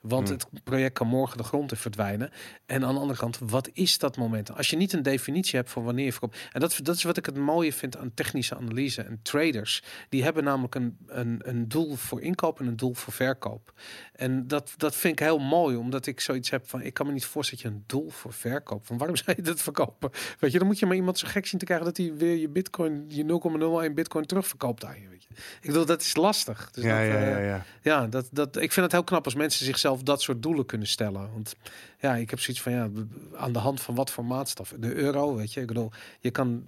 Want 0.00 0.28
hmm. 0.28 0.38
het 0.52 0.64
project 0.64 0.94
kan 0.94 1.06
morgen 1.06 1.36
de 1.36 1.44
grond 1.44 1.70
in 1.70 1.76
verdwijnen. 1.76 2.30
En 2.66 2.84
aan 2.84 2.94
de 2.94 3.00
andere 3.00 3.18
kant, 3.18 3.38
wat 3.38 3.70
is 3.72 3.98
dat 3.98 4.16
moment? 4.16 4.56
Als 4.56 4.70
je 4.70 4.76
niet 4.76 4.92
een 4.92 5.02
definitie 5.02 5.56
hebt 5.56 5.70
van 5.70 5.84
wanneer 5.84 6.04
je 6.04 6.10
verkoopt. 6.10 6.36
En 6.52 6.60
dat, 6.60 6.78
dat 6.82 6.96
is 6.96 7.02
wat 7.02 7.16
ik 7.16 7.26
het 7.26 7.36
mooie 7.36 7.72
vind 7.72 7.96
aan 7.96 8.14
technische 8.14 8.56
analyse 8.56 9.02
en 9.02 9.19
traders. 9.22 9.82
Die 10.08 10.22
hebben 10.22 10.44
namelijk 10.44 10.74
een, 10.74 10.96
een, 11.06 11.40
een 11.44 11.68
doel 11.68 11.94
voor 11.96 12.20
inkoop 12.20 12.60
en 12.60 12.66
een 12.66 12.76
doel 12.76 12.94
voor 12.94 13.12
verkoop. 13.12 13.72
En 14.12 14.48
dat, 14.48 14.74
dat 14.76 14.96
vind 14.96 15.20
ik 15.20 15.26
heel 15.26 15.38
mooi, 15.38 15.76
omdat 15.76 16.06
ik 16.06 16.20
zoiets 16.20 16.50
heb 16.50 16.68
van... 16.68 16.82
ik 16.82 16.94
kan 16.94 17.06
me 17.06 17.12
niet 17.12 17.24
voorstellen 17.24 17.64
dat 17.64 17.72
je 17.72 17.78
een 17.78 17.84
doel 17.86 18.10
voor 18.10 18.32
verkoop... 18.32 18.86
van 18.86 18.98
waarom 18.98 19.16
zou 19.22 19.36
je 19.36 19.42
dat 19.42 19.62
verkopen? 19.62 20.10
Weet 20.38 20.52
je, 20.52 20.58
dan 20.58 20.66
moet 20.66 20.78
je 20.78 20.86
maar 20.86 20.96
iemand 20.96 21.18
zo 21.18 21.26
gek 21.28 21.46
zien 21.46 21.58
te 21.58 21.64
krijgen... 21.64 21.86
dat 21.86 21.96
hij 21.96 22.14
weer 22.14 22.36
je 22.36 22.48
bitcoin, 22.48 23.04
je 23.08 23.88
0,01 23.88 23.94
bitcoin 23.94 24.26
terugverkoopt 24.26 24.84
aan 24.84 25.00
je. 25.00 25.08
Weet 25.08 25.22
je. 25.22 25.28
Ik 25.60 25.66
bedoel, 25.66 25.86
dat 25.86 26.00
is 26.00 26.16
lastig. 26.16 26.70
Dus 26.70 26.84
ja, 26.84 26.98
dat, 26.98 27.12
ja, 27.12 27.18
ja, 27.18 27.36
eh, 27.36 27.46
ja. 27.46 27.64
ja, 27.82 28.06
dat, 28.06 28.28
dat, 28.32 28.56
ik 28.56 28.72
vind 28.72 28.86
het 28.86 28.92
heel 28.92 29.04
knap 29.04 29.24
als 29.24 29.34
mensen 29.34 29.64
zichzelf 29.64 30.02
dat 30.02 30.22
soort 30.22 30.42
doelen 30.42 30.66
kunnen 30.66 30.88
stellen. 30.88 31.32
Want 31.32 31.54
ja, 32.00 32.14
ik 32.14 32.30
heb 32.30 32.40
zoiets 32.40 32.62
van 32.62 32.72
ja, 32.72 32.88
aan 33.36 33.52
de 33.52 33.58
hand 33.58 33.80
van 33.80 33.94
wat 33.94 34.10
voor 34.10 34.24
maatstaf. 34.24 34.74
De 34.78 34.94
euro, 34.94 35.36
weet 35.36 35.52
je, 35.52 35.60
ik 35.60 35.66
bedoel, 35.66 35.90
je 36.20 36.30
kan 36.30 36.64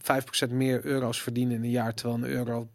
5% 0.49 0.51
meer 0.51 0.85
euro's 0.85 1.23
verdienen 1.23 1.57
in 1.57 1.63
een 1.63 1.71
jaar, 1.71 1.95
terwijl 1.95 2.19
een 2.19 2.31
euro 2.31 2.69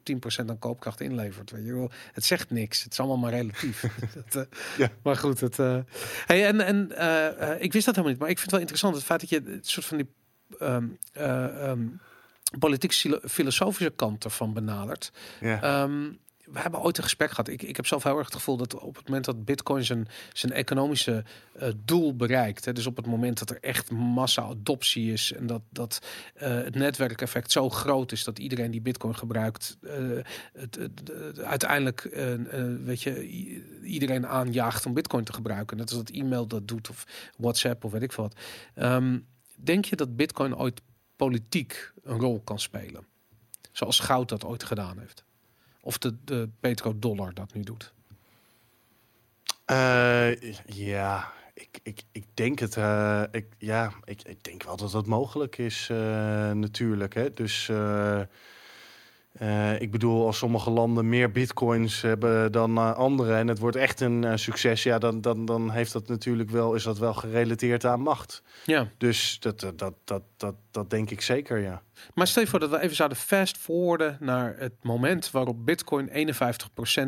10% 0.44 0.46
aan 0.46 0.60
koopkracht 0.60 1.02
inlevert. 1.02 1.52
Weet 1.52 1.66
je, 1.66 1.90
het 2.12 2.26
zegt 2.26 2.50
niks. 2.50 2.84
Het 2.84 2.92
is 2.92 3.00
allemaal 3.00 3.18
maar 3.18 3.32
relatief. 3.32 3.84
dat, 4.30 4.36
uh, 4.36 4.60
ja. 4.78 4.92
Maar 5.02 5.18
goed, 5.18 5.40
het. 5.40 5.60
Uh, 5.60 5.78
hey, 6.26 6.46
en 6.46 6.62
en 6.62 6.92
uh, 6.92 7.62
ik 7.62 7.74
wist 7.74 7.86
dat 7.86 7.96
helemaal 7.96 8.12
niet, 8.12 8.20
maar 8.20 8.30
ik 8.30 8.40
vind 8.40 8.42
het 8.42 8.52
wel 8.52 8.60
interessant 8.60 8.96
het 8.96 9.04
feit 9.04 9.20
dat 9.20 9.30
je 9.30 9.42
het 9.46 9.68
soort 9.68 9.86
van 9.86 9.98
die. 9.98 10.08
Um, 10.62 10.98
um, 11.18 12.00
politiek-filosofische 12.60 13.94
kant 13.96 14.24
ervan 14.24 14.54
benadert. 14.54 15.12
Ja. 15.40 15.84
Um, 15.84 16.20
we 16.52 16.60
hebben 16.60 16.82
ooit 16.82 16.98
een 16.98 17.04
gesprek 17.04 17.30
gehad. 17.30 17.48
Ik, 17.48 17.62
ik 17.62 17.76
heb 17.76 17.86
zelf 17.86 18.04
heel 18.04 18.18
erg 18.18 18.26
het 18.26 18.36
gevoel 18.36 18.58
dat 18.58 18.80
op 18.80 18.96
het 18.96 19.08
moment 19.08 19.26
dat 19.26 19.46
Bitcoin 19.46 19.84
zijn, 19.84 20.08
zijn 20.34 20.54
economische 20.54 21.24
uh, 21.62 21.68
doel 21.86 22.16
bereikt, 22.16 22.66
hè, 22.66 22.74
dus 22.74 22.88
op 22.88 22.96
het 22.96 23.06
moment 23.06 23.40
dat 23.40 23.50
er 23.50 23.58
echt 23.62 23.92
massa-adoptie 23.92 25.12
is 25.12 25.34
en 25.34 25.48
dat, 25.48 25.62
dat 25.70 26.02
uh, 26.36 26.42
het 26.42 26.76
netwerkeffect 26.76 27.52
zo 27.52 27.70
groot 27.70 28.12
is 28.12 28.24
dat 28.24 28.40
iedereen 28.40 28.72
die 28.72 28.82
Bitcoin 28.82 29.16
gebruikt, 29.16 29.78
uh, 29.82 29.92
het, 30.54 30.76
het, 30.76 31.40
uiteindelijk 31.40 32.02
weet 32.84 33.02
je, 33.02 33.28
iedereen 33.84 34.28
aanjaagt 34.28 34.86
om 34.86 34.94
Bitcoin 34.94 35.24
te 35.24 35.34
gebruiken. 35.34 35.78
Net 35.78 35.90
als 35.90 35.98
dat 35.98 36.10
e-mail 36.10 36.48
dat 36.48 36.68
doet 36.68 36.90
of 36.90 37.06
WhatsApp 37.38 37.84
of 37.84 37.92
weet 37.92 38.02
ik 38.02 38.12
wat. 38.12 38.36
Um, 38.76 39.26
denk 39.56 39.86
je 39.86 39.96
dat 39.96 40.16
Bitcoin 40.16 40.56
ooit 40.56 40.82
politiek 41.16 41.92
een 42.04 42.20
rol 42.20 42.42
kan 42.42 42.60
spelen? 42.60 43.06
Zoals 43.72 44.00
goud 44.00 44.30
dat 44.30 44.46
ooit 44.46 44.64
gedaan 44.64 45.00
heeft? 45.00 45.26
Of 45.88 45.98
de, 45.98 46.16
de 46.24 46.50
petrodollar 46.60 47.34
dat 47.34 47.54
nu 47.54 47.64
doet? 47.64 47.94
Uh, 49.72 50.52
ja, 50.66 51.32
ik, 51.54 51.80
ik, 51.84 52.02
ik 52.12 52.26
denk 52.34 52.60
het. 52.60 52.76
Uh, 52.76 53.24
ik, 53.32 53.46
ja, 53.58 53.94
ik, 54.04 54.22
ik 54.24 54.44
denk 54.44 54.64
wel 54.64 54.78
dat 54.78 54.92
dat 54.92 55.06
mogelijk 55.06 55.58
is, 55.58 55.90
uh, 55.92 55.98
natuurlijk. 56.52 57.14
Hè? 57.14 57.34
Dus 57.34 57.72
uh, 59.42 59.82
ik 59.82 59.92
bedoel, 59.92 60.26
als 60.26 60.38
sommige 60.38 60.70
landen 60.70 61.10
meer 61.10 61.32
bitcoins 61.32 62.02
hebben 62.02 62.52
dan 62.52 62.78
uh, 62.78 62.94
andere 62.94 63.36
en 63.36 63.48
het 63.48 63.60
wordt 63.60 63.78
echt 63.78 64.02
een 64.02 64.24
uh, 64.24 64.32
succes, 64.36 64.84
ja, 64.84 64.98
dan, 64.98 65.22
dan, 65.22 65.46
dan 65.46 65.72
heeft 65.72 65.94
dat 65.94 66.08
natuurlijk 66.08 66.50
wel, 66.50 66.74
is 66.74 66.84
dat 66.84 66.98
wel 66.98 67.14
gerelateerd 67.14 67.86
aan 67.86 68.02
macht. 68.02 68.42
Ja. 68.66 68.88
Dus 68.98 69.40
dat, 69.40 69.60
dat, 69.60 69.94
dat, 70.04 70.24
dat, 70.38 70.56
dat 70.72 70.90
denk 70.90 71.10
ik 71.10 71.22
zeker, 71.22 71.58
ja. 71.58 71.82
Maar 72.14 72.28
stel 72.28 72.44
je 72.44 72.50
voor 72.50 72.60
dat 72.60 72.70
we 72.70 72.82
even 72.82 72.96
zouden 72.96 73.18
fast 73.18 73.58
forwarden 73.58 74.18
naar 74.20 74.56
het 74.58 74.74
moment 74.82 75.32
waarop 75.32 75.66
bitcoin 75.66 76.10
51% 76.10 76.12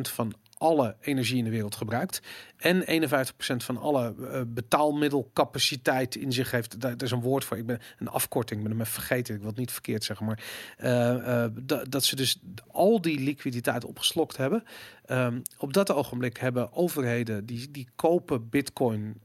van 0.02 0.34
alle 0.60 0.96
energie 1.02 1.38
in 1.38 1.44
de 1.44 1.50
wereld 1.50 1.76
gebruikt. 1.76 2.22
En 2.58 2.84
51% 3.10 3.16
van 3.56 3.78
alle 3.78 4.16
uh, 4.20 4.42
betaalmiddelcapaciteit 4.48 6.16
in 6.16 6.32
zich 6.32 6.52
heeft. 6.52 6.82
Daar, 6.82 6.94
is 6.98 7.12
een 7.12 7.22
woord 7.22 7.44
voor. 7.44 7.58
Ik 7.58 7.66
ben 7.66 7.80
een 8.00 8.08
afkorting, 8.08 8.60
ik 8.60 8.68
ben 8.68 8.78
hem 8.78 8.86
even 8.86 8.94
vergeten. 8.94 9.34
Ik 9.34 9.40
wil 9.40 9.50
het 9.50 9.60
niet 9.60 9.72
verkeerd 9.72 10.04
zeggen. 10.04 10.26
Maar 10.26 10.44
uh, 10.84 11.50
uh, 11.68 11.84
dat 11.90 12.04
ze 12.04 12.16
dus 12.16 12.42
al 12.68 13.02
die 13.02 13.20
liquiditeit 13.20 13.86
opgeslokt 13.86 14.38
hebben. 14.38 14.64
Um, 15.12 15.42
op 15.58 15.74
dat 15.74 15.92
ogenblik 15.92 16.38
hebben 16.38 16.74
overheden 16.74 17.46
die, 17.46 17.72
die 17.72 17.88
kopen 17.96 18.50
bitcoin 18.50 19.22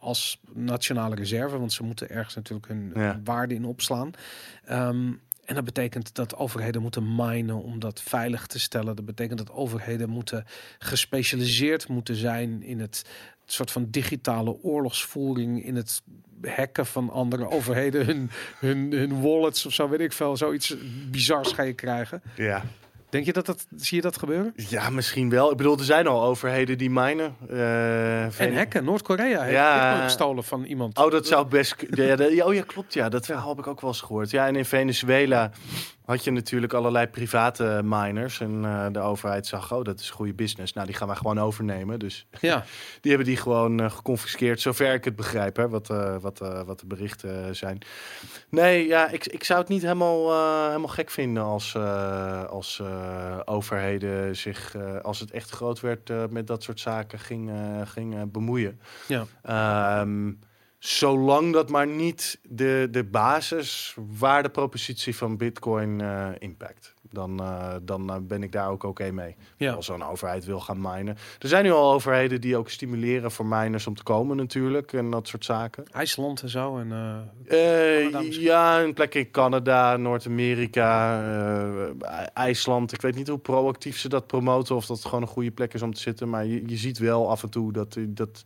als 0.00 0.40
nationale 0.52 1.14
reserve. 1.14 1.58
Want 1.58 1.72
ze 1.72 1.82
moeten 1.82 2.10
ergens 2.10 2.34
natuurlijk 2.34 2.68
hun, 2.68 2.92
ja. 2.94 3.20
waarde 3.24 3.54
in 3.54 3.64
opslaan. 3.64 4.10
Um, 4.70 5.20
en 5.46 5.54
dat 5.54 5.64
betekent 5.64 6.14
dat 6.14 6.36
overheden 6.36 6.82
moeten 6.82 7.14
minen 7.14 7.62
om 7.62 7.78
dat 7.78 8.02
veilig 8.02 8.46
te 8.46 8.58
stellen. 8.58 8.96
Dat 8.96 9.04
betekent 9.04 9.38
dat 9.38 9.50
overheden 9.50 10.08
moeten 10.08 10.44
gespecialiseerd 10.78 11.88
moeten 11.88 12.14
zijn 12.14 12.62
in 12.62 12.80
het 12.80 13.04
soort 13.44 13.70
van 13.70 13.90
digitale 13.90 14.62
oorlogsvoering, 14.62 15.64
in 15.64 15.76
het 15.76 16.02
hacken 16.42 16.86
van 16.86 17.10
andere 17.10 17.48
overheden, 17.48 18.06
hun, 18.06 18.30
hun, 18.58 18.92
hun 18.92 19.20
wallets 19.20 19.66
of 19.66 19.72
zo, 19.72 19.88
weet 19.88 20.00
ik 20.00 20.12
veel, 20.12 20.36
zoiets 20.36 20.74
bizars 21.10 21.52
ga 21.52 21.62
je 21.62 21.72
krijgen. 21.72 22.22
Ja. 22.36 22.64
Denk 23.08 23.24
je 23.24 23.32
dat 23.32 23.46
dat, 23.46 23.66
zie 23.76 23.96
je 23.96 24.02
dat 24.02 24.18
gebeuren? 24.18 24.52
Ja, 24.56 24.90
misschien 24.90 25.30
wel. 25.30 25.50
Ik 25.50 25.56
bedoel, 25.56 25.78
er 25.78 25.84
zijn 25.84 26.06
al 26.06 26.24
overheden 26.24 26.78
die 26.78 26.90
minen. 26.90 27.36
Uh, 27.50 28.40
en 28.40 28.56
hacken. 28.56 28.84
Noord-Korea 28.84 29.40
heeft 29.40 29.52
ja. 29.52 30.02
gestolen 30.02 30.44
van 30.44 30.64
iemand. 30.64 30.98
Oh, 30.98 31.10
dat 31.10 31.26
zou 31.26 31.46
best... 31.46 31.74
ja, 31.90 32.44
oh 32.44 32.54
ja, 32.54 32.62
klopt. 32.62 32.94
Ja, 32.94 33.08
dat 33.08 33.26
verhaal 33.26 33.48
heb 33.48 33.58
ik 33.58 33.66
ook 33.66 33.80
wel 33.80 33.90
eens 33.90 34.00
gehoord. 34.00 34.30
Ja, 34.30 34.46
en 34.46 34.56
in 34.56 34.64
Venezuela 34.64 35.50
had 36.06 36.24
je 36.24 36.30
natuurlijk 36.30 36.72
allerlei 36.72 37.06
private 37.06 37.80
miners. 37.84 38.40
En 38.40 38.62
uh, 38.62 38.86
de 38.92 38.98
overheid 38.98 39.46
zag, 39.46 39.72
oh, 39.72 39.84
dat 39.84 40.00
is 40.00 40.10
goede 40.10 40.34
business. 40.34 40.72
Nou, 40.72 40.86
die 40.86 40.96
gaan 40.96 41.08
wij 41.08 41.16
gewoon 41.16 41.38
overnemen. 41.38 41.98
Dus 41.98 42.26
ja. 42.40 42.64
die 43.00 43.10
hebben 43.10 43.28
die 43.28 43.36
gewoon 43.36 43.80
uh, 43.80 43.90
geconfiskeerd, 43.90 44.60
zover 44.60 44.94
ik 44.94 45.04
het 45.04 45.16
begrijp, 45.16 45.56
hè, 45.56 45.68
wat, 45.68 45.90
uh, 45.90 46.16
wat, 46.20 46.38
wat 46.38 46.80
de 46.80 46.86
berichten 46.86 47.56
zijn. 47.56 47.78
Nee, 48.48 48.86
ja, 48.86 49.08
ik, 49.08 49.26
ik 49.26 49.44
zou 49.44 49.60
het 49.60 49.68
niet 49.68 49.82
helemaal, 49.82 50.18
helemaal 50.66 50.88
gek 50.88 51.10
vinden 51.10 51.42
als, 51.42 51.76
als 52.48 52.82
overheden 53.44 54.36
zich, 54.36 54.76
als 55.02 55.20
het 55.20 55.30
echt 55.30 55.50
groot 55.50 55.80
werd, 55.80 56.30
met 56.30 56.46
dat 56.46 56.62
soort 56.62 56.80
zaken 56.80 57.18
ging, 57.18 57.50
ging 57.84 58.32
bemoeien. 58.32 58.80
Ja. 59.06 60.00
Um, 60.00 60.38
Zolang 60.86 61.52
dat 61.52 61.70
maar 61.70 61.86
niet 61.86 62.38
de, 62.48 62.88
de 62.90 63.04
basiswaardepropositie 63.04 65.16
van 65.16 65.36
Bitcoin 65.36 65.98
uh, 65.98 66.28
impact. 66.38 66.94
Dan, 67.10 67.40
uh, 67.40 67.74
dan 67.82 68.10
uh, 68.10 68.16
ben 68.22 68.42
ik 68.42 68.52
daar 68.52 68.68
ook 68.68 68.74
oké 68.74 68.86
okay 68.86 69.10
mee. 69.10 69.36
Ja. 69.56 69.72
Als 69.72 69.86
zo'n 69.86 70.04
overheid 70.04 70.44
wil 70.44 70.60
gaan 70.60 70.80
minen. 70.80 71.16
Er 71.38 71.48
zijn 71.48 71.64
nu 71.64 71.70
al 71.70 71.92
overheden 71.92 72.40
die 72.40 72.56
ook 72.56 72.70
stimuleren 72.70 73.30
voor 73.30 73.46
miners 73.46 73.86
om 73.86 73.94
te 73.94 74.02
komen 74.02 74.36
natuurlijk. 74.36 74.92
En 74.92 75.10
dat 75.10 75.28
soort 75.28 75.44
zaken. 75.44 75.84
IJsland 75.92 76.42
en 76.42 76.48
zo. 76.48 76.78
En, 76.78 76.88
ja, 78.30 78.82
een 78.82 78.94
plek 78.94 79.14
in 79.14 79.30
Canada, 79.30 79.96
Noord-Amerika, 79.96 81.22
IJsland. 82.34 82.92
Ik 82.92 83.00
weet 83.00 83.14
niet 83.14 83.28
hoe 83.28 83.38
proactief 83.38 83.98
ze 83.98 84.08
dat 84.08 84.26
promoten. 84.26 84.76
Of 84.76 84.86
dat 84.86 85.04
gewoon 85.04 85.22
een 85.22 85.28
goede 85.28 85.50
plek 85.50 85.74
is 85.74 85.82
om 85.82 85.94
te 85.94 86.00
zitten. 86.00 86.28
Maar 86.28 86.46
je, 86.46 86.62
je 86.66 86.76
ziet 86.76 86.98
wel 86.98 87.30
af 87.30 87.42
en 87.42 87.50
toe 87.50 87.72
dat... 87.72 87.96
dat 88.08 88.44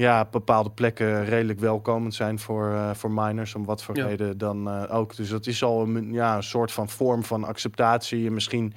ja, 0.00 0.24
bepaalde 0.30 0.70
plekken 0.70 1.24
redelijk 1.24 1.60
welkomend 1.60 2.14
zijn 2.14 2.38
voor, 2.38 2.70
uh, 2.70 2.94
voor 2.94 3.10
miners, 3.10 3.54
om 3.54 3.64
wat 3.64 3.82
voor 3.82 3.96
ja. 3.96 4.06
reden 4.06 4.38
dan 4.38 4.68
uh, 4.68 4.94
ook. 4.94 5.16
Dus 5.16 5.28
dat 5.28 5.46
is 5.46 5.62
al 5.62 5.82
een, 5.82 6.12
ja, 6.12 6.36
een 6.36 6.42
soort 6.42 6.72
van 6.72 6.88
vorm 6.88 7.24
van 7.24 7.44
acceptatie. 7.44 8.26
En 8.26 8.34
misschien 8.34 8.74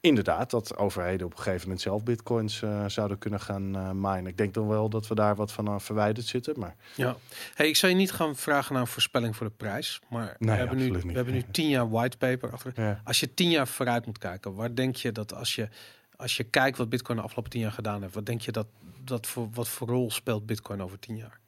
inderdaad, 0.00 0.50
dat 0.50 0.76
overheden 0.76 1.26
op 1.26 1.32
een 1.32 1.38
gegeven 1.38 1.62
moment 1.62 1.80
zelf 1.80 2.02
bitcoins 2.02 2.62
eh, 2.62 2.84
zouden 2.86 3.18
kunnen 3.18 3.40
gaan 3.40 3.70
minen. 4.00 4.26
Ik 4.26 4.36
denk 4.36 4.54
dan 4.54 4.68
wel 4.68 4.88
dat 4.88 5.06
we 5.06 5.14
daar 5.14 5.36
wat 5.36 5.52
van 5.52 5.80
verwijderd 5.80 6.26
zitten. 6.26 6.58
Maar... 6.58 6.76
Ja, 6.94 7.16
hey, 7.54 7.68
ik 7.68 7.76
zou 7.76 7.92
je 7.92 7.98
niet 7.98 8.12
gaan 8.12 8.36
vragen 8.36 8.72
naar 8.72 8.82
een 8.82 8.88
voorspelling 8.88 9.36
voor 9.36 9.46
de 9.46 9.52
prijs. 9.56 10.00
Maar 10.08 10.36
Nee, 10.38 10.50
we, 10.50 10.56
hebben 10.56 10.76
nu, 10.78 10.92
we 10.92 11.12
hebben 11.12 11.34
nu 11.34 11.44
tien 11.50 11.68
jaar 11.68 11.90
whitepaper 11.90 12.52
achter. 12.52 12.72
Ja. 12.76 13.00
Als 13.04 13.20
je 13.20 13.34
tien 13.34 13.50
jaar 13.50 13.68
vooruit 13.68 14.06
moet 14.06 14.18
kijken, 14.18 14.54
waar 14.54 14.74
denk 14.74 14.96
je 14.96 15.12
dat 15.12 15.34
als 15.34 15.54
je, 15.54 15.68
als 16.16 16.36
je 16.36 16.44
kijkt 16.44 16.78
wat 16.78 16.88
Bitcoin 16.88 17.18
de 17.18 17.24
afgelopen 17.24 17.50
tien 17.50 17.60
jaar 17.60 17.72
gedaan 17.72 18.02
heeft, 18.02 18.14
wat 18.14 18.26
denk 18.26 18.40
je 18.40 18.52
dat, 18.52 18.66
dat 19.04 19.26
voor, 19.26 19.48
wat 19.52 19.68
voor 19.68 19.88
rol 19.88 20.10
speelt 20.10 20.46
Bitcoin 20.46 20.82
over 20.82 20.98
tien 20.98 21.16
jaar? 21.16 21.38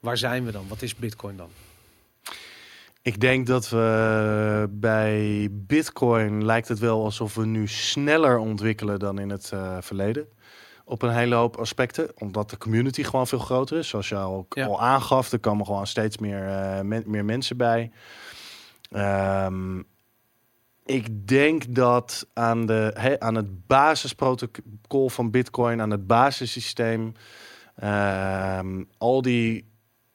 Waar 0.00 0.16
zijn 0.18 0.44
we 0.44 0.52
dan? 0.52 0.68
Wat 0.68 0.82
is 0.82 0.94
Bitcoin 0.94 1.36
dan? 1.36 1.50
Ik 3.02 3.20
denk 3.20 3.46
dat 3.46 3.68
we 3.68 4.66
bij 4.70 5.48
Bitcoin 5.50 6.44
lijkt 6.44 6.68
het 6.68 6.78
wel 6.78 7.04
alsof 7.04 7.34
we 7.34 7.46
nu 7.46 7.68
sneller 7.68 8.38
ontwikkelen 8.38 8.98
dan 8.98 9.18
in 9.18 9.30
het 9.30 9.52
eh, 9.52 9.76
verleden. 9.80 10.28
Op 10.84 11.02
een 11.02 11.10
hele 11.14 11.34
hoop 11.34 11.56
aspecten. 11.56 12.10
Omdat 12.14 12.50
de 12.50 12.58
community 12.58 13.02
gewoon 13.02 13.26
veel 13.26 13.38
groter 13.38 13.78
is. 13.78 13.88
Zoals 13.88 14.08
je 14.08 14.16
al, 14.16 14.46
Ja. 14.48 14.66
al 14.66 14.80
aangaf, 14.80 15.32
er 15.32 15.38
komen 15.38 15.66
gewoon 15.66 15.86
steeds 15.86 16.18
meer, 16.18 16.46
eh, 16.46 16.80
men- 16.80 17.04
meer 17.06 17.24
mensen 17.24 17.56
bij. 17.56 17.90
Ehm, 18.90 19.82
ik 20.88 21.28
denk 21.28 21.74
dat 21.74 22.26
aan, 22.34 22.66
de, 22.66 23.16
aan 23.18 23.34
het 23.34 23.66
basisprotocol 23.66 25.08
van 25.08 25.30
Bitcoin, 25.30 25.80
aan 25.80 25.90
het 25.90 26.06
basissysteem, 26.06 27.12
ehm, 27.76 28.82
al 28.98 29.22
die 29.22 29.66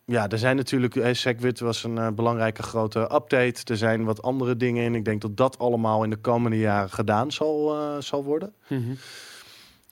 ja, 0.05 0.29
er 0.29 0.37
zijn 0.37 0.55
natuurlijk, 0.55 0.95
eh, 0.95 1.13
SegWit 1.13 1.59
was 1.59 1.83
een 1.83 1.97
eh, 1.97 2.07
belangrijke 2.09 2.63
grote 2.63 2.99
update. 2.99 3.61
Er 3.65 3.77
zijn 3.77 4.03
wat 4.03 4.21
andere 4.21 4.57
dingen 4.57 4.83
in. 4.83 4.95
Ik 4.95 5.05
denk 5.05 5.21
dat 5.21 5.37
dat 5.37 5.59
allemaal 5.59 6.03
in 6.03 6.09
de 6.09 6.15
komende 6.15 6.57
jaren 6.57 6.89
gedaan 6.89 7.31
zal, 7.31 7.75
eh, 7.75 7.95
zal 7.99 8.23
worden. 8.23 8.53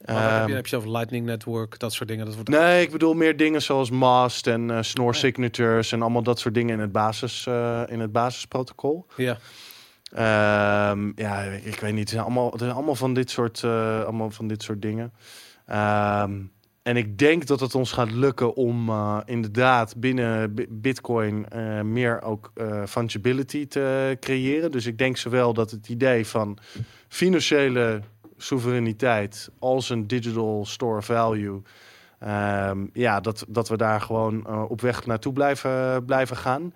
Maar 0.06 0.24
wat 0.24 0.40
heb, 0.40 0.48
je, 0.48 0.53
heb 0.53 0.68
je 0.68 0.76
over 0.76 0.91
Lightning 0.91 1.26
Network, 1.26 1.80
dat 1.80 1.94
soort 1.94 2.10
dingen? 2.10 2.26
Dat 2.26 2.34
wordt 2.36 2.49
nee, 2.49 2.82
ik 2.82 2.91
bedoel 2.91 3.14
meer 3.14 3.38
dingen 3.38 3.62
zoals 3.62 3.90
MAST 3.90 4.48
en 4.48 4.72
eh 4.72 4.82
Snore 4.82 5.14
Ja. 5.14 5.18
signatures 5.20 5.91
en 5.91 6.02
allemaal 6.02 6.24
dat 6.24 6.40
soort 6.40 6.53
dingen 6.53 6.74
in 6.74 6.80
het, 6.80 6.91
basis, 6.91 7.48
in 7.88 7.99
het 7.99 8.12
basisprotocol. 8.12 9.06
Ja, 9.16 9.38
Ehm, 10.14 11.12
ja, 11.16 11.42
ik, 11.42 11.64
ik 11.66 11.80
weet 11.80 11.92
niet. 11.92 12.00
Het 12.00 12.10
zijn 12.10 12.22
allemaal, 12.24 12.54
zijn 12.58 12.72
allemaal 12.72 12.96
van 12.96 13.14
dit 13.14 13.30
soort, 13.30 13.64
eh, 13.64 14.04
allemaal 14.04 14.32
van 14.32 14.48
dit 14.48 14.64
soort 14.64 14.82
dingen. 14.82 15.12
Ehm, 15.66 16.32
en 16.84 16.98
ik 16.98 17.18
denk 17.18 17.46
dat 17.48 17.60
het 17.60 17.76
ons 17.76 17.92
gaat 17.92 18.12
lukken 18.12 18.56
om 18.56 18.90
eh, 18.90 19.18
inderdaad 19.26 19.96
binnen 19.98 20.54
Bi- 20.54 20.68
Bitcoin 20.70 21.50
eh, 21.50 21.82
meer 21.82 22.22
ook 22.22 22.52
fungibility 22.88 23.68
te 23.68 24.18
creëren. 24.20 24.72
Dus 24.72 24.86
ik 24.86 24.98
denk 24.98 25.18
zowel 25.18 25.54
dat 25.54 25.72
het 25.72 25.90
idee 25.90 26.28
van 26.28 26.58
financiële 27.08 28.02
soevereiniteit 28.38 29.50
als 29.60 29.90
een 29.90 30.08
digital 30.08 30.66
store 30.66 31.02
value. 31.02 31.62
ehm, 32.20 32.86
ja, 32.94 33.20
dat, 33.20 33.46
dat 33.48 33.70
we 33.70 33.78
daar 33.78 34.02
gewoon 34.02 34.68
op 34.70 34.82
weg 34.82 35.06
naartoe 35.06 35.34
blijven, 35.34 36.06
blijven 36.06 36.38
gaan. 36.38 36.74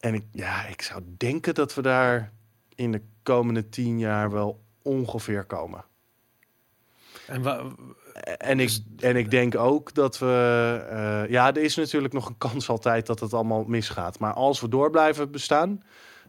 En 0.00 0.14
ik, 0.14 0.24
ja, 0.32 0.66
ik 0.66 0.82
zou 0.82 1.02
denken 1.16 1.54
dat 1.54 1.74
we 1.74 1.82
daar 1.82 2.32
in 2.74 2.92
de 2.92 3.02
komende 3.22 3.68
tien 3.68 3.98
jaar 3.98 4.30
wel 4.30 4.60
ongeveer 4.82 5.44
komen. 5.44 5.84
en 7.26 7.42
En 8.38 8.60
ik, 8.60 8.66
Dus- 8.66 8.84
en 8.98 9.16
ik 9.16 9.30
denk 9.30 9.54
ook 9.56 9.94
dat 9.94 10.18
we. 10.18 10.26
eh, 10.90 11.30
ja, 11.30 11.48
er 11.54 11.62
is 11.62 11.76
natuurlijk 11.76 12.12
nog 12.12 12.28
een 12.28 12.38
kans 12.38 12.68
altijd 12.68 13.06
dat 13.06 13.20
het 13.20 13.34
allemaal 13.34 13.64
misgaat. 13.64 14.18
Maar 14.18 14.32
als 14.32 14.60
we 14.60 14.68
door 14.68 14.90
blijven 14.90 15.30
bestaan. 15.30 15.82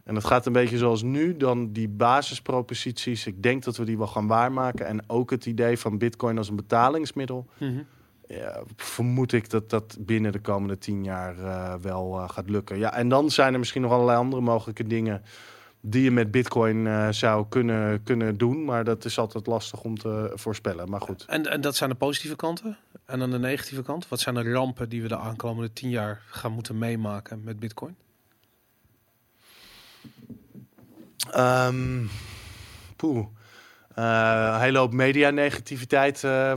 En 0.04 0.14
het 0.14 0.24
gaat 0.24 0.46
een 0.46 0.52
beetje 0.52 0.78
zoals 0.78 1.02
nu, 1.02 1.36
dan 1.36 1.72
die 1.72 1.88
basisproposities. 1.88 3.26
Ik 3.26 3.42
denk 3.42 3.64
dat 3.64 3.76
we 3.76 3.84
die 3.84 3.98
wel 3.98 4.06
gaan 4.06 4.26
waarmaken. 4.26 4.86
En 4.86 5.08
ook 5.10 5.30
het 5.30 5.46
idee 5.46 5.78
van 5.78 5.98
Bitcoin 5.98 6.38
als 6.38 6.48
een 6.48 6.56
betalingsmiddel. 6.56 7.46
Mhm. 7.58 7.82
Ja, 8.30 8.62
vermoed 8.76 9.32
ik 9.32 9.50
dat 9.50 9.70
dat 9.70 9.96
binnen 10.00 10.32
de 10.32 10.40
komende 10.40 10.78
tien 10.78 11.04
jaar 11.04 11.38
eh, 11.38 11.74
wel 11.74 12.18
eh, 12.18 12.28
gaat 12.28 12.50
lukken. 12.50 12.78
Ja, 12.78 12.94
en 12.94 13.08
dan 13.08 13.30
zijn 13.30 13.52
er 13.52 13.58
misschien 13.58 13.82
nog 13.82 13.92
allerlei 13.92 14.18
andere 14.18 14.42
mogelijke 14.42 14.86
dingen 14.86 15.22
die 15.80 16.02
je 16.02 16.10
met 16.10 16.30
Bitcoin 16.30 16.86
eh, 16.86 17.08
zou 17.08 17.46
kunnen, 17.48 18.02
kunnen 18.02 18.38
doen. 18.38 18.64
Maar 18.64 18.84
dat 18.84 19.04
is 19.04 19.18
altijd 19.18 19.46
lastig 19.46 19.82
om 19.82 19.98
te 19.98 20.32
voorspellen. 20.34 20.90
Maar 20.90 21.00
goed. 21.00 21.24
En, 21.24 21.46
en 21.46 21.60
dat 21.60 21.76
zijn 21.76 21.90
de 21.90 21.96
positieve 21.96 22.36
kanten. 22.36 22.76
En 23.04 23.22
aan 23.22 23.30
de 23.30 23.38
negatieve 23.38 23.82
kant, 23.82 24.08
wat 24.08 24.20
zijn 24.20 24.34
de 24.34 24.52
rampen 24.52 24.88
die 24.88 25.02
we 25.02 25.08
de 25.08 25.18
aankomende 25.18 25.72
tien 25.72 25.90
jaar 25.90 26.22
gaan 26.26 26.52
moeten 26.52 26.78
meemaken 26.78 27.44
met 27.44 27.60
Bitcoin? 27.60 27.96
Ehm 31.30 32.06
poeh. 32.96 33.26
Eh, 33.94 34.50
een 34.54 34.60
hele 34.60 34.78
hoop 34.78 34.92
media-negativiteit 34.92 36.24
eh, 36.24 36.54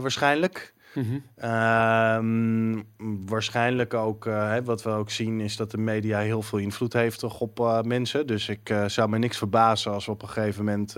waarschijnlijk. 0.94 1.24
Mhm. 1.36 2.76
Ehm, 2.76 2.82
waarschijnlijk 3.26 3.94
ook, 3.94 4.26
eh, 4.26 4.50
hè, 4.50 4.62
wat 4.64 4.82
we 4.82 4.90
ook 4.90 5.10
zien, 5.10 5.40
is 5.40 5.56
dat 5.56 5.70
de 5.70 5.78
media 5.78 6.18
heel 6.18 6.42
veel 6.42 6.58
invloed 6.58 6.92
heeft 6.92 7.18
toch 7.18 7.40
op 7.40 7.60
eh, 7.60 7.80
mensen. 7.82 8.26
Dus 8.26 8.48
ik 8.48 8.70
eh, 8.70 8.84
zou 8.86 9.08
me 9.08 9.18
niks 9.18 9.38
verbazen 9.38 9.92
als 9.92 10.06
we 10.06 10.12
op 10.12 10.22
een 10.22 10.28
gegeven 10.28 10.64
moment 10.64 10.96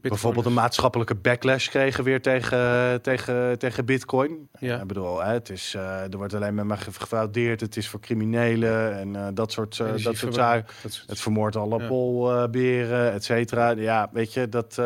bijvoorbeeld 0.00 0.46
een 0.46 0.52
maatschappelijke 0.52 1.14
backlash 1.14 1.68
kregen 1.68 2.04
weer 2.04 2.22
tegen, 2.22 3.02
tegen, 3.02 3.58
tegen 3.58 3.84
Bitcoin. 3.84 4.48
Ja. 4.58 4.80
Ik 4.80 4.86
bedoel, 4.86 5.22
hè, 5.22 5.32
het 5.32 5.50
is, 5.50 5.74
er 5.74 6.16
wordt 6.16 6.34
alleen 6.34 6.66
maar 6.66 6.78
ge- 6.78 6.92
gefraudeerd, 6.92 7.60
het 7.60 7.76
is 7.76 7.88
voor 7.88 8.00
criminelen 8.00 8.98
en 9.16 9.34
dat 9.34 9.52
soort, 9.52 9.76
dat 9.76 10.16
soort 10.16 10.34
zaken. 10.34 10.74
soort- 10.88 11.04
Het 11.06 11.20
vermoordt 11.20 11.56
alle 11.56 11.78
Ja. 11.80 11.86
polberen, 11.86 13.12
et 13.12 13.24
cetera. 13.24 13.70
Ja, 13.70 14.08
weet 14.12 14.32
je, 14.32 14.48
dat... 14.48 14.82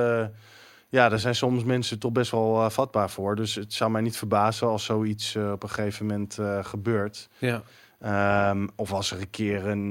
ja, 0.88 1.08
daar 1.08 1.18
zijn 1.18 1.34
soms 1.34 1.64
mensen 1.64 1.98
toch 1.98 2.12
best 2.12 2.30
wel 2.30 2.64
eh, 2.64 2.70
vatbaar 2.70 3.10
voor. 3.10 3.36
Dus 3.36 3.54
het 3.54 3.72
zou 3.72 3.90
mij 3.90 4.00
niet 4.00 4.16
verbazen 4.16 4.68
als 4.68 4.84
zoiets 4.84 5.34
eh, 5.34 5.50
op 5.52 5.62
een 5.62 5.68
gegeven 5.68 6.06
moment 6.06 6.38
eh, 6.38 6.64
gebeurt. 6.64 7.28
Ja. 7.38 7.62
Ehm, 8.00 8.66
of 8.76 8.92
als 8.92 9.10
er 9.10 9.20
een 9.20 9.30
keer 9.30 9.66
een, 9.66 9.88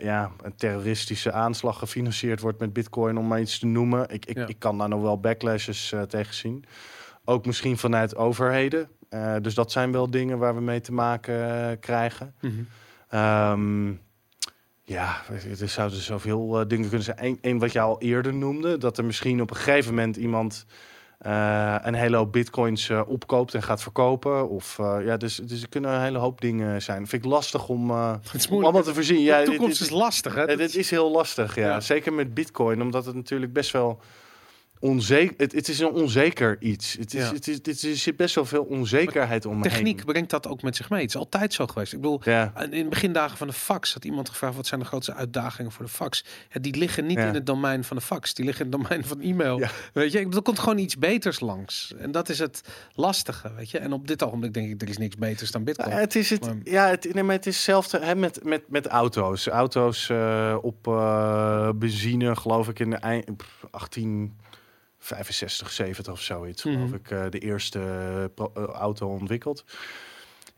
ja, 0.00 0.30
een 0.42 0.56
terroristische 0.56 1.32
aanslag 1.32 1.78
gefinancierd 1.78 2.40
wordt 2.40 2.58
met 2.60 2.72
bitcoin, 2.72 3.18
om 3.18 3.26
maar 3.26 3.40
iets 3.40 3.58
te 3.58 3.66
noemen. 3.66 4.08
Ik, 4.08 4.26
ik, 4.26 4.36
Ja. 4.36 4.46
ik 4.46 4.58
kan 4.58 4.78
daar 4.78 4.88
nog 4.88 5.00
wel 5.00 5.20
backlashes 5.20 5.94
tegen 6.08 6.34
zien. 6.34 6.64
Ook 7.24 7.46
misschien 7.46 7.78
vanuit 7.78 8.16
overheden. 8.16 8.88
Dus 9.40 9.54
dat 9.54 9.72
zijn 9.72 9.92
wel 9.92 10.10
dingen 10.10 10.38
waar 10.38 10.54
we 10.54 10.60
mee 10.60 10.80
te 10.80 10.92
maken 10.92 11.78
krijgen. 11.78 12.34
Ehm, 13.08 13.92
ja, 14.86 15.22
er 15.60 15.68
zouden 15.68 16.00
zoveel 16.00 16.60
eh, 16.60 16.66
dingen 16.68 16.88
kunnen 16.88 17.04
zijn. 17.06 17.38
Eén 17.40 17.58
wat 17.58 17.72
je 17.72 17.80
al 17.80 18.00
eerder 18.00 18.34
noemde, 18.34 18.78
dat 18.78 18.98
er 18.98 19.04
misschien 19.04 19.40
op 19.40 19.50
een 19.50 19.56
gegeven 19.56 19.94
moment 19.94 20.16
iemand 20.16 20.66
eh, 21.18 21.76
een 21.82 21.94
hele 21.94 22.16
hoop 22.16 22.32
bitcoins 22.32 22.88
eh, 22.88 23.02
opkoopt 23.06 23.54
en 23.54 23.62
gaat 23.62 23.82
verkopen. 23.82 24.48
Of 24.48 24.76
ja, 24.78 25.16
dus, 25.16 25.36
dus 25.36 25.62
er 25.62 25.68
kunnen 25.68 25.90
een 25.90 26.00
hele 26.00 26.18
hoop 26.18 26.40
dingen 26.40 26.82
zijn. 26.82 27.06
Vind 27.06 27.24
ik 27.24 27.30
lastig 27.30 27.68
om, 27.68 27.90
Het 27.90 28.48
om 28.50 28.62
allemaal 28.62 28.82
te 28.82 28.94
voorzien. 28.94 29.20
Ja, 29.20 29.38
de 29.38 29.44
toekomst 29.44 29.78
dit- 29.78 29.88
is 29.88 29.94
lastig, 29.94 30.34
hè? 30.34 30.56
dit 30.56 30.74
is 30.74 30.90
heel 30.90 31.10
lastig, 31.10 31.54
ja. 31.54 31.66
Ja. 31.66 31.80
Zeker 31.80 32.12
met 32.12 32.34
bitcoin, 32.34 32.82
omdat 32.82 33.06
het 33.06 33.14
natuurlijk 33.14 33.52
best 33.52 33.70
wel 33.70 34.00
onzeker. 34.86 35.34
Het, 35.36 35.52
het, 35.52 35.68
is 35.68 35.78
een 35.78 35.90
onzeker 35.90 36.56
iets. 36.60 36.96
Het 36.98 37.14
is, 37.14 37.30
het 37.30 37.48
is, 37.48 37.54
het 37.54 37.66
is, 37.68 37.84
er 37.84 37.96
zit 37.96 38.16
best 38.16 38.34
wel 38.34 38.44
veel 38.44 38.62
onzekerheid 38.62 39.46
om. 39.46 39.62
Techniek 39.62 40.04
brengt 40.04 40.30
dat 40.30 40.48
ook 40.48 40.62
met 40.62 40.76
zich 40.76 40.90
mee. 40.90 41.00
Het 41.00 41.08
is 41.08 41.16
altijd 41.16 41.52
zo 41.52 41.66
geweest. 41.66 41.92
Ik 41.92 42.00
bedoel, 42.00 42.20
ja. 42.24 42.52
in 42.70 42.70
de 42.70 42.88
begindagen 42.88 43.36
van 43.36 43.46
de 43.46 43.52
fax 43.52 43.92
had 43.92 44.04
iemand 44.04 44.28
gevraagd: 44.28 44.56
wat 44.56 44.66
zijn 44.66 44.80
de 44.80 44.86
grootste 44.86 45.14
uitdagingen 45.14 45.72
voor 45.72 45.84
de 45.84 45.90
fax? 45.90 46.24
Ja, 46.52 46.60
die 46.60 46.76
liggen 46.76 47.06
niet 47.06 47.18
in 47.18 47.34
het 47.34 47.46
domein 47.46 47.84
van 47.84 47.96
de 47.96 48.02
fax, 48.02 48.34
die 48.34 48.44
liggen 48.44 48.66
in 48.66 48.72
het 48.72 48.80
domein 48.80 49.04
van 49.04 49.20
e-mail. 49.20 49.62
Weet 49.92 50.12
je, 50.12 50.18
er 50.18 50.42
komt 50.42 50.58
gewoon 50.58 50.78
iets 50.78 50.98
beters 50.98 51.40
langs. 51.40 51.94
En 51.98 52.12
dat 52.12 52.28
is 52.28 52.38
het 52.38 52.60
lastige, 52.94 53.52
weet 53.56 53.70
je. 53.70 53.78
En 53.78 53.92
op 53.92 54.08
dit 54.08 54.22
ogenblik 54.22 54.54
denk 54.54 54.70
ik: 54.70 54.82
er 54.82 54.88
is 54.88 54.98
niks 54.98 55.16
beters 55.16 55.50
dan 55.50 55.64
Bitcoin. 55.64 55.90
Ja, 55.90 55.96
het 55.96 56.14
is 56.14 56.30
het. 56.30 56.50
Ja, 56.64 56.88
het, 56.88 57.14
nee, 57.14 57.22
maar 57.22 57.34
het 57.34 57.46
is 57.46 57.54
hetzelfde 57.54 57.98
hè, 57.98 58.14
met, 58.14 58.44
met, 58.44 58.62
met 58.68 58.86
auto's. 58.86 59.46
Auto's 59.46 60.08
eh, 60.08 60.56
op 60.62 60.86
eh, 60.86 61.70
benzine, 61.74 62.36
geloof 62.36 62.68
ik, 62.68 62.78
in 62.78 62.90
de 62.90 62.96
eind, 62.96 63.42
18. 63.70 64.36
65, 65.06 65.70
70 65.70 66.12
of 66.12 66.20
zoiets, 66.20 66.64
mm 66.64 66.72
geloof 66.72 66.88
mhm. 66.88 66.96
ik, 66.96 67.10
eh, 67.10 67.24
de 67.30 67.38
eerste 67.38 67.78
eh, 67.78 68.24
eh, 68.24 68.64
auto 68.64 69.08
ontwikkeld. 69.08 69.64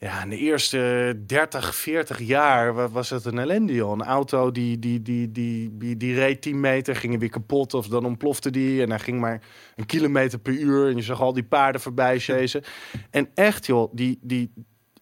Ja, 0.01 0.23
in 0.23 0.29
de 0.29 0.37
eerste 0.37 1.15
30, 1.27 1.75
40 1.75 2.19
jaar 2.19 2.91
was 2.91 3.11
het 3.11 3.25
een 3.25 3.39
ellende, 3.39 3.73
joh. 3.75 3.93
Een 3.93 4.03
auto 4.03 4.51
die, 4.53 4.79
die, 4.79 5.03
die, 5.03 5.33
die, 5.33 5.77
die, 5.77 5.97
die 5.97 6.15
reed 6.15 6.43
10 6.43 6.61
meter, 6.61 6.97
ging 6.97 7.19
weer 7.19 7.29
kapot 7.29 7.75
of 7.75 7.89
dan 7.89 8.05
ontplofte 8.05 8.51
die. 8.51 8.83
En 8.83 8.89
dan 8.89 9.01
ging 9.01 9.21
maar 9.21 9.43
een 9.77 9.87
kilometer 9.87 10.39
per 10.39 10.53
uur 10.53 10.89
en 10.89 10.97
je 10.97 11.03
zag 11.03 11.21
al 11.21 11.33
die 11.33 11.45
paarden 11.45 11.81
voorbij 11.81 12.19
chasen. 12.19 12.63
En 13.11 13.29
echt, 13.35 13.67
joh, 13.67 13.91
die, 13.93 14.19
die, 14.23 14.53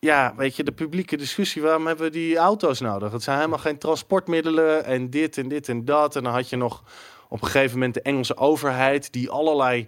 ja, 0.01 0.35
weet 0.37 0.57
je, 0.57 0.65
de 0.65 0.73
publieke 0.73 1.17
discussie, 1.17 1.63
waarom 1.63 1.87
hebben 1.87 2.05
we 2.05 2.13
die 2.13 2.37
auto's 2.37 2.81
nodig? 2.81 3.13
Het 3.13 3.23
zijn 3.23 3.37
helemaal 3.37 3.59
geen 3.59 3.79
transportmiddelen 3.79 4.85
en 4.85 5.11
dit 5.11 5.39
en 5.39 5.49
dit 5.49 5.69
en 5.69 5.85
dat. 5.85 6.17
En 6.17 6.23
dan 6.23 6.33
had 6.33 6.49
je 6.49 6.57
nog 6.57 6.83
op 7.29 7.43
een 7.43 7.49
gegeven 7.49 7.73
moment 7.73 7.95
de 7.95 8.03
Engelse 8.03 8.37
overheid 8.37 9.13
die 9.13 9.31
allerlei 9.31 9.87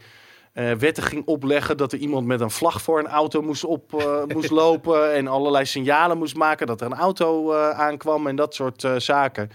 eh, 0.53 0.73
wetten 0.73 1.03
ging 1.03 1.27
opleggen 1.27 1.77
dat 1.77 1.93
er 1.93 1.99
iemand 1.99 2.27
met 2.27 2.41
een 2.41 2.51
vlag 2.51 2.83
voor 2.83 2.99
een 2.99 3.07
auto 3.07 3.43
moest, 3.43 3.65
op, 3.65 3.95
eh, 3.95 4.23
moest 4.35 4.51
lopen 4.51 5.15
en 5.15 5.27
allerlei 5.27 5.65
signalen 5.65 6.19
moest 6.19 6.37
maken 6.37 6.67
dat 6.67 6.81
er 6.81 6.87
een 6.87 6.95
auto 6.99 7.53
eh, 7.53 7.71
aankwam 7.71 8.27
en 8.27 8.37
dat 8.37 8.55
soort 8.55 8.89
zaken. 8.97 9.51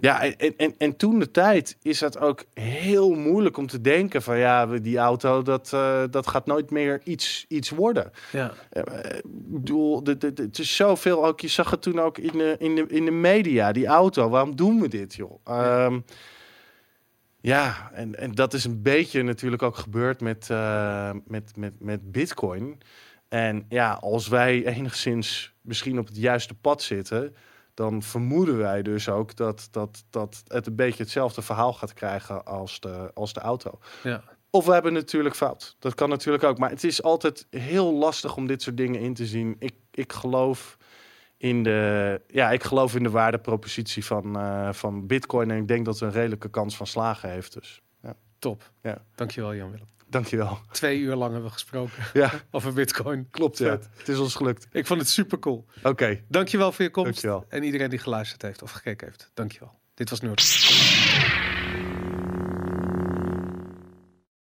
Ja, 0.00 0.22
en, 0.22 0.54
en, 0.56 0.74
en 0.78 0.96
toen 0.96 1.18
de 1.18 1.30
tijd 1.30 1.76
is 1.82 2.00
het 2.00 2.18
ook 2.18 2.44
heel 2.54 3.10
moeilijk 3.14 3.56
om 3.56 3.66
te 3.66 3.80
denken 3.80 4.22
van 4.22 4.38
ja, 4.38 4.66
die 4.66 4.98
auto, 4.98 5.42
dat, 5.42 5.76
dat 6.10 6.26
gaat 6.26 6.46
nooit 6.46 6.70
meer 6.70 7.00
iets, 7.04 7.44
iets 7.48 7.70
worden. 7.70 8.12
Ja. 8.32 8.52
Ik 8.72 9.22
bedoel, 9.24 10.04
de- 10.04 10.16
de- 10.18 10.32
de- 10.32 10.42
het 10.42 10.58
is 10.58 10.76
zoveel 10.76 11.26
ook. 11.26 11.40
Je 11.40 11.48
zag 11.48 11.70
het 11.70 11.82
toen 11.82 12.00
ook 12.00 12.18
in 12.18 12.38
de, 12.38 12.56
in 12.58 12.74
de, 12.74 12.84
in 12.88 13.04
de 13.04 13.10
media, 13.10 13.72
die 13.72 13.86
auto. 13.86 14.28
Waarom 14.28 14.56
doen 14.56 14.80
we 14.80 14.88
dit, 14.88 15.14
joh? 15.14 15.40
Ehm, 15.44 16.00
ja, 17.40 17.90
en, 17.92 18.14
en 18.14 18.34
dat 18.34 18.54
is 18.54 18.64
een 18.64 18.82
beetje 18.82 19.22
natuurlijk 19.22 19.62
ook 19.62 19.76
gebeurd 19.76 20.20
met, 20.20 20.50
eh, 20.50 21.10
met, 21.26 21.56
met, 21.56 21.72
met 21.80 22.12
Bitcoin. 22.12 22.80
En 23.28 23.64
ja, 23.68 23.92
als 23.92 24.28
wij 24.28 24.66
enigszins 24.66 25.54
misschien 25.60 25.98
op 25.98 26.06
het 26.06 26.16
juiste 26.16 26.54
pad 26.54 26.82
zitten, 26.82 27.34
dan 27.74 28.02
vermoeden 28.02 28.58
wij 28.58 28.82
dus 28.82 29.08
ook 29.08 29.36
dat, 29.36 29.68
dat, 29.70 30.04
dat 30.10 30.42
het 30.46 30.66
een 30.66 30.76
beetje 30.76 31.02
hetzelfde 31.02 31.42
verhaal 31.42 31.72
gaat 31.72 31.92
krijgen 31.92 32.44
als 32.44 32.80
de, 32.80 33.10
als 33.14 33.32
de 33.32 33.40
auto. 33.40 33.78
Ja. 34.02 34.22
Of 34.50 34.66
we 34.66 34.72
hebben 34.72 34.92
natuurlijk 34.92 35.36
fout. 35.36 35.76
Dat 35.78 35.94
kan 35.94 36.08
natuurlijk 36.08 36.44
ook. 36.44 36.58
Maar 36.58 36.70
het 36.70 36.84
is 36.84 37.02
altijd 37.02 37.46
heel 37.50 37.92
lastig 37.92 38.36
om 38.36 38.46
dit 38.46 38.62
soort 38.62 38.76
dingen 38.76 39.00
in 39.00 39.14
te 39.14 39.26
zien. 39.26 39.56
Ik, 39.58 39.74
ik 39.90 40.12
geloof 40.12 40.76
in 41.38 41.62
de, 41.62 42.20
ja, 42.26 42.50
ik 42.50 42.62
geloof 42.64 42.94
in 42.96 43.02
de 43.02 43.10
waardepropositie 43.10 44.04
van, 44.04 44.36
eh, 44.38 44.72
van 44.72 45.06
Bitcoin. 45.06 45.50
En 45.50 45.56
ik 45.56 45.68
denk 45.68 45.84
dat 45.84 45.94
het 45.94 46.02
een 46.02 46.14
redelijke 46.20 46.50
kans 46.50 46.76
van 46.76 46.86
slagen 46.86 47.30
heeft. 47.30 47.52
Dus 47.52 47.82
ja, 48.02 48.14
Top. 48.38 48.70
Ja. 48.82 49.04
Dankjewel 49.14 49.54
Jan-Willem. 49.54 49.86
dankjewel. 50.08 50.58
Twee 50.70 50.98
uur 50.98 51.14
lang 51.14 51.30
hebben 51.32 51.48
we 51.48 51.54
gesproken 51.54 52.02
Ja, 52.12 52.30
over 52.50 52.72
bitcoin. 52.72 53.28
klopt. 53.30 53.58
Ja. 53.58 53.68
Vet. 53.68 53.88
Het 53.96 54.08
is 54.08 54.18
ons 54.18 54.34
gelukt. 54.34 54.66
Ik 54.72 54.86
vond 54.86 55.00
het 55.00 55.08
super 55.08 55.38
cool. 55.38 55.66
Oké, 55.82 56.20
Dankjewel 56.28 56.72
voor 56.72 56.84
je 56.84 56.90
komst. 56.90 57.10
dankjewel. 57.10 57.44
En 57.48 57.62
iedereen 57.62 57.90
die 57.90 57.98
geluisterd 57.98 58.42
heeft 58.42 58.62
of 58.62 58.70
gekeken 58.70 59.06
heeft. 59.06 59.30
Dankjewel. 59.34 59.78
Dit 59.94 60.10
was 60.10 60.20
Noord. 60.20 60.40